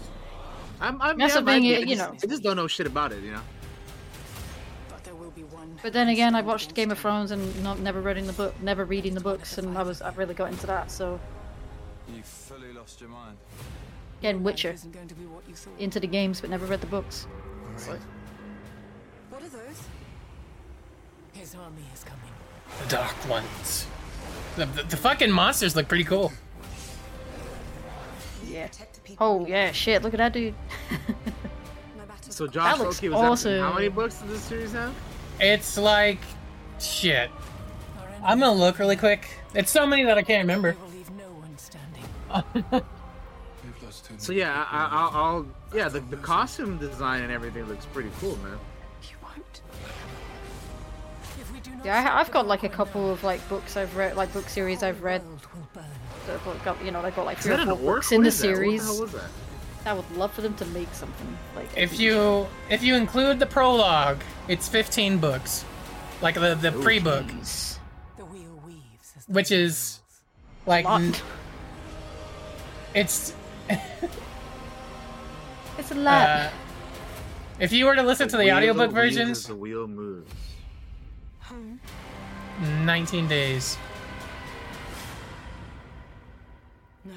[0.81, 2.17] I'm, I'm, That's yeah, the thing, I, I you just, know.
[2.23, 3.41] I just don't know shit about it, you know.
[5.81, 8.85] But then again, I watched Game of Thrones and not never reading the book, never
[8.85, 10.91] reading the books, and I was I really got into that.
[10.91, 11.19] So
[12.15, 13.37] You fully lost your mind.
[14.19, 14.75] again, Witcher,
[15.77, 17.27] into the games but never read the books.
[19.29, 19.81] What are those?
[21.33, 22.31] His army is coming.
[22.83, 23.87] The dark ones.
[24.55, 26.31] The, the, the fucking monsters look pretty cool.
[28.45, 28.67] Yeah.
[28.67, 29.25] Protect the people.
[29.25, 30.01] Oh yeah, shit!
[30.01, 30.55] Look at that dude.
[30.89, 34.93] No So Josh, looks okay, was that, how many books does this series have?
[35.39, 36.19] It's like
[36.79, 37.29] shit.
[38.23, 39.29] I'm gonna look really quick.
[39.53, 40.75] It's so many that I can't remember.
[44.17, 48.09] So yeah, I, I, I'll, I'll yeah, the, the costume design and everything looks pretty
[48.19, 48.57] cool, man.
[49.03, 49.61] you won't.
[51.39, 53.77] If we do not Yeah, stop I, I've got like a couple of like books
[53.77, 55.21] I've read, like book series I've read.
[55.21, 55.85] the world will burn.
[56.27, 58.11] That have got you know they've got like Is three or that an four books
[58.11, 58.47] in the is that?
[58.47, 58.83] What the series.
[58.85, 59.29] hell was that?
[59.85, 61.69] I would love for them to make something like.
[61.77, 65.65] If you if you include the prologue, it's 15 books,
[66.21, 67.77] like the the oh, pre-book, Jeez.
[68.17, 69.99] The wheel weaves which is
[70.65, 71.01] like Lot.
[71.01, 71.15] n-
[72.93, 73.35] it's.
[75.77, 76.27] It's a lot.
[76.27, 76.49] Uh,
[77.59, 80.31] if you were to listen to the wheel audiobook moves versions, The wheel moves.
[82.85, 83.77] 19 days.
[87.05, 87.13] No.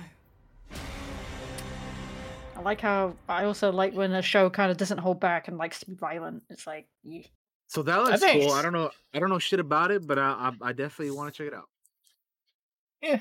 [2.57, 5.59] I like how I also like when a show kind of doesn't hold back and
[5.59, 6.45] likes to be violent.
[6.51, 7.23] It's like, yeah.
[7.67, 8.53] So that looks think- cool.
[8.53, 8.91] I don't know.
[9.15, 11.57] I don't know shit about it, but I, I, I definitely want to check it
[11.57, 11.69] out.
[13.03, 13.21] Yeah.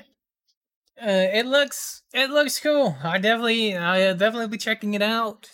[1.02, 2.96] Uh, it looks it looks cool.
[3.02, 5.50] I definitely I uh, definitely be checking it out.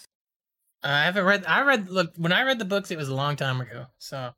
[0.82, 1.44] I haven't read.
[1.46, 2.90] I read look when I read the books.
[2.90, 3.86] It was a long time ago.
[3.98, 4.32] So,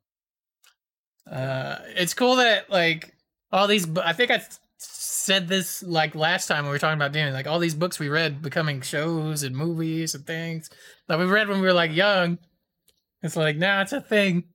[1.29, 3.13] uh, it's cool that like
[3.51, 3.85] all these.
[3.97, 4.41] I think I
[4.77, 7.99] said this like last time when we were talking about doing like all these books
[7.99, 10.69] we read becoming shows and movies and things
[11.07, 12.39] that we read when we were like young.
[13.21, 14.45] It's like now it's a thing.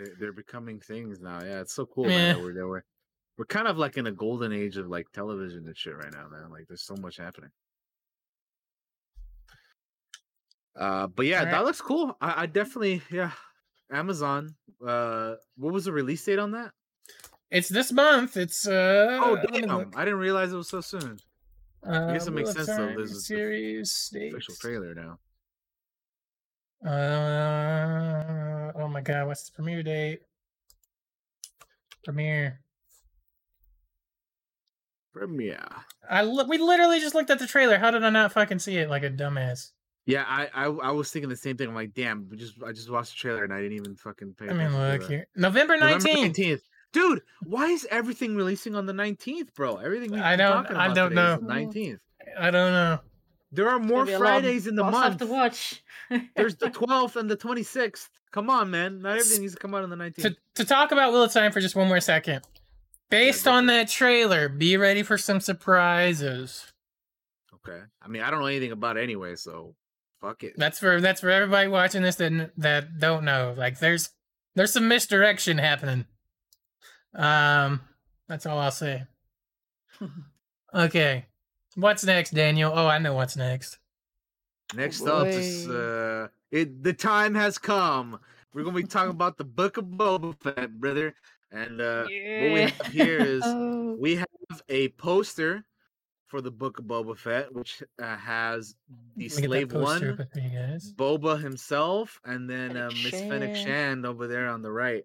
[0.00, 1.40] They're, they're becoming things now.
[1.42, 2.08] Yeah, it's so cool.
[2.08, 2.16] Yeah.
[2.16, 2.82] Man, that we're, that we're
[3.36, 6.28] we're kind of like in a golden age of like television and shit right now,
[6.28, 6.50] man.
[6.50, 7.50] Like there's so much happening.
[10.78, 11.52] Uh, but yeah, Alright.
[11.52, 12.16] that looks cool.
[12.20, 13.32] I, I definitely yeah.
[13.92, 14.54] Amazon.
[14.86, 16.70] Uh, what was the release date on that?
[17.50, 18.36] It's this month.
[18.36, 19.18] It's uh.
[19.20, 19.90] Oh damn!
[19.96, 21.18] I didn't realize it was so soon.
[21.84, 25.18] Uh, guess it makes sense, though, there's a- the series Official trailer now.
[26.86, 30.20] Uh, oh my god, what's the premiere date?
[32.04, 32.60] Premiere.
[35.12, 35.66] Premiere.
[36.08, 37.78] I li- we literally just looked at the trailer.
[37.78, 39.70] How did I not fucking see it like a dumbass?
[40.06, 41.68] Yeah, I, I I was thinking the same thing.
[41.68, 44.34] I'm like, damn, we just I just watched the trailer and I didn't even fucking
[44.38, 46.62] pay I mean, look here, November nineteenth.
[46.92, 49.76] Dude, why is everything releasing on the 19th, bro?
[49.76, 51.38] Everything I don't- I don't know.
[51.40, 52.00] 19th.
[52.36, 52.98] I don't know.
[53.52, 55.18] There are more Gonna be a lot of- Fridays in the lots stuff month.
[55.20, 55.82] to watch.
[56.36, 58.08] There's the 12th and the 26th.
[58.32, 59.00] Come on, man.
[59.02, 60.22] Not everything needs to come out on the 19th.
[60.22, 62.42] To to talk about Wheel of Time for just one more second.
[63.10, 66.72] Based go on that trailer, be ready for some surprises.
[67.54, 67.80] Okay.
[68.00, 69.74] I mean, I don't know anything about it anyway, so
[70.20, 70.52] fuck it.
[70.56, 73.52] That's for that's for everybody watching this that that don't know.
[73.56, 74.10] Like there's
[74.54, 76.04] there's some misdirection happening.
[77.16, 77.80] Um,
[78.28, 79.04] that's all I'll say.
[80.74, 81.26] okay,
[81.80, 82.72] what's next, Daniel?
[82.74, 83.78] Oh, I know what's next.
[84.74, 88.18] Next up is uh it the time has come.
[88.52, 91.14] We're gonna be talking about the book of Boba Fett, brother.
[91.50, 93.96] And uh what we have here is Oh.
[93.98, 95.64] we have a poster
[96.28, 98.76] for the book of Boba Fett, which uh, has
[99.16, 100.92] the Let me get that slave one, up for you guys.
[100.96, 103.66] Boba himself, and then uh, Miss Fennec Shand.
[103.66, 105.04] Shand over there on the right.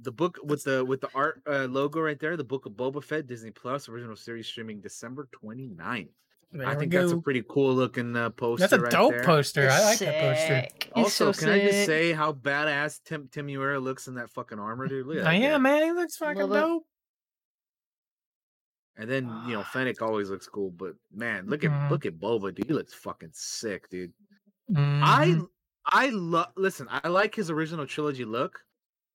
[0.00, 3.02] The book with the with the art uh, logo right there, the book of Boba
[3.02, 6.08] Fett, Disney Plus original series streaming December 29th.
[6.52, 8.60] There I we think that's a pretty cool looking uh, poster.
[8.62, 9.24] That's a right dope there.
[9.24, 9.68] poster.
[9.70, 10.46] I like that poster.
[10.62, 10.90] Sick.
[10.94, 14.86] Also, so can I just say how badass Tim Temuera looks in that fucking armor,
[14.86, 15.06] dude?
[15.06, 15.58] Look at that yeah, guy.
[15.58, 16.60] man, he looks fucking Love it.
[16.60, 16.86] dope.
[18.96, 21.90] And then you know Fennec always looks cool, but man, look at Mhm.
[21.90, 22.66] look at Boba, dude.
[22.66, 24.12] He looks fucking sick, dude.
[24.76, 25.48] I Mhm.
[25.86, 26.86] I love listen.
[26.88, 28.60] I like his original trilogy look,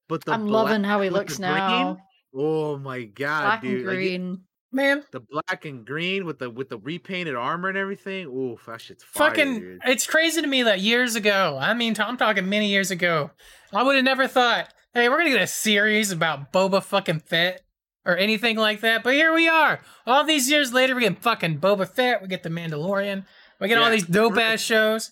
[0.10, 1.98] but the I'm black loving how he with the looks green, now.
[2.36, 3.88] Oh my god, Black dude!
[3.88, 4.40] and like,
[4.72, 8.28] man, the black and green with the with the repainted armor and everything.
[8.28, 9.82] Oof, that shit's fire, fucking, dude.
[9.86, 13.32] it's crazy to me that years ago, I mean, I'm talking many years ago,
[13.72, 17.62] I would have never thought, hey, we're gonna get a series about Boba fucking Fett
[18.06, 19.04] or anything like that.
[19.04, 19.80] But here we are.
[20.06, 23.26] All these years later, we get fucking Boba Fett, we get The Mandalorian,
[23.62, 25.12] we get all these dope ass shows.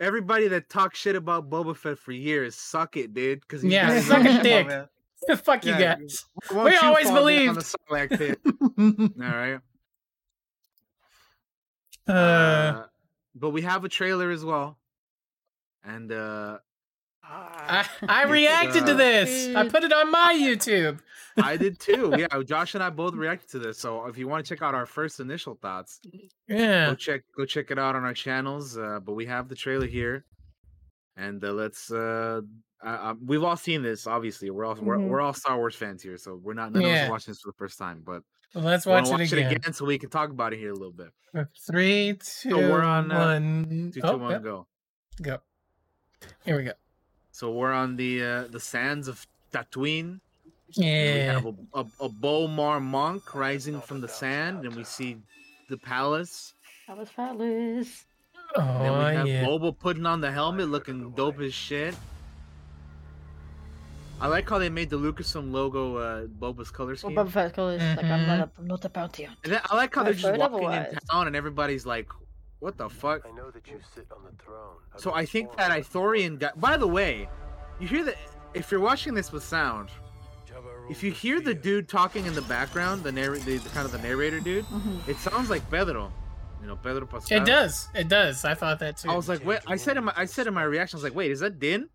[0.00, 3.40] Everybody that talks shit about Boba Fett for years, suck it, dude.
[3.40, 4.68] Because Yeah, suck a dick.
[5.42, 6.26] Fuck you guys.
[6.54, 7.54] We you always fall believed.
[7.56, 7.60] the
[7.90, 8.38] Sarlacc pit?
[8.46, 9.58] All right.
[12.06, 12.86] uh, Uh,
[13.34, 14.78] but we have a trailer as well,
[15.82, 16.58] and uh,
[17.28, 19.54] I, I it's, reacted to uh, this.
[19.54, 21.00] I put it on my YouTube.
[21.42, 22.14] I did too.
[22.16, 23.78] Yeah, Josh and I both reacted to this.
[23.78, 26.00] So if you want to check out our first initial thoughts,
[26.46, 26.90] Yeah.
[26.90, 28.78] go check go check it out on our channels.
[28.78, 30.24] Uh, but we have the trailer here,
[31.16, 31.90] and uh, let's.
[31.90, 32.42] Uh,
[32.82, 34.06] I, I, we've all seen this.
[34.06, 35.08] Obviously, we're all we're, Mhm.
[35.08, 37.48] we're all Star Wars fans here, so we're not none of us watching this for
[37.50, 38.02] the first time.
[38.04, 38.22] But
[38.54, 39.72] Well, let's we wanna watch, it, again.
[39.72, 41.08] so we can talk about it here a little bit.
[41.66, 43.90] Three, two, we're on, uh, one.
[43.92, 44.66] Two, Oh, two, one, yep, go.
[45.22, 45.38] go.
[46.44, 46.72] Here we go.
[47.34, 50.20] So we're on the uh, the sands of Tatooine.
[50.78, 51.32] and We Yeah.
[51.34, 55.16] have a, a, a B'omarr monk rising from the sand, and we see
[55.68, 56.54] the palace.
[56.86, 58.06] Palace, palace.
[58.54, 59.44] Oh, And then Oh we have yeah.
[59.44, 61.96] Boba putting on the helmet, looking dope as shit.
[64.20, 67.16] I like how they made the Lucasfilm logo uh, Boba's color Well, scheme.
[67.16, 67.82] Boba Fett's colors.
[67.82, 69.40] Like I'm not a, I'm not a bounty hunter.
[69.42, 72.08] And then I like how they're just heard walking in town and everybody's like,
[72.64, 74.76] "What the fuck?" I know that you sit on the throne.
[74.96, 76.50] So I think that former Ithorian guy.
[76.56, 77.28] By the way,
[77.80, 78.16] you hear that?
[78.54, 79.90] If you're watching this with sound,
[80.88, 83.92] if you hear the dude talking in the background, the narr- the, the kind of
[83.92, 85.08] the narrator dude, Mhm.
[85.08, 86.12] it sounds like Pedro.
[86.60, 87.42] You know, Pedro Pascal.
[87.42, 87.88] It does.
[87.94, 88.44] It does.
[88.44, 89.10] I thought that too.
[89.10, 89.60] I was like, wait.
[89.66, 91.58] I said in my I said in my reaction, I was like, wait, is that
[91.58, 91.88] Din?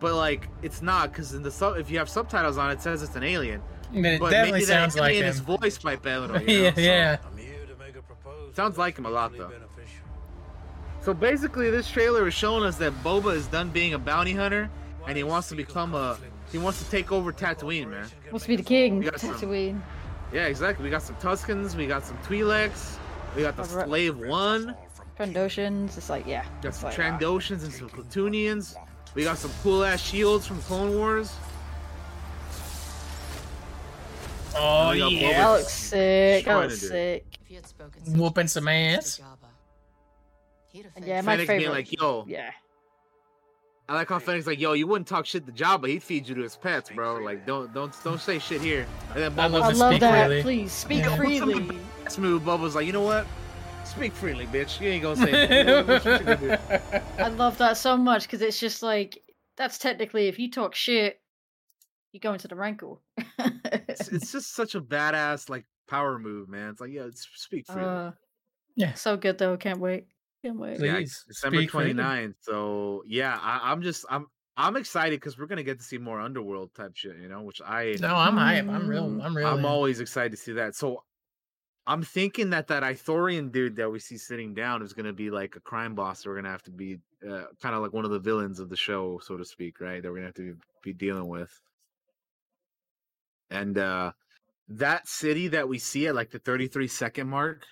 [0.00, 3.02] But like, it's not because in the sub, if you have subtitles on, it says
[3.02, 3.60] it's an alien.
[3.92, 5.30] but it But definitely maybe sounds that like alien him.
[5.30, 6.38] is voiced by Pedro.
[6.40, 6.52] You know?
[6.52, 7.16] yeah, so- yeah.
[7.26, 8.52] I'm here to make a proposal.
[8.54, 9.50] Sounds like him a lot, though.
[11.14, 11.14] Beneficial.
[11.14, 14.70] So basically, this trailer is showing us that Boba is done being a bounty hunter,
[15.06, 16.18] and he wants to become a.
[16.52, 18.08] He wants to take over Tatooine, man.
[18.30, 18.98] Wants to be the king.
[18.98, 19.80] We got some- Tatooine.
[20.32, 20.84] Yeah, exactly.
[20.84, 22.98] We got some Tuskens, we got some Twi'leks,
[23.34, 23.86] we got the Alright.
[23.86, 24.76] Slave One,
[25.18, 25.96] Trandoshans.
[25.96, 26.44] It's like yeah.
[26.60, 26.98] got it's some like.
[26.98, 28.76] Trandoshans and some Klatooinians.
[29.14, 31.34] We got some cool ass shields from Clone Wars.
[34.54, 35.32] Oh we got yeah.
[35.32, 36.44] That looks sick.
[36.44, 37.24] That looks sick.
[37.42, 39.20] If you had spoken Whooping some ass.
[41.04, 41.22] Yeah, you.
[41.22, 41.70] my Fennec being favorite.
[41.74, 42.50] like, yo, Yeah.
[43.90, 46.34] I like how Fennec's like, yo, you wouldn't talk shit to Jabba, he'd feed you
[46.34, 47.16] to his pets, bro.
[47.16, 48.86] Like, don't don't don't say shit here.
[49.14, 50.26] And then I love I love that.
[50.26, 50.42] freely.
[50.42, 51.16] Please speak Yeah.
[51.16, 51.70] freely.
[52.08, 52.44] smooth.
[52.44, 53.26] Boba's like, you know what?
[53.86, 54.78] Speak freely, bitch.
[54.78, 55.30] You ain't gonna say.
[55.32, 55.86] nothing.
[55.86, 57.02] What- what you gonna?
[57.18, 59.18] I love that so much because it's just like
[59.56, 61.18] that's technically if you talk shit,
[62.12, 62.96] you go into the rancor.
[63.88, 66.68] It's, it's just such a badass like power move, man.
[66.70, 67.88] It's like, yeah, it's, speak freely.
[67.88, 68.10] uh,
[68.76, 68.92] Yeah.
[68.92, 69.56] so good though.
[69.56, 70.06] Can't wait.
[70.44, 70.80] Can't wait.
[70.80, 72.34] yeah, Please, December speak 29th.
[72.40, 76.20] So yeah, I, I'm just I'm I'm excited because we're gonna get to see more
[76.20, 78.68] underworld type shit, you know, which I No, I'm hype.
[78.68, 79.08] I'm real.
[79.08, 79.24] Mm.
[79.24, 79.46] I'm real.
[79.46, 80.74] I'm always excited to see that.
[80.74, 81.02] So
[81.86, 85.56] I'm thinking that that Ithorian dude that we see sitting down is gonna be like
[85.56, 86.24] a crime boss.
[86.24, 86.98] We're gonna have to be
[87.28, 90.02] uh, kind of like one of the villains of the show, so to speak, right?
[90.02, 91.50] That we're gonna have to be dealing with.
[93.50, 94.12] And uh
[94.68, 97.64] that city that we see at like the 33 second mark,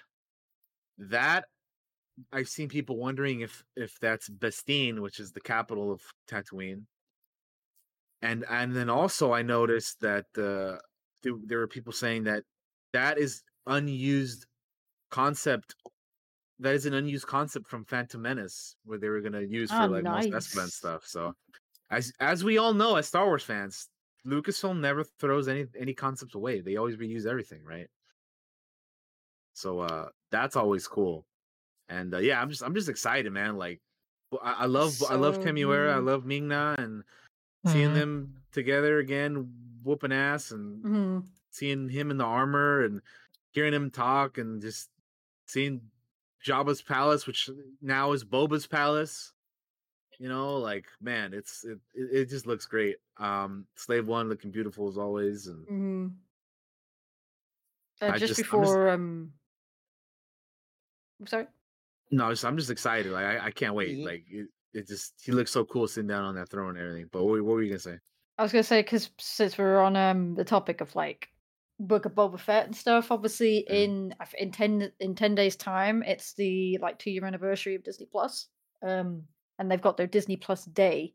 [0.98, 1.44] that
[2.32, 6.86] I've seen people wondering if if that's Bestine, which is the capital of Tatooine.
[8.22, 10.78] And and then also I noticed that uh
[11.22, 12.44] there, there were people saying that
[12.92, 14.46] that is unused
[15.10, 15.76] concept
[16.60, 19.90] that is an unused concept from Phantom Menace where they were gonna use for Oh,
[19.90, 20.72] like Mos Espa nice.
[20.72, 21.06] stuff.
[21.06, 21.34] So
[21.90, 23.88] as as we all know as Star Wars fans,
[24.26, 26.60] Lucasfilm never throws any any concepts away.
[26.62, 27.88] They always reuse everything, right?
[29.54, 31.26] So uh that's always cool.
[31.88, 33.56] And uh, yeah, I'm just I'm just excited, man.
[33.56, 33.80] Like
[34.42, 37.04] I love I love So Temuera, I love Ming-Na and
[37.66, 37.94] seeing Mhm.
[37.94, 39.52] them together again
[39.82, 41.18] whooping ass and hmm
[41.50, 43.00] seeing him in the armor and
[43.52, 44.90] hearing him talk and just
[45.46, 45.80] seeing
[46.44, 47.48] Jabba's palace, which
[47.80, 49.32] now is Boba's palace.
[50.18, 52.96] You know, like man, it's it, it, just looks great.
[53.18, 56.14] Um, Slave One looking beautiful as always, and Mhm.
[58.02, 59.32] Uh, just just- I'm just- before um.
[61.20, 61.46] I'm sorry.
[62.10, 63.10] No, just, I'm just excited.
[63.12, 63.96] Like I, I can't wait.
[63.96, 66.78] Ye- Like it, it just he looks so cool sitting down on that throne and
[66.78, 67.08] everything.
[67.12, 67.98] But what, were- what were you gonna say?
[68.38, 71.28] I was gonna say because since we're on um the topic of like
[71.80, 73.74] Book of Boba Fett and stuff, obviously Mm.
[73.74, 78.06] in in ten in ten days time, it's the like two year anniversary of Disney
[78.10, 78.46] Plus,
[78.82, 79.22] um,
[79.58, 81.14] and they've got their Disney Plus Day,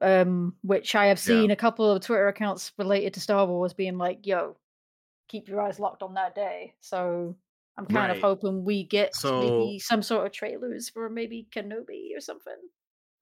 [0.00, 1.22] um, which I have Yeah.
[1.24, 4.56] seen a couple of Twitter accounts related to Star Wars being like, "Yo,
[5.28, 7.36] keep your eyes locked on that day." So
[7.78, 12.14] I'm kind of hoping we get So- maybe some sort of trailers for maybe Kenobi
[12.16, 12.58] or something,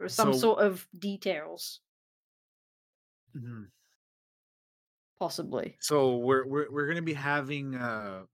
[0.01, 1.81] or some So- sort of details,
[3.37, 3.67] Mhm.
[5.21, 5.77] possibly.
[5.81, 8.25] So we're we're we're gonna be having uh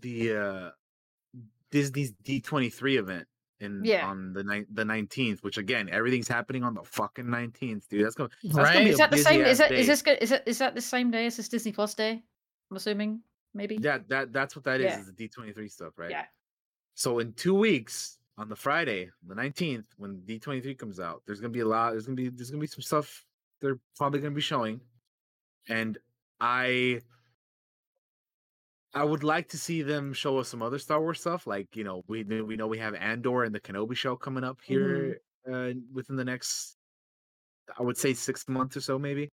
[0.00, 0.70] the uh
[1.72, 3.26] Disney's D twenty three event
[3.60, 4.06] in Yeah.
[4.08, 8.04] on the ni- the nineteenth, which again everything's happening on the fucking nineteenth, dude.
[8.04, 8.84] That's gonna that's gonna Right?
[8.84, 9.40] be Is that the same?
[9.40, 9.80] Is that day.
[9.80, 10.18] is this good?
[10.22, 12.22] Is that is that the same day as this Disney Plus day?
[12.70, 13.22] I'm assuming,
[13.58, 13.76] maybe.
[13.78, 15.00] that that that's what that is Yeah.
[15.00, 16.10] is the D twenty three stuff, right?
[16.10, 16.24] Yeah.
[16.94, 21.22] So in two weeks, on the Friday, the nineteenth, when D twenty three comes out,
[21.26, 21.90] there's gonna be a lot.
[21.90, 23.24] There's gonna be there's gonna be some stuff
[23.60, 24.80] they're probably gonna be showing,
[25.68, 25.98] and
[26.40, 27.02] I
[28.94, 31.46] I would like to see them show us some other Star Wars stuff.
[31.46, 34.58] Like you know, we we know we have Andor and the Kenobi show coming up
[34.62, 35.20] here
[35.52, 36.76] uh, within the next,
[37.78, 39.30] I would say six months or so, maybe.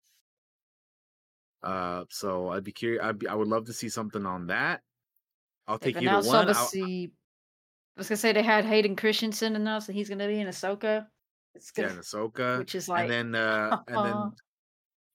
[1.65, 3.03] Uh, so I'd be curious.
[3.03, 4.81] I'd be, I would love to see something on that.
[5.67, 6.49] I'll take either announced one.
[6.49, 7.11] Obviously.
[7.97, 11.07] I was gonna say they had Hayden Christensen announced that he's gonna be in Ahsoka.
[11.55, 12.57] It's yeah, gonna, and Ahsoka.
[12.59, 14.31] which is like and then uh and then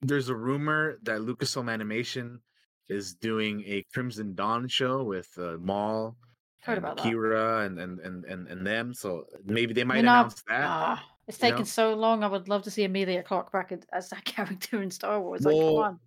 [0.02, 2.40] there's a rumor that Lucasfilm Animation
[2.88, 6.16] is doing a Crimson Dawn show with uh, Maul
[6.62, 7.06] Heard and about that.
[7.06, 8.92] Qi'ra and, and and and and them.
[8.94, 10.64] So maybe they might You know, announce that.
[10.64, 11.64] ah, it's you know?
[11.64, 12.24] so long.
[12.24, 15.44] I would love to see Emilia Clarke back as- as that character in Star Wars.
[15.44, 16.00] Like, come on,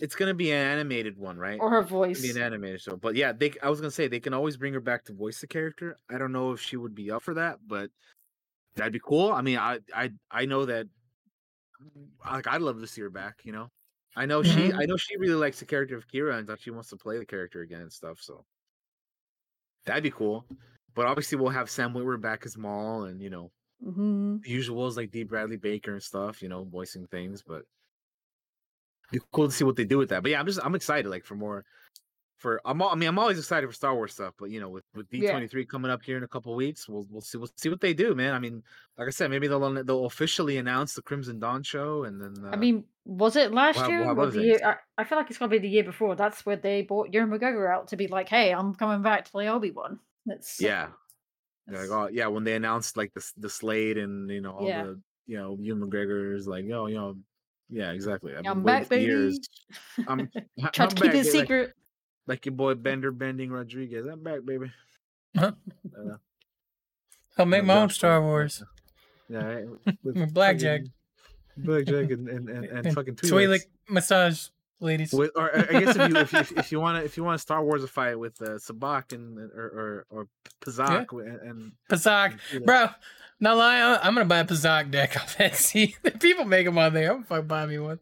[0.00, 1.60] It's gonna be an animated one, right?
[1.60, 2.20] or her voice.
[2.20, 2.96] be an animated show.
[2.96, 5.40] But yeah, they I was gonna say they can always bring her back to voice
[5.40, 5.96] the character.
[6.10, 7.90] I don't know if she would be up for that, but
[8.74, 9.32] that'd be cool.
[9.32, 10.86] I mean, I I I know that
[12.24, 13.68] like I'd love to see her back, you know.
[14.16, 14.80] I know she Mm-hmm.
[14.80, 17.18] I know she really likes the character of Qi'ra and that she wants to play
[17.18, 18.44] the character again and stuff, so
[19.84, 20.44] that'd be cool.
[20.94, 23.50] But obviously we'll have Sam Witwer back as Maul and you know,
[23.82, 25.24] hmm the usuals like D.
[25.24, 27.62] Bradley Baker and stuff, you know, voicing things, but
[29.18, 30.22] be cool to see what they do with that.
[30.22, 31.64] But yeah, I'm just I'm excited like for more
[32.38, 34.68] for I'm al- I mean I'm always excited for Star Wars stuff, but you know,
[34.68, 37.68] with with D23 coming up here in a couple weeks, we'll we'll see we'll see
[37.68, 38.34] what they do, man.
[38.34, 38.62] I mean,
[38.98, 42.50] like I said, maybe they'll they'll officially announce the Crimson Dawn show and then uh,
[42.50, 44.60] I mean, was it last we'll have- year we'll or the year?
[44.64, 46.16] I, I feel like it's gonna be the year before.
[46.16, 49.30] That's where they bought Ewan McGregor out to be like, "Hey, I'm coming back to
[49.30, 50.88] play Obi Wan." That's yeah.
[51.66, 54.52] They're like, that's- oh yeah, when they announced like the the slate and you know
[54.52, 54.82] all Yeah.
[54.84, 57.16] the you know Ewan McGregor's like, yo, you know,
[57.70, 58.32] yeah, exactly.
[58.34, 59.38] I've I'm been back, for years.
[59.96, 60.08] baby.
[60.08, 60.28] I'm
[60.72, 61.74] Trying I'm to keep back, it yeah, like- secret.
[62.26, 64.06] like your boy Bender Bending Rodriguez.
[64.06, 64.70] I'm back, baby.
[65.36, 65.52] Huh?
[65.96, 66.16] Uh,
[67.38, 68.62] I'll make no my own Star yeah, Wars.
[69.28, 70.82] Yeah, right, with With Blackjack.
[71.56, 74.48] Blackjack and and, and, and fucking Twi'lek massage
[74.80, 75.12] ladies.
[75.12, 77.24] With, or I guess if you if you, if, if you want to if you
[77.24, 80.28] want to Star Wars a fight with uh, Sabacc and or or, or
[80.60, 82.32] Pazaak and, and Pazaak.
[82.32, 82.66] and Twi'leks.
[82.66, 82.88] Bro,
[83.44, 85.94] not lying, I'm gonna buy a Pazaak deck off Etsy.
[86.20, 87.10] People make them on there.
[87.10, 88.00] I'm gonna fucking buy me one.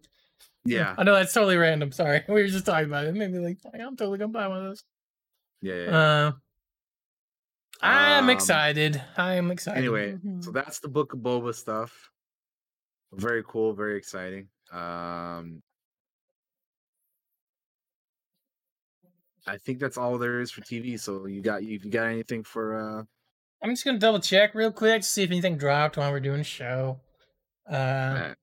[0.65, 1.93] yeah, I know that's totally random.
[1.93, 2.23] Sorry.
[2.29, 3.09] We were just talking about it.
[3.11, 4.85] It made me like, I'm totally gonna buy one of those.
[5.61, 5.85] yeah, yeah.
[5.91, 5.99] yeah.
[5.99, 6.33] Uh,
[7.85, 9.03] I'm Um, excited.
[9.17, 9.79] I am excited.
[9.79, 12.11] Anyway, so that's the Book of Boba stuff.
[13.13, 14.49] Very cool, very exciting.
[14.73, 15.61] Um,
[19.47, 20.99] I think that's all there is for TV.
[20.99, 23.03] So you got you, you got anything for uh
[23.63, 26.39] I'm just gonna double check real quick to see if anything dropped while we're doing
[26.39, 27.01] the show.
[27.71, 28.35] Uh,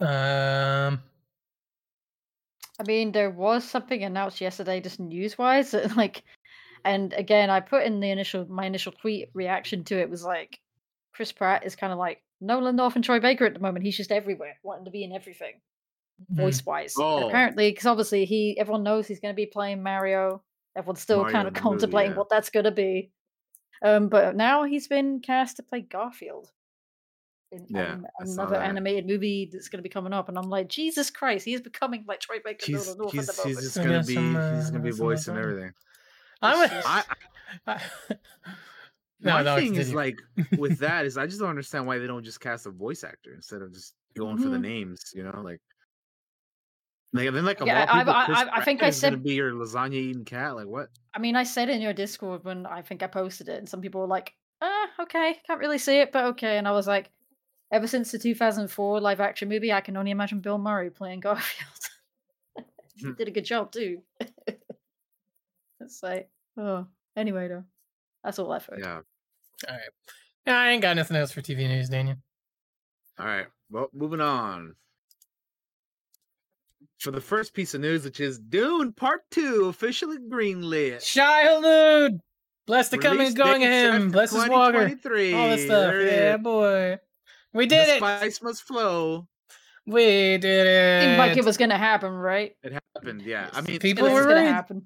[0.00, 1.02] um,
[2.80, 6.22] I mean, there was something announced yesterday, just news wise, that like,
[6.84, 10.58] and again, I put in the initial my initial tweet reaction to it was like,
[11.12, 13.84] Chris Pratt is kind of like Nolan North and Troy Baker at the moment.
[13.84, 15.60] He's just everywhere, wanting to be in everything,
[16.28, 16.36] hmm.
[16.36, 16.94] voice wise.
[16.96, 17.28] Oh.
[17.28, 20.42] Apparently, because obviously he everyone knows he's going to be playing Mario.
[20.76, 22.18] Everyone's still Mario kind of the movie, contemplating yeah.
[22.18, 23.10] what that's going to be.
[23.82, 26.50] Um, but now he's been cast to play Garfield.
[27.50, 30.36] In Yeah, an- I saw another animated movie that's going to be coming up, and
[30.36, 32.66] I'm like, Jesus Christ, he is becoming like Troy Baker.
[32.66, 35.06] and he's Nolan North he's, he's just gonna be some, uh, he's gonna be some
[35.06, 35.72] of voicing everything.
[36.42, 36.70] I'm.
[36.70, 37.04] It's I,
[37.66, 37.82] I,
[39.22, 40.18] my no, no, thing is like
[40.58, 43.32] with that is I just don't understand why they don't just cast a voice actor
[43.34, 44.62] instead of just going for the Mhm.
[44.62, 45.12] names.
[45.14, 45.60] You know, like.
[47.12, 48.90] Like, then, like, of Yeah, all I- people, I- Chris I- I think Pratt I
[48.90, 50.54] gonna said- be your lasagna eating cat.
[50.56, 50.90] Like, what?
[51.14, 53.80] I mean, I said in your Discord when I think I posted it, and some
[53.80, 56.58] people were like, uh, okay, can't really see it, but okay.
[56.58, 57.10] And I was like,
[57.72, 61.70] ever since the 2004 live action movie, I can only imagine Bill Murray playing Garfield.
[63.00, 63.12] Hmm.
[63.12, 64.02] did a good job too.
[65.80, 66.86] it's like, oh,
[67.16, 67.64] anyway, though,
[68.24, 68.80] that's all I've heard.
[68.80, 68.94] Yeah.
[69.68, 69.80] All right.
[70.46, 72.16] Yeah, I ain't got nothing else for TV news, Daniel.
[73.18, 73.46] All right.
[73.70, 74.74] Well, moving on.
[76.98, 81.00] For the first piece of news, which is Dune Part Two officially greenlit.
[81.04, 82.20] Childhood.
[82.66, 84.02] Bless the coming Release and going of him.
[84.08, 84.78] for Bless his walker.
[84.82, 84.98] All that
[85.60, 85.68] stuff.
[85.68, 86.40] There it Yeah, is.
[86.42, 86.98] boy.
[87.54, 87.96] We The did it.
[87.98, 89.26] Spice must flow.
[89.86, 90.02] We
[90.38, 91.02] did it.
[91.02, 92.54] Seemed like it was gonna happen, right?
[92.62, 93.22] It happened.
[93.22, 93.48] Yeah.
[93.54, 94.48] I mean, People It was were gonna right.
[94.48, 94.84] happen.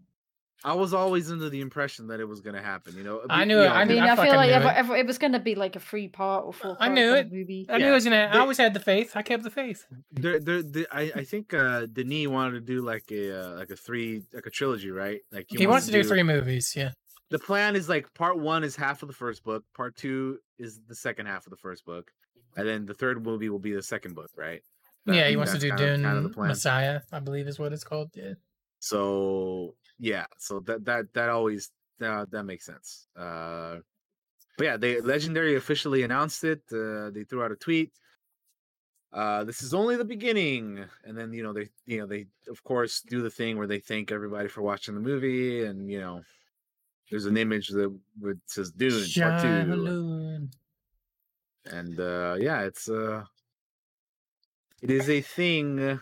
[0.64, 2.94] I was always under the impression that it was going to happen.
[2.96, 3.22] You know.
[3.28, 4.64] I Be- knew you it, know, I I mean, I I, feel like knew if,
[4.64, 4.80] it.
[4.84, 7.26] if it was gonna be like a three part or four I part knew it.
[7.26, 7.66] of movie.
[7.68, 8.30] I knew it was gonna.
[8.32, 9.12] I always had the faith.
[9.16, 9.86] I kept the faith.
[10.12, 13.70] There, there, there, I, I think uh, Denis wanted to do like a uh, like
[13.70, 15.20] a three like a trilogy, right?
[15.32, 16.74] Like He, wants to do three movies.
[16.76, 16.90] Yeah.
[17.30, 20.80] The plan is like part one is half of the first book, part two is
[20.86, 22.10] the second half of the first book,
[22.56, 24.60] and then the third movie will be the second book, right?
[25.06, 26.48] That- yeah, he wants to do Dune kind of the plan.
[26.48, 28.10] Messiah, I believe is what it's called.
[28.14, 28.34] Yeah.
[28.82, 31.70] So yeah, so that that that always
[32.02, 33.06] uh, that makes sense.
[33.16, 33.78] Uh,
[34.58, 36.62] but yeah, they legendary officially announced it.
[36.72, 37.92] Uh, they threw out a tweet.
[39.12, 42.64] Uh, this is only the beginning, and then you know they you know they of
[42.64, 46.24] course do the thing where they thank everybody for watching the movie, and you know
[47.10, 47.90] there's an image that
[48.20, 49.92] would says Dune Part Two,
[51.64, 53.24] and uh, yeah, it's uh,
[54.82, 55.78] it is a thing.
[55.80, 55.98] Uh,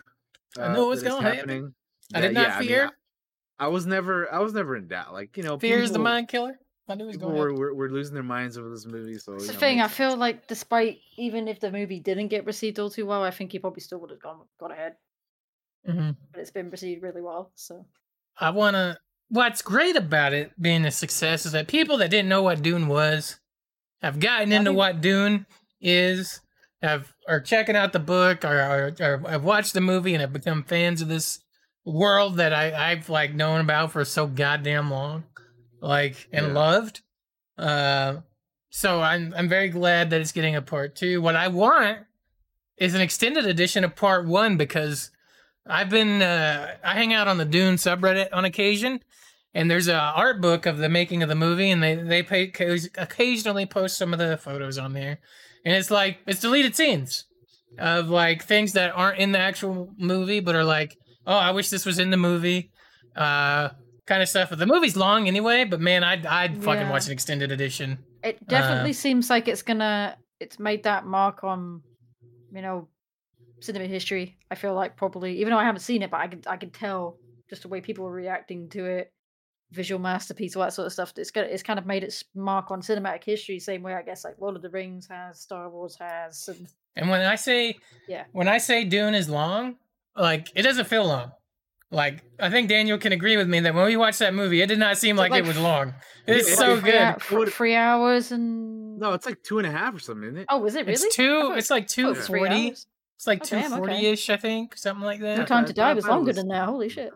[0.59, 1.75] I know what's gonna happen.
[2.13, 2.91] I did not yeah, mean, fear.
[3.59, 5.13] I was never I was never in doubt.
[5.13, 6.59] Like you know, Fear is the mind killer.
[6.89, 7.39] I knew it was People going.
[7.39, 9.17] were, to were, were losing their minds over this movie.
[9.17, 9.81] So you the know, thing.
[9.81, 13.31] I feel like, despite even if the movie didn't get received all too well, I
[13.31, 14.95] think he probably still would have gone gone ahead.
[15.87, 16.17] Mhm.
[16.31, 17.51] But it's been received really well.
[17.55, 17.85] So
[18.37, 18.97] I want to.
[19.29, 22.87] What's great about it being a success is that people that didn't know what Dune
[22.87, 23.39] was
[24.01, 25.45] have gotten I into what Dune
[25.79, 26.41] is,
[26.81, 30.33] have are checking out the book, or, or, or have watched the movie and have
[30.33, 31.39] become fans of this
[31.85, 35.23] world that I, I've like known about for so goddamn long,
[35.81, 36.53] like and Yeah.
[36.53, 37.01] loved.
[37.57, 38.17] Uh,
[38.69, 41.21] so I'm I'm very glad that it's getting a part two.
[41.21, 41.99] What I want
[42.77, 45.11] is an extended edition of part one because
[45.67, 49.01] I've been uh, I hang out on the Dune subreddit on occasion,
[49.53, 52.51] and there's a art book of the making of the movie, and they they pay,
[52.97, 55.19] occasionally post some of the photos on there,
[55.65, 57.25] and it's like it's deleted scenes
[57.77, 61.69] of like things that aren't in the actual movie, but are like, oh, I wish
[61.69, 62.71] this was in the movie,
[63.15, 63.69] uh,
[64.05, 64.49] kind of stuff.
[64.49, 66.91] But the movie's long anyway, but man, I'd I'd fucking Yeah.
[66.91, 67.99] watch an extended edition.
[68.23, 70.17] it definitely Uh, seems like it's gonna.
[70.39, 71.81] It's made that mark on,
[72.51, 72.87] you know,
[73.61, 74.37] cinema history.
[74.49, 76.69] I feel like probably, even though I haven't seen it, but I can I can
[76.71, 77.17] tell
[77.49, 79.11] just the way people were reacting to it.
[79.71, 81.13] Visual masterpiece, all that sort of stuff.
[81.15, 84.23] It's got it's kind of made its mark on cinematic history, same way I guess
[84.25, 86.67] like Lord of the Rings has, Star Wars has, and
[86.97, 87.77] And when I say
[88.07, 88.25] Yeah.
[88.33, 89.77] when I say Dune is long,
[90.15, 91.31] like it doesn't feel long.
[91.89, 94.67] Like I think Daniel can agree with me that when we watched that movie, it
[94.67, 95.93] did not seem like, like it was long.
[96.27, 97.01] It's it's so like three, good.
[97.01, 100.37] hou- fr- three hours and no, it's like two and a half or something, isn't
[100.37, 100.45] it?
[100.49, 100.93] oh, was it really?
[100.93, 101.41] It's two.
[101.41, 102.67] thought It's like I two thought it was three forty.
[102.69, 102.87] hours.
[103.17, 103.77] It's like Oh, two damn, okay.
[103.79, 105.31] forty ish, I think, something like that.
[105.33, 105.47] No that.
[105.47, 106.65] Time to Die was longer was- than that.
[106.67, 107.11] Holy shit!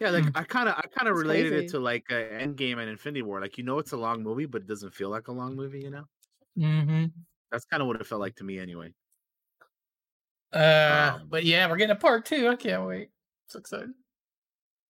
[0.00, 1.64] Yeah, like I kind of I kind of related crazy.
[1.66, 3.40] it to like uh, Endgame and Infinity War.
[3.40, 5.80] Like you know, it's a long movie, but it doesn't feel like a long movie.
[5.80, 6.04] You know,
[6.56, 7.04] hmm
[7.52, 8.92] that's kind of what it felt like to me anyway.
[10.52, 12.48] Uh, Um, but yeah, we're getting a part two.
[12.48, 13.10] I can't wait.
[13.48, 13.90] So excited.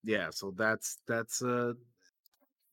[0.05, 1.73] Yeah, so that's that's uh,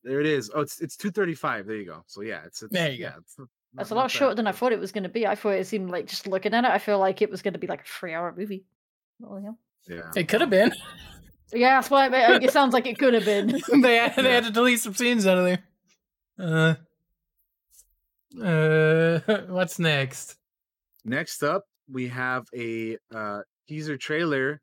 [0.04, 0.50] there it is.
[0.54, 1.66] Oh, it's it's two thirty five.
[1.66, 2.04] There you go.
[2.06, 3.04] So yeah, it's, it's There you go.
[3.04, 5.08] yeah, It's not- That's not- a lot shorter than I thought it was going to
[5.10, 5.26] be.
[5.26, 7.54] I thought it seemed like just looking at it, I feel like it was going
[7.54, 8.64] to be like a three-hour movie.
[9.20, 9.50] Yeah.
[9.88, 10.72] Yeah, It could have been.
[11.52, 13.46] Yeah, that's why it, it sounds like it could have been.
[13.80, 15.62] they had, they had to delete some scenes out of there.
[16.40, 16.74] Uh,
[18.42, 20.36] uh, what's next?
[21.04, 24.60] Next up, we have a uh, teaser trailer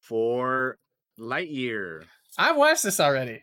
[0.00, 0.78] for
[1.18, 2.04] Lightyear.
[2.36, 3.42] I've watched this already.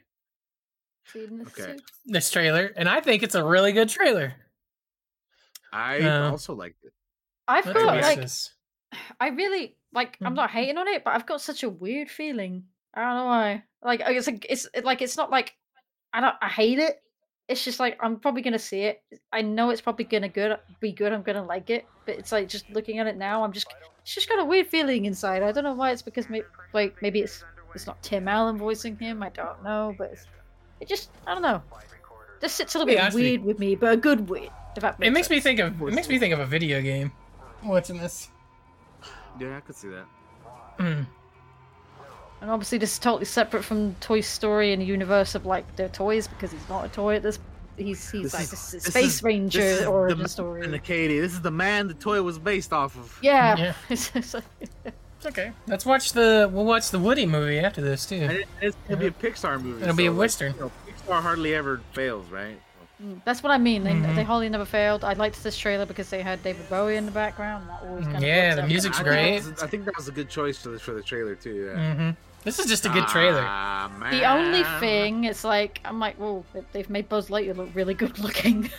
[1.14, 1.30] This
[1.60, 1.78] Okay.
[2.06, 4.34] This trailer, and I think it's a really good trailer.
[5.74, 6.94] I Uh, also liked it.
[7.48, 8.54] I've Let's got like this.
[9.20, 10.18] I really like.
[10.22, 12.66] I'm not hating on it, but I've got such a weird feeling.
[12.94, 13.64] I don't know why.
[13.82, 15.56] Like it's like it's like it's not like
[16.14, 16.36] I don't.
[16.42, 17.02] I hate it.
[17.52, 19.02] It's just like I'm probably gonna see it.
[19.34, 21.12] I know it's probably gonna good be good.
[21.12, 23.44] I'm gonna like it, but it's like just looking at it now.
[23.44, 23.68] I'm just
[24.02, 25.44] it's just got a weird feeling inside.
[25.44, 25.92] I don't know why.
[25.92, 27.44] It's because maybe like maybe it's
[27.76, 29.22] it's not Tim Allen voicing him.
[29.22, 30.28] I don't know, but it's,
[30.80, 31.62] it just I don't know.
[32.40, 34.50] This sits a little be bit honest with weird with me, but a good weird.
[34.78, 36.82] If that makes It makes me think of it makes me think of a video
[36.82, 37.12] game.
[37.66, 38.30] Watching this.
[39.42, 40.06] Yeah, I could see that.
[40.80, 41.06] Mm.
[42.42, 45.90] And obviously, this is totally separate from Toy Story and the universe of like their
[45.90, 47.40] toys because he's not a toy at this
[47.78, 50.18] he's he's This like is- this is this space is- this ranger is the origin
[50.20, 50.64] man story.
[50.64, 53.18] And the Katie, this is the man the toy was based off of.
[53.22, 53.74] Yeah.
[53.90, 53.98] Yeah.
[54.34, 54.94] Like-
[55.26, 55.52] okay.
[55.68, 56.50] Let's watch the.
[56.52, 58.16] We'll watch the Woody movie after this too.
[58.16, 59.84] And it, it's gonna be a Pixar movie.
[59.84, 60.54] It'll be a like, Western.
[60.56, 62.60] you know, Pixar hardly ever fails, right?
[63.04, 63.84] Mm, That's what I mean.
[63.84, 64.16] They, Mhm.
[64.16, 65.04] they hardly never failed.
[65.04, 67.68] I liked this trailer because they had David Bowie in the background.
[67.70, 69.44] That always kind of Yeah, works the out music's I think great.
[69.52, 71.72] was- I think that was a good choice for the, for the trailer too.
[71.76, 71.94] Yeah.
[71.96, 72.10] hmm
[72.44, 73.44] This is just a good trailer.
[73.46, 77.70] Ah, The only thing, it's like I'm like, well, they- they've made Buzz Lightyear look
[77.74, 78.70] really good looking.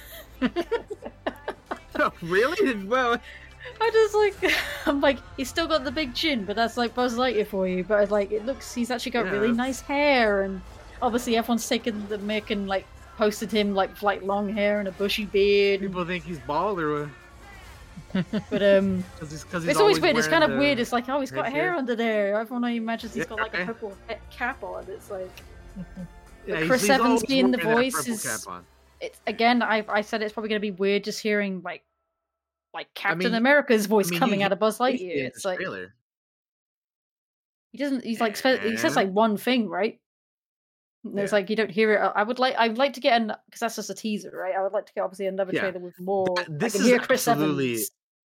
[1.98, 2.84] oh, really?
[2.84, 3.18] Well,
[3.80, 4.54] I just like,
[4.86, 7.84] I'm like, he's still got the big chin, but that's like Buzz Lightyear for you.
[7.84, 10.60] But like, it looks, he's actually got Yeah, really nice hair, and
[11.00, 12.86] obviously everyone's taken the mic and like
[13.16, 15.80] posted him like like long hair and a bushy beard.
[15.80, 17.10] people think he's bald or
[18.12, 20.16] But um, because he's because it's always weird.
[20.18, 20.78] It's kind of weird.
[20.78, 21.62] It's like, oh, he's got headgear.
[21.62, 22.38] hair under there.
[22.38, 23.96] Everyone imagines he's got like a purple
[24.30, 24.84] cap on.
[24.88, 25.30] It's like.
[26.46, 28.46] yeah, Chris he's, he's Evans always being the voice is-
[29.00, 31.82] it's again I I said it's probably gonna be weird just hearing like
[32.72, 35.26] like Captain mean, America's voice I mean, coming he- out of Buzz Lightyear.
[35.26, 35.94] It's like trailer.
[37.72, 39.98] he doesn't he's like he says like one thing, right?
[41.04, 41.36] And it's Yeah.
[41.36, 41.98] like you don't hear it.
[41.98, 44.54] I- I would like I'd like to get an because that's just a teaser, right?
[44.54, 45.60] I would like to get obviously another Yeah.
[45.62, 46.26] trailer with more.
[46.36, 47.90] That- this can is hear Chris absolutely Evans.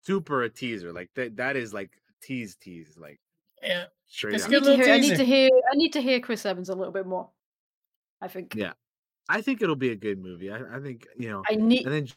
[0.03, 0.93] super a teaser.
[0.93, 1.91] Like that that is like
[2.21, 3.19] tease tease like
[3.61, 3.85] Yeah.
[4.07, 4.49] straight It's up.
[4.49, 6.69] I need, good to hear, I need to hear I need to hear Chris Evans
[6.69, 7.29] a little bit more.
[8.21, 8.73] I think Yeah.
[9.29, 10.51] I think it'll be a good movie.
[10.51, 11.85] I, I think you know, I need.
[11.85, 12.07] and then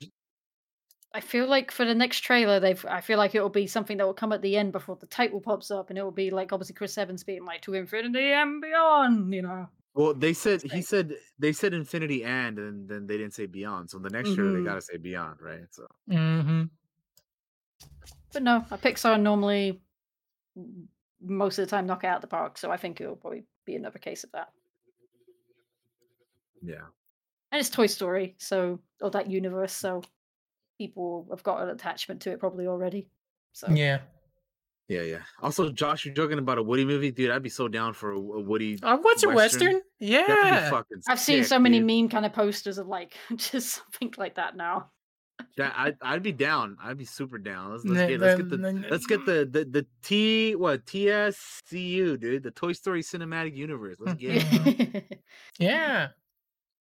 [1.12, 2.84] I feel like for the next trailer, they've.
[2.84, 5.06] I feel like it will be something that will come at the end before the
[5.06, 8.32] title pops up, and it will be like obviously Chris Evans being like to infinity
[8.32, 9.32] and beyond.
[9.32, 9.68] You know.
[9.96, 13.90] Well, they said he said they said Infinity and and then they didn't say Beyond.
[13.90, 15.66] So the next year they gotta say Beyond, right?
[15.70, 16.64] So hmm
[18.32, 19.80] But no, a Pixar normally
[21.20, 23.74] most of the time knock it out the park, so I think it'll probably be
[23.74, 24.48] another case of that.
[26.62, 26.86] yeah,
[27.50, 30.02] And it's Toy Story, so or that universe, so
[30.76, 33.08] people have got an attachment to it probably already.
[33.52, 34.00] So Yeah.
[34.88, 35.18] Yeah, yeah.
[35.42, 37.30] Also, Josh, you're joking about a Woody movie, dude.
[37.30, 38.78] I'd be so down for a, a Woody.
[38.82, 39.34] Uh, what's a Western?
[39.66, 39.72] western?
[39.72, 40.70] That'd be Yeah.
[40.70, 41.86] fucking I've seen sick, so many dude.
[41.86, 44.90] meme kind of posters of like just something like that now.
[45.58, 46.78] Yeah, I'd, I'd be down.
[46.82, 47.72] I'd be super down.
[47.72, 50.86] Let's, let's get let's get the- the the- let's get the the the T what
[50.86, 53.96] TSCU dude the Toy Story Cinematic Universe.
[54.00, 54.36] Let's get
[54.66, 55.20] it.
[55.58, 56.08] Yeah.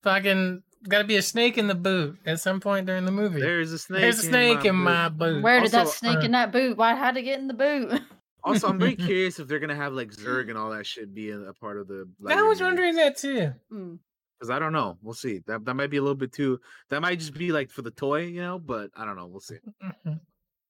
[0.04, 3.40] Fucking got to be a snake in the boot at some point during the movie.
[3.42, 4.02] There's a snake.
[4.02, 5.44] There's a snake in my boot.
[5.44, 6.78] Where did that snake uh, in that boot?
[6.78, 8.02] Why had to get in the boot?
[8.46, 11.32] Also, I'm very curious if they're gonna have like Zurg and all that shit be
[11.32, 12.08] a, a part of the.
[12.28, 13.52] I was wondering that too.
[13.74, 13.98] Mm.
[14.38, 15.00] because I don't know.
[15.02, 15.42] We'll see.
[15.48, 16.60] That that might be a little bit too.
[16.90, 18.60] That might just be like for the toy, you know.
[18.60, 19.26] But I don't know.
[19.26, 19.58] We'll see.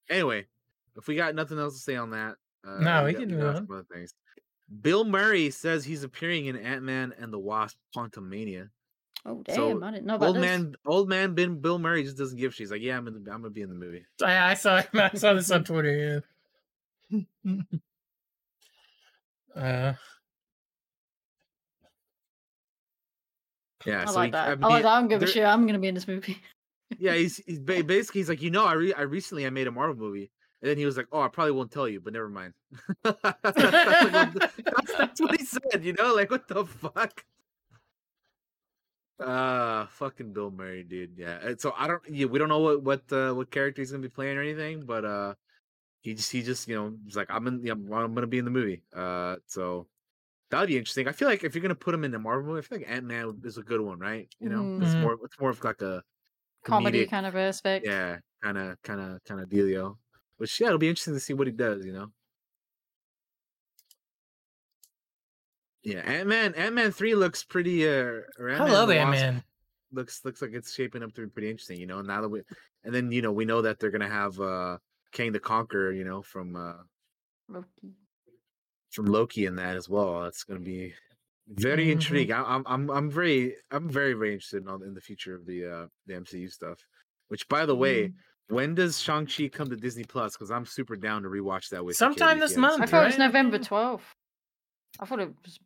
[0.08, 0.46] Anyway,
[0.96, 2.36] if we got nothing else to say on that,
[2.66, 4.14] uh, No, we got- can do move some other things.
[4.80, 8.70] Bill Murray says he's appearing in Ant Man and the Wasp: Quantumania.
[9.28, 9.56] Oh damn!
[9.56, 10.42] So, I didn't know about Old this.
[10.42, 12.54] man, old man, Ben Bill Murray just doesn't give.
[12.54, 14.04] She's like, yeah, I'm, in the, I'm gonna be in the movie.
[14.22, 16.22] I, I saw I saw this on Twitter.
[17.10, 17.20] Yeah.
[19.56, 19.92] uh,
[23.84, 24.48] Yeah, I so like he- that.
[24.48, 24.88] I, mean, like that.
[24.92, 25.44] I don't give a shit.
[25.44, 26.38] I'm gonna be in this movie.
[26.98, 29.72] Yeah, he's, he's basically he's like, you know, I re- I recently I made a
[29.72, 30.30] Marvel movie,
[30.60, 32.52] and then he was like, oh, I probably won't tell you, but never mind.
[33.04, 37.24] that's, that's, like that's, that's what he said, you know, like what the fuck.
[39.18, 41.16] Uh fucking Bill Murray, dude.
[41.16, 41.38] Yeah.
[41.42, 42.02] and So I don't.
[42.08, 44.84] Yeah, we don't know what what uh, what character he's gonna be playing or anything,
[44.84, 45.34] but uh,
[46.02, 47.64] he just he just you know he's like I'm in.
[47.64, 48.84] Yeah, I'm gonna be in the movie.
[48.94, 49.88] Uh, so
[50.50, 51.08] that'd be interesting.
[51.08, 52.88] I feel like if you're gonna put him in a Marvel movie, I feel like
[52.90, 54.28] Ant Man is a good one, right?
[54.40, 55.00] You know, it's Mhm.
[55.00, 56.04] more it's more of like a
[56.64, 57.86] Comedy kind of aspect.
[57.86, 59.98] yeah, kind of, kind of, kind of dealio.
[60.38, 61.84] Which yeah, it'll be interesting to see what he does.
[61.86, 62.12] You know.
[65.86, 66.52] Yeah, Ant Man.
[66.54, 67.88] Ant Man three looks pretty.
[67.88, 67.92] Uh,
[68.40, 69.44] I Ant-Man love Ant Man.
[69.92, 71.78] Looks looks like it's shaping up to be pretty interesting.
[71.78, 72.42] You know, now that we,
[72.84, 74.78] and then you know we know that they're gonna have uh
[75.12, 75.92] Kang the Conqueror.
[75.92, 76.72] You know, from uh
[77.48, 77.94] Loki.
[78.90, 80.22] from Loki in that as well.
[80.24, 80.92] That's gonna be
[81.48, 81.92] very Mhm.
[81.92, 82.32] intrigued.
[82.32, 85.46] I, I'm I'm I'm very I'm very very interested in all, in the future of
[85.46, 86.80] the uh the MCU stuff.
[87.28, 88.12] Which by the way, Mm.
[88.48, 90.32] when does Shang Chi come to Disney Plus?
[90.32, 93.06] Because I'm super down to rewatch that with Sometime this month, I seen thought it
[93.06, 93.18] was?
[93.18, 94.00] November 12th.
[94.98, 95.58] I thought it was.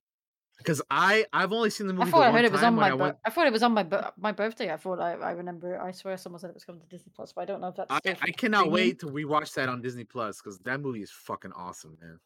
[0.60, 2.08] Because I I've only seen the movie.
[2.08, 2.90] I thought I heard it was on my.
[2.90, 3.16] I went.
[3.24, 3.86] I thought it was on my
[4.18, 4.70] my birthday.
[4.70, 5.74] I thought I, I remember.
[5.74, 5.80] it.
[5.80, 7.76] I swear someone said it was coming to Disney Plus, but I don't know if
[7.76, 7.90] that's.
[7.90, 8.72] I, I cannot premium.
[8.72, 12.20] wait to rewatch that on Disney Plus because that movie is fucking awesome, man.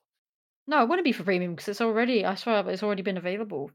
[0.67, 2.25] No, it wouldn't be for premium because it's already.
[2.25, 3.71] I swear it's already been available.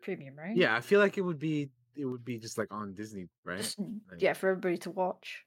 [0.00, 0.56] Premium, right?
[0.56, 3.58] Yeah, I feel like it would be it would be just like on Disney, right?
[3.58, 5.44] Just, Like, yeah, for everybody to watch.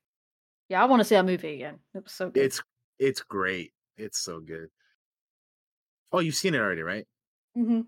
[0.69, 1.79] Yeah, I want to see that movie again.
[1.95, 2.43] It was so good.
[2.43, 2.61] It's
[2.99, 3.73] it's great.
[3.97, 4.69] It's so good.
[6.11, 7.07] Oh, you've seen it already, right?
[7.55, 7.81] hmm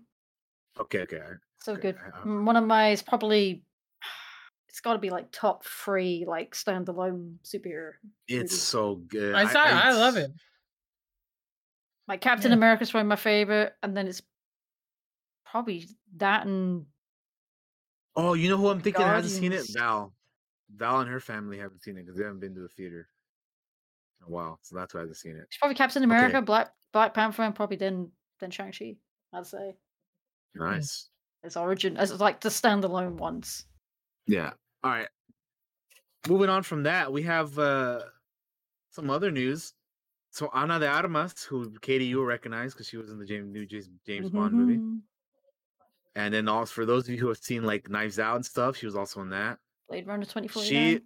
[0.78, 1.20] Okay, okay.
[1.60, 1.96] So Okay, good.
[2.14, 2.90] I- I- One of my.
[2.90, 3.62] is probably.
[4.68, 7.92] it's got to be like top three like standalone superhero.
[8.28, 8.62] It's movies.
[8.62, 9.34] so good.
[9.34, 9.62] I saw.
[9.64, 10.30] I, love it.
[12.08, 12.56] Like Captain Yeah.
[12.56, 14.22] America's probably my favorite, and then it's
[15.44, 15.86] probably
[16.16, 16.86] that and
[18.18, 19.56] Oh, you know who I'm thinking hasn't seen it?
[19.56, 19.74] Guardians.
[19.76, 20.14] Val.
[20.74, 23.08] Val and her family haven't seen it because they haven't been to the theater
[24.20, 25.42] in a while, so that's why I haven't seen it.
[25.42, 28.96] it's probably Captain America, Black Black Panther, and probably then then Shang Chi.
[29.32, 29.74] I'd say
[30.58, 31.08] Nice.
[31.44, 33.64] as origin as like the standalone ones.
[34.26, 34.52] Yeah.
[34.82, 35.08] All right.
[36.28, 38.00] Moving on from that, we have uh
[38.90, 39.72] some other news.
[40.30, 43.50] So Ana de Armas, who Katie you will recognize because she was in the James,
[43.52, 45.00] new James, James Bond movie, Mhm.
[46.14, 48.76] and then also for those of you who have seen like Knives Out and stuff,
[48.76, 49.58] she was also in that.
[49.88, 51.02] Blade Runner twenty forty She, nine.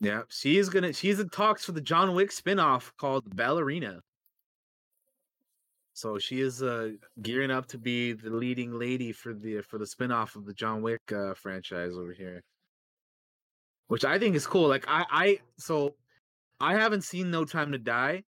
[0.00, 0.92] yeah, she is gonna.
[0.92, 4.02] She's in talks for the John Wick spinoff called Ballerina.
[5.98, 6.90] So she is uh,
[7.22, 10.80] gearing up to be the leading lady for the for the spinoff of the John
[10.80, 12.44] Wick uh, franchise over here,
[13.88, 14.68] which I think is cool.
[14.68, 15.96] Like I, I so
[16.60, 18.22] I haven't seen No Time to Die,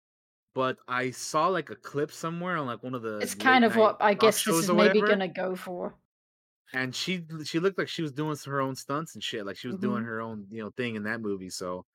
[0.55, 3.17] but I saw like a clip somewhere on like one of the.
[3.17, 5.93] It's kind of what I guess this is maybe whatever, gonna go for.
[6.73, 9.45] And she she looked like she was doing some- her own stunts and shit.
[9.45, 10.07] Like she was doing Mhm.
[10.07, 11.49] her own you know thing in that movie.
[11.49, 11.85] So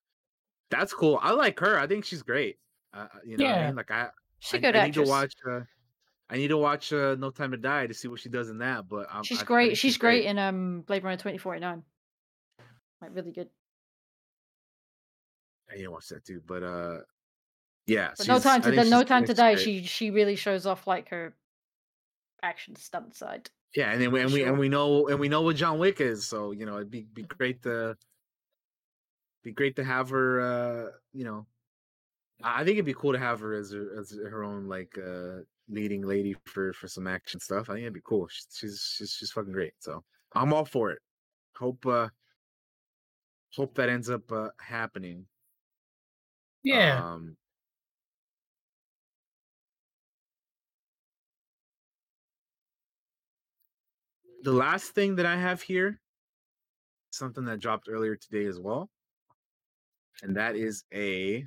[0.71, 1.19] that's cool.
[1.23, 1.79] I like her.
[1.79, 2.59] I think she's great.
[2.93, 3.77] Uh, you know, what I mean?
[3.77, 4.11] like I
[4.43, 5.35] She's a I, good I need to watch.
[5.49, 5.61] Uh,
[6.29, 8.59] I need to watch uh, No Time to Die to see what she does in
[8.59, 8.89] that.
[8.89, 9.67] But um, She's I- great.
[9.69, 11.83] think she's great in um Blade Runner twenty forty nine.
[13.01, 13.49] Like really good.
[15.71, 16.43] I need to watch that too.
[16.47, 16.99] But uh,
[17.87, 18.11] yeah.
[18.19, 19.55] But no time to Di- no time to die.
[19.55, 19.65] great.
[19.65, 21.35] She she really shows off like her
[22.43, 23.49] action stunt side.
[23.77, 24.49] Yeah, and then we, and we Sure.
[24.49, 27.03] and we know and we know what John Wick is, so you know it'd be
[27.03, 27.97] be great to
[29.45, 30.41] be great to have her.
[30.41, 31.47] uh You know,
[32.43, 35.41] I think it'd be cool to have her as her, as her own like uh
[35.69, 37.71] leading lady for for some action stuff.
[37.71, 38.29] I think it'd be cool.
[38.29, 39.75] She's she's she's, she's fucking great.
[39.79, 40.03] So
[40.35, 40.99] I'm all for it.
[41.57, 42.09] Hope uh
[43.55, 45.27] hope that ends up uh happening.
[46.65, 47.05] Yeah.
[47.05, 47.37] Um,
[54.43, 56.01] the last thing that I have here,
[57.11, 58.91] something that dropped earlier today as well,
[60.23, 61.45] and that is a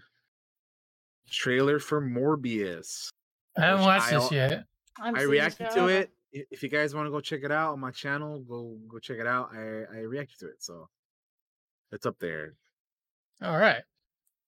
[1.29, 3.09] trailer for Morbius.
[3.57, 4.65] I haven't watched I this yet.
[4.99, 6.11] I'm I reacted to it.
[6.31, 9.17] If you guys want to go check it out on my channel, go go check
[9.19, 9.49] it out.
[9.53, 10.89] I I reacted to it, so
[11.91, 12.53] it's up there.
[13.41, 13.83] All right.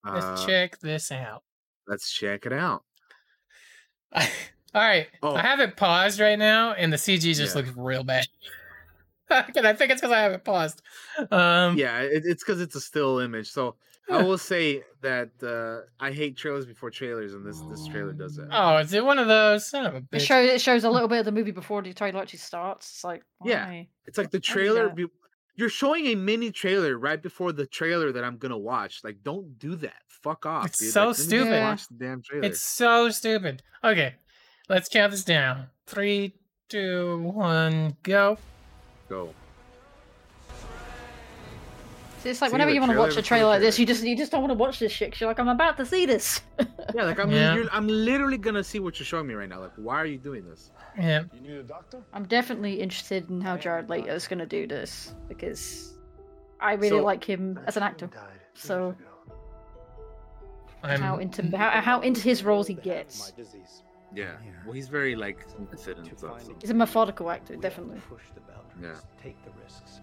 [0.05, 1.43] Let's Uh, check this out.
[1.87, 2.83] Let's check it out.
[4.15, 4.21] All
[4.75, 5.07] right.
[5.23, 5.35] Oh.
[5.35, 7.61] I have it paused right now, and the CG just Yeah.
[7.61, 8.27] looks real bad.
[9.29, 10.81] and I think it's because I have it paused.
[11.31, 13.49] Um, yeah, it, it's because it's a still image.
[13.49, 13.75] So
[14.09, 18.35] I will say that uh, I hate trailers before trailers, and this this trailer does
[18.37, 18.47] that.
[18.51, 19.69] Oh, is it one of those?
[19.69, 21.93] Son of a It shows it shows a little bit of the movie before the
[21.93, 22.89] trailer actually starts.
[22.89, 23.83] It's like Yeah.
[24.05, 24.89] It's like the I do trailer.
[24.89, 25.07] Be-
[25.55, 29.01] you're showing a mini trailer right before the trailer that I'm gonna watch.
[29.03, 30.03] Like, don't do that.
[30.07, 30.67] Fuck off.
[30.67, 30.91] It's dude.
[30.91, 31.61] so Like, let me stupid.
[31.61, 32.45] Watch the damn trailer.
[32.45, 33.63] It's so stupid.
[33.83, 34.15] Okay,
[34.69, 35.67] let's count this down.
[35.87, 36.35] Three,
[36.69, 38.37] two, one, go.
[39.09, 39.33] Go.
[42.27, 44.03] See, it's like See, whenever you want to watch a trailer like this, you just
[44.03, 45.11] you just don't want to watch this shit.
[45.11, 46.41] 'cause you're like, I'm about to see this.
[46.95, 47.29] Yeah, like I'm.
[47.31, 47.53] Yeah.
[47.53, 49.59] You're, I'm literally gonna see what you're showing me right now.
[49.59, 50.71] Like, why are you doing this?
[50.97, 51.23] Yeah.
[51.33, 52.01] You need a doctor?
[52.13, 55.93] I'm definitely interested in how Jared Leto is going to do this because
[56.61, 58.09] I really So- like him as an actor.
[58.53, 58.95] So
[60.83, 61.01] I'm.
[61.01, 63.33] how into how, how into his roles he gets.
[64.15, 64.31] Yeah.
[64.65, 66.41] Well, he's very like interested in stuff.
[66.43, 67.99] so- He's a methodical actor, definitely.
[68.09, 68.41] Push the.
[68.81, 68.95] Yeah.
[69.21, 69.99] Take the risks.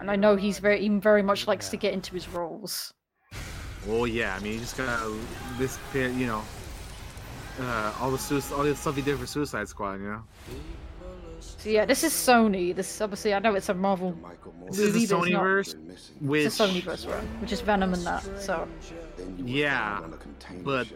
[0.00, 2.94] And I know he's very he very much likes to get into his roles.
[3.86, 4.34] Well, yeah.
[4.34, 5.14] I mean, you just gotta
[5.58, 5.78] this.
[5.94, 6.42] You know,
[7.60, 10.00] uh, all the suicide, all the stuff he did for Suicide Squad.
[10.00, 10.22] You know.
[11.40, 12.74] So yeah, this is Sony.
[12.74, 14.16] This is obviously I know it's a Marvel
[14.68, 15.14] This is the.
[15.14, 15.74] Sonyverse,
[16.20, 17.22] which It's a Sonyverse, right?
[17.40, 18.22] Which is Venom and that.
[18.40, 18.66] So
[19.36, 20.00] yeah,
[20.64, 20.86] but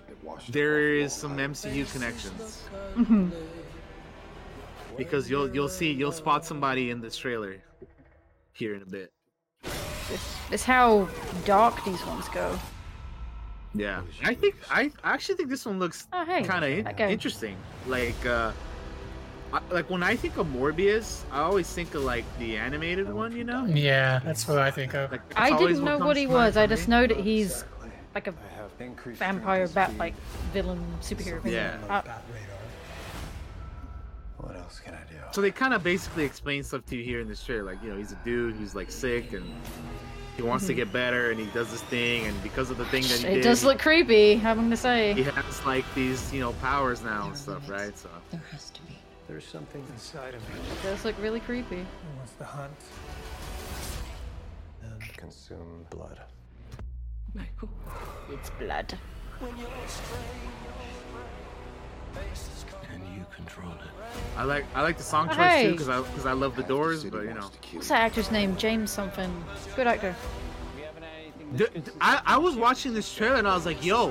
[0.48, 2.62] there is some MCU connections
[2.94, 3.30] mhm.
[4.96, 7.62] because you'll you'll see you'll spot somebody in this trailer
[8.54, 9.12] here in a bit.
[9.62, 11.08] this, this how
[11.44, 12.58] dark these ones go.
[13.74, 17.10] Yeah, I think I actually think this one looks Oh hey, kind of that guy.
[17.10, 17.56] interesting.
[17.88, 18.52] Like, uh,
[19.52, 23.36] I, like when I think of Morbius, I always think of like the animated one.
[23.36, 25.10] You know, Yeah, that's what I think of.
[25.10, 26.56] like I didn't know comes what he was.
[26.56, 27.64] I just know that he's
[28.14, 28.34] like a
[29.18, 30.14] vampire bat like
[30.52, 31.42] villain superhero.
[31.42, 31.52] villain.
[31.52, 31.78] Yeah.
[31.90, 32.02] Uh,
[35.34, 37.64] So they kind of basically explain stuff to you here in this trailer.
[37.64, 39.44] Like, you know, he's a dude who's like sick and
[40.36, 43.02] he wants to get better and he does this thing and because of the thing
[43.02, 43.26] that he Mm-hmm.
[43.32, 44.34] it did, does look creepy.
[44.34, 47.98] I'm gonna say he has like these, you know, powers now and stuff, right?
[47.98, 48.96] So There has to be.
[49.26, 51.78] There's something inside of me It does look really creepy.
[51.78, 52.72] who wants to hunt.
[54.84, 56.20] And consume blood.
[57.34, 57.70] Michael.
[58.30, 58.96] It's blood.
[59.40, 59.66] And you
[63.44, 63.78] control it.
[64.36, 65.64] I like I like the song oh, choice Hey.
[65.66, 67.50] too because I because I love the Doors, but you know.
[67.72, 68.56] What's that actor's name?
[68.56, 69.30] James something.
[69.76, 70.14] Good actor.
[71.56, 74.10] D- d- I, I was watching this trailer and I was like, yo,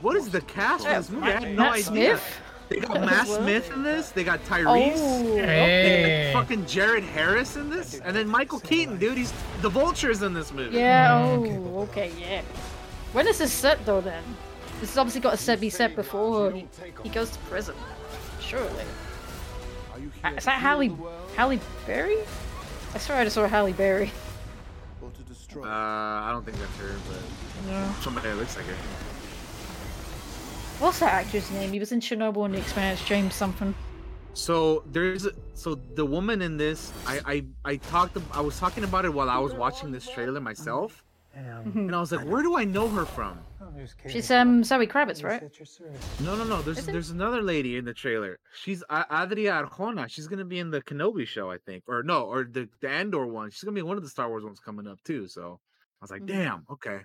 [0.00, 1.26] what is the cast for this movie?
[1.26, 1.82] I had no Matt idea.
[2.18, 2.36] Smith.
[2.68, 3.42] They got Matt What?
[3.42, 4.10] Smith in this.
[4.10, 4.48] They got oh.
[4.48, 4.92] Tyrese.
[4.96, 6.30] Oh, They Hey.
[6.32, 9.16] got fucking Jared Harris in this, and then Michael Keaton, dude.
[9.18, 10.76] He's the Vulture's in this movie.
[10.78, 11.16] yeah.
[11.38, 12.42] Oh, okay, yeah.
[13.12, 14.00] When is this set though?
[14.00, 14.22] Then
[14.80, 16.66] this has obviously got to set be set before he,
[17.02, 17.74] he goes to prison.
[18.46, 18.84] Surely.
[20.24, 20.88] Uh, Is that Halle
[21.36, 22.18] Halle Berry?
[22.94, 24.10] I swear I just saw Halle Berry.
[25.56, 27.94] Uh, I don't think that's her, but No.
[28.02, 28.74] somebody that looks like her.
[30.78, 31.72] What's that actor's name?
[31.72, 33.02] He was in Chernobyl and the Expanse.
[33.04, 33.74] James something.
[34.34, 38.84] So there's a- so the woman in this, I I I talked I was talking
[38.84, 41.02] about it while I was watching this trailer myself,
[41.34, 43.38] and I was like, where do I know her from?
[44.08, 45.42] She's um Zoe Kravitz, right?
[46.20, 46.62] No, no, no.
[46.62, 46.92] There's Is it?
[46.92, 48.38] there's another lady in the trailer.
[48.62, 50.08] She's A- Adria Arjona.
[50.08, 53.26] She's gonna be in the Kenobi show, I think, or no, or the the Andor
[53.26, 53.50] one.
[53.50, 55.26] She's gonna be in one of the Star Wars ones coming up too.
[55.28, 55.60] So
[56.00, 56.26] I was like, Mhm.
[56.28, 57.00] damn, okay.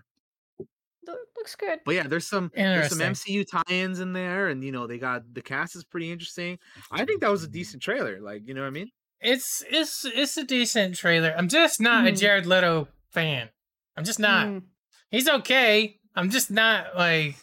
[1.07, 1.79] Lo- Looks good.
[1.85, 5.33] But yeah, there's some there's some MCU tie-ins in there, and you know they got
[5.33, 6.59] the cast is pretty interesting.
[6.91, 8.19] I think that was a decent trailer.
[8.21, 8.91] Like, you know what I mean?
[9.19, 11.33] It's it's it's a decent trailer.
[11.35, 12.19] I'm just not a Mhm.
[12.19, 13.49] Jared Leto fan.
[13.97, 14.47] I'm just not.
[14.47, 14.63] Mm.
[15.09, 15.99] He's okay.
[16.15, 17.35] I'm just not like,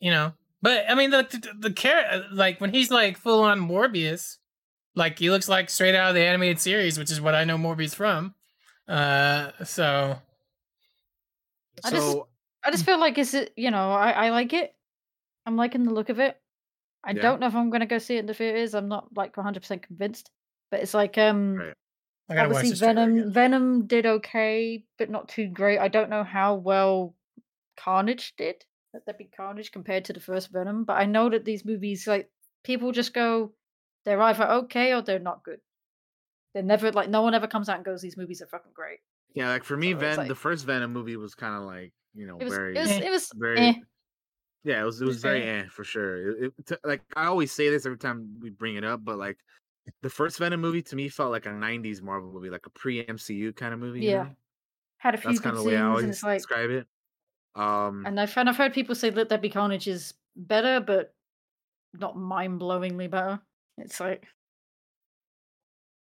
[0.00, 0.32] you know.
[0.62, 4.38] But I mean, the the, the character, like when he's like full on Morbius,
[4.94, 7.56] like he looks like straight out of the animated series, which is what I know
[7.58, 8.34] Morbius from.
[8.88, 10.16] Uh, so
[11.84, 12.28] I just- so
[12.64, 14.74] I just feel like it's a- you know I I like it.
[15.44, 16.40] I'm liking the look of it.
[17.04, 17.22] I Yeah.
[17.22, 18.74] don't know if I'm gonna go see it in the theaters.
[18.74, 20.30] I'm not like 100 percent convinced.
[20.70, 21.74] But it's like um Right.
[22.28, 23.32] I gotta watch obviously Venom.
[23.32, 25.78] Venom did okay, but not too great.
[25.78, 27.14] I don't know how well
[27.76, 28.64] Carnage did.
[28.92, 30.84] Let that be Carnage compared to the first Venom.
[30.84, 32.30] But I know that these movies like
[32.64, 33.52] people just go
[34.04, 35.60] they're either okay or they're not good.
[36.54, 38.98] They're never like no one ever comes out and goes these movies are fucking great.
[39.34, 41.92] yeah, like for me, So Ven like- the first Venom movie was kind of like
[42.14, 43.00] you know It was very it was Eh.
[43.04, 43.74] it was very eh.
[44.64, 46.44] yeah it was it was very eh for sure.
[46.46, 49.36] It, it, like I always say this every time we bring it up, but like
[50.02, 53.06] the first Venom movie to me felt like a '90s Marvel movie, like a pre
[53.06, 54.02] MCU kind of movie.
[54.04, 54.24] you Yeah.
[54.24, 54.36] know?
[54.98, 56.88] Had a few that's kind of the way I always like describe it.
[57.56, 61.14] Um, And I've and I've heard people say Let There Be Carnage is better, but
[61.94, 63.42] not mind blowingly better.
[63.78, 64.28] It's like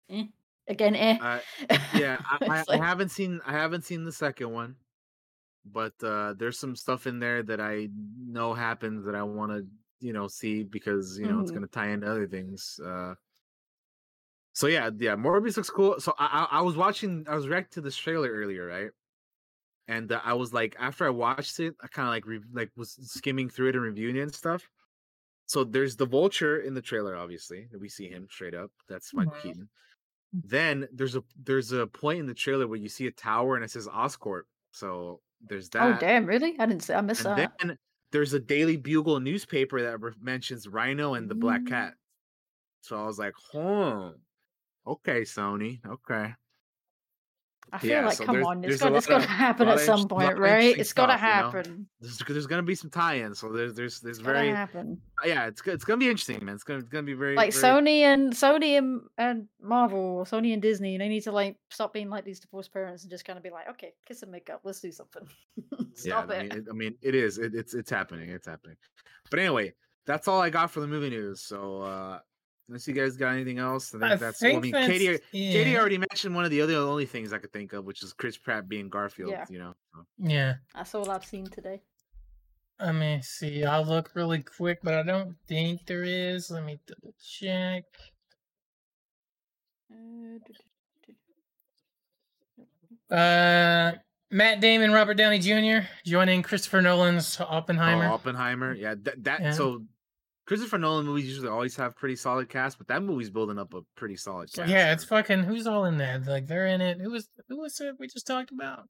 [0.09, 0.27] eh.
[0.67, 1.19] again, eh.
[1.91, 4.77] Yeah, I, I, It's I haven't seen I haven't seen the second one,
[5.65, 9.67] but uh there's some stuff in there that I know happens that I want to
[10.05, 11.51] you know see because you know it's Mhm.
[11.51, 12.79] gonna tie into other things.
[12.83, 13.15] Uh
[14.53, 15.99] So yeah, yeah, Morbius looks cool.
[15.99, 18.91] So I I, I was watching I was reacting to this trailer earlier, right?
[19.87, 22.71] And uh, I was like, after I watched it, I kind of like re- like
[22.77, 24.69] was skimming through it and reviewing it and stuff.
[25.47, 27.67] So there's the vulture in the trailer, obviously.
[27.79, 28.71] We see him straight up.
[28.89, 29.41] That's Michael Mhm.
[29.41, 29.69] Keaton.
[30.33, 33.65] Then there's a there's a point in the trailer where you see a tower and
[33.65, 34.43] it says Oscorp.
[34.71, 35.83] So there's that.
[35.83, 36.57] oh damn, really?
[36.59, 37.53] I didn't say I missed And that.
[37.59, 37.77] then
[38.11, 41.67] there's a Daily Bugle newspaper that re- mentions Rhino and the Black Mm.
[41.67, 41.93] Cat.
[42.81, 44.13] So I was like, huh.
[44.87, 45.79] Okay, Sony.
[45.85, 46.33] Okay.
[47.73, 49.67] I feel yeah, like so come on, it's got it's lot got of- to happen
[49.69, 50.77] at some point, right?
[50.77, 51.33] It's got to stuff, you know?
[51.51, 51.87] happen.
[52.01, 53.39] There's, there's gonna be some tie-ins.
[53.39, 54.99] So there's there's there's It's to very happen.
[55.23, 55.45] yeah.
[55.47, 56.55] It's it's gonna be interesting, man.
[56.55, 60.25] It's gonna it's gonna be very Like very- Sony and Sony and, and Marvel, or
[60.25, 63.11] Sony and Disney, and they need to like stop being like these divorced parents and
[63.11, 65.23] just kind of be like, okay, kiss and make up, let's do something.
[65.79, 65.85] yeah.
[65.95, 66.41] stop I it.
[66.41, 67.37] mean, it, I mean, it is.
[67.37, 68.31] It, it's it's happening.
[68.31, 68.75] It's happening.
[69.29, 69.71] But anyway,
[70.05, 71.39] that's all I got for the movie news.
[71.41, 72.19] So uh
[72.71, 74.41] unless you guys got anything else, I think I that's.
[74.41, 77.37] well, I mean, that's Katie Katie already mentioned one of the other only things I
[77.37, 79.31] could think of, which is Chris Pratt being Garfield.
[79.31, 79.45] Yeah.
[79.49, 79.73] You know.
[79.93, 80.05] so.
[80.17, 80.53] Yeah.
[80.73, 81.81] That's all I've seen today.
[82.79, 83.65] Let me see.
[83.65, 86.49] I'll look really quick, but I don't think there is.
[86.49, 87.83] Let me double check.
[89.91, 90.53] Uh, du-
[93.09, 93.91] du- Uh,
[94.31, 95.85] Matt Damon, Robert Downey Jr.
[96.05, 98.05] joining Christopher Nolan's Oppenheimer.
[98.07, 98.73] Oh, Oppenheimer.
[98.73, 99.51] Yeah, that, that Yeah.
[99.51, 99.83] so
[100.51, 103.83] Christopher Nolan movies usually always have pretty solid cast, but that movie's building up a
[103.95, 104.69] pretty solid cast.
[104.69, 105.43] yeah, it's fucking.
[105.43, 106.25] Who's all in that?
[106.27, 106.99] Like they're in it.
[106.99, 108.83] Who was who was it we just talked about?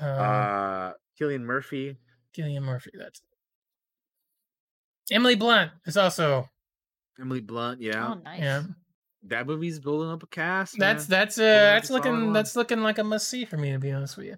[0.00, 1.96] Uh, uh Cillian Murphy.
[2.32, 2.92] Gillian Murphy.
[2.96, 5.12] That's it.
[5.12, 6.48] Emily Blunt is also.
[7.18, 8.06] Emily Blunt, yeah.
[8.12, 8.38] Oh, nice.
[8.40, 8.62] Yeah,
[9.24, 10.78] That movie's building up a cast.
[10.78, 11.18] that's man.
[11.18, 13.80] that's uh Pulling up that's looking that's looking like a must see for me to
[13.80, 14.36] be honest with you.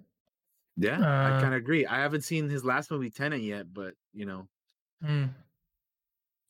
[0.77, 1.85] yeah, I uh, kind of agree.
[1.85, 4.47] I haven't seen his last movie Tenet yet, but you know,
[5.05, 5.25] Hmm.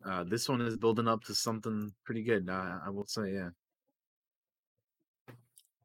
[0.06, 2.50] Uh this one is building up to something pretty good.
[2.50, 3.50] I, I will say, yeah.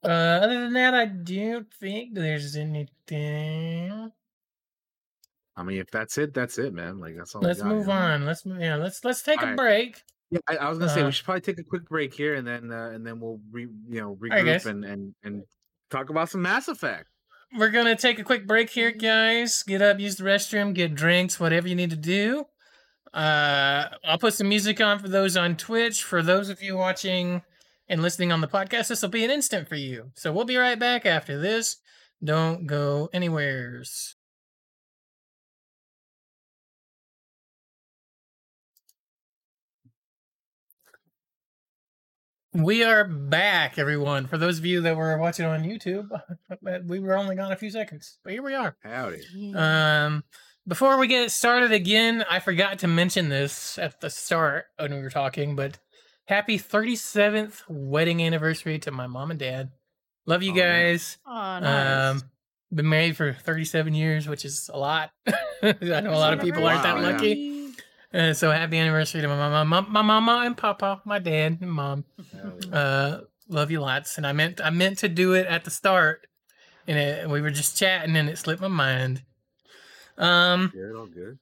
[0.05, 4.13] Uh, other than that, I don't think there's anything.
[5.57, 6.99] I mean, if that's it, that's it, man.
[6.99, 7.41] Like that's all.
[7.41, 8.27] Let's got, move on.
[8.27, 8.77] Let's move- yeah.
[8.77, 9.57] Let's let's take a Alright.
[9.57, 10.03] break.
[10.31, 12.35] Yeah, I, I was gonna say Uh, we should probably take a quick break here,
[12.35, 15.43] and then uh, and then we'll re, you know regroup and, and and
[15.91, 17.07] talk about some Mass Effect.
[17.57, 19.63] We're gonna take a quick break here, guys.
[19.63, 22.47] Get up, use the restroom, get drinks, whatever you need to do.
[23.15, 26.03] Uh, I'll put some music on for those on Twitch.
[26.03, 27.43] For those of you watching
[27.89, 30.11] and listening on the podcast, this will be an instant for you.
[30.15, 31.77] So we'll be right back after this.
[32.23, 34.17] Don't go anywheres.
[42.53, 44.27] We are back, everyone.
[44.29, 46.09] For those of you that were watching on YouTube,
[46.87, 48.77] we were only gone a few seconds, but here we are.
[48.85, 49.55] Howdy.
[49.57, 50.23] Um,
[50.67, 55.01] before we get started again, I forgot to mention this at the start when we
[55.01, 55.79] were talking, but
[56.27, 59.71] happy 37th wedding anniversary to my mom and dad.
[60.27, 60.65] Love you Oh, man.
[60.95, 61.19] guys.
[61.27, 62.11] Oh, nice.
[62.17, 62.23] Um,
[62.73, 65.11] been married for 37 years, which is a lot.
[65.63, 67.09] I know a lot of people aren't that Wow, yeah.
[67.13, 67.51] lucky.
[68.13, 71.71] Uh, so happy anniversary to my mama, my, my mama and papa, my dad and
[71.71, 72.05] mom.
[72.33, 72.71] Howdy.
[72.73, 74.17] Uh, love you lots.
[74.17, 76.27] And I meant I meant to do it at the start,
[76.87, 79.23] and it, we were just chatting, and it slipped my mind.
[80.19, 80.71] Um.
[80.73, 81.39] Good, all good.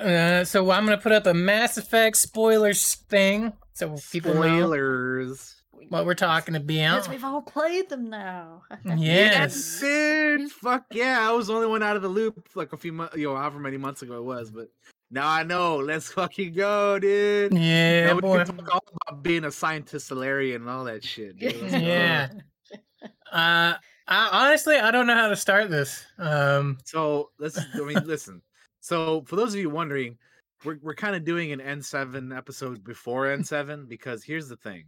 [0.00, 5.54] Uh, so I'm gonna put up a Mass Effect spoilers thing, so people know Spoilers.
[5.88, 6.68] what we're talking about.
[6.72, 8.62] Yes, we've all played them now.
[8.96, 9.78] Yes.
[9.80, 10.50] dude.
[10.50, 11.18] Fuck yeah!
[11.28, 13.36] I was the only one out of the loop like a few months, you know,
[13.36, 14.50] however many months ago it was.
[14.50, 14.68] But
[15.12, 15.76] now I know.
[15.76, 17.52] Let's fucking go, dude.
[17.54, 18.44] Yeah, Now we boy.
[18.44, 21.38] can talk all about being a scientist, Salarian, and all that shit.
[21.38, 21.54] Dude.
[21.70, 22.30] Yeah.
[23.30, 23.74] Uh,
[24.08, 26.04] I honestly I don't know how to start this.
[26.18, 26.78] Um.
[26.84, 27.58] So let's.
[27.58, 28.42] I mean, listen.
[28.80, 30.18] So for those of you wondering,
[30.64, 34.56] we're we're kind of doing an N seven episode before N seven because here's the
[34.56, 34.84] thing.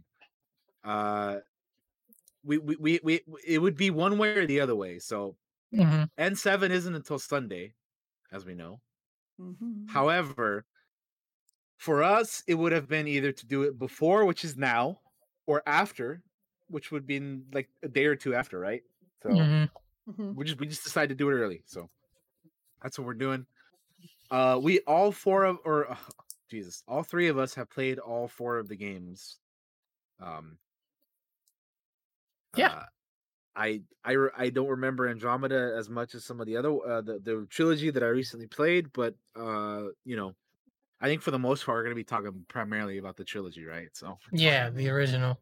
[0.83, 1.37] Uh,
[2.43, 4.97] we, we we we it would be one way or the other way.
[4.97, 5.37] So
[5.73, 6.09] mhm.
[6.17, 7.75] N seven isn't until Sunday,
[8.31, 8.81] as we know.
[9.39, 9.87] Mhm.
[9.89, 10.65] However,
[11.77, 14.99] for us, it would have been either to do it before, which is now,
[15.45, 16.23] or after,
[16.69, 18.83] which would be like a day or two after, right?
[19.23, 19.69] So Mhm.
[20.07, 20.35] Mhm.
[20.35, 21.63] we just we just decided to do it early.
[21.65, 21.89] So
[22.81, 23.47] that's what we're doing.
[24.31, 25.97] Uh, we all four of or uh,
[26.51, 29.39] Jesus, all three of us have played all four of the games.
[30.19, 30.59] Um.
[32.55, 32.71] Yeah.
[32.71, 32.83] uh,
[33.55, 37.19] I I I don't remember Andromeda as much as some of the other uh, the
[37.19, 40.35] the trilogy that I recently played, but uh, you know,
[41.01, 43.89] I think for the most part we're gonna be talking primarily about the trilogy, right?
[43.95, 45.37] So Yeah, the original.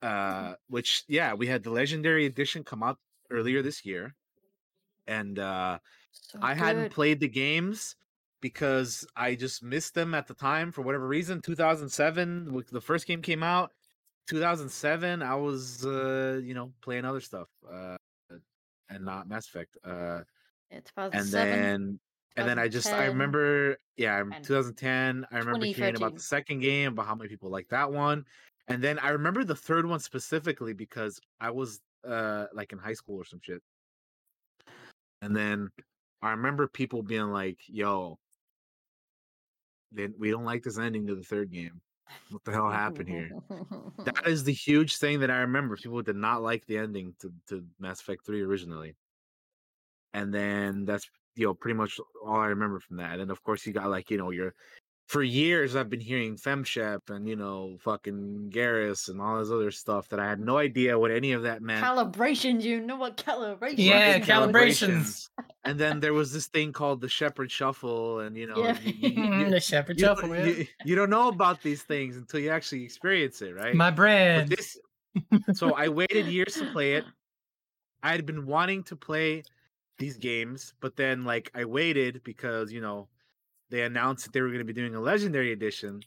[0.00, 2.98] uh which yeah we had the legendary edition come out
[3.32, 4.14] earlier this year
[5.06, 5.78] and uh
[6.12, 7.96] So i hadn't played the games
[8.40, 13.06] because i just missed them at the time for whatever reason 2007 when the first
[13.06, 13.72] game came out
[14.28, 17.96] 2007 i was uh you know playing other stuff uh
[18.88, 20.20] and not mass effect uh
[20.70, 22.00] Yeah, and then
[22.36, 26.60] and then i just i remember yeah I'm- 2010 i remember hearing about the second
[26.60, 28.24] game about how many people like that one
[28.68, 32.92] and then i remember the third one specifically because i was uh like in high
[32.92, 33.62] school or some shit
[35.20, 35.70] and then
[36.20, 38.18] i remember people being like yo
[39.92, 41.80] then we don't like this ending to the third game
[42.30, 43.30] what the hell happened here
[44.04, 45.76] that is the huge thing that I remember.
[45.76, 48.96] People did not like the ending to, to Mass Effect 3 originally.
[50.14, 53.12] And then that's you know pretty much all I remember from that.
[53.12, 54.54] And then of course you got like, you know, your
[55.12, 59.70] for years I've been hearing Femshep and you know, fucking Garrus and all this other
[59.70, 61.84] stuff that I had no idea what any of that meant.
[61.84, 64.26] Calibrations, you know what calibration Yeah, is.
[64.26, 65.28] calibrations.
[65.64, 68.78] And then there was this thing called the Shepard Shuffle, and you know, Yeah.
[68.82, 70.34] you, you- you- the Shepard you don't- shuffle.
[70.34, 70.44] yeah.
[70.46, 73.74] you- you don't know about these things until you actually experience it, right?
[73.74, 74.48] My brand.
[74.48, 74.78] this
[75.52, 77.04] so I waited years to play it.
[78.02, 79.42] I had been wanting to play
[79.98, 83.08] these games, but then like I waited because you know
[83.72, 86.02] they announced that they were going to be doing a legendary edition.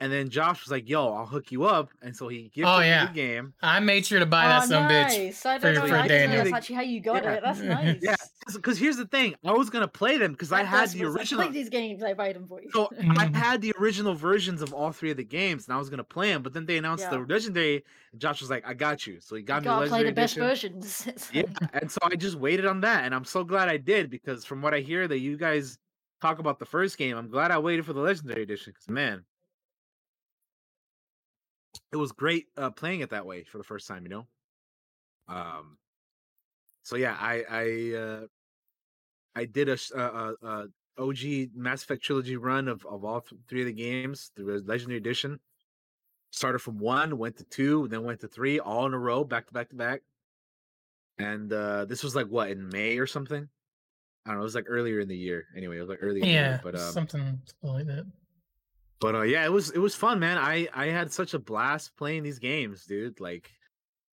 [0.00, 2.78] And then Josh was like, "Yo, I'll hook you up," and so he gifted Oh,
[2.78, 3.06] me yeah.
[3.08, 3.52] the game.
[3.60, 5.08] I made sure to buy that oh, some bitch.
[5.08, 5.44] nice.
[5.44, 5.86] I don't know.
[5.88, 6.44] for I didn't know Daniel.
[6.44, 7.32] that's actually how you got Yeah.
[7.32, 7.42] it.
[7.42, 7.98] That's nice.
[8.00, 8.14] Yeah,
[8.52, 11.14] because here's the thing: I was gonna play them because I had does the was
[11.14, 11.44] like, original.
[11.46, 12.04] Play these games.
[12.04, 12.70] I buy them for you.
[12.72, 15.90] So I had the original versions of all three of the games, and I was
[15.90, 16.44] gonna play them.
[16.44, 17.84] But then they announced the legendary.
[18.12, 20.04] And Josh was like, "I got you." So he got you me the gotta play
[20.04, 20.74] legendary the best edition.
[20.80, 21.30] versions.
[21.34, 21.42] Yeah,
[21.72, 24.62] and so I just waited on that, and I'm so glad I did because from
[24.62, 25.76] what I hear that you guys
[26.20, 29.24] talk about the first game, I'm glad I waited for the legendary edition because man,
[31.92, 34.26] it was great uh, playing it that way for the first time, you know.
[35.28, 35.78] Um,
[36.82, 38.26] so yeah, I I uh,
[39.34, 40.66] I did a, uh, uh, uh,
[40.98, 44.98] OG Mass Effect trilogy run of of all th- three of the games, the legendary
[44.98, 45.40] edition.
[46.30, 49.46] started from one, went to two, then went to three, all in a row, back
[49.46, 50.02] to back to back.
[51.18, 53.48] And uh this was like what in May or something.
[54.26, 54.42] I don't know.
[54.42, 55.46] It was like earlier in the year.
[55.56, 58.06] Anyway, it was like the Yeah, year, but um, something like that.
[59.00, 60.38] but uh, yeah, it was it was fun, man.
[60.38, 63.20] I I had such a blast playing these games, dude.
[63.20, 63.50] Like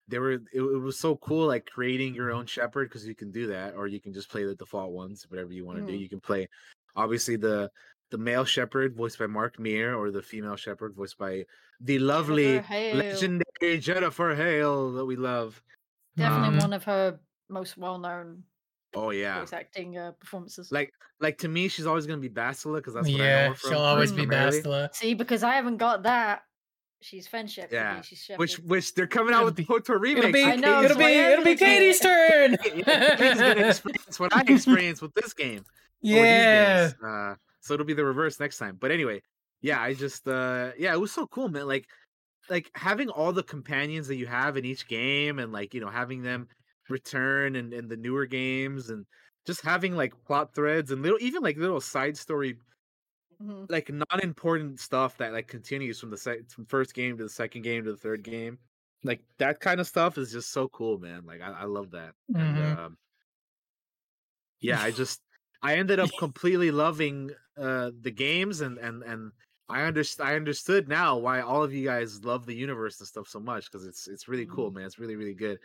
[0.07, 3.31] they were, it, it was so cool, like creating your own Shepard because you can
[3.31, 5.97] do that, or you can just play the default ones, whatever you want to do.
[5.97, 5.99] Mm.
[5.99, 6.47] You can play,
[6.95, 7.71] obviously the
[8.11, 11.43] the male Shepard voiced by Mark Meer, or the female Shepard voiced by
[11.81, 15.61] the lovely legendary Jennifer Hale that we love.
[16.15, 17.19] Definitely Um, one of her
[17.49, 18.43] most well-known
[18.95, 20.71] Oh yeah, voice acting uh, performances.
[20.71, 23.47] like like to me, she's always gonna be Bastila because that's what I know yeah,
[23.49, 23.69] her from.
[23.71, 24.61] she'll always be primarily.
[24.61, 24.95] Bastila.
[24.95, 26.43] See, because I haven't got that.
[27.01, 27.69] She's friendship.
[27.71, 28.39] Yeah, She's Shepard.
[28.39, 30.23] Which which they're coming out It'll with be- Kotor remake.
[30.23, 32.57] It'll be, I know, it'll so be, it'll be Katie's turn.
[32.57, 35.57] Katie's gonna experience what I experienced with this game.
[35.59, 35.63] or with
[36.01, 36.95] these yeah, games.
[37.05, 38.77] Uh, so it'll be the reverse next time.
[38.79, 39.21] But anyway,
[39.61, 41.67] yeah, I just uh yeah, it was so cool, man.
[41.67, 41.85] Like
[42.49, 45.89] like having all the companions that you have in each game and like, you know,
[45.89, 46.47] having them
[46.89, 49.05] return and in, in the newer games and
[49.45, 52.59] just having like plot threads and little even like little side story
[53.41, 53.69] Mhm.
[53.69, 57.63] like non-important stuff that like continues from the sec- from first game to the second
[57.63, 58.59] game to the third game.
[59.03, 61.25] Like that kind of stuff is just so cool, man.
[61.25, 62.15] Like I, I love that.
[62.31, 62.39] Mhm.
[62.39, 62.97] And um,
[64.59, 65.21] yeah, I just
[65.61, 69.31] I ended up completely loving uh the games and and and
[69.67, 73.27] I underst- I understood now why all of you guys love the universe and stuff
[73.27, 74.85] so much because it's it's really cool, man.
[74.85, 75.59] It's really really good.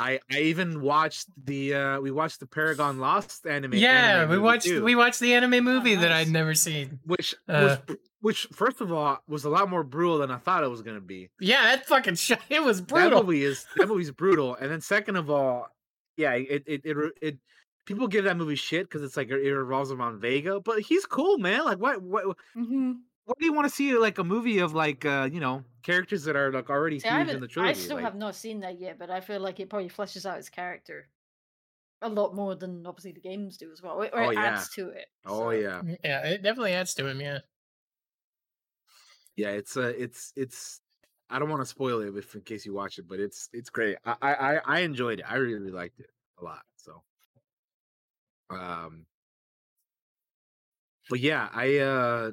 [0.00, 3.74] I I even watched the uh we watched the Paragon Lost anime.
[3.74, 4.18] yeah.
[4.20, 6.26] anime We watched too we watched the anime movie that nice.
[6.26, 6.98] I'd never seen.
[7.04, 10.64] which Uh, br- which first of all was a lot more brutal than I thought
[10.64, 11.30] it was gonna be.
[11.40, 12.38] Yeah, that fucking shit.
[12.50, 13.20] It was brutal.
[13.20, 15.68] That movie is that movie's brutal, and then second of all,
[16.16, 17.38] yeah, it it it, it
[17.86, 21.38] people give that movie shit because it's like it revolves around Vega, but he's cool,
[21.38, 21.64] man.
[21.64, 22.24] Like what what
[22.56, 22.96] Mhm.
[23.24, 26.24] What do you want to see like a movie of like uh you know characters
[26.24, 27.70] that are like already See, I, huge in the trilogy?
[27.80, 30.26] I still like- have not seen that yet, but I feel like it probably fleshes
[30.26, 31.08] out his character
[32.02, 34.44] a lot more than obviously the games do as well, or or Oh, it yeah.
[34.44, 35.08] adds to it.
[35.26, 37.20] Oh yeah, Yeah, it definitely adds to him.
[37.20, 37.40] Yeah.
[39.36, 39.50] yeah.
[39.50, 40.80] It's uh it's it's.
[41.32, 43.70] I don't want to spoil it if in case you watch it, but it's it's
[43.70, 43.98] great.
[44.04, 45.26] I I I- I enjoyed it.
[45.30, 46.62] I really liked it a lot.
[46.76, 47.02] So,
[48.50, 49.06] um,
[51.08, 52.32] but yeah, I uh,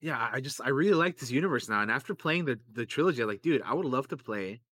[0.00, 1.82] yeah, I- I just I really like this universe now.
[1.82, 4.62] And after playing the the trilogy, I'm like, dude, I would love to play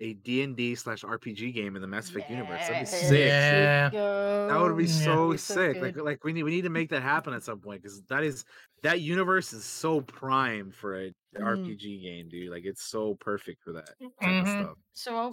[0.00, 2.60] a D and D slash RPG game in the Mass Effect universe.
[2.62, 3.28] That'd be sick.
[3.28, 3.90] Yeah.
[3.90, 4.84] That would be.
[4.84, 4.90] Yeah.
[5.04, 5.80] so Be so sick.
[5.82, 8.24] Like like we need we need to make that happen at some point because that
[8.24, 8.44] is
[8.82, 11.42] that universe is so prime for a Mhm.
[11.42, 12.50] RPG game, dude.
[12.50, 14.42] Like it's so perfect for that type Mhm.
[14.42, 14.78] of stuff.
[14.94, 15.30] So I'll,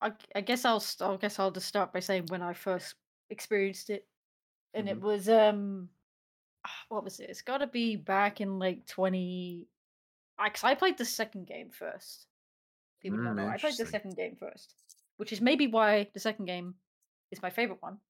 [0.00, 2.96] I, I guess I'll I guess I'll just start by saying when I first
[3.30, 4.08] experienced it,
[4.74, 5.02] and it Mhm.
[5.02, 5.90] was um,
[6.88, 7.30] what was it?
[7.30, 9.68] It's got to be back in like twenty.
[10.38, 12.28] I, 'cause I played the second game first.
[13.00, 13.48] People don't Mm, know.
[13.48, 14.76] I played the second game first,
[15.16, 16.76] which is maybe why the second game
[17.30, 18.00] is my favorite one,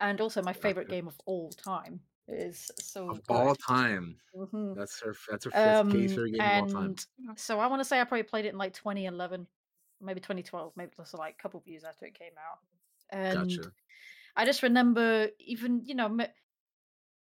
[0.00, 2.06] and also my favorite game of all time.
[2.28, 3.28] It is so Of good.
[3.28, 4.76] all time, Mhm.
[4.76, 5.14] that's her.
[5.30, 6.98] That's her fifth case Um, her game of all time.
[7.24, 9.48] and so I want to say I probably played it in like 2011,
[10.00, 12.58] maybe 2012, maybe just like a couple of years after it came out.
[13.10, 13.74] And Gotcha.
[14.36, 16.08] I just remember even you know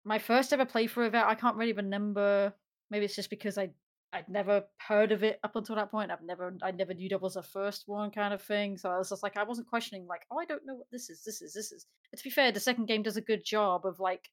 [0.09, 1.23] my first ever playthrough of it.
[1.23, 2.55] I can't really remember.
[2.91, 3.71] Maybe it's just because I
[4.11, 6.11] I'd never heard of it up until that point.
[6.11, 8.79] I've never I never knew that was a first one kind of thing.
[8.79, 11.11] So I was just like I wasn't questioning like oh I don't know what this
[11.11, 11.23] is.
[11.25, 11.87] This is this is.
[12.11, 14.31] But to be fair, the second game does a good job of like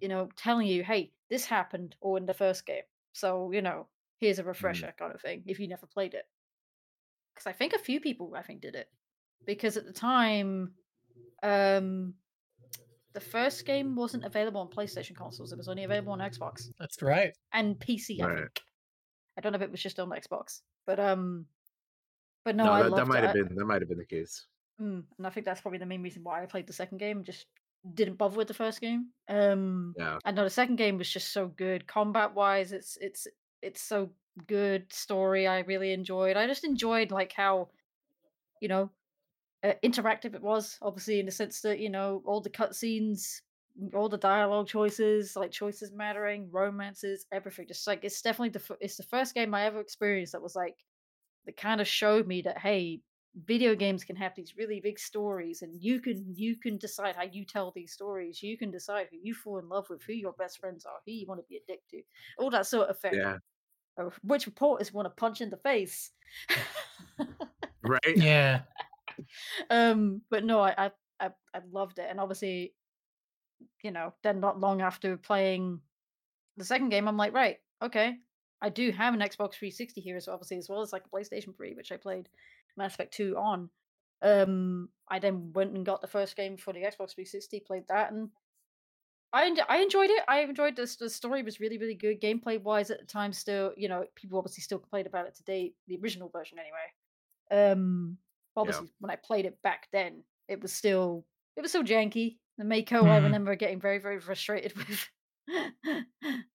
[0.00, 2.84] you know telling you hey this happened all in the first game.
[3.12, 3.88] So you know
[4.20, 6.24] here's a refresher kind of thing if you never played it.
[7.34, 8.88] Because I think a few people I think did it
[9.44, 10.72] because at the time
[11.42, 12.14] um
[13.18, 15.52] the first game wasn't available on PlayStation consoles.
[15.52, 17.32] It was only available on Xbox That's right.
[17.52, 18.20] and PC.
[18.22, 18.60] I think.
[19.36, 21.46] I don't know if it was just on Xbox, but um,
[22.44, 23.26] but no, No, I that, that might it.
[23.26, 24.46] have been that might have been the case.
[24.80, 27.24] Mm, and I think that's probably the main reason why I played the second game.
[27.24, 27.46] Just
[27.94, 29.08] didn't bother with the first game.
[29.28, 30.18] Um, Yeah.
[30.24, 32.72] I know the second game was just so good, combat wise.
[32.72, 33.26] It's it's
[33.62, 34.10] it's so
[34.46, 34.92] good.
[34.92, 36.36] Story I really enjoyed.
[36.36, 37.68] I just enjoyed like how,
[38.60, 38.90] you know,
[39.64, 40.78] uh, interactive it was.
[40.82, 43.42] Obviously, in the sense that you know all the cutscenes,
[43.94, 47.66] all the dialogue choices, like choices mattering, romances, everything.
[47.68, 50.56] Just like it's definitely the f- it's the first game I ever experienced that was
[50.56, 50.84] like
[51.46, 53.02] that kind of showed me that hey
[53.34, 57.22] video games can have these really big stories and you can you can decide how
[57.22, 60.32] you tell these stories you can decide who you fall in love with who your
[60.32, 62.02] best friends are who you want to be a dick to
[62.38, 63.38] all that sort of thing Yeah.
[64.22, 66.12] which reporters want to punch in the face
[67.82, 68.16] Right.
[68.16, 68.62] Yeah.
[69.70, 70.90] um but no I,
[71.20, 72.74] I i loved it and obviously
[73.82, 75.80] you know then not long after playing
[76.56, 78.16] the second game i'm like right okay
[78.60, 81.56] I do have an Xbox 360 here, so obviously as well as like a PlayStation
[81.56, 82.28] 3, which I played
[82.76, 83.70] Mass Effect 2 on.
[84.20, 88.12] Um, I then went and got the first game for the Xbox 360, played that,
[88.12, 88.30] and
[89.32, 90.24] I I enjoyed it.
[90.26, 90.96] I enjoyed this.
[90.96, 92.20] The story was really really good.
[92.20, 95.72] Gameplay wise, at the time, still you know people obviously still complained about it today.
[95.86, 97.70] The original version, anyway.
[97.70, 98.18] Um,
[98.58, 102.38] obviously when I played it back then, it was still it was still janky.
[102.58, 103.24] The Mako I Mhm.
[103.24, 105.08] remember getting very very frustrated with.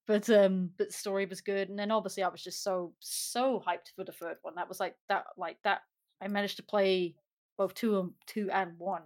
[0.07, 3.59] but um, but the story was good, and then obviously I was just so so
[3.65, 4.55] hyped for the third one.
[4.55, 5.81] That was like that like that.
[6.21, 7.15] I managed to play
[7.57, 9.03] both two and two and one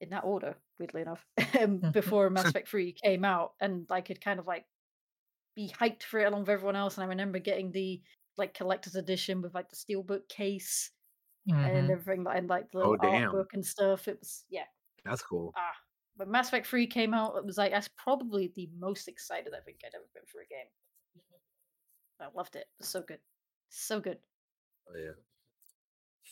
[0.00, 1.24] in that order, weirdly enough,
[1.60, 4.64] um, before Mass Effect 3 came out, and I could kind of like
[5.56, 6.96] be hyped for it along with everyone else.
[6.96, 8.02] And I remember getting the
[8.36, 10.90] like collector's edition with like the steelbook case
[11.62, 11.92] and Mhm.
[11.92, 13.34] everything, like, and like the Oh, damn.
[13.34, 14.08] artwork and stuff.
[14.08, 14.66] It was yeah.
[15.04, 15.56] That's cool.
[15.56, 15.74] Ah,
[16.16, 19.60] when Mass Effect 3 came out, it was like that's probably the most excited I
[19.60, 20.68] think I'd ever been for a game.
[22.20, 22.60] I loved it.
[22.60, 23.20] It was so good,
[23.68, 24.20] so good.
[24.88, 25.12] Oh, yeah.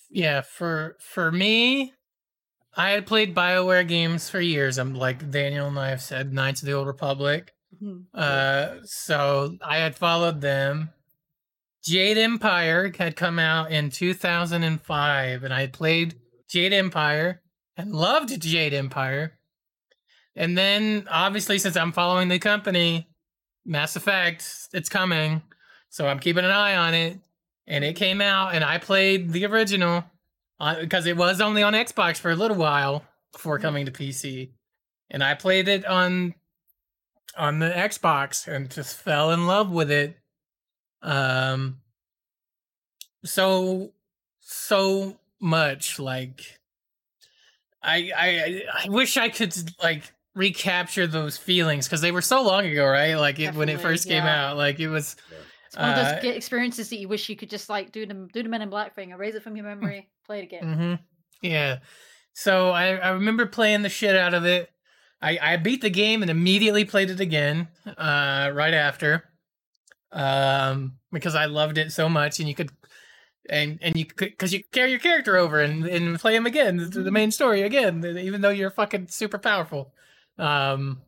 [0.08, 1.94] Yeah, for for me,
[2.76, 4.78] I had played BioWare games for years.
[4.78, 7.54] I'm like Daniel and I have said, Knights of the Old Republic.
[7.70, 8.06] Mhm.
[8.14, 10.92] Uh, so I had followed them.
[11.86, 16.16] Jade Empire had come out in 2005, and I played
[16.50, 17.42] Jade Empire
[17.76, 19.38] and loved Jade Empire.
[20.34, 23.06] And then, obviously, since I'm following the company,
[23.64, 25.42] Mass Effect, it's coming.
[25.88, 27.18] So I'm keeping an eye on it.
[27.68, 30.04] And it came out, and I played the original
[30.58, 34.50] uh, because it was only on Xbox for a little while before coming to PC.
[35.08, 36.34] And I played it on
[37.36, 40.16] on the Xbox and just fell in love with it.
[41.02, 41.80] Um
[43.24, 43.92] so
[44.40, 46.60] so much like
[47.82, 52.66] I I I wish I could like recapture those feelings because they were so long
[52.66, 53.14] ago, right?
[53.14, 55.16] Like it, when it Definitely, first came out, like it was
[55.66, 58.28] It's one of those Uh, experiences that you wish you could just like do the
[58.32, 60.62] do the Men in Black thing, erase it from your memory, play it again.
[60.62, 60.94] Mm-hmm.
[61.42, 61.78] Yeah.
[62.32, 64.70] So I, I remember playing the shit out of it.
[65.22, 69.24] I, I beat the game and immediately played it again uh, right after
[70.16, 72.40] um, because I loved it so much.
[72.40, 72.70] And you could,
[73.48, 76.78] and and you could, because you carry your character over and, and play him again,
[76.78, 79.92] the, the main story again, even though you're fucking super powerful.
[80.38, 81.02] Um,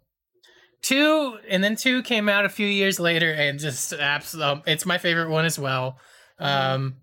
[0.82, 4.98] two, and then two came out a few years later and just absolutely, it's my
[4.98, 5.98] favorite one as well.
[6.38, 6.96] Um,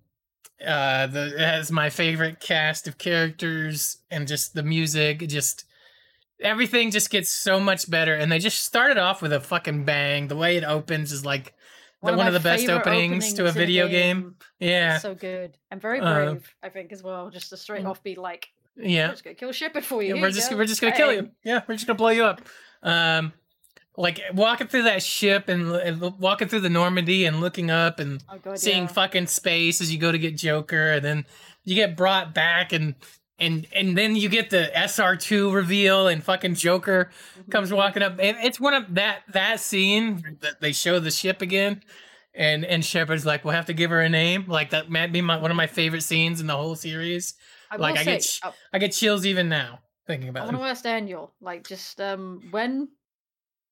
[0.65, 5.65] uh the it has my favorite cast of characters and just the music just
[6.41, 10.29] everything just gets so much better and they just started off with a fucking bang
[10.29, 11.53] the way it opens is like
[12.05, 15.57] the, one, my of the best favorite openings, to a video game, yeah So good
[15.71, 17.29] and very Uh, brave, I think, as well.
[17.29, 17.89] Just to straight Mm.
[17.89, 20.15] off be like, yeah "We're just gonna kill Shepard for you.
[20.15, 22.09] Yeah, we're you just go, we're just gonna kill you yeah we're just gonna blow
[22.09, 22.41] you up
[22.83, 23.31] um
[23.97, 28.21] like walking through that ship and, and walking through the normandy and looking up and
[28.29, 28.87] Oh god, seeing yeah.
[28.87, 31.25] fucking space as you go to get Joker, and then
[31.63, 32.95] you get brought back, and
[33.39, 37.11] and and then you get the SR two reveal, and fucking Joker
[37.49, 37.77] comes Mhm.
[37.77, 38.13] walking up.
[38.19, 41.81] And it's one of that that scene that they show the ship again,
[42.33, 44.45] and and Shepard's like, we'll have to give her a name.
[44.47, 47.35] Like that might be my, one of my favorite scenes in the whole series.
[47.71, 48.39] I like, I say, get sh-
[48.73, 50.49] I- get chills even now thinking about it.
[50.53, 52.89] I want to ask Daniel, like, just um, when,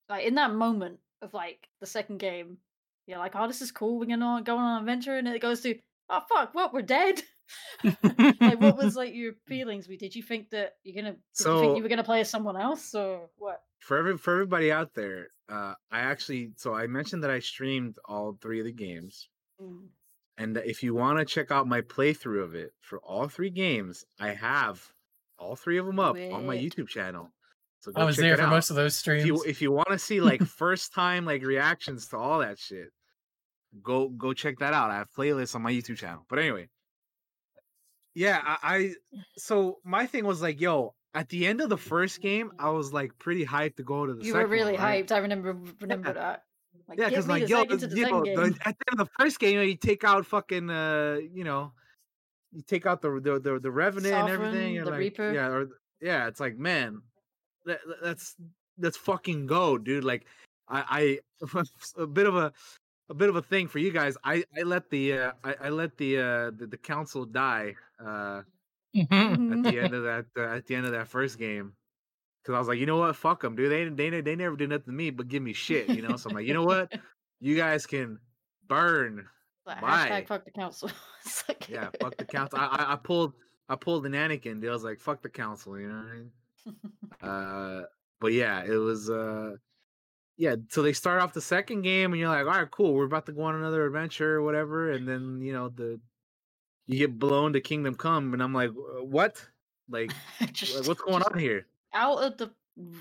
[0.10, 2.58] like, in that moment of like the second game,
[3.06, 4.00] you're like, "Oh, this is cool.
[4.00, 5.78] We're gonna go on an adventure," and it goes to,
[6.10, 6.74] "Oh fuck, what?
[6.74, 7.22] We're dead."
[7.84, 9.88] like, what was like your feelings?
[9.88, 11.16] We Did you think that you're gonna?
[11.38, 13.62] Did you think you were gonna play as someone else, or what?
[13.80, 17.98] For every for everybody out there, uh, I actually so I mentioned that I streamed
[18.06, 19.30] all three of the games,
[19.62, 19.88] Mm.
[20.38, 24.06] and if you want to check out my playthrough of it for all three games,
[24.20, 24.92] I have
[25.38, 27.32] all three of them up on my YouTube channel.
[27.82, 28.50] So I was there for out.
[28.50, 29.26] most of those if streams.
[29.26, 32.88] you if you want to see like first time like reactions to all that shit,
[33.82, 34.90] go go check that out.
[34.92, 36.26] I have playlists on my YouTube channel.
[36.30, 36.70] But anyway,
[38.16, 38.94] yeah, I, I
[39.38, 42.94] so my thing was like, yo, at the end of the first game, I was
[42.94, 45.06] like pretty hyped to go to the You second were really one, right?
[45.06, 45.12] hyped.
[45.12, 46.44] I remember remember that.
[46.88, 49.40] Like, Yeah, because like yo, the you know, the, at the end of the first
[49.40, 51.72] game, you, know, you take out fucking uh, you know,
[52.52, 54.78] you take out the the the, the revenant and everything.
[54.78, 55.34] Sovereign, the like, Reaper.
[55.34, 55.68] yeah, or
[56.02, 57.02] yeah, it's like man,
[57.66, 58.36] that, that's
[58.78, 60.04] that's fucking go, dude.
[60.04, 60.26] Like
[60.68, 61.64] I I
[61.98, 62.52] a bit of a
[63.10, 64.16] a bit of a thing for you guys.
[64.24, 68.42] I I let the uh, I, I let the uh the, the council die uh
[68.96, 69.66] Mhm.
[69.66, 71.74] at the end of that uh, at the end of that first game.
[72.46, 73.72] Cause I was like, you know what, fuck them, dude.
[73.72, 76.16] They they they never did nothing to me, but give me shit, you know.
[76.18, 76.92] So I'm like, you know what,
[77.40, 78.20] you guys can
[78.68, 79.26] burn.
[79.66, 80.26] Like, Bye.
[80.28, 80.92] fuck the council.
[81.48, 82.60] Like- Yeah, fuck the council.
[82.60, 83.34] I, I I pulled
[83.70, 84.60] I pulled an Anakin.
[84.60, 84.70] Dude.
[84.70, 86.32] I was like, fuck the council, you know what I mean?
[87.22, 87.82] Uh,
[88.20, 89.56] but yeah, it was uh,
[90.38, 93.06] yeah, so they start off the second game, and you're like, all right, cool, we're
[93.06, 96.00] about to go on another adventure or whatever, and then you know the
[96.88, 99.46] you get blown to Kingdom Come, and I'm like, "Uh, what?
[99.90, 100.12] Like,
[100.52, 101.68] just, what's going on here?
[101.94, 102.52] Out of the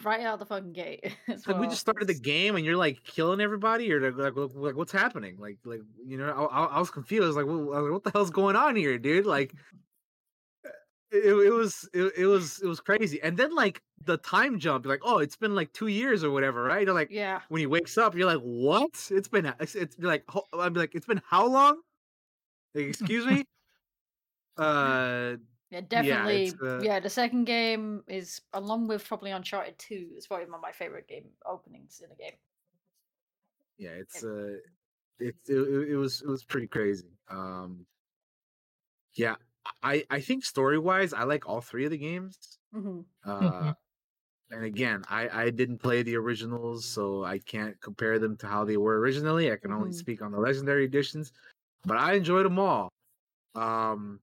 [0.02, 1.16] right out of the fucking gate.
[1.46, 4.92] like we just started the game, and you're like killing everybody, or like, like, what's
[4.92, 5.36] happening?
[5.38, 7.24] Like, like you know, I, I, was confused.
[7.24, 9.26] I was like, what, like, what the hell's going on here, dude?
[9.26, 9.54] Like,
[11.12, 13.20] it, it was it, it was it was crazy.
[13.22, 16.64] And then like the time jump, like, oh, it's been like two years or whatever,
[16.64, 16.84] right?
[16.86, 17.42] You're like, Yeah.
[17.48, 19.08] when he wakes up, you're like, "What?
[19.10, 21.82] It's been it's, it's like ho- I'm like, it's been how long?
[22.74, 23.44] Like, excuse me."
[24.56, 25.36] uh,
[25.70, 26.44] Yeah, definitely.
[26.44, 30.10] it's, uh, yeah, the second game is along with probably Uncharted Two.
[30.16, 32.36] It's probably one of my favorite game openings in a game.
[33.78, 34.58] yeah, it's uh,
[35.18, 37.18] it's it, it it was it was pretty crazy.
[37.28, 37.86] Um,
[39.14, 39.36] yeah,
[39.82, 42.58] I I think story wise, I like all three of the games.
[42.72, 43.74] hmm Uh,
[44.50, 48.64] and again, I I didn't play the originals, so I can't compare them to how
[48.64, 49.52] they were originally.
[49.52, 49.92] I can only Mhm.
[49.92, 51.32] speak on the legendary editions,
[51.84, 52.90] but I enjoyed them all.
[53.54, 54.20] Um,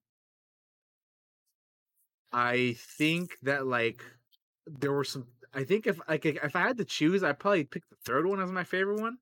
[2.32, 4.04] I think that like
[4.66, 5.28] there were some.
[5.54, 8.40] I think if like if I had to choose, I'd probably pick the third one
[8.40, 9.18] as my favorite one,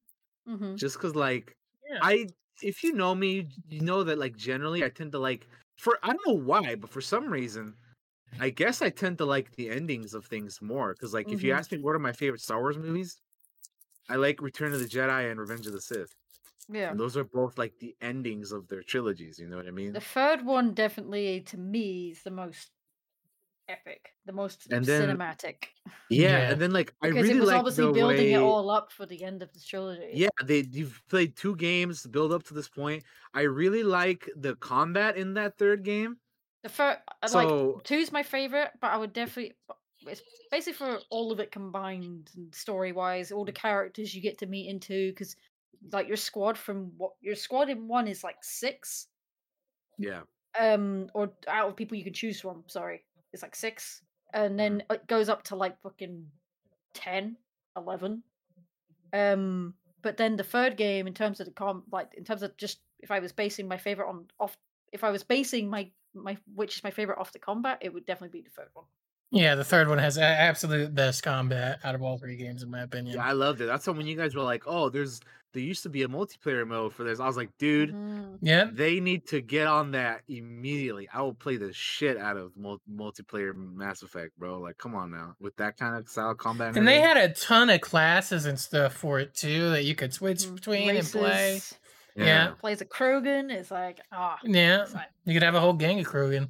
[0.45, 1.55] hmm just because like
[1.85, 2.01] Yeah.
[2.01, 2.27] I
[2.61, 5.47] if you know me, you know that like generally I tend to like
[5.77, 7.75] for I don't know why, but for some reason,
[8.39, 10.93] I guess I tend to like the endings of things more.
[10.93, 11.53] Because like if you Mhm.
[11.53, 13.17] ask me what are my favorite Star Wars movies,
[14.09, 16.09] I like Return of the Jedi and Revenge of the Sith.
[16.69, 16.93] Yeah.
[16.93, 19.39] And those are both like the endings of their trilogies.
[19.39, 19.93] You know what I mean?
[19.93, 22.71] The third one definitely, to me, is the most
[23.69, 25.65] epic, the most And then- cinematic,
[26.09, 26.51] Yeah, Yeah.
[26.51, 28.33] and then like I because really it was like obviously the building way...
[28.33, 30.11] it all up for the end of the trilogy.
[30.13, 33.03] Yeah, they you've played two games build up to this point.
[33.33, 36.17] I really like the combat in that third game.
[36.63, 39.53] The first, like So two's my favorite, but I would definitely.
[40.05, 40.21] It's
[40.51, 44.45] basically for all of it combined, and story wise, all the characters you get to
[44.45, 45.35] meet into, because
[45.91, 49.07] like your squad from what your squad in one is like six,
[49.97, 50.21] yeah,
[50.59, 52.63] um, or out of people you can choose from.
[52.67, 54.01] Sorry, it's like six,
[54.33, 56.25] and then it goes up to like fucking
[56.93, 57.37] 10,
[57.75, 58.23] 11.
[59.13, 62.55] Um, but then the third game, in terms of the com, like in terms of
[62.57, 64.57] just if I was basing my favorite on off,
[64.91, 68.05] if I was basing my my which is my favorite off the combat, it would
[68.05, 68.85] definitely be the third one.
[69.31, 72.81] Yeah, the third one has absolute best combat out of all three games, in my
[72.81, 73.17] opinion.
[73.17, 73.65] yeah, I loved it.
[73.65, 75.19] That's when you guys were like, "Oh, there's
[75.57, 78.37] there used to be a multiplayer mode for this." I was like, "Dude, Mhm.
[78.41, 82.55] Yeah, they need to get on that immediately." I will play the shit out of
[82.55, 84.59] mul- multiplayer Mass Effect, bro.
[84.59, 86.77] Like, come on now, with that kind of style combat.
[86.77, 90.13] and they had a ton of classes and stuff for it too that you could
[90.13, 90.55] switch Mhm.
[90.55, 91.53] between and play.
[91.53, 91.75] Races,
[92.15, 92.53] yeah.
[92.59, 93.51] plays a Krogan.
[93.51, 96.49] It's like ah, Yeah, like- you could have a whole gang of Krogan.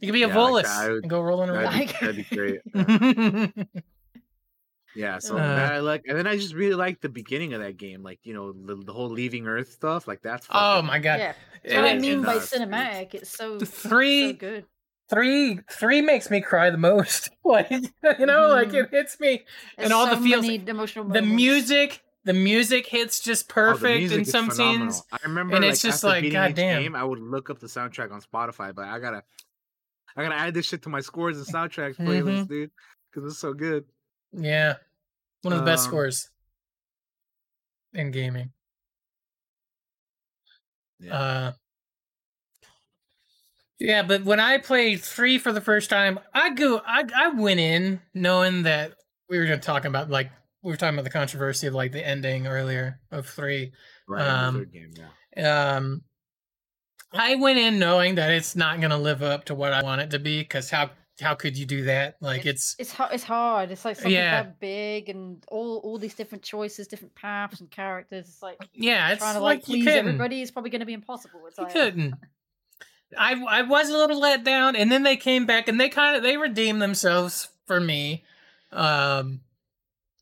[0.00, 1.78] You could be a Yeah, Volus that, I would- and go rolling That'd around.
[1.78, 3.74] be, that'd be great.
[4.96, 7.52] yeah, Yeah, so Uh, that I like, and then I just really like the beginning
[7.54, 10.08] of that game, like you know the, the whole leaving Earth stuff.
[10.08, 11.18] Like that's oh fucking- my god.
[11.20, 11.34] yeah.
[11.62, 13.14] That's what I mean by cinematic.
[13.14, 14.64] It's so The so three good.
[15.10, 17.28] three three makes me cry the most.
[17.44, 18.84] like you know, like Mhm.
[18.84, 19.44] it hits me
[19.76, 20.46] There's and all the so feels.
[20.46, 21.36] many emotional The moments.
[21.36, 24.90] music, the music hits just Oh, perfect music in some phenomenal.
[24.92, 25.06] scenes.
[25.12, 26.82] I remember, and like, it's just after like, beating each goddamn.
[26.82, 29.22] game, I would look up the soundtrack on Spotify, but I gotta,
[30.16, 32.08] I gotta add this shit to my scores and soundtracks Mm-hmm.
[32.08, 32.70] playlist, dude,
[33.12, 33.84] because it's so good.
[34.32, 34.74] Yeah,
[35.42, 36.28] one of the best Um, scores
[37.94, 38.52] in gaming.
[40.98, 41.14] Yeah.
[41.14, 41.52] Uh,
[43.78, 47.60] yeah, but when I played three for the first time, I go, I, I went
[47.60, 48.92] in knowing that
[49.28, 50.30] we were going to talk about like
[50.62, 53.72] we were talking about the controversy of like the ending earlier of three.
[54.08, 54.92] Right, um, third game,
[55.36, 55.76] yeah.
[55.76, 56.02] Um,
[57.12, 60.00] I went in knowing that it's not going to live up to what I want
[60.00, 60.90] it to be because how
[61.20, 62.16] how could you do that?
[62.20, 63.12] Like it's It's hard.
[63.14, 63.70] It's hard.
[63.70, 64.42] It's like something Yeah.
[64.42, 68.28] that big and all all these different choices, different paths and characters.
[68.28, 70.92] It's like yeah, it's trying to like, like please everybody is probably going to be
[70.92, 71.40] impossible.
[71.46, 72.14] It's You like, couldn't.
[73.16, 76.16] I I was a little let down, and then they came back and they kind
[76.16, 78.24] of they redeemed themselves for me,
[78.72, 79.40] um,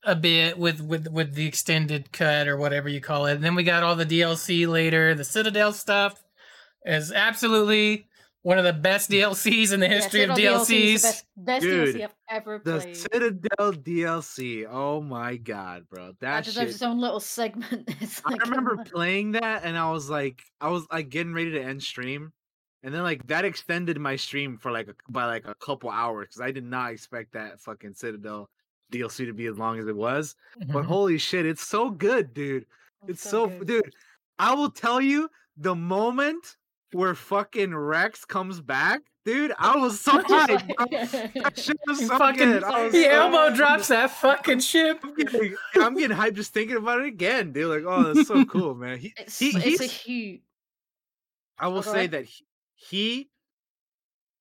[0.05, 3.37] a bit with with with the extended cut or whatever you call it.
[3.37, 5.15] And then we got all the DLC later.
[5.15, 6.23] The Citadel stuff
[6.85, 8.07] is absolutely
[8.45, 10.69] one of the best DLCs in the yeah, history of Citadel DLCs.
[11.03, 12.95] the best, best Dude, DLC I've ever The.
[12.95, 14.67] Citadel DLC.
[14.71, 16.75] Oh my god, bro, That that deserves shit.
[16.77, 17.85] its own little segment.
[18.01, 18.85] It's I like, come remember on.
[18.85, 22.33] playing that and I was like, I was like getting ready to end stream,
[22.83, 26.29] and then like that extended my stream for like a, by like a couple hours
[26.29, 28.51] because I did not expect that fucking Citadel
[28.93, 30.37] DLC to be as long as it was.
[30.59, 30.85] But Mhm.
[30.85, 32.67] holy shit, it's so good, dude.
[33.09, 33.67] It's so, good.
[33.67, 33.95] dude.
[34.39, 36.57] I will tell you the moment
[36.95, 40.87] where fucking Wrex comes back, dude, I was so hyped, bro.
[41.43, 42.65] That shit was so fucking good.
[42.65, 43.57] I was he so elbow hyped.
[43.57, 45.01] drops that fucking ship.
[45.03, 47.69] I'm getting, I'm getting hyped just thinking about it again, dude.
[47.85, 48.99] Like, oh, that's so cool, man.
[48.99, 50.41] He, It's he, it's a he's- huge.
[51.59, 53.29] I will Oh, say that he, he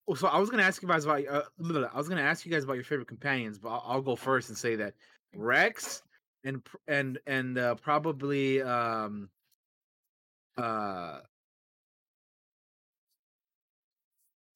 [0.07, 1.43] oh, so I was gonna ask you guys about uh.
[1.93, 4.49] I was gonna ask you guys about your favorite companions, but I'll, I'll go first
[4.49, 4.95] and say that
[5.35, 6.01] Wrex
[6.43, 9.29] and and and uh, probably um
[10.57, 11.19] uh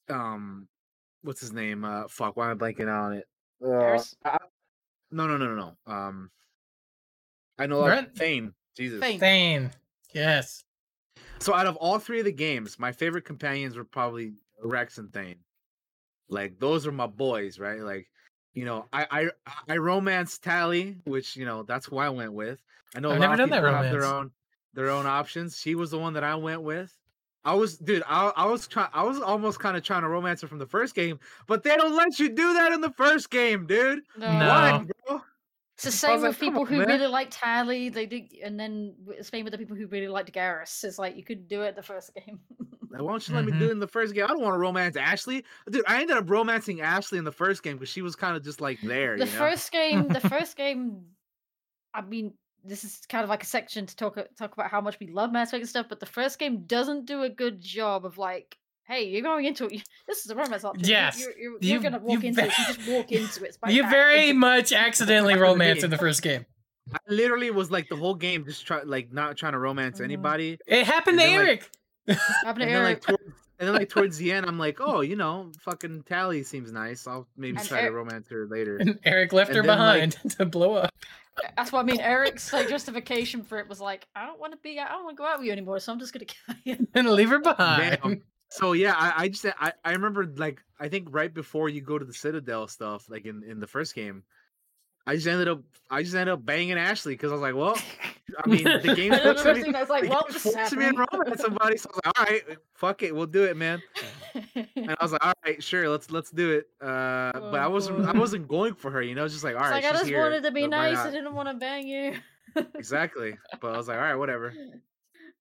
[0.10, 0.68] um
[1.24, 1.84] what's his name?
[1.86, 3.26] Uh fuck, why am I blanking on it?
[3.64, 4.38] Uh, I-
[5.12, 5.56] no, no, no, no,
[5.88, 5.92] no.
[5.94, 6.32] Um
[7.58, 8.16] I know Brent?
[8.16, 8.54] Thane.
[8.76, 9.00] Jesus.
[9.00, 9.20] Thane.
[9.20, 9.72] Thane.
[10.14, 10.64] Yes.
[11.40, 15.12] So out of all three of the games, my favorite companions were probably Wrex and
[15.12, 15.40] Thane.
[16.30, 17.80] Like those are my boys, right?
[17.80, 18.08] Like,
[18.54, 19.30] you know, I I
[19.74, 22.62] I romance Tali, which you know that's who I went with.
[22.96, 24.32] I know a I've lot never of done that people have their own
[24.74, 25.60] their own options.
[25.60, 26.96] She was the one that I went with.
[27.46, 28.04] I was, dude.
[28.08, 28.90] I, I was trying.
[28.94, 31.76] I was almost kind of trying to romance her from the first game, but they
[31.76, 34.02] don't let you do that in the first game, dude.
[34.18, 34.28] No.
[34.28, 35.22] Why, bro?
[35.76, 36.88] It's the same with like, people on, who man.
[36.88, 37.88] really like Tali.
[37.90, 40.84] They do, and then w- same with the people who really liked Garrus.
[40.84, 42.40] It's like you couldn't do it the first game.
[42.90, 43.60] Like, Why don't you let me Mhm.
[43.60, 44.26] do it in the first game?
[44.26, 45.84] I don't want to romance Ashley, dude.
[45.88, 48.60] I ended up romancing Ashley in the first game because she was kind of just
[48.62, 49.18] like there.
[49.18, 49.38] the you know?
[49.38, 51.02] first game, the first game.
[51.94, 52.34] I mean,
[52.68, 55.32] this is kind of like a section to talk talk about how much we love
[55.32, 58.58] Mass Effect and stuff, but the first game doesn't do a good job of like,
[58.84, 59.84] hey, you're going into it.
[60.08, 60.84] This is a romance option.
[60.84, 62.54] you- Yes, you're, you're, you- you're gonna walk you into ve- it.
[62.58, 63.58] You just walk into it.
[63.62, 66.46] By You very It's- much accidentally romance in the first game.
[66.94, 70.06] I literally was like the whole game just try like not trying to romance Mhm.
[70.06, 70.58] anybody.
[70.66, 71.72] It happened And to then, like,
[72.08, 72.20] Eric.
[72.46, 73.02] happened to And then like Eric.
[73.02, 73.24] towards,
[73.60, 77.06] and then like towards the end, I'm like, oh, you know, fucking Tali seems nice.
[77.08, 78.78] I'll maybe And try to romance her later.
[78.78, 80.94] and Eric left and her then, like- behind to blow up.
[81.56, 82.00] That's what I mean.
[82.00, 85.18] Eric's like justification for it was like, I don't want to be, I don't want
[85.18, 86.88] to go out with you anymore, so I'm just gonna kill you.
[86.94, 88.00] and leave her behind.
[88.04, 88.24] Damn.
[88.50, 91.98] So yeah, I, I just I, I remember like I think right before you go
[91.98, 94.24] to the Citadel stuff, like in, in the first game,
[95.08, 97.78] I just ended up I just ended up banging Ashley because I was like, well,
[98.44, 101.06] I mean the game forced me, thing that's like, the well, game forced me happening.
[101.14, 101.78] romance somebody.
[101.78, 103.82] So I was like, all right, fuck it, we'll do it, man.
[104.76, 106.68] And I was like, all right, sure, let's let's do it.
[106.82, 109.56] Uh, but I Oh, wasn't I wasn't going for her, you know, it's just like
[109.56, 109.82] all right.
[109.82, 110.98] Like I just here, wanted to be nice.
[110.98, 112.16] I didn't want to bang you.
[112.76, 114.54] Exactly, but I was like, all right, whatever.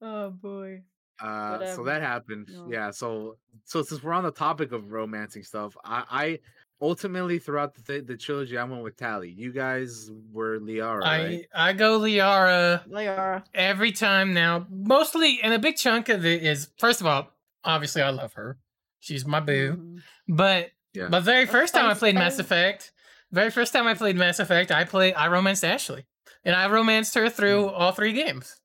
[0.03, 0.83] Oh boy.
[1.19, 2.51] Uh, so that happened.
[2.69, 2.91] Yeah.
[2.91, 6.39] So so since we're on the topic of romancing stuff, I, I
[6.81, 9.31] ultimately throughout the th- the trilogy, I went with Tali.
[9.31, 11.47] You guys were Liara, right?
[11.55, 13.45] I I go Liara Liara.
[13.55, 14.67] every time now.
[14.71, 17.29] Mostly, and a big chunk of it is first of all,
[17.65, 18.59] obviously I love her.
[19.01, 19.77] She's my boo.
[19.77, 20.03] Mhm.
[20.29, 21.09] But Yeah.
[21.09, 22.39] the very first time I played Mass.
[22.39, 22.93] Effect,
[23.33, 26.07] very first time I played Mass Effect, I played I romanced Ashley,
[26.45, 28.57] and I romanced her through all three games.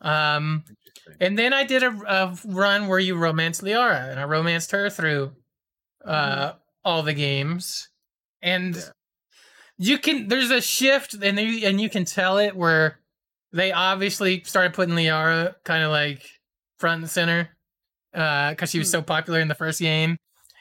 [0.00, 0.64] Um,
[1.20, 4.90] and then I did a, a run where you romance Liara, and I romanced her
[4.90, 5.34] through
[6.04, 6.52] uh,
[6.86, 7.90] all the games.
[8.40, 8.82] And Yeah.
[9.76, 13.00] you can there's a shift, and you and you can tell it where
[13.52, 16.22] they obviously started putting Liara kind of like
[16.78, 17.50] front and center
[18.12, 18.92] because she was Hmm.
[18.92, 20.16] so popular in the first game.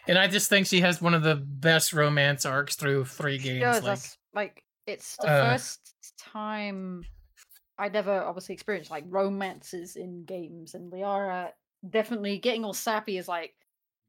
[0.08, 3.84] And I just think she has one of the best romance arcs through three games.
[3.84, 4.00] Like,
[4.34, 7.06] like it's the uh, first time
[7.78, 11.52] I never obviously experienced like romances in games, and Liara
[11.88, 13.54] definitely getting all sappy is like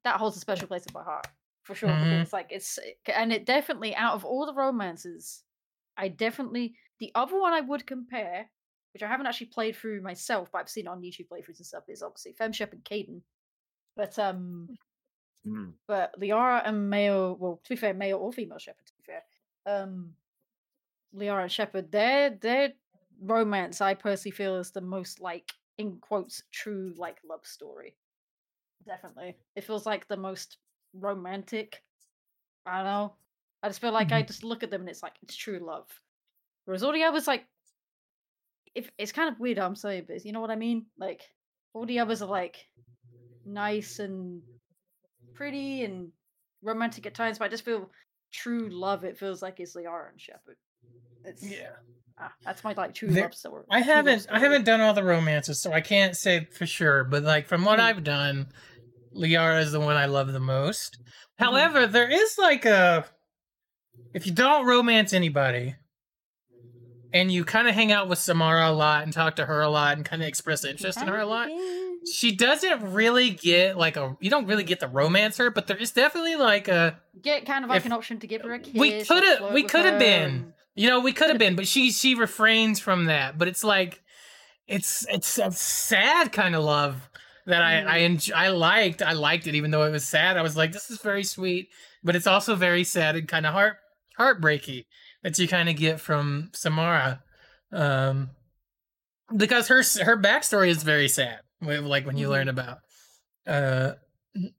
[0.04, 1.26] that holds a special place in my heart
[1.66, 1.96] for sure.
[1.96, 1.96] Mhm.
[1.96, 5.44] Because like it's and it definitely out of all the romances,
[5.96, 8.50] I definitely the other one I would compare,
[8.94, 11.84] which I haven't actually played through myself, but I've seen on YouTube playthroughs and stuff,
[11.88, 13.22] is obviously Femshep and Kaidan.
[13.96, 14.70] But um,
[15.44, 15.76] Mm.
[15.86, 19.22] but Liara and male, well, to be fair, male or female Shepard, to be fair,
[19.66, 20.16] um,
[21.14, 22.74] Liara and Shepard, their their
[23.20, 27.96] romance, I personally feel is the most like in quotes true like love story.
[28.84, 30.58] Definitely, it feels like the most
[31.00, 31.82] romantic.
[32.64, 33.14] I don't know.
[33.62, 35.86] I just feel like I just look at them and it's like it's true love.
[36.64, 37.44] Whereas all the others, like,
[38.74, 40.86] if it's kind of weird, I'm saying but you know what I mean?
[40.98, 41.22] Like,
[41.72, 42.56] all the others are like
[43.44, 44.42] nice and
[45.34, 46.10] pretty and
[46.62, 47.90] romantic at times, but I just feel
[48.32, 49.04] true love.
[49.04, 50.56] It feels like it's Liara and Shepard.
[51.24, 51.70] It's yeah.
[52.20, 53.64] ah, that's my like true There- love story.
[53.70, 57.04] I haven't I haven't done all the romances, so I can't say for sure.
[57.04, 57.82] But like from what Mm.
[57.82, 58.48] I've done,
[59.16, 60.98] Liara is the one I love the most.
[60.98, 61.44] Mm-hmm.
[61.44, 63.04] However, there is like a
[64.14, 65.74] if you don't romance anybody
[67.12, 69.68] and you kind of hang out with Samara a lot and talk to her a
[69.68, 71.48] lot and kind of express interest in her a lot,
[72.12, 75.76] she doesn't really get like a you don't really get the romance her, but there
[75.76, 78.58] is definitely like a Get kind of like If- an option to give her a
[78.58, 78.74] kiss.
[78.74, 80.52] we coulda- we coulda been.
[80.78, 83.38] You know, we could have been, but she she refrains from that.
[83.38, 84.02] But it's like
[84.68, 87.08] it's it's a sad kind of love
[87.46, 88.32] that I I, Mm.
[88.34, 89.02] I liked.
[89.02, 90.36] I liked it, even though it was sad.
[90.36, 91.68] I was like, this is very sweet,
[92.04, 93.78] but it's also very sad and kind of heart
[94.18, 94.86] heartbreaky
[95.22, 97.22] that you kind of get from Samara,
[97.72, 98.30] um,
[99.36, 101.40] because her her backstory is very sad.
[101.60, 102.30] Like when you Mhm.
[102.30, 102.78] learn about
[103.46, 103.92] uh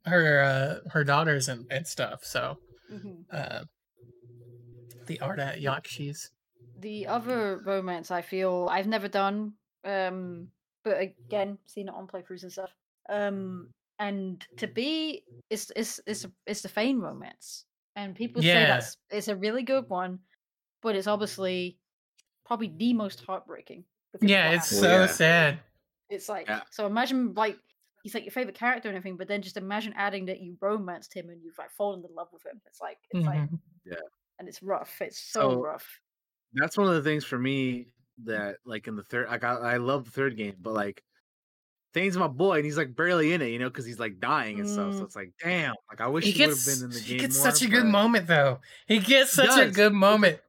[0.06, 2.24] her uh her daughters and, and stuff.
[2.24, 2.58] So
[2.92, 3.26] Mhm.
[3.32, 3.64] uh,
[5.08, 6.32] the Ardat-Yakshi's.
[6.76, 10.52] The other romance I feel I've never done, um,
[10.88, 12.72] but again, seen it on playthroughs and stuff.
[13.10, 13.64] Um, mm-hmm.
[14.00, 14.74] and to mm-hmm.
[14.74, 18.68] be, it's it's it's a- it's the Thane romance, and people say Yeah.
[18.68, 20.20] that's it's a really good one,
[20.82, 21.78] but it's obviously
[22.46, 23.84] probably the most heartbreaking.
[24.22, 24.82] Yeah, it's happened.
[24.82, 25.06] so yeah.
[25.08, 25.60] sad.
[26.10, 26.62] It's like Yeah.
[26.72, 26.86] so.
[26.86, 27.58] Imagine like
[28.04, 31.14] he's like your favorite character and everything, but then just imagine adding that you romanced
[31.14, 32.62] him and you've like fallen in love with him.
[32.66, 33.56] It's like it's like mm-hmm.
[33.86, 33.96] yeah,
[34.40, 35.02] and it's rough.
[35.02, 36.00] It's so So- rough.
[36.54, 37.88] That's one of the things for me
[38.26, 41.04] that like in the third, like I, I love the third game, but like
[41.94, 44.60] Thane's my boy, and he's like barely in it, you know, because he's like dying
[44.60, 44.94] and stuff.
[44.94, 45.04] So Mm.
[45.06, 47.08] it's like, damn, like I wish He he, would have gets been in the game.
[47.10, 48.60] he gets more, such a good but moment though.
[48.88, 50.40] He gets He such a good moment.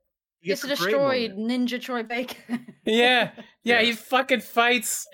[0.41, 1.37] he Gets gets to a great.
[1.37, 2.37] Ninja Troy Baker.
[2.49, 3.33] Yeah, yeah,
[3.65, 3.83] Yeah.
[3.83, 5.07] he fucking fights.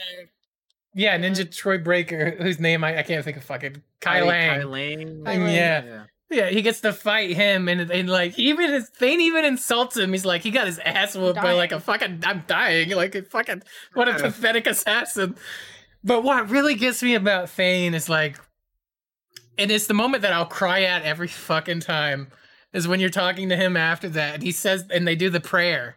[0.95, 4.61] Yeah, Ninja Troy Breaker, whose name I, I can't think of fucking Kai Kai- Lang.
[4.61, 5.25] Kai Leng.
[5.25, 5.55] Kai Leng.
[5.55, 6.05] Yeah.
[6.31, 10.13] Yeah, he gets to fight him, and, and like even his, Thane even insults him.
[10.13, 12.23] He's like, he got his ass whooped by like a fucking.
[12.27, 12.91] I'm dying.
[12.97, 13.63] Like a fucking
[13.93, 15.37] what a pathetic assassin.
[16.03, 18.39] But what really gets me about Thane is like,
[19.59, 22.29] and it's the moment that I'll cry at every fucking time
[22.73, 25.41] is when you're talking to him after that, and he says, and they do the
[25.41, 25.97] prayer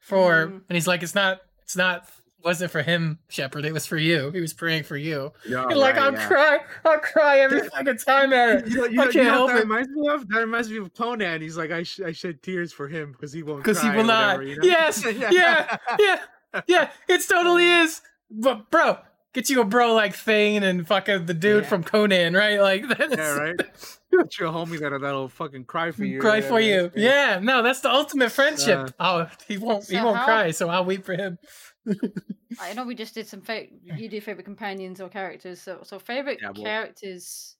[0.00, 0.52] for, Mhm.
[0.68, 2.08] and he's like, it's not, it's not,
[2.44, 3.64] wasn't for him, Shepard.
[3.64, 4.30] It was for you.
[4.30, 5.32] He was praying for you.
[5.48, 6.26] Yeah, and like right, I'll yeah.
[6.28, 8.68] cry, I'll cry every fucking time at it.
[8.68, 9.62] You know, you know, you can't know help what that it.
[9.64, 10.28] reminds me of?
[10.28, 11.40] That reminds me of Conan.
[11.40, 13.62] He's like, I, sh- I shed tears for him because he won't.
[13.64, 14.38] because he will not.
[14.38, 14.62] whatever, you know?
[14.64, 16.18] Yes, yeah, yeah,
[16.66, 16.90] yeah.
[17.08, 18.00] It's totally is.
[18.30, 18.98] But bro,
[19.32, 21.68] get you a bro like Thane and fucking the dude Yeah.
[21.68, 22.60] from Conan, right?
[22.60, 23.60] Like that is Yeah, right.
[24.14, 26.20] Get your homie that that'll fucking cry for you.
[26.20, 26.92] cry for you.
[26.94, 28.90] Yeah, no, that's the ultimate friendship.
[29.00, 29.88] Uh, oh, he won't.
[29.88, 31.36] he won't how- cry, so I'll weep for him.
[32.60, 35.60] I know we just did some fa- you did favorite companions or characters.
[35.60, 37.56] So so favorite Yeah, well- characters.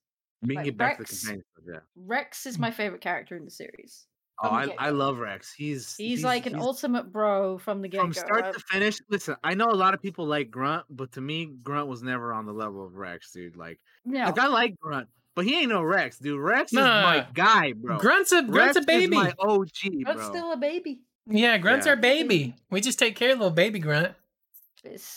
[0.47, 1.43] Can Like back to the Wrex.
[1.67, 1.79] yeah.
[1.97, 4.07] Wrex is my favorite character in the series.
[4.43, 5.55] Oh, the I, I love Wrex.
[5.55, 8.99] He's He's, like an ultimate bro from the get from start to finish.
[9.09, 12.33] Listen, I know a lot of people like Grunt, but to me, Grunt was never
[12.35, 13.57] on the level of Wrex, dude.
[13.57, 16.39] Like, no, like I like Grunt, but he ain't no Wrex, dude.
[16.39, 17.97] Wrex is my guy, bro.
[17.99, 19.05] Grunt's a Grunt's Wrex a baby.
[19.05, 19.69] Is my OG,
[20.05, 20.29] Grunt's bro.
[20.29, 21.01] still a baby.
[21.27, 21.93] Yeah, Grunt's Yeah.
[21.93, 22.55] our baby.
[22.71, 24.15] We just take care of little baby Grunt.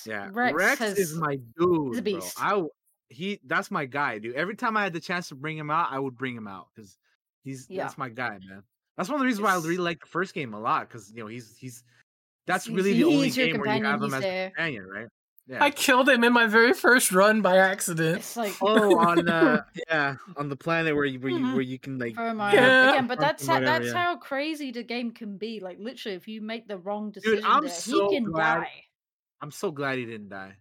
[0.05, 2.61] Yeah, Wrex, Wrex, has, is my dude, he's a bro.
[2.61, 2.71] beast.
[3.09, 4.35] He that's my guy, dude.
[4.35, 6.67] Every time I had the chance to bring him out, I would bring him out
[6.73, 6.97] because
[7.43, 7.83] he's Yeah.
[7.83, 8.63] that's my guy, man.
[8.97, 11.11] That's one of the reasons why I really like the first game a lot because
[11.13, 11.83] you know he's he's
[12.45, 14.47] that's He's- really the only he's your game where you have him he's as there.
[14.47, 15.07] a companion, right?
[15.49, 15.63] Yeah.
[15.63, 18.17] I killed him in my very first run by accident.
[18.17, 21.53] It's like oh, on uh, yeah, on the planet where you where you Mhm.
[21.53, 22.51] where you can like Virmire.
[22.53, 22.91] Yeah.
[22.91, 24.03] Again, but that's Something how, whatever, that's yeah.
[24.03, 25.61] how crazy the game can be.
[25.61, 28.83] Like literally, if you make the wrong decision, I'm there, so he can glad- die.
[29.41, 30.53] I'm so glad he didn't die.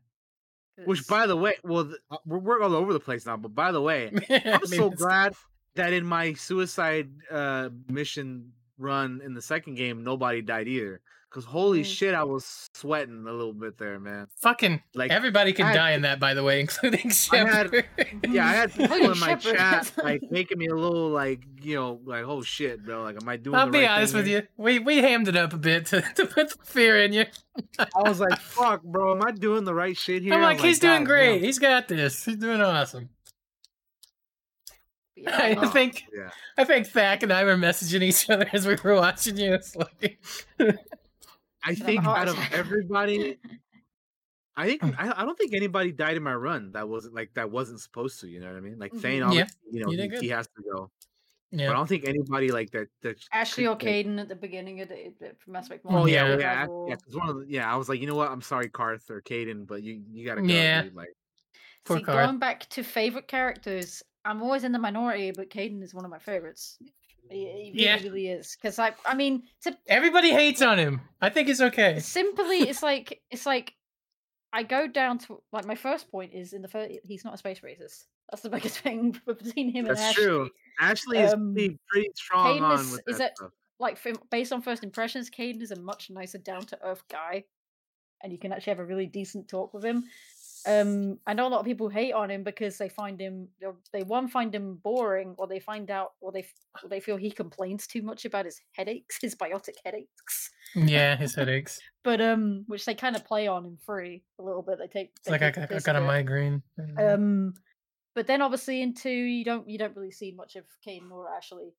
[0.84, 3.38] Which, by the way, well, th- uh, we're, we're all over the place now.
[3.38, 5.32] But by the way, I I'm mean, so it's- glad
[5.74, 11.00] that in my suicide uh mission run in the second game, nobody died either.
[11.28, 11.84] Because holy Mm.
[11.84, 14.26] shit, I was sweating a little bit there, man.
[14.40, 17.00] Fucking Like, everybody can I had die in that, by the way, including
[17.32, 17.84] I had- Shepard.
[18.28, 22.00] Yeah, I had people in my chat like making me a little like you know
[22.04, 23.02] like oh shit, bro.
[23.02, 23.56] Like, am I doing?
[23.56, 24.48] I'll the be right honest thing with here?
[24.56, 24.62] you.
[24.64, 27.26] We we hammed it up a bit to, to put the fear in you.
[27.78, 29.12] I was like, fuck, bro.
[29.14, 30.32] Am I doing the right shit here?
[30.34, 31.32] I'm like, he's doing "God great.
[31.34, 32.24] damn." He's got this.
[32.24, 33.10] He's doing awesome.
[35.16, 36.30] Yeah, I no, think Yeah.
[36.58, 39.54] I think Thack and I were messaging each other as we were watching you.
[39.54, 40.18] It's like,
[41.70, 43.38] I think out of everybody,
[44.56, 44.82] I think.
[44.98, 48.20] I, I don't think anybody died in my run that wasn't like that wasn't supposed
[48.20, 48.28] to.
[48.28, 48.78] You know what I mean?
[48.78, 49.00] Like Mhm.
[49.00, 50.90] Thane, Yeah, you know, he, he has to go.
[51.52, 52.88] But I don't think anybody like that.
[53.02, 55.82] that Ashley could- or that- Kaidan at the beginning of the, the from Mass Effect
[55.86, 56.02] Oh, One.
[56.02, 56.38] Oh yeah, Yeah.
[56.38, 56.96] yeah, yeah.
[57.18, 58.30] one of the, yeah, I was like, you know what?
[58.30, 60.48] I'm sorry, Carth or Kaidan, but you you gotta go.
[60.48, 60.82] Yeah.
[60.82, 60.94] dude.
[60.94, 61.08] Like,
[61.88, 66.04] See, going back to favorite characters, I'm always in the minority, but Kaidan is one
[66.04, 66.78] of my favorites.
[67.30, 67.94] He, he Yeah.
[67.96, 68.56] really, really is.
[68.60, 71.00] Because I, I mean, to everybody hates on him.
[71.20, 71.98] I think it's okay.
[72.00, 73.74] simply, it's like it's like
[74.52, 76.92] I go down to like my first point is in the first.
[77.04, 78.04] He's not a space racist.
[78.30, 80.24] That's the biggest thing between him and that's Ashley.
[80.24, 80.50] true.
[80.80, 83.50] Ashley is Um, pretty, pretty strong Kaidan on is- with is that it- stuff.
[83.78, 87.44] Like from, based on first impressions, Kaidan is a much nicer, down to earth guy,
[88.22, 90.04] and you can actually have a really decent talk with him.
[90.66, 93.78] Um, I know a lot of people hate on him because they find him, they'll-
[94.06, 96.46] one find him boring, or they find out, or they
[96.82, 100.50] or they feel he complains too much about his headaches, his biotic headaches.
[100.74, 101.80] Yeah, his headaches.
[102.04, 104.78] But um, which they kind of play on in free a little bit.
[104.78, 106.62] They take It's they like I, take got- I got a migraine.
[106.98, 107.54] Um,
[108.14, 111.28] but then obviously in two, you don't you don't really see much of Kaidan or
[111.28, 111.74] Ashley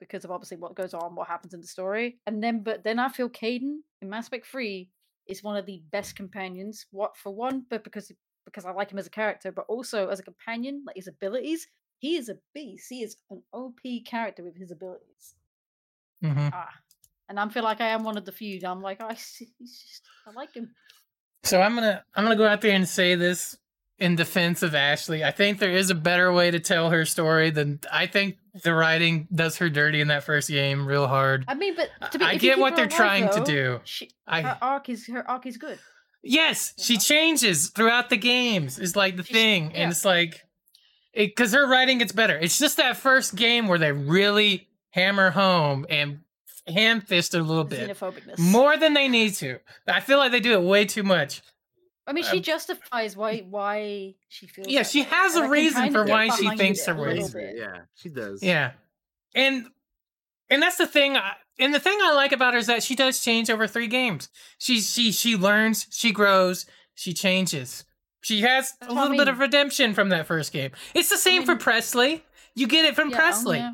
[0.00, 2.18] because of obviously what goes on, what happens in the story.
[2.26, 4.90] And then, but then I feel Kaidan in Mass Effect Three
[5.26, 6.86] is one of the best companions.
[6.90, 8.10] What for one, but because
[8.46, 11.66] because I like him as a character, but also as a companion, like his abilities,
[11.98, 12.86] he is a beast.
[12.88, 15.34] He is an OP character with his abilities.
[16.24, 16.50] Mhm.
[16.52, 16.72] Ah,
[17.28, 18.58] and I feel like I am one of the few.
[18.64, 20.70] I'm like, I see, he's just I like him.
[21.42, 23.56] So I'm gonna I'm gonna go out there and say this
[23.98, 25.24] in defense of Ashley.
[25.24, 28.74] I think there is a better way to tell her story than I think the
[28.74, 31.44] writing does her dirty in that first game real hard.
[31.48, 33.80] I mean, but to be, I get what they're alive, trying to do.
[33.84, 35.78] She, I- her arc is her arc is good.
[36.28, 36.98] Yes, she Yeah.
[37.00, 38.78] changes throughout the games.
[38.78, 39.76] Is like the She's- thing, yeah.
[39.82, 40.44] and it's like,
[41.14, 42.36] because her writing gets better.
[42.36, 46.20] It's just that first game where they really hammer home and
[46.66, 48.38] ham fist a little bit Xenophobicness.
[48.38, 49.60] more than they need to.
[49.86, 51.42] I feel like they do it way too much.
[52.08, 54.68] I mean, she um, justifies why why she feels.
[54.68, 56.80] Yeah, that she way, has and a I can reason kinda for why she thinks
[56.86, 57.54] it her a reason.
[57.56, 58.42] Yeah, she does.
[58.42, 58.72] Yeah,
[59.34, 59.66] and
[60.50, 61.16] and that's the thing.
[61.16, 63.86] I- And the thing I like about her is that she does change over three
[63.86, 64.28] games.
[64.58, 67.84] She she she learns, she grows, she changes.
[68.20, 70.72] She has That's a I little bit of redemption from that first game.
[70.94, 72.22] It's the same for mean- Pressly.
[72.54, 73.58] You get it from Yeah, Pressly.
[73.58, 73.72] yeah.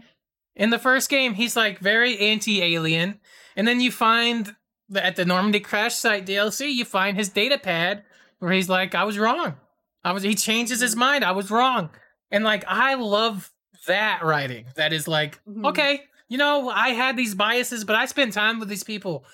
[0.54, 3.18] In the first game, he's like very anti-alien,
[3.56, 4.54] and then you find
[4.94, 8.04] at the Normandy crash site DLC, you find his data pad
[8.38, 9.56] where he's like, "I was wrong.
[10.04, 11.24] I was." He changes his mind.
[11.24, 11.88] I was wrong,
[12.30, 13.50] and like I love
[13.86, 14.66] that writing.
[14.76, 15.66] That is like, Mhm.
[15.68, 16.02] okay,
[16.32, 19.24] you know, I had these biases, but I spent time with these people,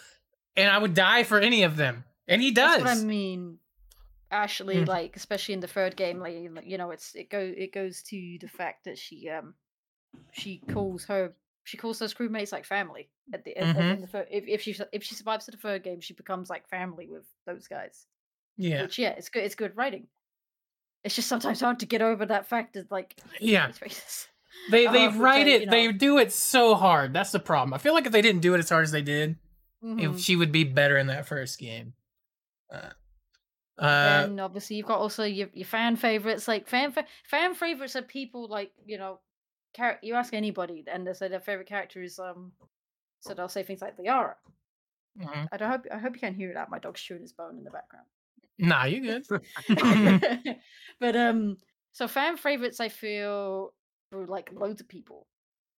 [0.57, 2.83] and I would die for any of them, and he does.
[2.83, 3.59] That's what I mean.
[4.31, 4.89] Ashley, Mm.
[4.89, 8.37] like especially in the third game, like you- know, it's it go it goes to
[8.41, 9.55] the fact that she um
[10.33, 13.77] she calls her she calls those crewmates like family at the end.
[13.79, 13.95] Mhm.
[13.95, 16.51] In the third, if if she if she survives to the third game, she becomes
[16.51, 18.07] like family with those guys.
[18.57, 19.45] Yeah, Which yeah, it's good.
[19.45, 20.09] It's good writing.
[21.05, 23.69] It's just sometimes hard to get over that fact that like yeah.
[23.71, 24.27] it's racist.
[24.71, 25.63] They Uh, they which write it.
[25.63, 27.13] you They do it so hard.
[27.13, 27.73] That's the problem.
[27.75, 29.37] I feel like if they didn't do it as hard as they did,
[29.83, 30.15] Mhm.
[30.15, 31.95] if she would be better in that first game.
[32.71, 32.91] Uh,
[33.79, 37.95] uh, and obviously you've got also your, your fan favorites like fan fa- fan favorites
[37.97, 39.21] are people like you know
[39.77, 42.53] char- you ask anybody and they say their favorite character is um
[43.21, 44.35] so they'll say things like Liara.
[45.19, 45.49] mhm.
[45.53, 46.69] I don't hope I hope you can hear that.
[46.71, 48.07] My dog's chewing his bone in the background.
[48.59, 49.25] Nah, you good.
[51.01, 51.57] but um
[51.93, 53.73] so fan favorites I feel
[54.11, 55.27] for like loads of people.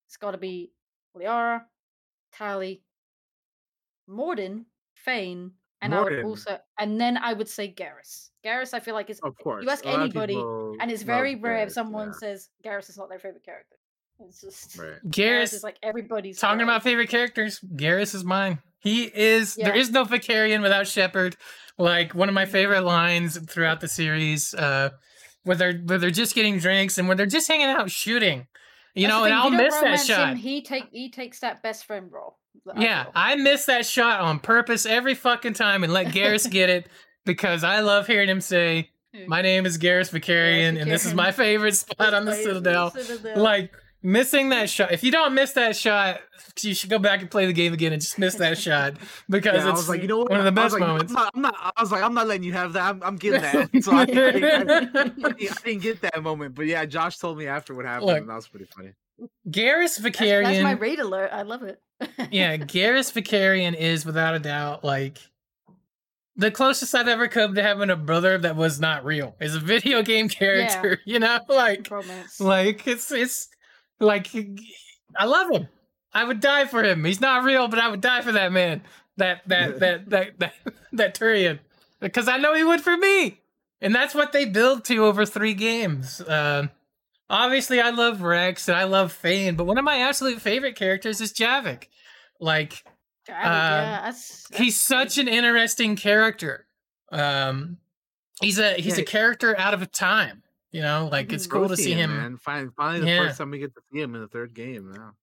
[0.09, 0.73] It's gotta be
[1.17, 1.63] Liara,
[2.33, 2.83] Tali,
[4.09, 4.65] Mordin,
[5.05, 5.53] Thane,
[5.83, 8.31] and I would also and then I would say Garrus.
[8.45, 9.65] Garrus I feel like is Of course.
[9.65, 10.35] You ask a lot of anybody,
[10.81, 12.13] and it's very rare if someone yeah.
[12.19, 13.77] says Garrus is not their favorite character.
[14.21, 14.99] It's just Right.
[15.09, 16.65] Garrus is like everybody's talking guy.
[16.65, 18.59] about favorite characters, Garrus is mine.
[18.81, 19.57] He is.
[19.57, 19.81] There Yeah.
[19.81, 21.37] is no Vakarian without Shepard.
[21.79, 22.51] Like one of my Mhm.
[22.51, 24.91] favorite lines throughout the series, uh,
[25.45, 28.47] where they're where they're just getting drinks and where they're just hanging out shooting.
[28.95, 30.37] You That's know, and I'll miss that romance him, shot.
[30.37, 32.39] he take he takes that best friend role.
[32.77, 33.07] Yeah.
[33.15, 36.89] I miss that shot on purpose every fucking time and let Garrus get it
[37.25, 39.29] because I love hearing him say, hmm.
[39.29, 42.91] My name is Garrus Vakarian, and this is my favorite spot on the Citadel.
[42.91, 43.41] Citadel.
[43.41, 44.93] Like missing that shot.
[44.93, 46.21] If you don't miss that shot,
[46.63, 48.95] you should go back and play the game again and just miss that shot
[49.29, 50.31] because Yeah, I it's was like, you know what?
[50.31, 51.13] one of the I best like, moments.
[51.17, 52.83] I'm not, I'm not- I was like, I'm not letting you have that.
[52.83, 53.83] I'm, I'm getting that.
[53.85, 54.71] So I, I, didn't-
[55.25, 55.33] I I
[55.65, 58.35] didn't get that moment, but yeah, Josh told me after what happened, Look, and that
[58.37, 58.93] was pretty funny.
[59.49, 60.81] Garrus that's, that's my Vakarian.
[60.81, 61.31] raid alert.
[61.33, 61.81] I love it.
[62.31, 65.19] yeah, Garrus Vakarian is without a doubt like
[66.37, 69.37] the closest I've ever come to having a brother that was not real.
[69.41, 71.39] Is a video game character, you know?
[71.49, 72.41] Like romance.
[72.41, 73.49] like it's it's
[74.01, 74.29] like
[75.17, 75.69] I love him.
[76.13, 77.05] I would die for him.
[77.05, 78.83] He's not real, but I would die for that man.
[79.17, 80.55] That that that that that
[80.93, 81.61] that Turian.
[82.01, 83.41] Because I know he would for me.
[83.83, 86.21] And that's what they build to over three games.
[86.27, 86.71] Um
[87.29, 91.21] obviously I love Wrex and I love Thane, but one of my absolute favorite characters
[91.21, 91.85] is Javik.
[92.41, 92.85] Like
[93.27, 96.67] Dragon, uh, yeah, that's, he's that's such an interesting character.
[97.13, 97.79] Um
[98.41, 100.43] he's a he's a character out of a time.
[100.73, 101.51] You know, like it's Mhm.
[101.51, 102.37] cool to see him man.
[102.37, 103.27] Finally, finally, the Yeah.
[103.27, 104.93] first time we get to see him in the third game.
[104.93, 105.15] Now.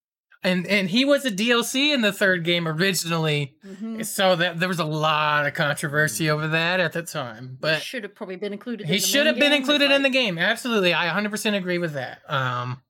[0.44, 4.06] and and he was a DLC in the third game originally, Mhm.
[4.06, 7.58] so that there was a lot of controversy over that at the time.
[7.60, 8.86] But should have probably been included.
[8.88, 10.38] he in the should have been included in the game.
[10.38, 12.22] Absolutely, I 100% agree with that.
[12.32, 12.82] Um,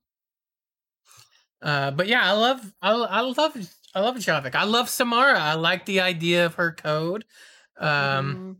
[1.62, 3.56] uh, but yeah, I love I, I love
[3.96, 4.54] I love Javik.
[4.56, 5.40] I love Samara.
[5.40, 7.24] I like the idea of her code.
[7.80, 8.56] Um, mhm.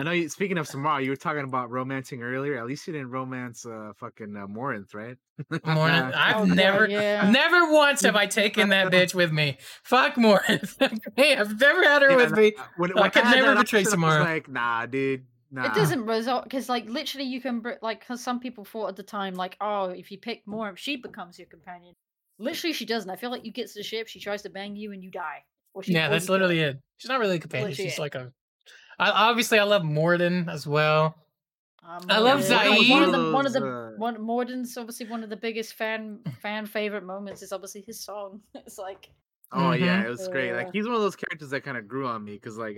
[0.00, 0.10] I know.
[0.12, 2.58] You, speaking of Samara, you were talking about romancing earlier.
[2.58, 5.16] At least you didn't romance uh, fucking uh, Morinth, right?
[5.52, 6.14] Morinth.
[6.14, 7.30] I've Oh, never, yeah.
[7.30, 9.58] never once have I taken that bitch with me.
[9.84, 10.76] Fuck Morinth.
[11.16, 12.52] hey, I've never had her Yeah, with nah, me.
[12.76, 14.24] When, I could had never that betray option, I was Samara.
[14.24, 15.26] Like, nah, dude.
[15.52, 15.66] Nah.
[15.66, 18.06] It doesn't result because, like, literally, you can br- like.
[18.06, 21.38] Cause some people thought at the time, like, oh, if you pick more, she becomes
[21.38, 21.94] your companion.
[22.38, 23.10] Literally, she doesn't.
[23.10, 25.10] I feel like you get to the ship, she tries to bang you, and you
[25.10, 25.44] die.
[25.74, 26.76] Or she Yeah, that's already literally died.
[26.76, 26.82] it.
[26.98, 27.68] She's not really a companion.
[27.70, 28.00] Literally She's it.
[28.00, 28.32] like a.
[29.00, 31.16] I, obviously, I love Mordin as well.
[31.82, 35.06] Um, I love yeah, like, One of the one of the Those, one Mordin's obviously
[35.06, 38.40] one of the biggest fan fan favorite moments is obviously his song.
[38.54, 39.10] It's like
[39.52, 40.06] Oh yeah, Mhm.
[40.06, 40.52] it was great.
[40.52, 42.76] Like he's one of those characters that kind of grew on me because like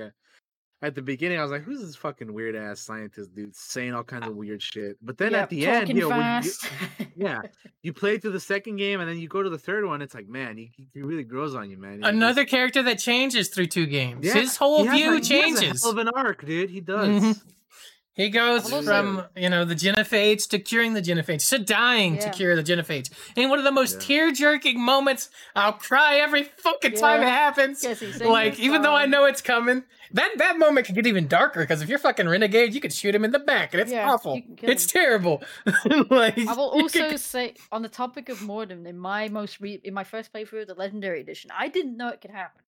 [0.83, 4.03] at the beginning I was like, who's this fucking weird ass scientist dude saying all
[4.03, 4.97] kinds of weird shit?
[5.01, 6.51] But then yeah, at the end, talking yo, when you,
[7.17, 7.43] yeah,
[7.83, 10.03] you play through the second game and then you go to the third one.
[10.03, 12.03] It's like, man, he, he really grows on you, man.
[12.03, 14.27] He Another just- character that changes through two games.
[14.27, 15.83] Yeah, His whole view a- he has a changes.
[15.83, 16.69] hell of an arc, dude.
[16.71, 17.23] He does.
[17.23, 17.43] Mhm.
[18.15, 22.55] He goes from you know the genophage to curing the genophage to dying to cure
[22.55, 23.11] the genophage.
[23.37, 24.01] And one of the most Yeah.
[24.07, 25.31] tear jerking moments.
[25.57, 27.83] I'll cry every fucking time it happens.
[27.83, 30.95] Yes, he sings Like his even though I know it's coming, that that moment can
[30.95, 33.73] get even darker because if you're fucking renegade, you could shoot him in the back,
[33.73, 34.37] and it's Yeah, awful.
[34.37, 34.89] you can kill It's him.
[35.01, 35.43] terrible.
[36.11, 39.81] like I will also could- say on the topic of Mordin, in my most re-
[39.83, 42.61] in my first playthrough of the Legendary Edition, I didn't know it could happen.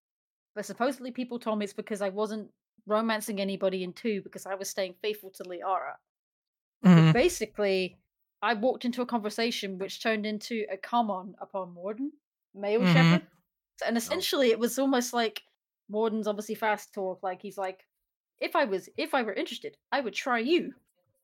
[0.55, 2.49] But supposedly people told me it's because I wasn't
[2.87, 5.95] romancing anybody in two because I was staying faithful to Liara.
[6.85, 7.13] Mhm.
[7.13, 7.99] Basically,
[8.43, 12.11] I walked into a conversation which turned into a come on upon Mordin,
[12.55, 12.93] male Mhm.
[12.93, 13.27] Shepard.
[13.87, 15.43] And essentially it was almost like
[15.91, 17.87] Mordin's obviously fast talk, like he's like,
[18.39, 20.75] if I was if I were interested, I would try you.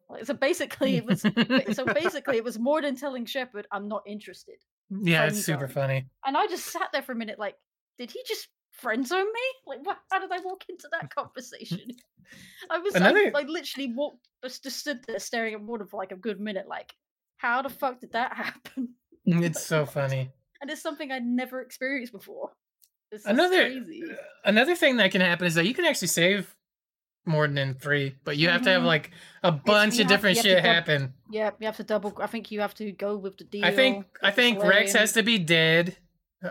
[0.09, 4.03] Like, so basically it was so basically it was more than telling Shepard i'm not
[4.09, 4.57] interested
[4.91, 6.09] yeah, it's super funny.
[6.27, 7.55] and i just sat there for a minute like
[7.97, 11.81] did he just friend zone me like what, how did i walk into that conversation
[12.71, 15.97] i was Another- I, I literally walked just, just stood there staring at water for
[15.99, 16.95] like a good minute like
[17.37, 18.95] how the fuck did that happen
[19.27, 20.31] It's so funny.
[20.61, 22.51] and it's something i'd never experienced before
[23.13, 24.03] just Another crazy.
[24.45, 26.55] another thing that can happen is that you can actually save
[27.27, 28.87] more than three, but you have to have Mhm.
[28.87, 29.11] like
[29.43, 31.15] a bunch of have- different you have to shit dub- happen.
[31.31, 33.73] yeah you have to double i think you have to go with the deal I
[33.75, 35.97] think I think Wrex has to be dead.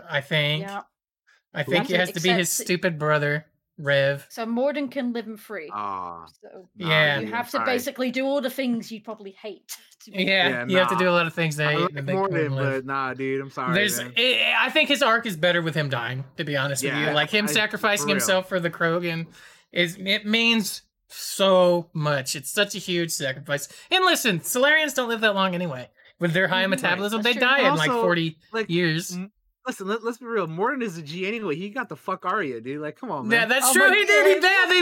[0.08, 0.62] I think.
[0.62, 0.82] yeah
[1.54, 3.46] I think to it has to be his stupid brother,
[3.78, 4.26] Rev.
[4.30, 7.20] so Mordin can live in free Ah, so nah, Yeah.
[7.20, 7.64] you have to sorry.
[7.66, 9.76] basically do all the things you'd probably hate.
[10.04, 11.92] to be- Yeah, Yeah, you have to do a lot of things that I like
[11.94, 12.72] that make Morgan, him live.
[12.72, 13.74] but nah, dude, I'm sorry.
[13.74, 14.12] There's, man.
[14.16, 16.24] I I think his arc is better with him dying.
[16.38, 19.26] To be honest with you, like him I- sacrificing for himself for the Krogan,
[19.72, 22.34] is it means so much.
[22.36, 23.68] It's such a huge sacrifice.
[23.90, 25.90] And listen, Salarians don't live that long anyway.
[26.18, 26.70] With their high Mhm.
[26.70, 27.48] metabolism, That's they true.
[27.48, 29.12] die in like forty like, years.
[29.14, 29.32] m-
[29.66, 30.46] Listen, let, us be real.
[30.46, 31.54] Mordin is a G anyway.
[31.54, 32.80] He got the fuck Aria, dude.
[32.80, 33.40] Like, come on, man.
[33.40, 33.88] Yeah, that's Oh true.
[33.88, 34.26] my He did.
[34.36, 34.68] He God.
[34.68, 34.76] did.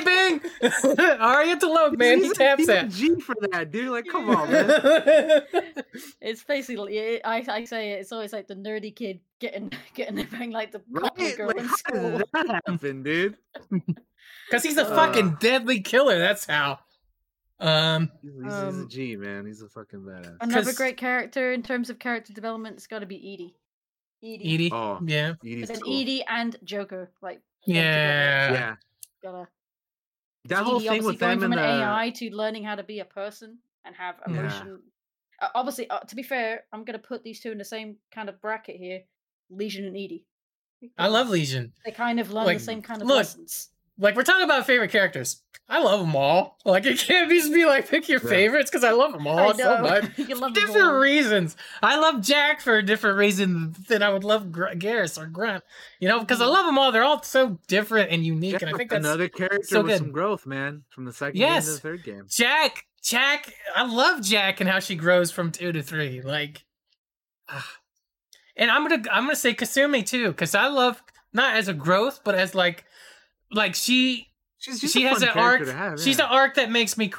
[0.62, 1.18] He bang.
[1.20, 2.18] Aria to low, man.
[2.18, 2.88] He He's a- taps he's that.
[2.90, 3.90] G for that, dude.
[3.90, 5.42] Like, come on, man.
[6.20, 10.24] It's basically it, I I say it, it's always like the nerdy kid getting getting
[10.30, 11.36] bang like the popular Right?
[11.36, 13.36] girl Like, in how did that happen, dude?
[14.48, 14.94] Because he's a Uh.
[14.94, 16.18] fucking deadly killer.
[16.18, 16.78] That's how.
[17.60, 19.46] Um, He's, he's, he's a Um, man.
[19.46, 20.36] He's a fucking badass.
[20.40, 23.54] Another great character in terms of character development, it's got to be EDI.
[24.22, 24.44] EDI.
[24.44, 24.72] EDI.
[24.72, 25.34] Oh, Yeah.
[25.44, 25.92] EDI's But then cool.
[25.92, 28.52] EDI and Joker, like Yeah.
[28.52, 28.76] Yeah,
[29.22, 29.48] gotta.
[30.46, 32.82] that whole EDI thing with them from and an the AI to learning how to
[32.82, 34.32] be a person and have Yeah.
[34.32, 34.82] emotion.
[35.40, 38.28] Uh, obviously, uh, to be fair, I'm gonna put these two in the same kind
[38.28, 39.04] of bracket here:
[39.50, 40.24] Legion and EDI.
[40.96, 41.72] I love Legion.
[41.84, 43.70] They kind of learn Like, the same kind of look, lessons.
[43.98, 45.42] Like we're talking about favorite characters.
[45.68, 46.56] I love them all.
[46.64, 48.28] Like it can't just be like pick your Yeah.
[48.30, 50.04] favorites because I love them all I so much.
[50.18, 50.94] you love different all.
[50.98, 51.56] reasons.
[51.82, 55.62] I love Jack for a different reason than I would love Gr- Garrus or Grunt.
[56.00, 56.52] You know, because I Mhm.
[56.52, 56.90] love them all.
[56.92, 59.90] They're all so different and unique, Jack and I think that's another character so with
[59.90, 59.98] good.
[59.98, 62.26] some growth, man, from the second game to the third game.
[62.30, 62.86] Jack.
[63.02, 63.52] Jack.
[63.76, 66.22] I love Jack and how she grows from two to three.
[66.22, 66.64] Like,
[67.48, 67.74] ah.
[68.56, 71.02] and I'm gonna I'm gonna say Kasumi too because I love
[71.32, 72.84] not as a growth, but as like
[73.52, 74.26] like she
[74.60, 75.66] She's just she has an arc.
[75.68, 76.24] have, She's yeah.
[76.26, 77.12] an arc that makes me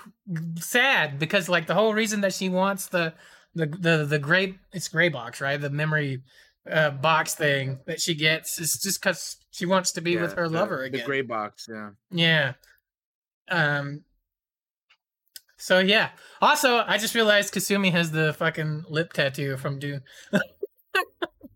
[0.57, 3.13] sad because like the whole reason that she wants the
[3.55, 6.21] the the the gray it's gray box right the memory
[6.69, 10.47] uh box thing that she gets is just because she wants to be with her
[10.49, 10.99] the- lover again.
[10.99, 11.91] The gray box, yeah.
[12.11, 12.53] Yeah.
[13.49, 14.03] Um.
[15.57, 16.09] So yeah.
[16.41, 20.01] Also, I just realized Kasumi has the fucking lip tattoo from Dune.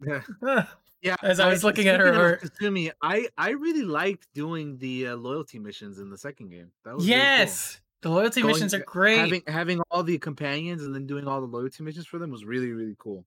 [0.06, 0.22] Yeah.
[1.04, 4.28] Yeah, As I was looking at her speaking of art- Kasumi, I I really liked
[4.34, 6.72] doing the uh, loyalty missions in the second game.
[6.86, 7.28] That was really cool.
[7.28, 9.18] yes, the loyalty Going- missions are great.
[9.20, 12.46] Having having all the companions and then doing all the loyalty missions for them was
[12.46, 13.26] really really cool.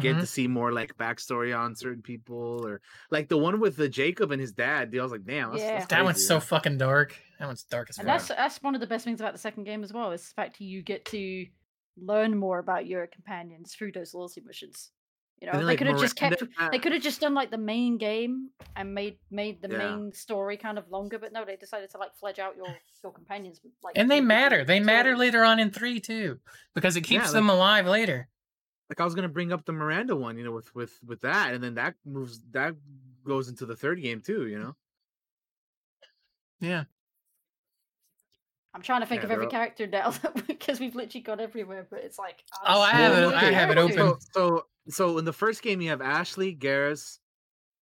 [0.00, 0.20] get Mhm.
[0.20, 4.30] to see more like backstory on certain people, or like the one with the Jacob
[4.30, 4.90] and his dad.
[4.90, 5.72] Dude, I was like, damn, that's, Yeah.
[5.74, 7.14] that's That one's so fucking dark.
[7.38, 8.16] That one's dark as And fuck.
[8.16, 10.10] that's that's one of the best things about the second game as well.
[10.12, 11.46] Is the fact you get to
[11.98, 14.90] learn more about your companions through those loyalty missions.
[15.44, 16.40] You know, they like, could have just kept.
[16.40, 19.76] Miranda- They could have just done like the main game and made made the Yeah.
[19.78, 23.12] main story kind of longer, but no, they decided to like fledge out your your
[23.12, 23.60] companions.
[23.82, 24.64] Like, and they matter.
[24.64, 25.18] They matter stories.
[25.20, 26.40] later on in three too,
[26.74, 28.28] because it keeps Yeah, them alive later.
[28.88, 31.52] like I was gonna bring up the Miranda one, you know, with with with that,
[31.52, 32.74] and then that moves that
[33.24, 34.76] goes into the third game too, you know.
[36.60, 36.84] Yeah.
[38.74, 40.12] I'm trying to think Yeah, of every they're character now
[40.46, 43.70] because we've literally got everywhere, but it's like Oh, I oh, have it- I have
[43.70, 43.96] it open.
[43.96, 47.18] So, so so in the first game you have Ashley, Garrus,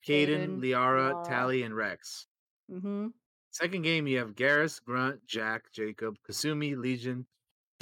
[0.06, 1.24] Kaidan, Liara, Liara.
[1.28, 2.26] Tali, and Wrex.
[2.70, 3.08] Mm-hmm.
[3.50, 7.26] Second game you have Garrus, Grunt, Jack, Jacob, Kasumi, Legion.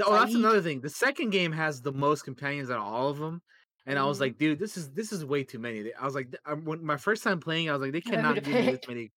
[0.02, 0.81] Oh, that's another thing.
[0.81, 3.42] The second game has the most companions out of all of them.
[3.86, 4.20] And I was Mhm.
[4.20, 5.92] like, dude, this is this is way too many.
[5.94, 8.23] I was like, I- when my first time playing, I was like, they I don't
[8.23, 9.12] know who cannot give me this many.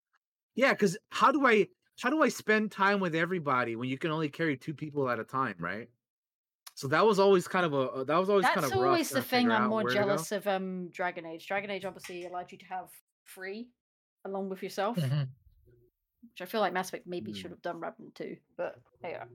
[0.56, 1.68] Yeah, because how do I
[2.02, 5.20] how do I spend time with everybody when you can only carry two people at
[5.20, 5.90] a time, right?
[6.76, 8.88] So that was always kind of a uh, that was always kind That's of rough.
[8.88, 10.06] always the thing I'm more where to go.
[10.06, 11.48] jealous of um Dragon Age.
[11.48, 12.90] Dragon Age obviously allowed you to have
[13.24, 13.70] free
[14.26, 15.30] along with yourself, Mhm.
[16.22, 17.36] which I feel like Mass Effect maybe Mm.
[17.36, 18.38] should have done rather than two.
[18.58, 19.26] But yeah,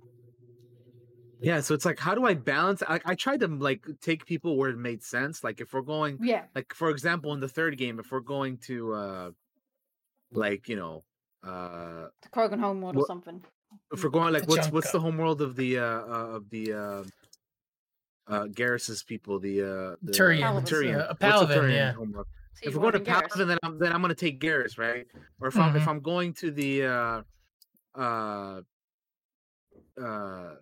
[1.40, 2.82] Yeah, so it's like, how do I balance?
[2.82, 5.44] I, I tried to like take people where it made sense.
[5.44, 8.58] Like if we're going, yeah, like for example, in the third game, if we're going
[8.66, 9.30] to, uh
[10.32, 11.04] like you know,
[11.42, 13.44] uh the Krogan homeworld or something.
[13.92, 14.92] if we're going like The what's what's Junka.
[14.92, 17.04] the homeworld of the uh, uh of the uh
[18.28, 20.98] uh Garrus's people the uh the Turians, Turian.
[21.00, 21.92] uh, What's the Palaven, Turian yeah.
[21.92, 22.26] homeworld?
[22.54, 23.28] See, if we're going to Warren Garrus.
[23.30, 25.06] Palaven, then I'm then I'm gonna take Garrus, right?
[25.40, 25.88] Or if I'm if Mhm.
[25.88, 27.22] I'm going to the uh
[27.98, 28.60] uh
[30.00, 30.54] uh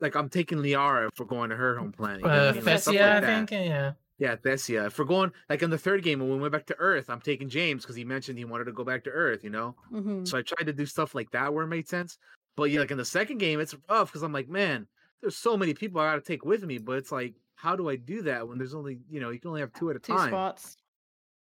[0.00, 2.20] like I'm taking Liara if we're going to her home planet.
[2.20, 2.50] you know what Uh, I?
[2.52, 3.50] Like, Thessia, like I think.
[3.50, 3.92] Yeah.
[4.18, 4.86] Yeah, Thessia.
[4.86, 7.20] If we're going like in the third game when we went back to Earth, I'm
[7.20, 9.74] taking James because he mentioned he wanted to go back to Earth, you know?
[9.92, 10.26] Mhm.
[10.26, 12.18] So I tried to do stuff like that where it made sense.
[12.56, 14.86] But yeah, like in the second game, it's rough because I'm like, man,
[15.20, 17.96] there's so many people I gotta take with me, but it's like, how do I
[17.96, 20.14] do that when there's only you know, you can only have two at a two
[20.14, 20.28] time.
[20.30, 20.76] spots.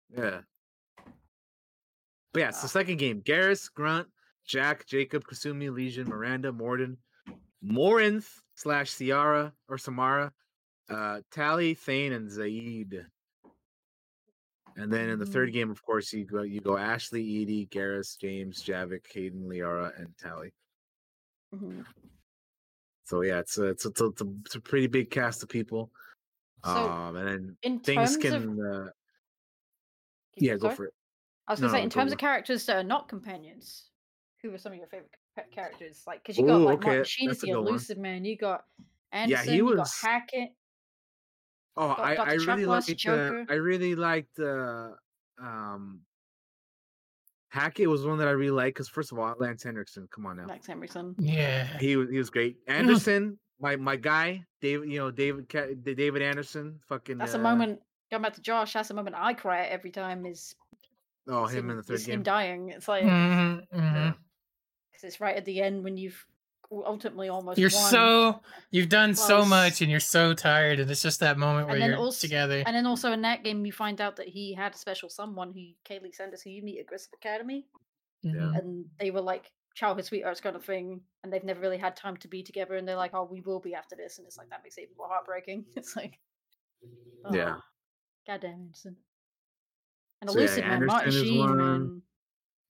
[0.10, 0.42] Yeah.
[2.34, 2.70] But yeah, it's the Ah.
[2.70, 3.22] second game.
[3.22, 4.08] Garrus, Grunt,
[4.46, 6.98] Jack, Jacob, Kasumi, Legion, Miranda, Mordin,
[7.64, 10.32] Morinth slash Ciara or Samara,
[10.90, 13.06] uh, Tali, Thane, and Zaeed.
[14.78, 18.16] And then in the third game, of course, you go you go Ashley, EDI, Garrus,
[18.18, 20.54] James, Javik, Kaidan, Liara, and Tali.
[21.54, 21.86] Mhm.
[23.08, 25.92] So yeah, it's a it's a, it's a, it's a pretty big cast of people.
[26.66, 28.90] So, um, and then In things can of uh,
[30.36, 30.76] yeah, go sorry?
[30.76, 30.94] for it.
[31.48, 33.86] I was gonna say, no, in terms of characters that are not companions,
[34.42, 35.10] who are some of your favorite
[35.56, 36.04] characters?
[36.06, 37.68] Like, because you got Ooh, like okay, Martin the one.
[37.68, 38.66] Illusive Man, you got
[39.14, 40.50] Yeah, Anderson, he you got was- Hackett.
[41.78, 43.46] Oh, Got I, I really liked uh.
[43.48, 44.90] I really liked uh,
[45.40, 46.02] um
[47.50, 50.38] Hackett was one that I really liked because first of all, Lance Henriksen, come on
[50.38, 51.16] now, Max Henriksen.
[51.20, 51.78] Yeah.
[51.80, 52.58] he was he was great.
[52.68, 55.48] Anderson, my my guy, David, you know David
[55.84, 57.18] David Anderson, fucking.
[57.18, 57.80] That's uh, a moment.
[58.12, 60.26] Going back to Josh, that's a moment I cry at every time.
[60.26, 60.56] Is
[61.30, 62.24] Oh, is him in the third is him game.
[62.24, 62.70] dying.
[62.70, 64.14] It's like hmm hmm Yeah.
[64.94, 66.26] 'cause it's right at the end when you've
[66.72, 67.92] ultimately almost You're won.
[67.92, 71.76] so you've done so much, and you're so tired, and it's just that moment where
[71.76, 72.64] And then you're also- together.
[72.66, 75.52] And then also in that game, you find out that he had a special someone
[75.54, 77.68] who Kahlee Sanders, who you meet at Grissom Academy,
[78.26, 78.58] Mhm.
[78.60, 82.18] and they were like childhood sweethearts kind of thing, and they've never really had time
[82.18, 84.50] to be together, and they're like, "Oh, we will be after this," and it's like
[84.50, 85.66] that makes it even more heartbreaking.
[85.78, 86.20] It's like,
[87.32, 87.56] Yeah.
[87.58, 87.62] oh,
[88.26, 88.98] goddamn Anderson,
[90.22, 91.58] and So, yeah, Illusive Man, Martin Anderson is Sheen, one.
[91.58, 92.02] man,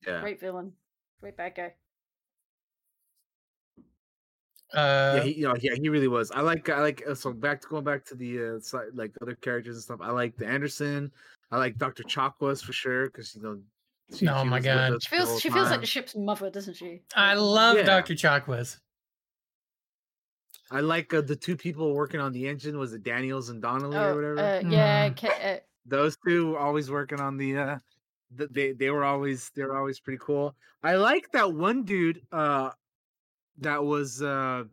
[0.06, 0.76] Yeah, great villain,
[1.20, 1.74] great bad guy.
[4.74, 6.30] Uh, yeah, he, you know, yeah, he really was.
[6.30, 7.02] I like, I like.
[7.08, 10.00] Uh, so back to going back to the uh, like other characters and stuff.
[10.02, 11.10] I like the Anderson.
[11.50, 13.58] I like Doctor Chakwas for sure because you know.
[14.14, 15.02] she- Oh she my God.
[15.02, 17.00] She feels whole she feels like the ship's mother, doesn't she?
[17.16, 17.82] I love Yeah.
[17.84, 18.14] Dr.
[18.14, 18.78] Chakwas.
[20.70, 22.78] I like uh, the two people working on the engine.
[22.78, 24.38] Was it Daniels and Donnelly or Oh, whatever?
[24.38, 25.56] uh, yeah, Mhm.
[25.56, 27.56] Uh, Those two were always working on the.
[27.56, 27.78] uh
[28.36, 30.54] th- They they were always they were always pretty cool.
[30.82, 32.20] I like that one dude.
[32.32, 32.70] uh
[33.60, 34.22] That was.
[34.22, 34.64] uh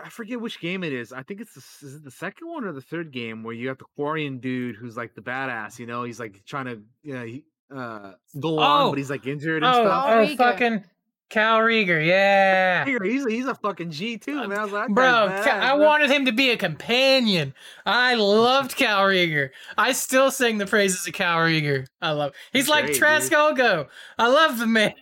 [0.00, 1.12] I forget which game it is.
[1.12, 3.66] I think it's the, is it the second one or the third game where you
[3.68, 5.78] got the Quarian dude who's like the badass.
[5.80, 8.90] You know, he's like trying to yeah he, uh go on, Oh!
[8.90, 10.04] but he's like injured and Oh, stuff.
[10.06, 10.36] oh, Reegar.
[10.36, 10.84] fucking
[11.30, 12.84] Kal'Reegar, yeah.
[13.02, 14.52] He's he's a fucking G too, man.
[14.58, 17.54] I was like, Bro, guy's Ca- badass, I wanted him to be a companion.
[17.86, 19.48] I loved Kal'Reegar.
[19.78, 21.86] I still sing the praises of Kal'Reegar.
[22.02, 22.34] I love.
[22.52, 23.02] He's He's like great, dude.
[23.02, 23.88] Traskolgo.
[24.18, 24.92] I love the man.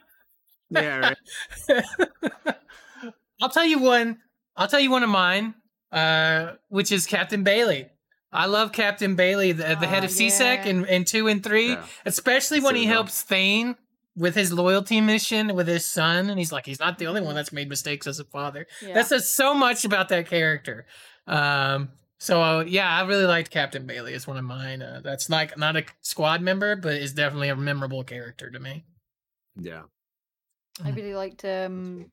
[0.70, 1.14] Yeah,
[1.68, 1.84] right.
[3.42, 4.18] I'll tell you one.
[4.56, 5.54] I'll tell you one of mine.
[5.92, 7.88] uh, which is Captain Bailey.
[8.32, 10.70] I love Captain Bailey, the, the head Ah, of C-Sec yeah.
[10.70, 11.84] in, in two and three, Yeah.
[12.06, 13.74] especially when he helps Thane
[14.16, 17.34] with his loyalty mission with his son, and he's like, he's not the only one
[17.34, 18.68] that's made mistakes as a father.
[18.80, 18.94] Yeah.
[18.94, 20.86] That says so much about that character.
[21.26, 21.88] Um,
[22.20, 24.12] so uh, yeah, I really liked Captain Bailey.
[24.14, 24.82] It's one of mine.
[24.82, 28.84] Uh, that's like not a squad member, but is definitely a memorable character to me.
[29.60, 29.82] Yeah.
[30.84, 32.10] I really liked um,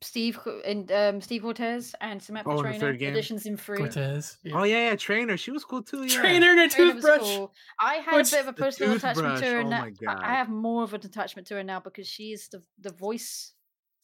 [0.00, 3.12] Steve Co- and um, Steve Cortez and Samantha Oh, in the Traynor third game?
[3.12, 3.78] additions in three.
[3.78, 4.58] Cortez, yeah.
[4.58, 5.36] Oh yeah, yeah, Traynor.
[5.36, 6.04] She was cool too.
[6.04, 6.20] Yeah.
[6.20, 7.20] Traynor and a toothbrush.
[7.20, 7.52] cool.
[7.78, 9.58] I had Which- a bit of a The personal attachment to her.
[9.58, 9.80] oh now.
[9.82, 10.20] my God.
[10.22, 13.52] I have more of an attachment to her now because she is the the voice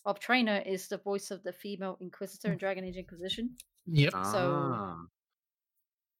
[0.07, 3.57] of Traynor is the voice of the female Inquisitor in Dragon Age Inquisition.
[3.87, 4.13] Yep.
[4.13, 4.97] So- Ah.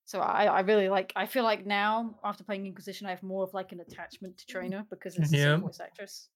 [0.05, 1.13] So I, I really like.
[1.17, 4.47] I feel like now after playing Inquisition, I have more of like an attachment to
[4.47, 5.53] Traynor because it's the Yeah.
[5.55, 6.31] same voice actress.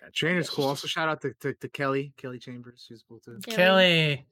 [0.00, 0.66] Yeah, Traynor's cool.
[0.66, 2.84] Also, shout out to, to, to Kelly, Kelly Chambers.
[2.88, 3.38] She's cool too.
[3.46, 4.26] Kelly.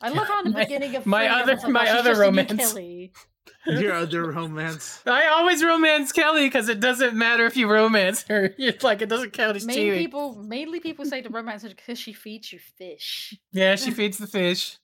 [0.00, 2.20] I love how in the My- beginning of my other- like, my "Oh, other just
[2.20, 2.72] a new romance.
[2.72, 3.12] Kelly.
[3.66, 5.00] Your other romance.
[5.06, 8.52] I always romance Kelly because it doesn't matter if you romance her.
[8.58, 9.98] It's like it doesn't count as Main cheating.
[9.98, 13.34] people, mainly people say to romance her because she feeds you fish.
[13.52, 14.78] Yeah, she feeds the fish.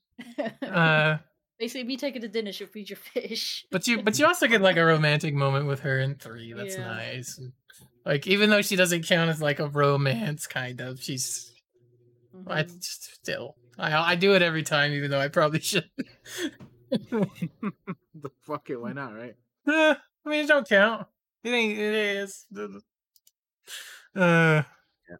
[0.62, 1.18] Uh,
[1.58, 3.66] Basically, me taking to dinner, she'll feed you fish.
[3.70, 6.52] but you but you also get like a romantic moment with her in three.
[6.52, 6.86] That's Yeah.
[6.86, 7.40] nice.
[8.04, 11.52] And, Like even though she doesn't count as like a romance, kind of, she's
[12.46, 12.76] I Mhm.
[12.80, 15.90] just still I I do it every time, even though I probably should.
[16.90, 19.36] the fuck it, why not, right?
[19.66, 19.94] Uh,
[20.26, 21.06] I mean, it don't count.
[21.44, 21.78] It ain't.
[21.78, 22.46] It is.
[24.14, 24.62] Uh,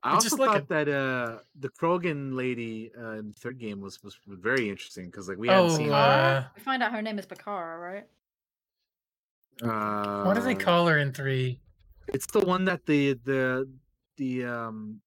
[0.03, 0.67] I It's just also looking.
[0.67, 5.07] thought that uh the Krogan lady uh, in the third game was was very interesting
[5.07, 5.95] because like we hadn't oh, seen her.
[5.95, 8.07] uh, We find out her name is Bakara, right?
[9.63, 11.61] Uh, what do they call her in three?
[12.09, 13.69] It's the one that the the
[14.17, 15.01] the um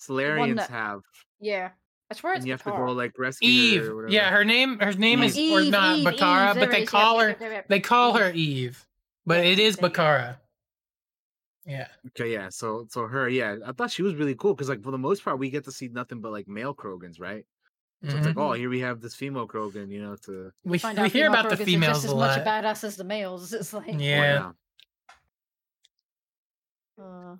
[0.00, 1.00] Salarians that- have,
[1.40, 1.70] Yeah.
[2.12, 3.94] I swear it's and you have to go like rescue her or Eve.
[3.94, 4.08] whatever.
[4.12, 4.80] Yeah, her name.
[4.80, 7.28] Her name is or not Eve, Bakara, Eve, but they it is, call yep, her.
[7.28, 8.36] yep, yep, yep, They call her Eve.
[8.36, 8.86] Eve,
[9.26, 9.76] but Yeah, it is.
[9.76, 10.36] Bakara.
[11.66, 11.86] Yeah.
[12.08, 12.48] Okay, yeah.
[12.48, 13.56] So so her, yeah.
[13.64, 15.72] I thought she was really cool because like for the most part we get to
[15.72, 17.44] see nothing but like male Krogans, right?
[18.02, 20.96] So it's like, oh, here we have this female Krogan, you know, to we Find
[20.96, 22.38] we out hear female about the Krogans are females just as much lot.
[22.38, 23.52] a badass as the males.
[23.60, 24.52] It's like, Yeah.
[27.00, 27.36] Uh,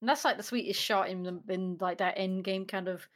[0.00, 3.06] and that's like the sweetest shot in the in like that end game kind of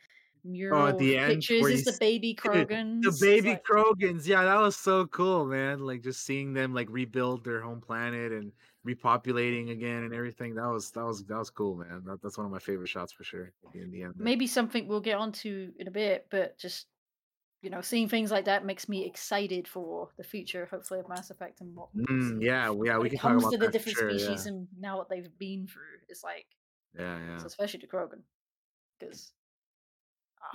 [0.45, 3.03] mural Oh, the end pictures is the baby Krogans.
[3.03, 4.27] the baby like- Krogans.
[4.27, 5.81] Yeah, that was so cool, man.
[5.81, 8.51] Like just seeing them like rebuild their home planet and
[8.87, 10.55] repopulating again and everything.
[10.57, 12.03] That was that was that was cool, man.
[12.05, 13.53] That, that's one of my favorite shots for sure.
[13.75, 16.87] In the end, maybe something we'll get onto in a bit, but just
[17.63, 21.31] you know, seeing things like that makes me excited for the future, hopefully, of Mass
[21.31, 23.99] Effect and what Mm, yeah, well, yeah, we can talk comes about to the different
[23.99, 24.53] sure, species yeah.
[24.53, 25.83] and now what they've been through.
[26.09, 26.47] It's like,
[26.99, 27.37] Yeah, yeah.
[27.39, 28.23] so especially the Krogan,
[28.99, 29.33] because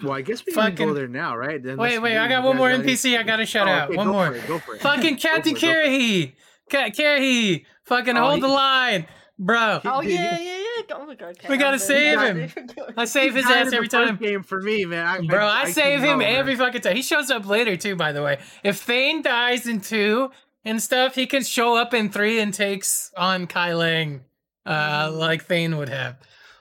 [0.03, 1.63] Well, I guess we can go there now, right?
[1.63, 3.87] Then Wait, wait, I got one more got any- NPC I gotta shout Oh, out.
[3.89, 4.35] okay, One more.
[4.35, 4.81] it, go for it.
[4.81, 5.87] Fucking Captain for it, go for it.
[5.89, 6.33] Kirrahe.
[6.69, 7.65] Ca- Kirrahe.
[7.85, 9.07] Fucking Oh, hold the line.
[9.39, 10.57] Bro, oh dude, yeah, yeah,
[10.89, 10.95] yeah.
[10.99, 12.49] Oh my god, okay, We gotta save him.
[12.97, 14.17] I save his ass every time.
[14.17, 15.05] Game for me, man.
[15.05, 16.35] I, Bro, I, I save can him know, man.
[16.35, 16.95] every fucking time.
[16.95, 18.39] He shows up later too, by the way.
[18.63, 20.31] If Thane dies in two
[20.65, 24.21] and stuff, he can show up in three and takes on Kai Leng,
[24.65, 25.17] uh, Mhm.
[25.17, 26.17] like Thane would have.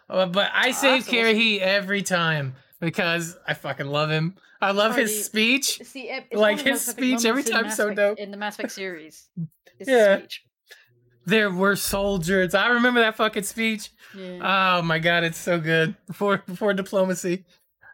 [0.08, 1.18] Uh, but I Oh, save that's awesome.
[1.18, 4.36] Kirrahe every time because I fucking love him.
[4.60, 5.80] I love Sorry, his speech.
[5.84, 8.18] See, it- Like, one of the his speech every time so dope.
[8.18, 9.28] in the Mass Effect series.
[9.78, 10.18] It's Yeah.
[10.20, 10.42] speech.
[11.26, 12.54] There were soldiers.
[12.54, 13.90] I remember that fucking speech.
[14.16, 14.78] Yeah.
[14.78, 15.96] Oh my god, it's so good.
[16.06, 17.44] Before before diplomacy.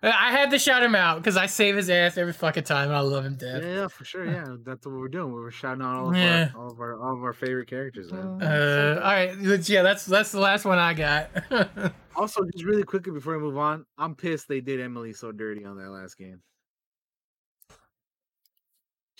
[0.05, 2.97] I had to shout him out because I save his ass every fucking time and
[2.97, 3.63] I love him Yeah, dead.
[3.77, 4.25] yeah, for sure.
[4.27, 5.33] Yeah, that's what we're doing.
[5.33, 6.51] We're shouting out all of Yeah.
[6.57, 8.43] our all of our all of our favorite characters, man.
[8.43, 9.39] Uh, all right,
[9.69, 11.31] yeah, that's that's the last one I got.
[12.15, 15.65] Also, just really quickly before we move on, I'm pissed they did Emily so dirty
[15.65, 16.43] on that last game.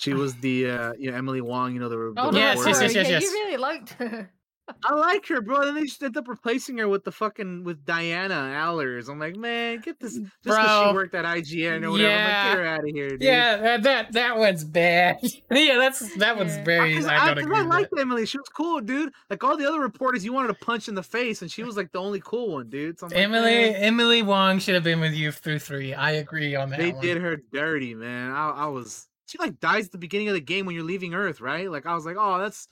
[0.03, 2.57] She was the uh you know Emily Wong, you know the, the Oh, no, Yes,
[2.59, 2.83] yes, reporter.
[2.85, 3.23] yes, yes, yeah, yes.
[3.23, 4.31] You really liked her.
[4.85, 5.65] I like her, bro.
[5.65, 9.09] Then they just ended up replacing her with the fucking with Diana Allers.
[9.09, 11.93] I'm like, man, get this just because she worked at IGN or whatever.
[11.93, 12.43] I'm Yeah.
[12.45, 13.23] like, get her out of here, dude.
[13.23, 15.19] yeah, that, that that one's bad.
[15.51, 16.65] yeah, that's that one's Yeah.
[16.65, 16.91] very.
[16.91, 17.57] Because I, I, don't 'cause agree.
[17.57, 17.93] I with liked.
[17.99, 18.25] Emily.
[18.25, 19.13] She was cool, dude.
[19.29, 21.77] Like all the other reporters, you wanted to punch in the face, and she was
[21.77, 23.01] like the only cool one, dude.
[23.01, 25.93] So I'm like, Emily Emily Wong should have been with you through three.
[25.93, 26.79] I agree on that.
[26.79, 27.03] they one.
[27.03, 28.31] did her dirty, man.
[28.31, 29.09] I, I was.
[29.27, 31.71] She like dies at the beginning of the game when you're leaving Earth, right?
[31.71, 32.69] Like I was like, oh, that's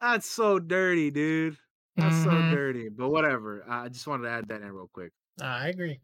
[0.00, 1.56] that's so dirty, dude.
[1.96, 2.24] That's Mhm.
[2.24, 2.88] so dirty.
[2.88, 3.64] But whatever.
[3.68, 5.12] I just wanted to add that in real quick.
[5.42, 6.00] I agree.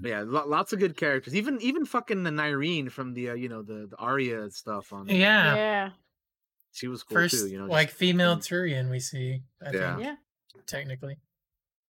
[0.00, 1.34] But yeah, lo- lots of good characters.
[1.34, 5.08] Even even fucking the Nyreen from the uh, you know the the Aria stuff on.
[5.08, 5.90] Yeah, Yeah.
[6.72, 7.48] she was cool first too.
[7.48, 8.36] You know, just- like female.
[8.36, 9.42] Turian we see.
[9.64, 9.96] I Yeah.
[9.96, 10.16] think Yeah.
[10.66, 11.16] technically.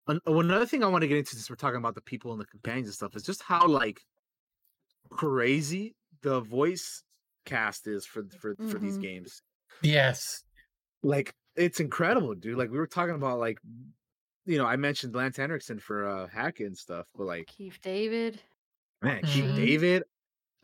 [0.08, 2.30] An- oh, another thing I want to get into since we're talking about the people
[2.32, 4.00] and the companions and stuff is just how like
[5.10, 5.96] crazy
[6.26, 7.04] the voice
[7.44, 9.02] cast is for for for these Mhm.
[9.08, 9.42] games.
[9.82, 10.42] Yes.
[11.02, 12.58] Like it's incredible, dude.
[12.58, 13.58] Like we were talking about like
[14.44, 18.40] you know, I mentioned Lance Henriksen for uh Hackett and stuff, but like Keith David.
[19.02, 19.56] man, Keith Mhm.
[19.56, 20.02] David.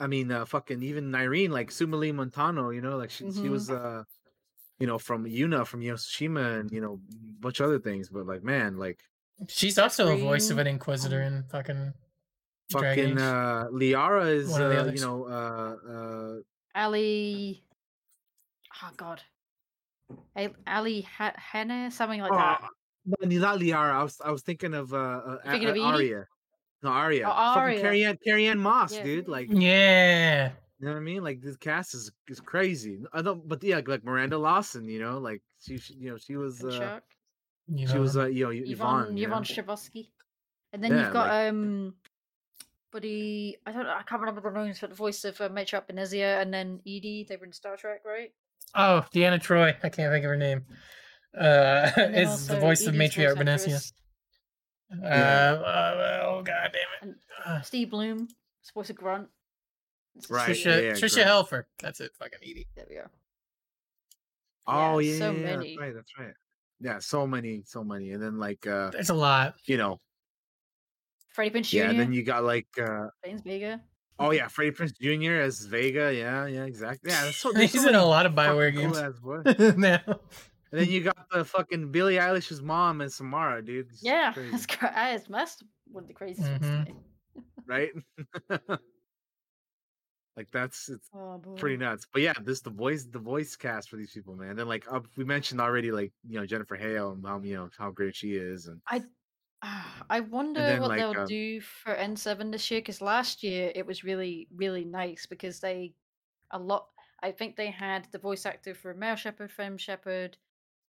[0.00, 3.50] I mean, uh, fucking even Irene, like Sumalee Montano, you know, like she, she Mhm.
[3.50, 4.02] was uh
[4.80, 8.26] you know, from Yuna from Tsushima and you know, a bunch of other things, but
[8.26, 9.00] like man, like
[9.48, 11.94] She's also a voice of an Inquisitor in fucking Dragon
[12.72, 13.18] fucking Age.
[13.18, 16.34] uh Liara is One of the uh, you know uh uh
[16.74, 17.62] Ali.
[18.82, 19.20] Oh God.
[20.66, 22.62] Ali ha- Henna, something like oh, that.
[23.06, 23.92] no, not Liara.
[23.92, 25.84] I was I was thinking of uh, uh A- Thinking of uh, EDI?
[26.14, 26.26] Aria.
[26.82, 27.28] No, Aria.
[27.28, 29.02] Oh, Fucking Carrie Ann, Carrie-Anne Moss, Yeah.
[29.04, 29.28] dude.
[29.28, 30.50] Like Yeah.
[30.80, 31.22] You know what I mean?
[31.22, 32.98] Like this cast is is crazy.
[33.12, 36.34] I don't, but yeah, like Miranda Lawson, you know, like she, she you know, she
[36.36, 37.04] was, uh, Chuck.
[37.86, 39.34] She was, uh, you know, Y- Yvonne Yvonne, you know?
[39.36, 40.08] Yvonne Strahovski.
[40.72, 41.94] And then Yeah, you've got like- um
[42.92, 46.40] buddy I don't I can't remember the names but the voice of uh, Matriarch Benezia
[46.42, 48.30] and then EDI, they were in Star Trek, right?
[48.74, 49.70] oh, Deanna Troi.
[49.82, 50.64] I can't think of her name.
[51.38, 53.74] Uh, is the also voice of EDI's Matriarch voice Benezia.
[53.76, 53.92] actress,
[54.92, 55.52] Uh, Yeah.
[55.64, 57.02] uh, oh god damn it.
[57.02, 57.14] And
[57.44, 58.28] Uh, Steve Blum,
[58.74, 59.28] voice of Grunt.
[60.16, 61.26] It's Right, Tricia, yeah, Tricia great.
[61.26, 61.64] Helfer.
[61.80, 62.12] That's it.
[62.18, 62.66] Fucking EDI.
[62.76, 63.06] There we go.
[64.66, 65.68] Oh Yeah, yeah, so yeah, yeah, many.
[65.76, 66.34] that's right, that's right.
[66.80, 69.54] Yeah, so many, so many, and then like, uh, There's a lot.
[69.66, 70.00] you know,
[71.32, 71.76] Freddie Prinze Jr.
[71.76, 73.80] yeah, and then you got like, uh, James Vega.
[74.18, 75.40] oh yeah, Freddie Prinze Jr.
[75.40, 77.10] as Vega, yeah, yeah, exactly.
[77.10, 80.00] Yeah, that's so, He's so in a lot of Bioware games cool-ass now.
[80.06, 83.88] And then you got the fucking Billie Eilish's mom as Samara, dude.
[83.90, 84.92] It's Yeah, crazy, that's cra-
[85.28, 86.96] that's one of the craziest Mhm.
[87.66, 87.90] right?
[90.36, 92.06] like that's it's Oh pretty nuts.
[92.12, 94.56] But yeah, this the voice the voice cast for these people, man.
[94.56, 97.68] Then like uh, we mentioned already, like you know Jennifer Hale and how you know
[97.78, 99.02] how great she is, and I
[100.10, 103.70] I wonder then, what like, they'll um, do for N7 this year because last year
[103.74, 105.94] it was really really nice because they
[106.50, 106.86] a lot.
[107.22, 110.36] I think they had the voice actor for Male Shepard, Femme Shepard,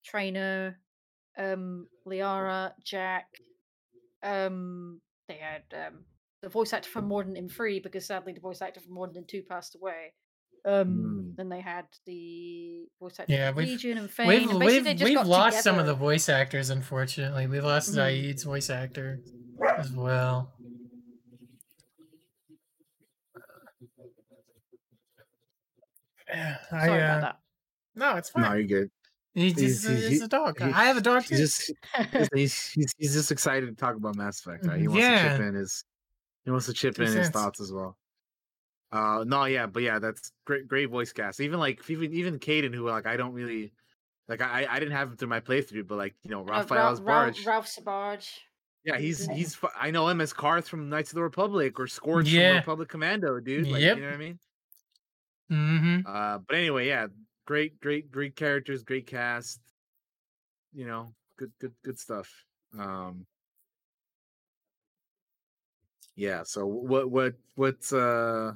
[0.05, 0.79] Traynor,
[1.37, 3.27] um, Liara, Jack.
[4.23, 6.05] Um, they had um
[6.43, 9.25] the voice actor for Mordin in Three because sadly the voice actor for Mordin in
[9.27, 10.15] Two passed away.
[10.65, 11.37] Um, Mm.
[11.37, 14.29] then they had the voice actor Yeah, we've- Legion and Thane.
[14.29, 17.49] We've and we've, we've lost some of the voice actors, unfortunately.
[17.49, 17.95] We lost Mhm.
[17.95, 19.21] Zaeed's voice actor
[19.79, 20.53] as well.
[26.29, 27.37] Yeah, I, Sorry uh, about that.
[27.95, 28.43] No, it's fine.
[28.45, 28.91] no, you're good.
[29.35, 30.59] He's he's- he's- it's a dog.
[30.59, 31.37] he- I have a dog too.
[31.37, 31.73] He's just
[32.13, 34.67] he's, he's, he's, he's just excited to talk about Mass Effect.
[34.67, 34.81] Right?
[34.81, 35.85] He wants to chip in his
[36.45, 37.97] he wants to chip in his thoughts as well.
[38.93, 41.41] Uh, no, yeah, but yeah, that's great, great voice cast.
[41.41, 43.73] Even like even even Kaidan, who like I don't really
[44.29, 47.01] like, I I didn't have him through my playthrough, but like you know Uh, Raphael's
[47.01, 47.47] Ralph, Barge.
[47.47, 48.41] Ralph Sbarge.
[48.85, 49.35] Yeah, he's Yeah.
[49.35, 52.51] he's I know him as Carth from Knights of the Republic or Scourge Yeah.
[52.51, 53.69] from Republic Commando, dude.
[53.69, 53.97] Like, Yep.
[53.97, 54.39] you know what I mean?
[55.51, 56.07] Mm-hmm.
[56.07, 57.09] Uh, but anyway, yeah,
[57.47, 59.61] great, great, great characters, great cast.
[60.73, 62.47] You know, good, good, good stuff.
[62.79, 63.27] Um,
[66.15, 66.43] yeah.
[66.45, 68.55] So what, what, what's uh?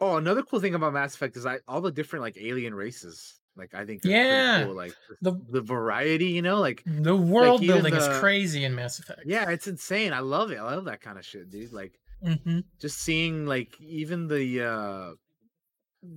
[0.00, 3.34] Oh, another cool thing about Mass Effect is I all the different like alien races.
[3.56, 4.74] Like I think Yeah, cool.
[4.74, 6.26] like the- the the variety.
[6.26, 9.20] You know, like The world even building is the- crazy in Mass Effect.
[9.26, 10.12] yeah, it's insane.
[10.12, 10.56] I love it.
[10.58, 11.72] I love that kind of shit, dude.
[11.72, 11.92] Like
[12.24, 12.60] Mm-hmm.
[12.80, 15.10] just seeing like even the uh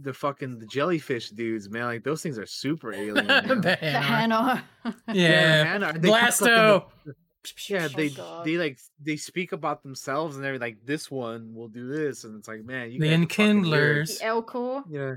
[0.02, 3.18] the fucking the jellyfish dudes, man, like those things are super alien.
[3.18, 3.42] you know?
[3.42, 4.02] the The Hanar.
[4.02, 4.64] Hannah.
[5.14, 5.64] Yeah.
[5.72, 6.86] Hannah, they put fucking Blasto.
[7.06, 7.14] the-
[7.70, 8.46] yeah, Oh, they God.
[8.46, 12.38] they like they speak about themselves and they're like, this one will do this, and
[12.38, 13.98] it's like, man, you The guys are fucking weird.
[14.10, 14.20] Enkindlers.
[14.20, 14.84] The Elcor.
[14.90, 15.16] Yeah,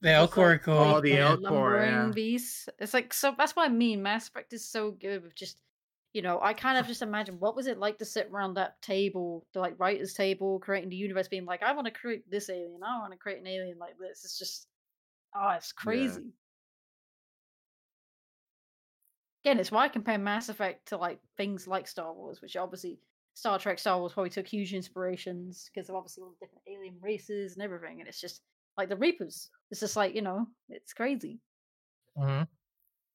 [0.00, 0.68] The It's like- Elcor.
[0.68, 1.36] Oh, the yeah.
[1.36, 2.10] Elcor, lumbering yeah.
[2.14, 2.68] beasts.
[2.78, 3.34] It's like so.
[3.36, 4.02] That's what I mean.
[4.02, 5.60] Mass Effect is so good with just,
[6.12, 8.80] you know, I kind of just imagine what was it like to sit around that
[8.82, 12.50] table, the like writers' table, creating the universe, being like, I want to create this
[12.50, 12.82] alien.
[12.82, 14.24] I want to create an alien like this.
[14.24, 14.66] It's just,
[15.34, 16.32] oh, it's crazy.
[19.44, 23.00] Again, it's why I compare Mass Effect to like things like Star Wars, which obviously
[23.34, 27.00] Star Trek, Star Wars probably took huge inspirations because of obviously all the different alien
[27.00, 28.00] races and everything.
[28.00, 28.42] And it's just
[28.76, 29.50] like the Reapers.
[29.70, 31.40] It's just like you know, it's crazy.
[32.16, 32.46] Mhm.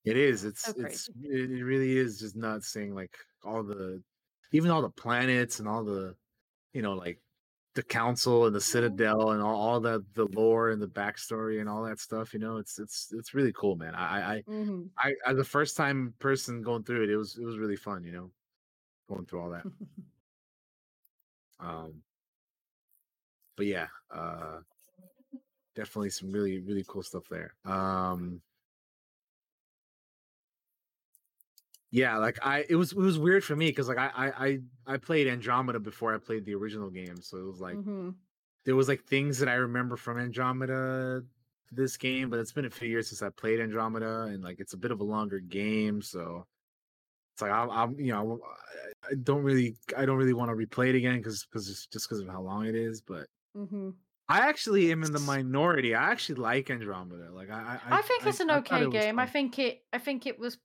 [0.06, 0.46] it is.
[0.46, 4.04] It's So it's it, it really is just nuts seeing like all the
[4.54, 6.18] even all the planets and all the
[6.74, 7.22] you know like
[7.78, 11.70] the council and the citadel and all, all the the lore and the backstory and
[11.70, 13.94] all that stuff you know it's it's it's really cool man.
[13.94, 17.46] I i hmm i as a first time person going through it it was it
[17.46, 18.32] was really fun you know
[19.08, 19.66] going through all that.
[21.60, 22.04] Um
[23.56, 24.60] but yeah uh
[25.76, 27.54] definitely some really really cool stuff there.
[27.66, 28.42] Um
[31.92, 34.60] yeah, like I it was it was weird for me because like I, I I
[34.96, 38.16] I played Andromeda before I played the original game, so it was like Mhm.
[38.66, 41.24] there was like things that I remember from Andromeda
[41.72, 44.74] this game, but it's been a few years since I played Andromeda, and like it's
[44.74, 46.46] a bit of a longer game, so
[47.34, 48.40] it's like I'm, I'm you know
[49.10, 52.20] I- don't really I don't really want to replay it again because because just because
[52.22, 53.96] of how long it is, but Mhm.
[54.30, 55.96] I actually am in the minority.
[55.96, 57.32] I actually like Andromeda.
[57.32, 59.20] Like I I, I think it's an I thought okay game.
[59.20, 59.86] I think it.
[59.94, 60.58] I think it was.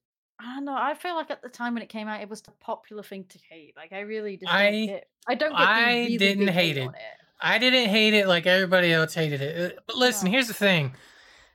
[0.45, 0.77] I don't know.
[0.77, 3.25] I feel like at the time when it came out, it was the popular thing
[3.29, 3.75] to hate.
[3.77, 5.01] Like I really just I- don't.
[5.29, 6.89] I don't get the I really didn't big hate it.
[6.89, 7.01] on it.
[7.41, 9.79] I didn't hate it like everybody else hated it.
[9.87, 10.33] But listen, No.
[10.33, 10.95] here's the thing.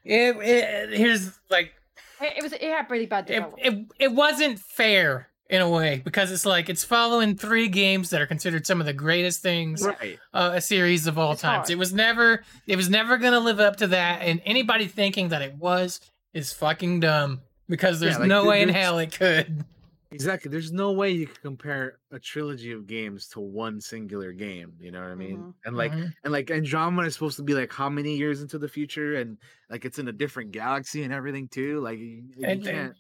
[0.06, 1.74] It, it here's like
[2.22, 2.54] It, it was.
[2.54, 6.70] It had really bad it, it it wasn't fair in a way because it's like
[6.70, 10.18] it's following three games that are considered some of the greatest things right.
[10.34, 11.56] uh, a series of all It's times.
[11.68, 11.70] hard.
[11.72, 15.42] It was never it was never gonna live up to that, and anybody thinking that
[15.42, 16.00] it was
[16.34, 19.64] is fucking dumb because there's like, no there- way in hell it could.
[20.10, 20.50] Exactly.
[20.50, 24.72] There's no way you could compare a trilogy of games to one singular game.
[24.80, 25.38] You know what I mean?
[25.38, 25.54] Mhm.
[25.66, 26.14] And like, Mhm.
[26.24, 29.38] and like Andromeda is supposed to be like how many years into the future, and
[29.70, 31.82] like it's in a different galaxy and everything too.
[31.82, 32.96] Like, you, you And- can't.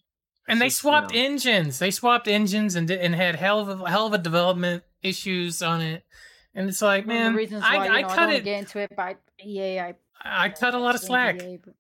[0.50, 1.80] and they it's just, you swapped know- engines.
[1.80, 5.80] They swapped engines and and had hell of a, hell of a development issues on
[5.82, 6.04] it.
[6.54, 8.26] And it's like, One of man, the reasons I, why I you know, I, cut
[8.26, 8.44] don't it.
[8.44, 11.42] get into it, but EA, I I cut a lot of slack.
[11.42, 11.74] EA, but-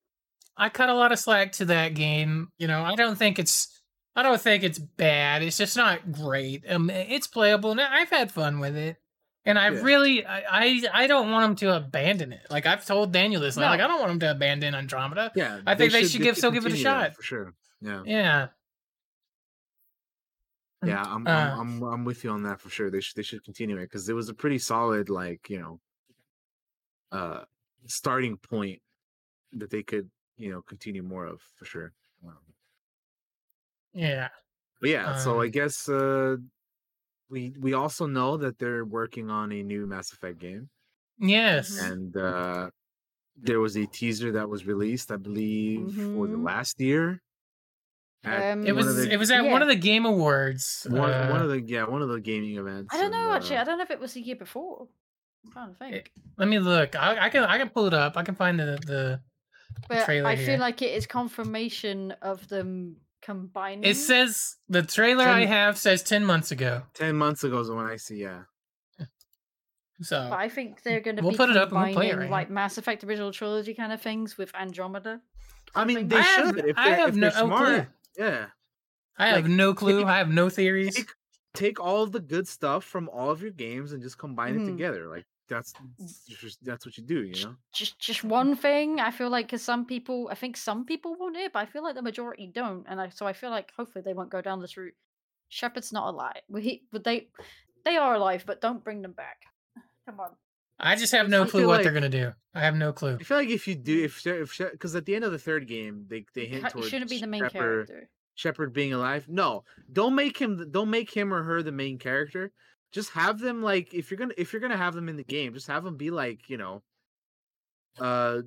[0.57, 2.49] I cut a lot of slack to that game.
[2.57, 3.81] You know, I don't think it's
[4.15, 5.43] I don't think it's bad.
[5.43, 6.63] It's just not great.
[6.67, 8.97] Um, it's playable, and I've had fun with it.
[9.45, 9.81] And I Yeah.
[9.81, 12.41] really, I, I, I don't want them to abandon it.
[12.49, 15.31] Like I've told Daniel this, like I don't want them to abandon Andromeda.
[15.35, 17.15] Yeah, I think they should give- still give it a shot.
[17.15, 17.53] for sure.
[17.79, 18.47] Yeah, Yeah,
[20.83, 21.03] yeah.
[21.03, 22.89] I'm, Uh, I'm, I'm, I'm with you on that for sure.
[22.89, 25.79] They should, they should continue it because it was a pretty solid, like you know,
[27.11, 27.43] uh,
[27.85, 28.81] starting point
[29.53, 31.93] that they could, you know, continue more of for sure.
[32.25, 32.37] Um,
[33.93, 34.29] yeah.
[34.79, 36.37] But yeah, so I Um, guess uh
[37.29, 40.69] we we also know that they're working on a new Mass Effect game,
[41.19, 41.79] Yes.
[41.81, 42.69] And uh
[43.35, 46.43] there was a teaser that was released, I believe, for the Mhm.
[46.45, 47.21] last year.
[48.23, 50.85] Um, It was the- it was at one of the game awards.
[50.89, 52.93] one, one uh, of the yeah one of the gaming events.
[52.93, 53.27] I don't know.
[53.29, 54.87] and, Actually, uh, I don't know if it was the year before.
[55.45, 56.11] I'm trying to think.
[56.37, 56.95] let me look.
[56.95, 58.17] I, I can I can pull it up.
[58.17, 59.21] I can find the the.
[59.89, 60.45] But trailer I here.
[60.45, 63.83] feel like it is confirmation of them combining.
[63.83, 66.83] It says the trailer I have says ten months ago.
[66.93, 68.43] ten months ago is when I see yeah.
[70.01, 72.11] So But I think they're going to We'll be put it up and we'll play
[72.11, 75.21] it right like Mass Effect original trilogy kind of things with Andromeda.
[75.73, 77.47] I mean, they I like- have- should if I they're, have if no they're clue.
[77.47, 77.87] smart.
[78.17, 78.45] Yeah,
[79.17, 79.99] I have like, no clue.
[80.01, 80.95] take- I have no theories.
[80.95, 81.09] take
[81.55, 84.59] take all of the good stuff from all of your games and just combine it
[84.61, 84.67] Mhm.
[84.67, 85.07] together.
[85.07, 85.73] Like that's
[86.27, 87.55] just, that's what you do, you know.
[87.73, 88.99] Just just one thing.
[88.99, 91.83] I feel like because some people, I think some people want it, but I feel
[91.83, 94.61] like the majority don't, and I so I feel like hopefully they won't go down
[94.61, 94.95] this route.
[95.49, 96.41] Shepard's not alive.
[96.49, 97.27] Well, he, but they
[97.85, 99.37] they are alive, but don't bring them back.
[100.05, 100.31] Come on.
[100.79, 102.33] I just have no I clue feel what they're gonna do.
[102.53, 103.17] I have no clue.
[103.19, 104.05] I feel like if you do, mm.
[104.05, 106.71] if if because at the end of the third game, they they hint ca- it
[106.71, 108.09] towards shouldn't be the main Shepard, character.
[108.35, 109.25] Shepard being alive.
[109.27, 110.69] No, don't make him.
[110.69, 112.51] Don't make him or her the main character.
[112.91, 115.53] Just have them like if you're gonna if you're gonna have them in the game,
[115.53, 116.83] just have them be like you know,
[117.99, 118.41] uh,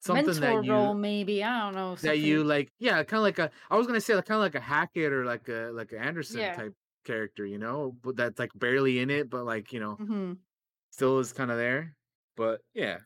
[0.00, 1.42] something Mentor that you role, maybe.
[1.42, 1.96] I don't know.
[2.00, 2.72] that you like.
[2.78, 3.50] Yeah, kind of like a.
[3.70, 5.98] I was gonna say like kind of like a Hackett or like a like a
[5.98, 6.52] Anderson Yeah.
[6.52, 6.74] type
[7.04, 10.42] character, you know, but that's like barely in it, but like you know, Mhm.
[10.90, 11.96] still is kind of there.
[12.36, 13.00] But yeah,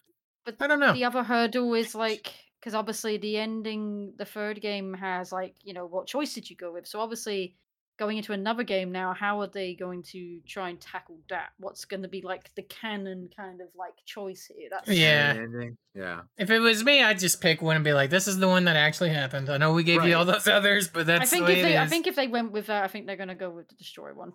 [0.44, 0.94] But I don't know.
[0.94, 5.72] the other hurdle is like because obviously the ending, the third game has like you
[5.72, 6.86] know what choice did you go with?
[6.86, 7.56] So obviously
[7.98, 11.48] going into another game now, how are they going to try and tackle that?
[11.58, 14.68] What's going to be like the canon kind of like choice here?
[14.70, 15.46] That's Yeah.
[15.94, 16.20] Yeah.
[16.36, 18.64] If it was me, I'd just pick one and be like, "This is the one
[18.64, 21.46] that actually happened." I know we gave you all those others, but that's I think
[21.46, 23.28] the way if they, I think if they went with that, I think they're going
[23.28, 24.32] to go with the destroy one.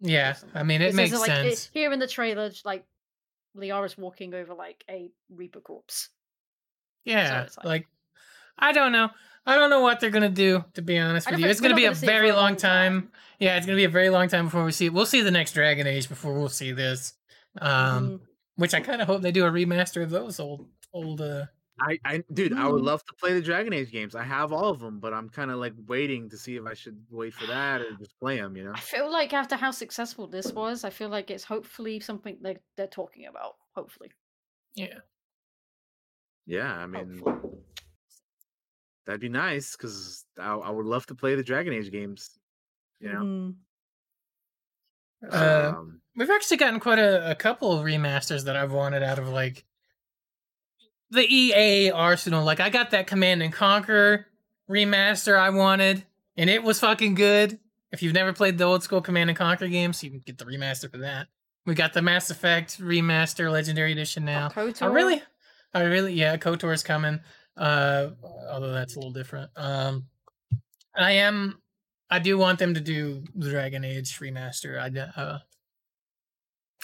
[0.00, 0.34] yeah.
[0.54, 1.70] I mean, it makes like, sense.
[1.72, 2.84] here in the trailer, just, like
[3.54, 6.08] Liara's walking over like a Reaper corpse.
[7.04, 7.86] Yeah, it's like- like
[8.58, 9.10] I don't know.
[9.46, 10.64] I don't know what they're gonna do.
[10.74, 12.40] To be honest with you, it's gonna be a gonna see it for very long
[12.52, 13.00] long time.
[13.02, 13.12] time.
[13.38, 14.92] Yeah, it's gonna be a very long time before we see it.
[14.92, 17.14] We'll see the next Dragon Age before we'll see this.
[17.60, 18.20] Um, Mhm.
[18.56, 21.20] which I kind of hope they do a remaster of those old old.
[21.20, 21.46] uh
[21.80, 22.86] I, I, dude, I would Mhm.
[22.86, 24.14] love to play the Dragon Age games.
[24.14, 26.72] I have all of them, but I'm kind of like waiting to see if I
[26.74, 28.56] should wait for that or just play them.
[28.56, 28.72] You know?
[28.74, 32.62] I feel like after how successful this was, I feel like it's hopefully something that
[32.76, 33.56] they're talking about.
[33.74, 34.12] Hopefully.
[34.76, 35.00] Yeah,
[36.46, 37.58] Yeah, I mean, Hopefully.
[39.06, 42.38] That'd be nice because I, I would love to play the Dragon Age games.
[43.00, 43.20] You know?
[43.20, 43.54] Mhm.
[45.32, 49.18] Uh, um, we've actually gotten quite a, a couple of remasters that I've wanted out
[49.18, 49.64] of like
[51.10, 52.44] the EA arsenal.
[52.44, 54.26] Like I got that Command and Conquer
[54.68, 56.04] remaster I wanted,
[56.36, 57.58] and it was fucking good.
[57.92, 60.44] If you've never played the old school Command and Conquer games, you can get the
[60.44, 61.28] remaster for that.
[61.64, 64.48] We got the Mass Effect remaster Legendary Edition now.
[64.48, 64.92] I KOTOR?
[64.92, 65.22] really,
[65.72, 67.20] I really, yeah, KOTOR is coming.
[67.56, 68.10] Uh,
[68.50, 69.50] although that's a little different.
[69.56, 70.06] Um,
[70.96, 71.60] I am,
[72.10, 74.78] I do want them to do the Dragon Age remaster.
[74.78, 75.38] I, uh,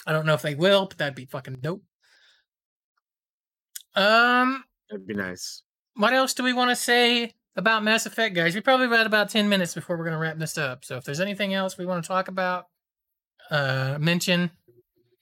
[0.05, 1.83] I don't know if they will, but that'd be fucking dope.
[3.95, 5.63] Um, That'd be nice.
[5.95, 8.55] what else do we want to say about Mass Effect, guys?
[8.55, 10.85] We probably got about ten minutes before we're gonna wrap this up.
[10.85, 12.67] So if there's anything else we want to talk about,
[13.49, 14.51] uh, mention,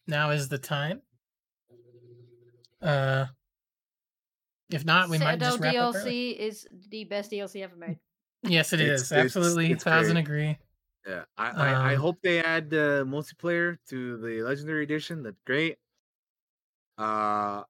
[0.05, 1.01] now is the time.
[2.81, 3.25] Uh,
[4.71, 5.95] if not, we might Citadel just wrap up.
[5.95, 6.33] early.
[6.35, 7.97] DLC is the best DLC ever made.
[8.43, 9.71] Yes, it It's- is it's- absolutely.
[9.71, 10.21] it's thousand great.
[10.23, 10.57] agree.
[11.07, 15.23] Yeah, I, I, I Um, hope they add uh, multiplayer to the Legendary Edition.
[15.23, 15.77] That's great.
[16.97, 17.63] Uh,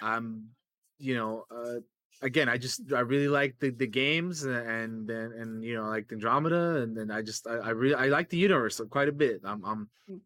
[0.00, 0.48] I'm,
[0.98, 1.80] you know, uh,
[2.22, 6.10] again, I just I really like the, the games and and and you know like
[6.12, 9.42] Andromeda and then I just I, I really I like the universe quite a bit.
[9.44, 10.20] I'm I'm Mm.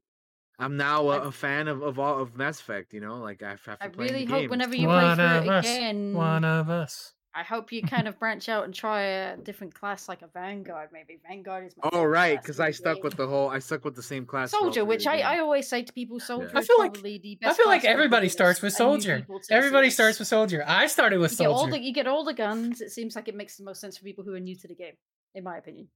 [0.59, 2.93] I'm now a, I- a fan of of all of Mass Effect.
[2.95, 4.51] You know, like after, after I playing really the hope games.
[4.51, 5.65] whenever you One play of through it us.
[5.67, 7.13] again, One of us.
[7.39, 10.89] I hope you kind of branch out and try a different class like a Vanguard.
[10.91, 13.95] Maybe Vanguard is my Oh right, because I stuck with the whole I stuck with
[13.95, 14.53] the same class.
[14.53, 15.19] Soldier, which I.
[15.19, 17.85] I always say to people, Soldier I is feel like- probably the I feel like
[17.85, 19.17] everybody starts with it's a new Soldier.
[19.19, 20.65] people to Everybody starts with Soldier.
[20.67, 21.73] I started with You get all Soldier.
[21.73, 22.81] the you get all the guns.
[22.81, 24.75] It seems like it makes the most sense for people who are new to the
[24.75, 24.95] game,
[25.35, 25.89] in my opinion.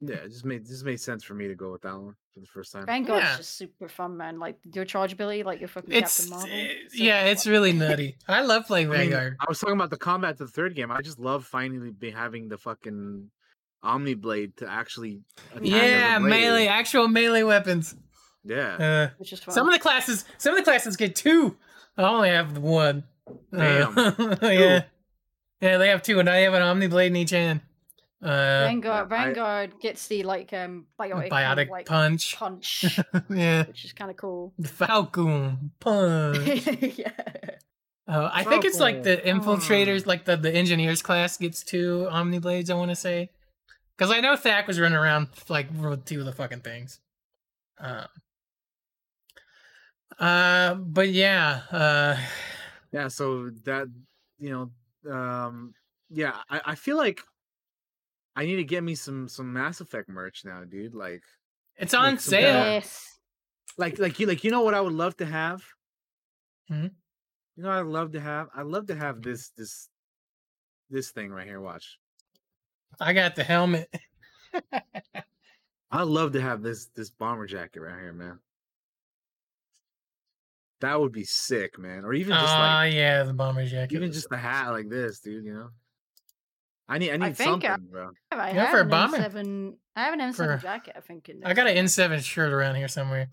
[0.00, 2.40] Yeah, it just made just made sense for me to go with that one for
[2.40, 2.86] the first time.
[2.86, 3.36] Vanguard's Yeah.
[3.36, 4.38] just super fun, man.
[4.38, 6.50] Like your charge ability, like your fucking It's Captain Marvel.
[6.52, 7.52] eh, so yeah, it's fun.
[7.52, 8.16] really nutty.
[8.28, 9.36] I love playing Vanguard.
[9.40, 10.92] I was talking about the combat to the third game.
[10.92, 13.30] I just love finally be having the fucking
[13.82, 15.20] Omni Blade to actually
[15.50, 17.96] attack as a Yeah, melee, actual melee weapons.
[18.44, 19.52] Yeah, Uh, which is fun.
[19.54, 21.56] some of the classes, some of the classes get two.
[21.96, 23.02] I only have one.
[23.52, 23.94] Damn.
[23.98, 24.84] Uh, yeah,
[25.60, 27.60] yeah, they have two, and I have an Omni Blade in each hand.
[28.20, 28.26] Uh,
[28.66, 32.36] Vanguard, Yeah, I- Vanguard gets the like um biotic, kind of, biotic like, punch.
[32.38, 32.98] punch,
[33.30, 34.52] yeah, which is kind of cool.
[34.58, 36.66] the Falcon punch.
[36.98, 37.12] yeah.
[38.08, 40.06] Uh, I think it's like the infiltrators, punch.
[40.06, 42.70] like the the engineers class gets two Omni Blades.
[42.70, 43.30] I want to say,
[43.96, 47.00] because I know Thack was running around like with two of the fucking things.
[47.78, 48.06] Um,
[50.18, 52.16] uh, but yeah, uh,
[52.90, 53.08] yeah.
[53.08, 53.86] So that
[54.38, 54.50] you
[55.04, 55.74] know, um,
[56.10, 57.20] yeah, I, I feel like
[58.38, 60.94] I need to get me some some Mass Effect merch now, dude.
[60.94, 61.22] Like,
[61.76, 62.52] it's on Like sale.
[62.62, 63.18] kind Yes.
[63.76, 65.62] like, like you, like you know what I would love to have.
[66.70, 66.92] Mhm.
[67.56, 68.48] You know, what I'd love to have.
[68.54, 69.88] I'd love to have this this
[70.88, 71.60] this thing right here.
[71.60, 71.98] Watch.
[73.00, 73.92] I got the helmet.
[75.90, 78.38] I'd love to have this this bomber jacket right here, man.
[80.80, 82.04] That would be sick, man.
[82.04, 83.96] Or even just Ah, like yeah, the bomber jacket.
[83.96, 85.44] even just the hat like this, dude.
[85.44, 85.70] You know.
[86.88, 88.10] I need I need think I- something, bro.
[88.32, 89.18] I Yeah, have for a an bomber.
[89.18, 89.72] N7.
[89.96, 90.94] I have an N7 For- jacket.
[90.96, 91.30] I think.
[91.44, 91.76] I got an.
[91.86, 93.28] N7 shirt around here somewhere.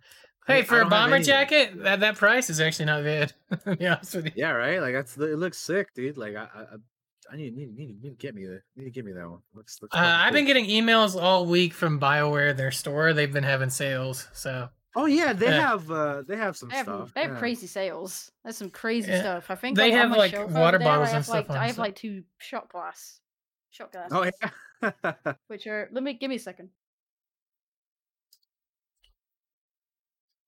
[0.48, 3.34] I- Hey, for a bomber jacket, that, that price is actually not bad.
[3.64, 4.32] to be honest with you.
[4.35, 4.80] Yeah, right.
[4.80, 6.17] Like that's it looks sick, dude.
[6.17, 8.92] Like I I, I- I need, need need need to get me the need to
[8.92, 9.40] get me that one.
[9.56, 13.14] Looks, looks Uh, fucking I've been getting emails all week from BioWare, their store.
[13.14, 15.69] They've been having sales, so Oh yeah, they Yeah.
[15.72, 17.14] have uh they have some They have, stuff.
[17.16, 17.40] they have yeah.
[17.40, 18.32] crazy sales.
[18.43, 19.22] That's some crazy Yeah.
[19.22, 19.50] stuff.
[19.50, 21.56] I think They on- on have, like, water there, bottles I and have, like, stuff
[21.58, 23.19] on I have so- like two shot glass,
[23.75, 24.11] shot glasses.
[24.17, 24.31] Oh
[24.81, 25.33] yeah.
[25.47, 26.69] Which are let me give me a second.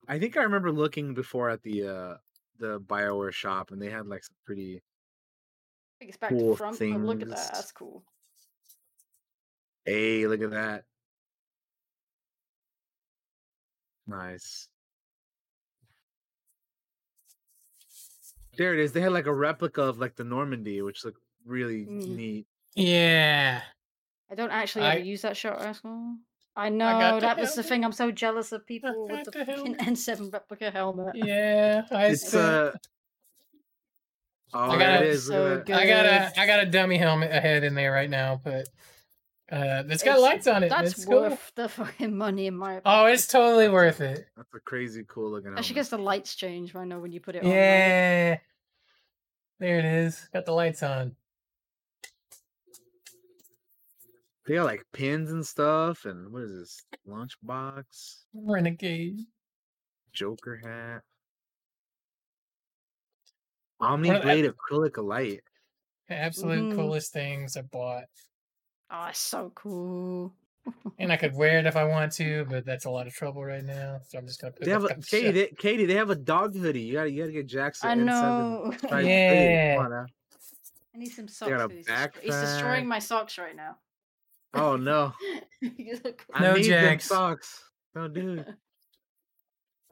[0.08, 2.18] I think I remember looking before at the uh
[2.60, 6.56] the Bioware shop and they had like some pretty I think it's back Cool to
[6.58, 6.80] front.
[6.80, 7.52] But look at that.
[7.54, 8.04] That's cool.
[9.86, 10.84] Hey, look at that.
[14.06, 14.70] Nice.
[18.58, 18.92] There it is.
[18.92, 22.08] They had like a replica of like the Normandy, which looked really Mm.
[22.16, 22.48] neat.
[22.78, 23.62] Yeah.
[24.30, 26.16] I don't actually I- ever use that shot rascal.
[26.56, 27.86] I know the that was the thing.
[27.86, 29.76] I'm so jealous of people with the the fucking.
[29.94, 31.16] N7 replica helmet.
[31.16, 32.72] Yeah, I, It's still- uh
[34.54, 35.10] Oh, I got it it.
[35.10, 35.28] is.
[35.28, 35.76] So good.
[35.76, 38.68] I got a I got a dummy helmet ahead in there right now, but
[39.52, 40.70] uh, it's got It's- lights on it.
[40.70, 41.20] That's it's cool.
[41.22, 42.82] worth the fucking money in my.
[42.86, 44.26] Oh, it's totally worth it.
[44.38, 45.68] That's a crazy cool looking Actually, helmet.
[45.76, 46.76] because the lights change.
[46.76, 47.50] I know when you put it on.
[47.50, 48.38] like- Yeah.
[49.60, 50.28] There it is.
[50.34, 51.16] Got the lights on.
[54.48, 56.86] They got like pins and stuff, and what is this?
[57.08, 59.20] Lunchbox, Renegade.
[60.14, 61.02] Joker hat,
[63.80, 65.42] Omni One Blade acrylic light.
[66.10, 66.76] Absolute Mhm.
[66.76, 68.06] coolest things I bought.
[68.90, 70.34] Oh, it's so cool.
[71.00, 73.44] And I could wear it if I want to, but that's a lot of trouble
[73.46, 74.00] right now.
[74.08, 75.24] So I'm just gonna put They it have a on the Katie.
[75.26, 75.36] shelf.
[75.36, 76.82] They, Katie, they have a dog hoodie.
[76.82, 77.90] You gotta, you gotta get Jackson.
[77.90, 78.72] I N7 know.
[78.78, 79.08] striped hoodie.
[79.10, 79.76] Yeah.
[79.80, 80.06] On now.
[80.96, 81.50] I need some socks.
[81.52, 82.42] got a 'cause he's, dest- he's backpack.
[82.42, 83.78] destroying my socks right now.
[84.54, 85.14] Oh no.
[85.62, 87.06] You look- I No need them Jags.
[87.06, 87.64] socks.
[87.96, 88.48] Don't do it.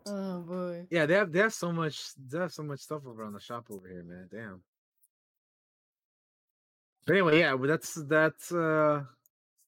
[0.05, 0.85] oh boy.
[0.91, 3.39] Yeah, they have they have so much they have so much stuff over on the
[3.39, 4.27] shop over here, man.
[4.31, 4.61] Damn.
[7.07, 9.03] But anyway, yeah, but that's that's uh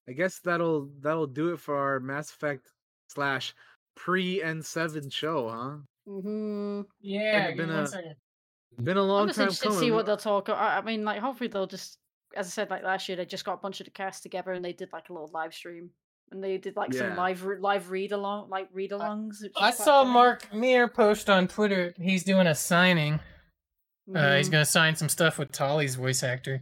[0.07, 2.71] I guess that'll that'll do it for our Mass Effect
[3.09, 3.53] slash
[3.95, 5.77] pre N7 show, huh?
[6.07, 6.81] Mm-hmm.
[7.01, 8.15] Yeah, been give me a- one second.
[8.83, 10.49] Been a I'm long just time interested to see what they'll talk.
[10.49, 11.97] I, I mean, like, hopefully they'll just,
[12.35, 14.51] as I said, like last year, they just got a bunch of the cast together
[14.51, 15.89] and they did like a little live stream,
[16.31, 16.99] and they did like Yeah.
[17.09, 19.37] some live live read along, like read alongs.
[19.59, 21.93] I saw Mark Meer post on Twitter.
[21.97, 23.15] He's doing a signing.
[23.15, 23.19] Uh,
[24.13, 24.37] Mm-hmm.
[24.37, 26.61] he's gonna sign some stuff with Tali's voice actor,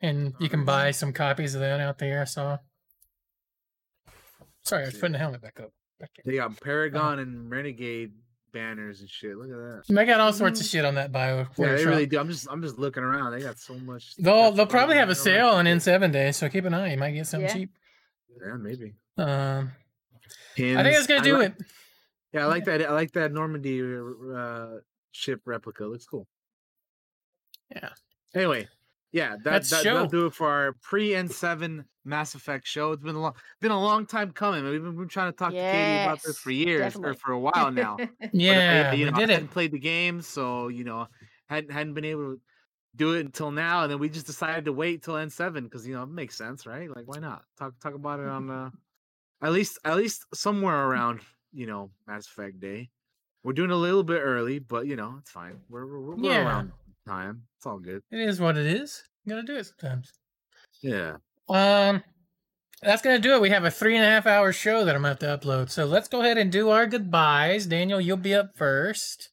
[0.00, 2.20] and you can buy some copies of that out there.
[2.20, 2.58] I saw.
[4.64, 5.70] Sorry, I was putting the helmet back up.
[6.00, 6.32] Back there.
[6.32, 8.12] They got Paragon and Renegade
[8.56, 9.36] banners and shit.
[9.36, 9.94] Look at that.
[9.94, 11.38] They got all sorts of shit on that bio.
[11.38, 11.76] Yeah, Photoshop.
[11.76, 12.18] they really do.
[12.18, 13.32] I'm just I'm just looking around.
[13.32, 14.16] They got so much.
[14.16, 16.92] They'll they'll probably have a sale on N7 day, so keep an eye.
[16.92, 17.54] You might get something Yeah.
[17.54, 17.70] cheap.
[18.40, 18.94] Yeah, maybe.
[19.18, 20.82] Um, I think Pins.
[20.84, 21.66] that's gonna do like- it.
[22.32, 22.82] Yeah, I like that.
[22.82, 23.80] I like that Normandy
[24.34, 24.78] uh,
[25.12, 25.84] ship replica.
[25.86, 26.26] Looks cool.
[27.74, 27.90] Yeah.
[28.34, 28.68] Anyway,
[29.12, 29.94] yeah, that, That's that show.
[29.94, 32.92] that'll do it for our pre N7 Mass Effect show.
[32.92, 34.64] It's been a long, been a long time coming.
[34.64, 37.10] We've been, we've been trying to talk to Katie about this for years definitely.
[37.10, 37.96] or for a while now.
[38.20, 39.30] But, Yeah, you we did I it.
[39.30, 41.08] hadn't played the game, so you know,
[41.48, 42.40] hadn't hadn't been able to
[42.94, 45.94] do it until now, and then we just decided to wait till N7 because you
[45.94, 46.88] know it makes sense, right?
[46.94, 48.70] Like, why not talk talk about it on uh,
[49.42, 51.20] at least at least somewhere around
[51.52, 52.88] you know Mass Effect Day.
[53.44, 55.60] We're doing a little bit early, but you know it's fine.
[55.68, 56.46] We're we're, we're Yeah.
[56.46, 56.72] around
[57.06, 57.42] time.
[57.58, 58.02] It's all good.
[58.10, 59.02] It is what it is.
[59.24, 60.12] You gotta do it sometimes.
[60.82, 61.16] Yeah.
[61.48, 62.02] Um,
[62.82, 63.40] that's gonna do it.
[63.40, 65.70] We have a three and a half hour show that I'm gonna have to upload.
[65.70, 67.66] So let's go ahead and do our goodbyes.
[67.66, 69.30] Daniel, you'll be up first.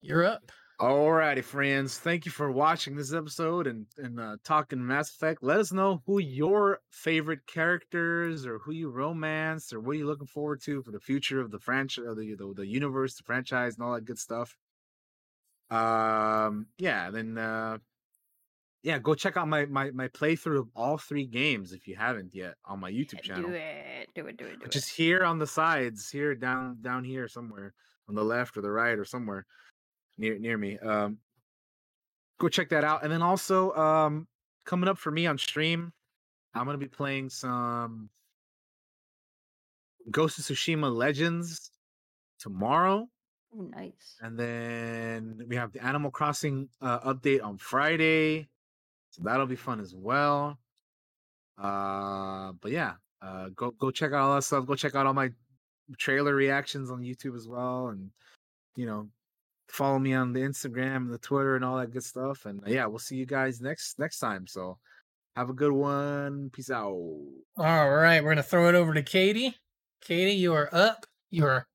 [0.00, 0.52] You're up.
[0.80, 1.98] Alrighty, friends.
[1.98, 5.42] Thank you for watching this episode and and uh, talking Mass Effect.
[5.42, 10.06] Let us know who your favorite characters or who you romance or what are you
[10.06, 13.74] looking forward to for the future of the franchise, the, the the universe, the franchise,
[13.74, 14.56] and all that good stuff.
[15.70, 17.10] Um, yeah.
[17.10, 17.78] Then, uh,
[18.82, 22.34] yeah, go check out my my my playthrough of all three games if you haven't
[22.34, 24.78] yet on my YouTube channel Do it, do it, do it, do which it.
[24.78, 27.74] is here on the sides, here down down here somewhere
[28.08, 29.44] on the left or the right or somewhere
[30.16, 30.78] near near me.
[30.78, 31.18] Um,
[32.38, 33.02] go check that out.
[33.02, 34.26] And then also, um,
[34.64, 35.92] coming up for me on stream,
[36.54, 38.10] I'm gonna be playing some
[40.10, 41.70] Ghost of Tsushima Legends
[42.38, 43.08] tomorrow,
[43.52, 44.16] nice.
[44.22, 48.48] and then we have the Animal Crossing uh, update on Friday,
[49.10, 50.58] so that'll be fun as well.
[51.60, 54.66] Uh, but yeah, uh, go go check out all that stuff.
[54.66, 55.30] Go check out all my
[55.98, 58.10] trailer reactions on YouTube as well, and
[58.76, 59.08] you know,
[59.68, 62.46] follow me on the Instagram, and the Twitter, and all that good stuff.
[62.46, 64.46] And uh, yeah, we'll see you guys next next time.
[64.46, 64.78] So
[65.34, 66.50] have a good one.
[66.52, 66.92] Peace out.
[66.92, 69.56] All right, we're gonna throw it over to Katie.
[70.00, 71.06] Katie, you are up.
[71.30, 71.66] You are.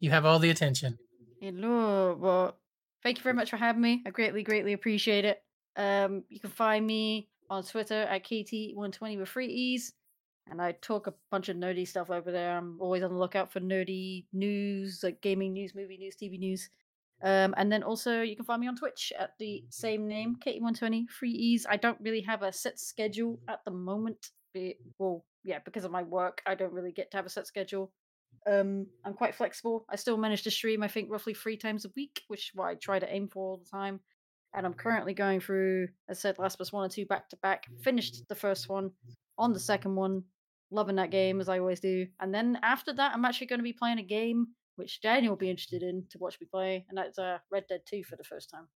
[0.00, 0.98] You have all the attention.
[1.40, 2.14] Hello.
[2.18, 2.58] Well,
[3.02, 4.02] thank you very much for having me.
[4.06, 5.42] I greatly, greatly appreciate it.
[5.76, 9.92] Um, you can find me on Twitter at KT120 with free E's.
[10.48, 12.56] And I talk a bunch of nerdy stuff over there.
[12.56, 16.70] I'm always on the lookout for nerdy news, like gaming news, movie news, TV news.
[17.22, 21.06] Um, and then also you can find me on Twitch at the same name, KT120,
[21.10, 21.66] three E's.
[21.68, 24.30] I don't really have a set schedule at the moment.
[24.98, 27.92] Well, yeah, because of my work, I don't really get to have a set schedule.
[28.46, 29.84] Um, I'm quite flexible.
[29.88, 32.68] I still manage to stream, I think, roughly three times a week, which is what
[32.68, 34.00] I try to aim for all the time.
[34.54, 37.28] And I'm currently going through, as I said, Last of Us 1 and 2 back
[37.30, 37.66] to back.
[37.82, 38.90] Finished the first one,
[39.38, 40.22] on the second one,
[40.70, 42.06] loving that game as I always do.
[42.20, 45.36] And then after that, I'm actually going to be playing a game which Daniel will
[45.38, 48.24] be interested in to watch me play, and that's uh, Red Dead 2 for the
[48.24, 48.68] first time.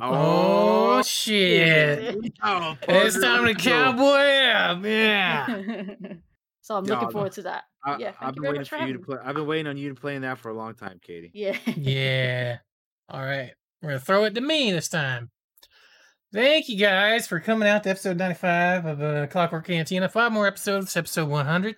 [0.00, 2.16] Oh, oh shit!
[2.42, 4.84] Oh, It's time to cowboy up.
[4.84, 5.46] Yeah.
[6.62, 7.10] so I'm looking no.
[7.10, 7.64] forward to that.
[7.84, 9.04] I, yeah, thank I've you been very waiting much for for you to having me.
[9.04, 9.18] play.
[9.24, 11.30] I've been waiting on you to play in that for a long time, Katie.
[11.34, 11.56] Yeah.
[11.76, 12.58] yeah.
[13.08, 13.52] All right.
[13.82, 15.30] We're going to throw it to me this time.
[16.32, 20.08] Thank you guys for coming out to episode 95 of uh, Clockwork Cantina.
[20.08, 21.76] Five more episodes, episode 100.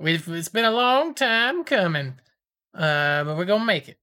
[0.00, 2.14] We've, it's been a long time coming,
[2.74, 3.98] uh, but we're going to make it.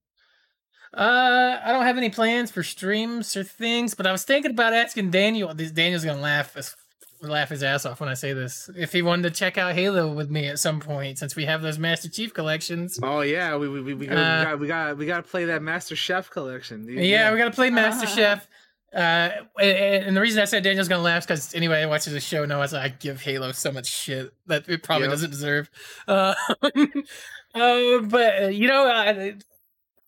[0.93, 4.73] Uh, I don't have any plans for streams or things, but I was thinking about
[4.73, 5.53] asking Daniel.
[5.53, 6.75] This Daniel's gonna laugh his,
[7.21, 8.69] laugh his ass off when I say this.
[8.77, 11.61] If he wanted to check out Halo with me at some point, since we have
[11.61, 12.99] those Master Chief collections.
[13.01, 15.61] Oh yeah, we we we, we, Uh, got, we got we got to play that
[15.61, 16.85] Master Chef collection.
[16.85, 16.99] dude.
[17.03, 18.15] Yeah, we gotta play Master Ah.
[18.15, 18.47] Chef.
[18.95, 19.29] Uh,
[19.59, 22.19] and, and the reason I said Daniel's gonna laugh is because anyway, I watches the
[22.21, 25.11] show knows I give Halo so much shit that it probably Yep.
[25.11, 25.69] doesn't deserve.
[26.07, 29.35] Uh, uh, but uh, you know, I,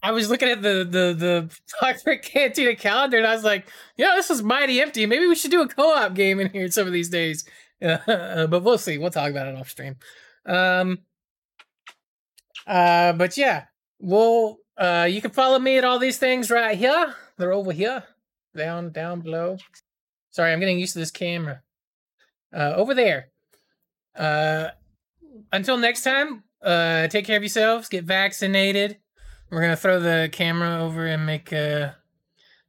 [0.01, 4.15] I was looking at the the the Clockwork Cantina calendar, and I was like, know,
[4.15, 5.05] this is mighty empty.
[5.05, 7.45] Maybe we should do a co-op game in here some of these days.
[7.81, 8.97] Uh, but we'll see.
[8.97, 9.95] We'll talk about it off stream.
[10.45, 10.99] Um,
[12.67, 13.67] uh, but yeah,
[13.99, 14.57] we'll.
[14.77, 17.15] Uh, you can follow me at all these things right here.
[17.37, 18.03] They're over here,
[18.53, 19.59] down down below.
[20.31, 21.61] Sorry, I'm getting used to this camera.
[22.53, 23.29] Uh, over there.
[24.13, 24.69] Uh,
[25.51, 26.43] until next time.
[26.61, 27.87] Uh, take care of yourselves.
[27.87, 28.97] Get vaccinated.
[29.49, 31.91] We're gonna throw the camera over and make uh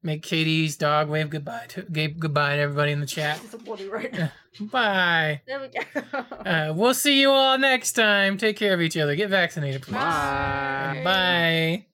[0.02, 3.40] make Katie's dog wave goodbye to give goodbye to everybody in the chat.
[3.44, 4.32] It's a body right now.
[4.60, 5.42] Bye.
[5.46, 6.24] There we go.
[6.50, 8.38] Uh, we'll see you all next time.
[8.38, 9.14] Take care of each other.
[9.14, 9.92] Get vaccinated, please.
[9.92, 11.02] Bye.
[11.04, 11.86] Bye.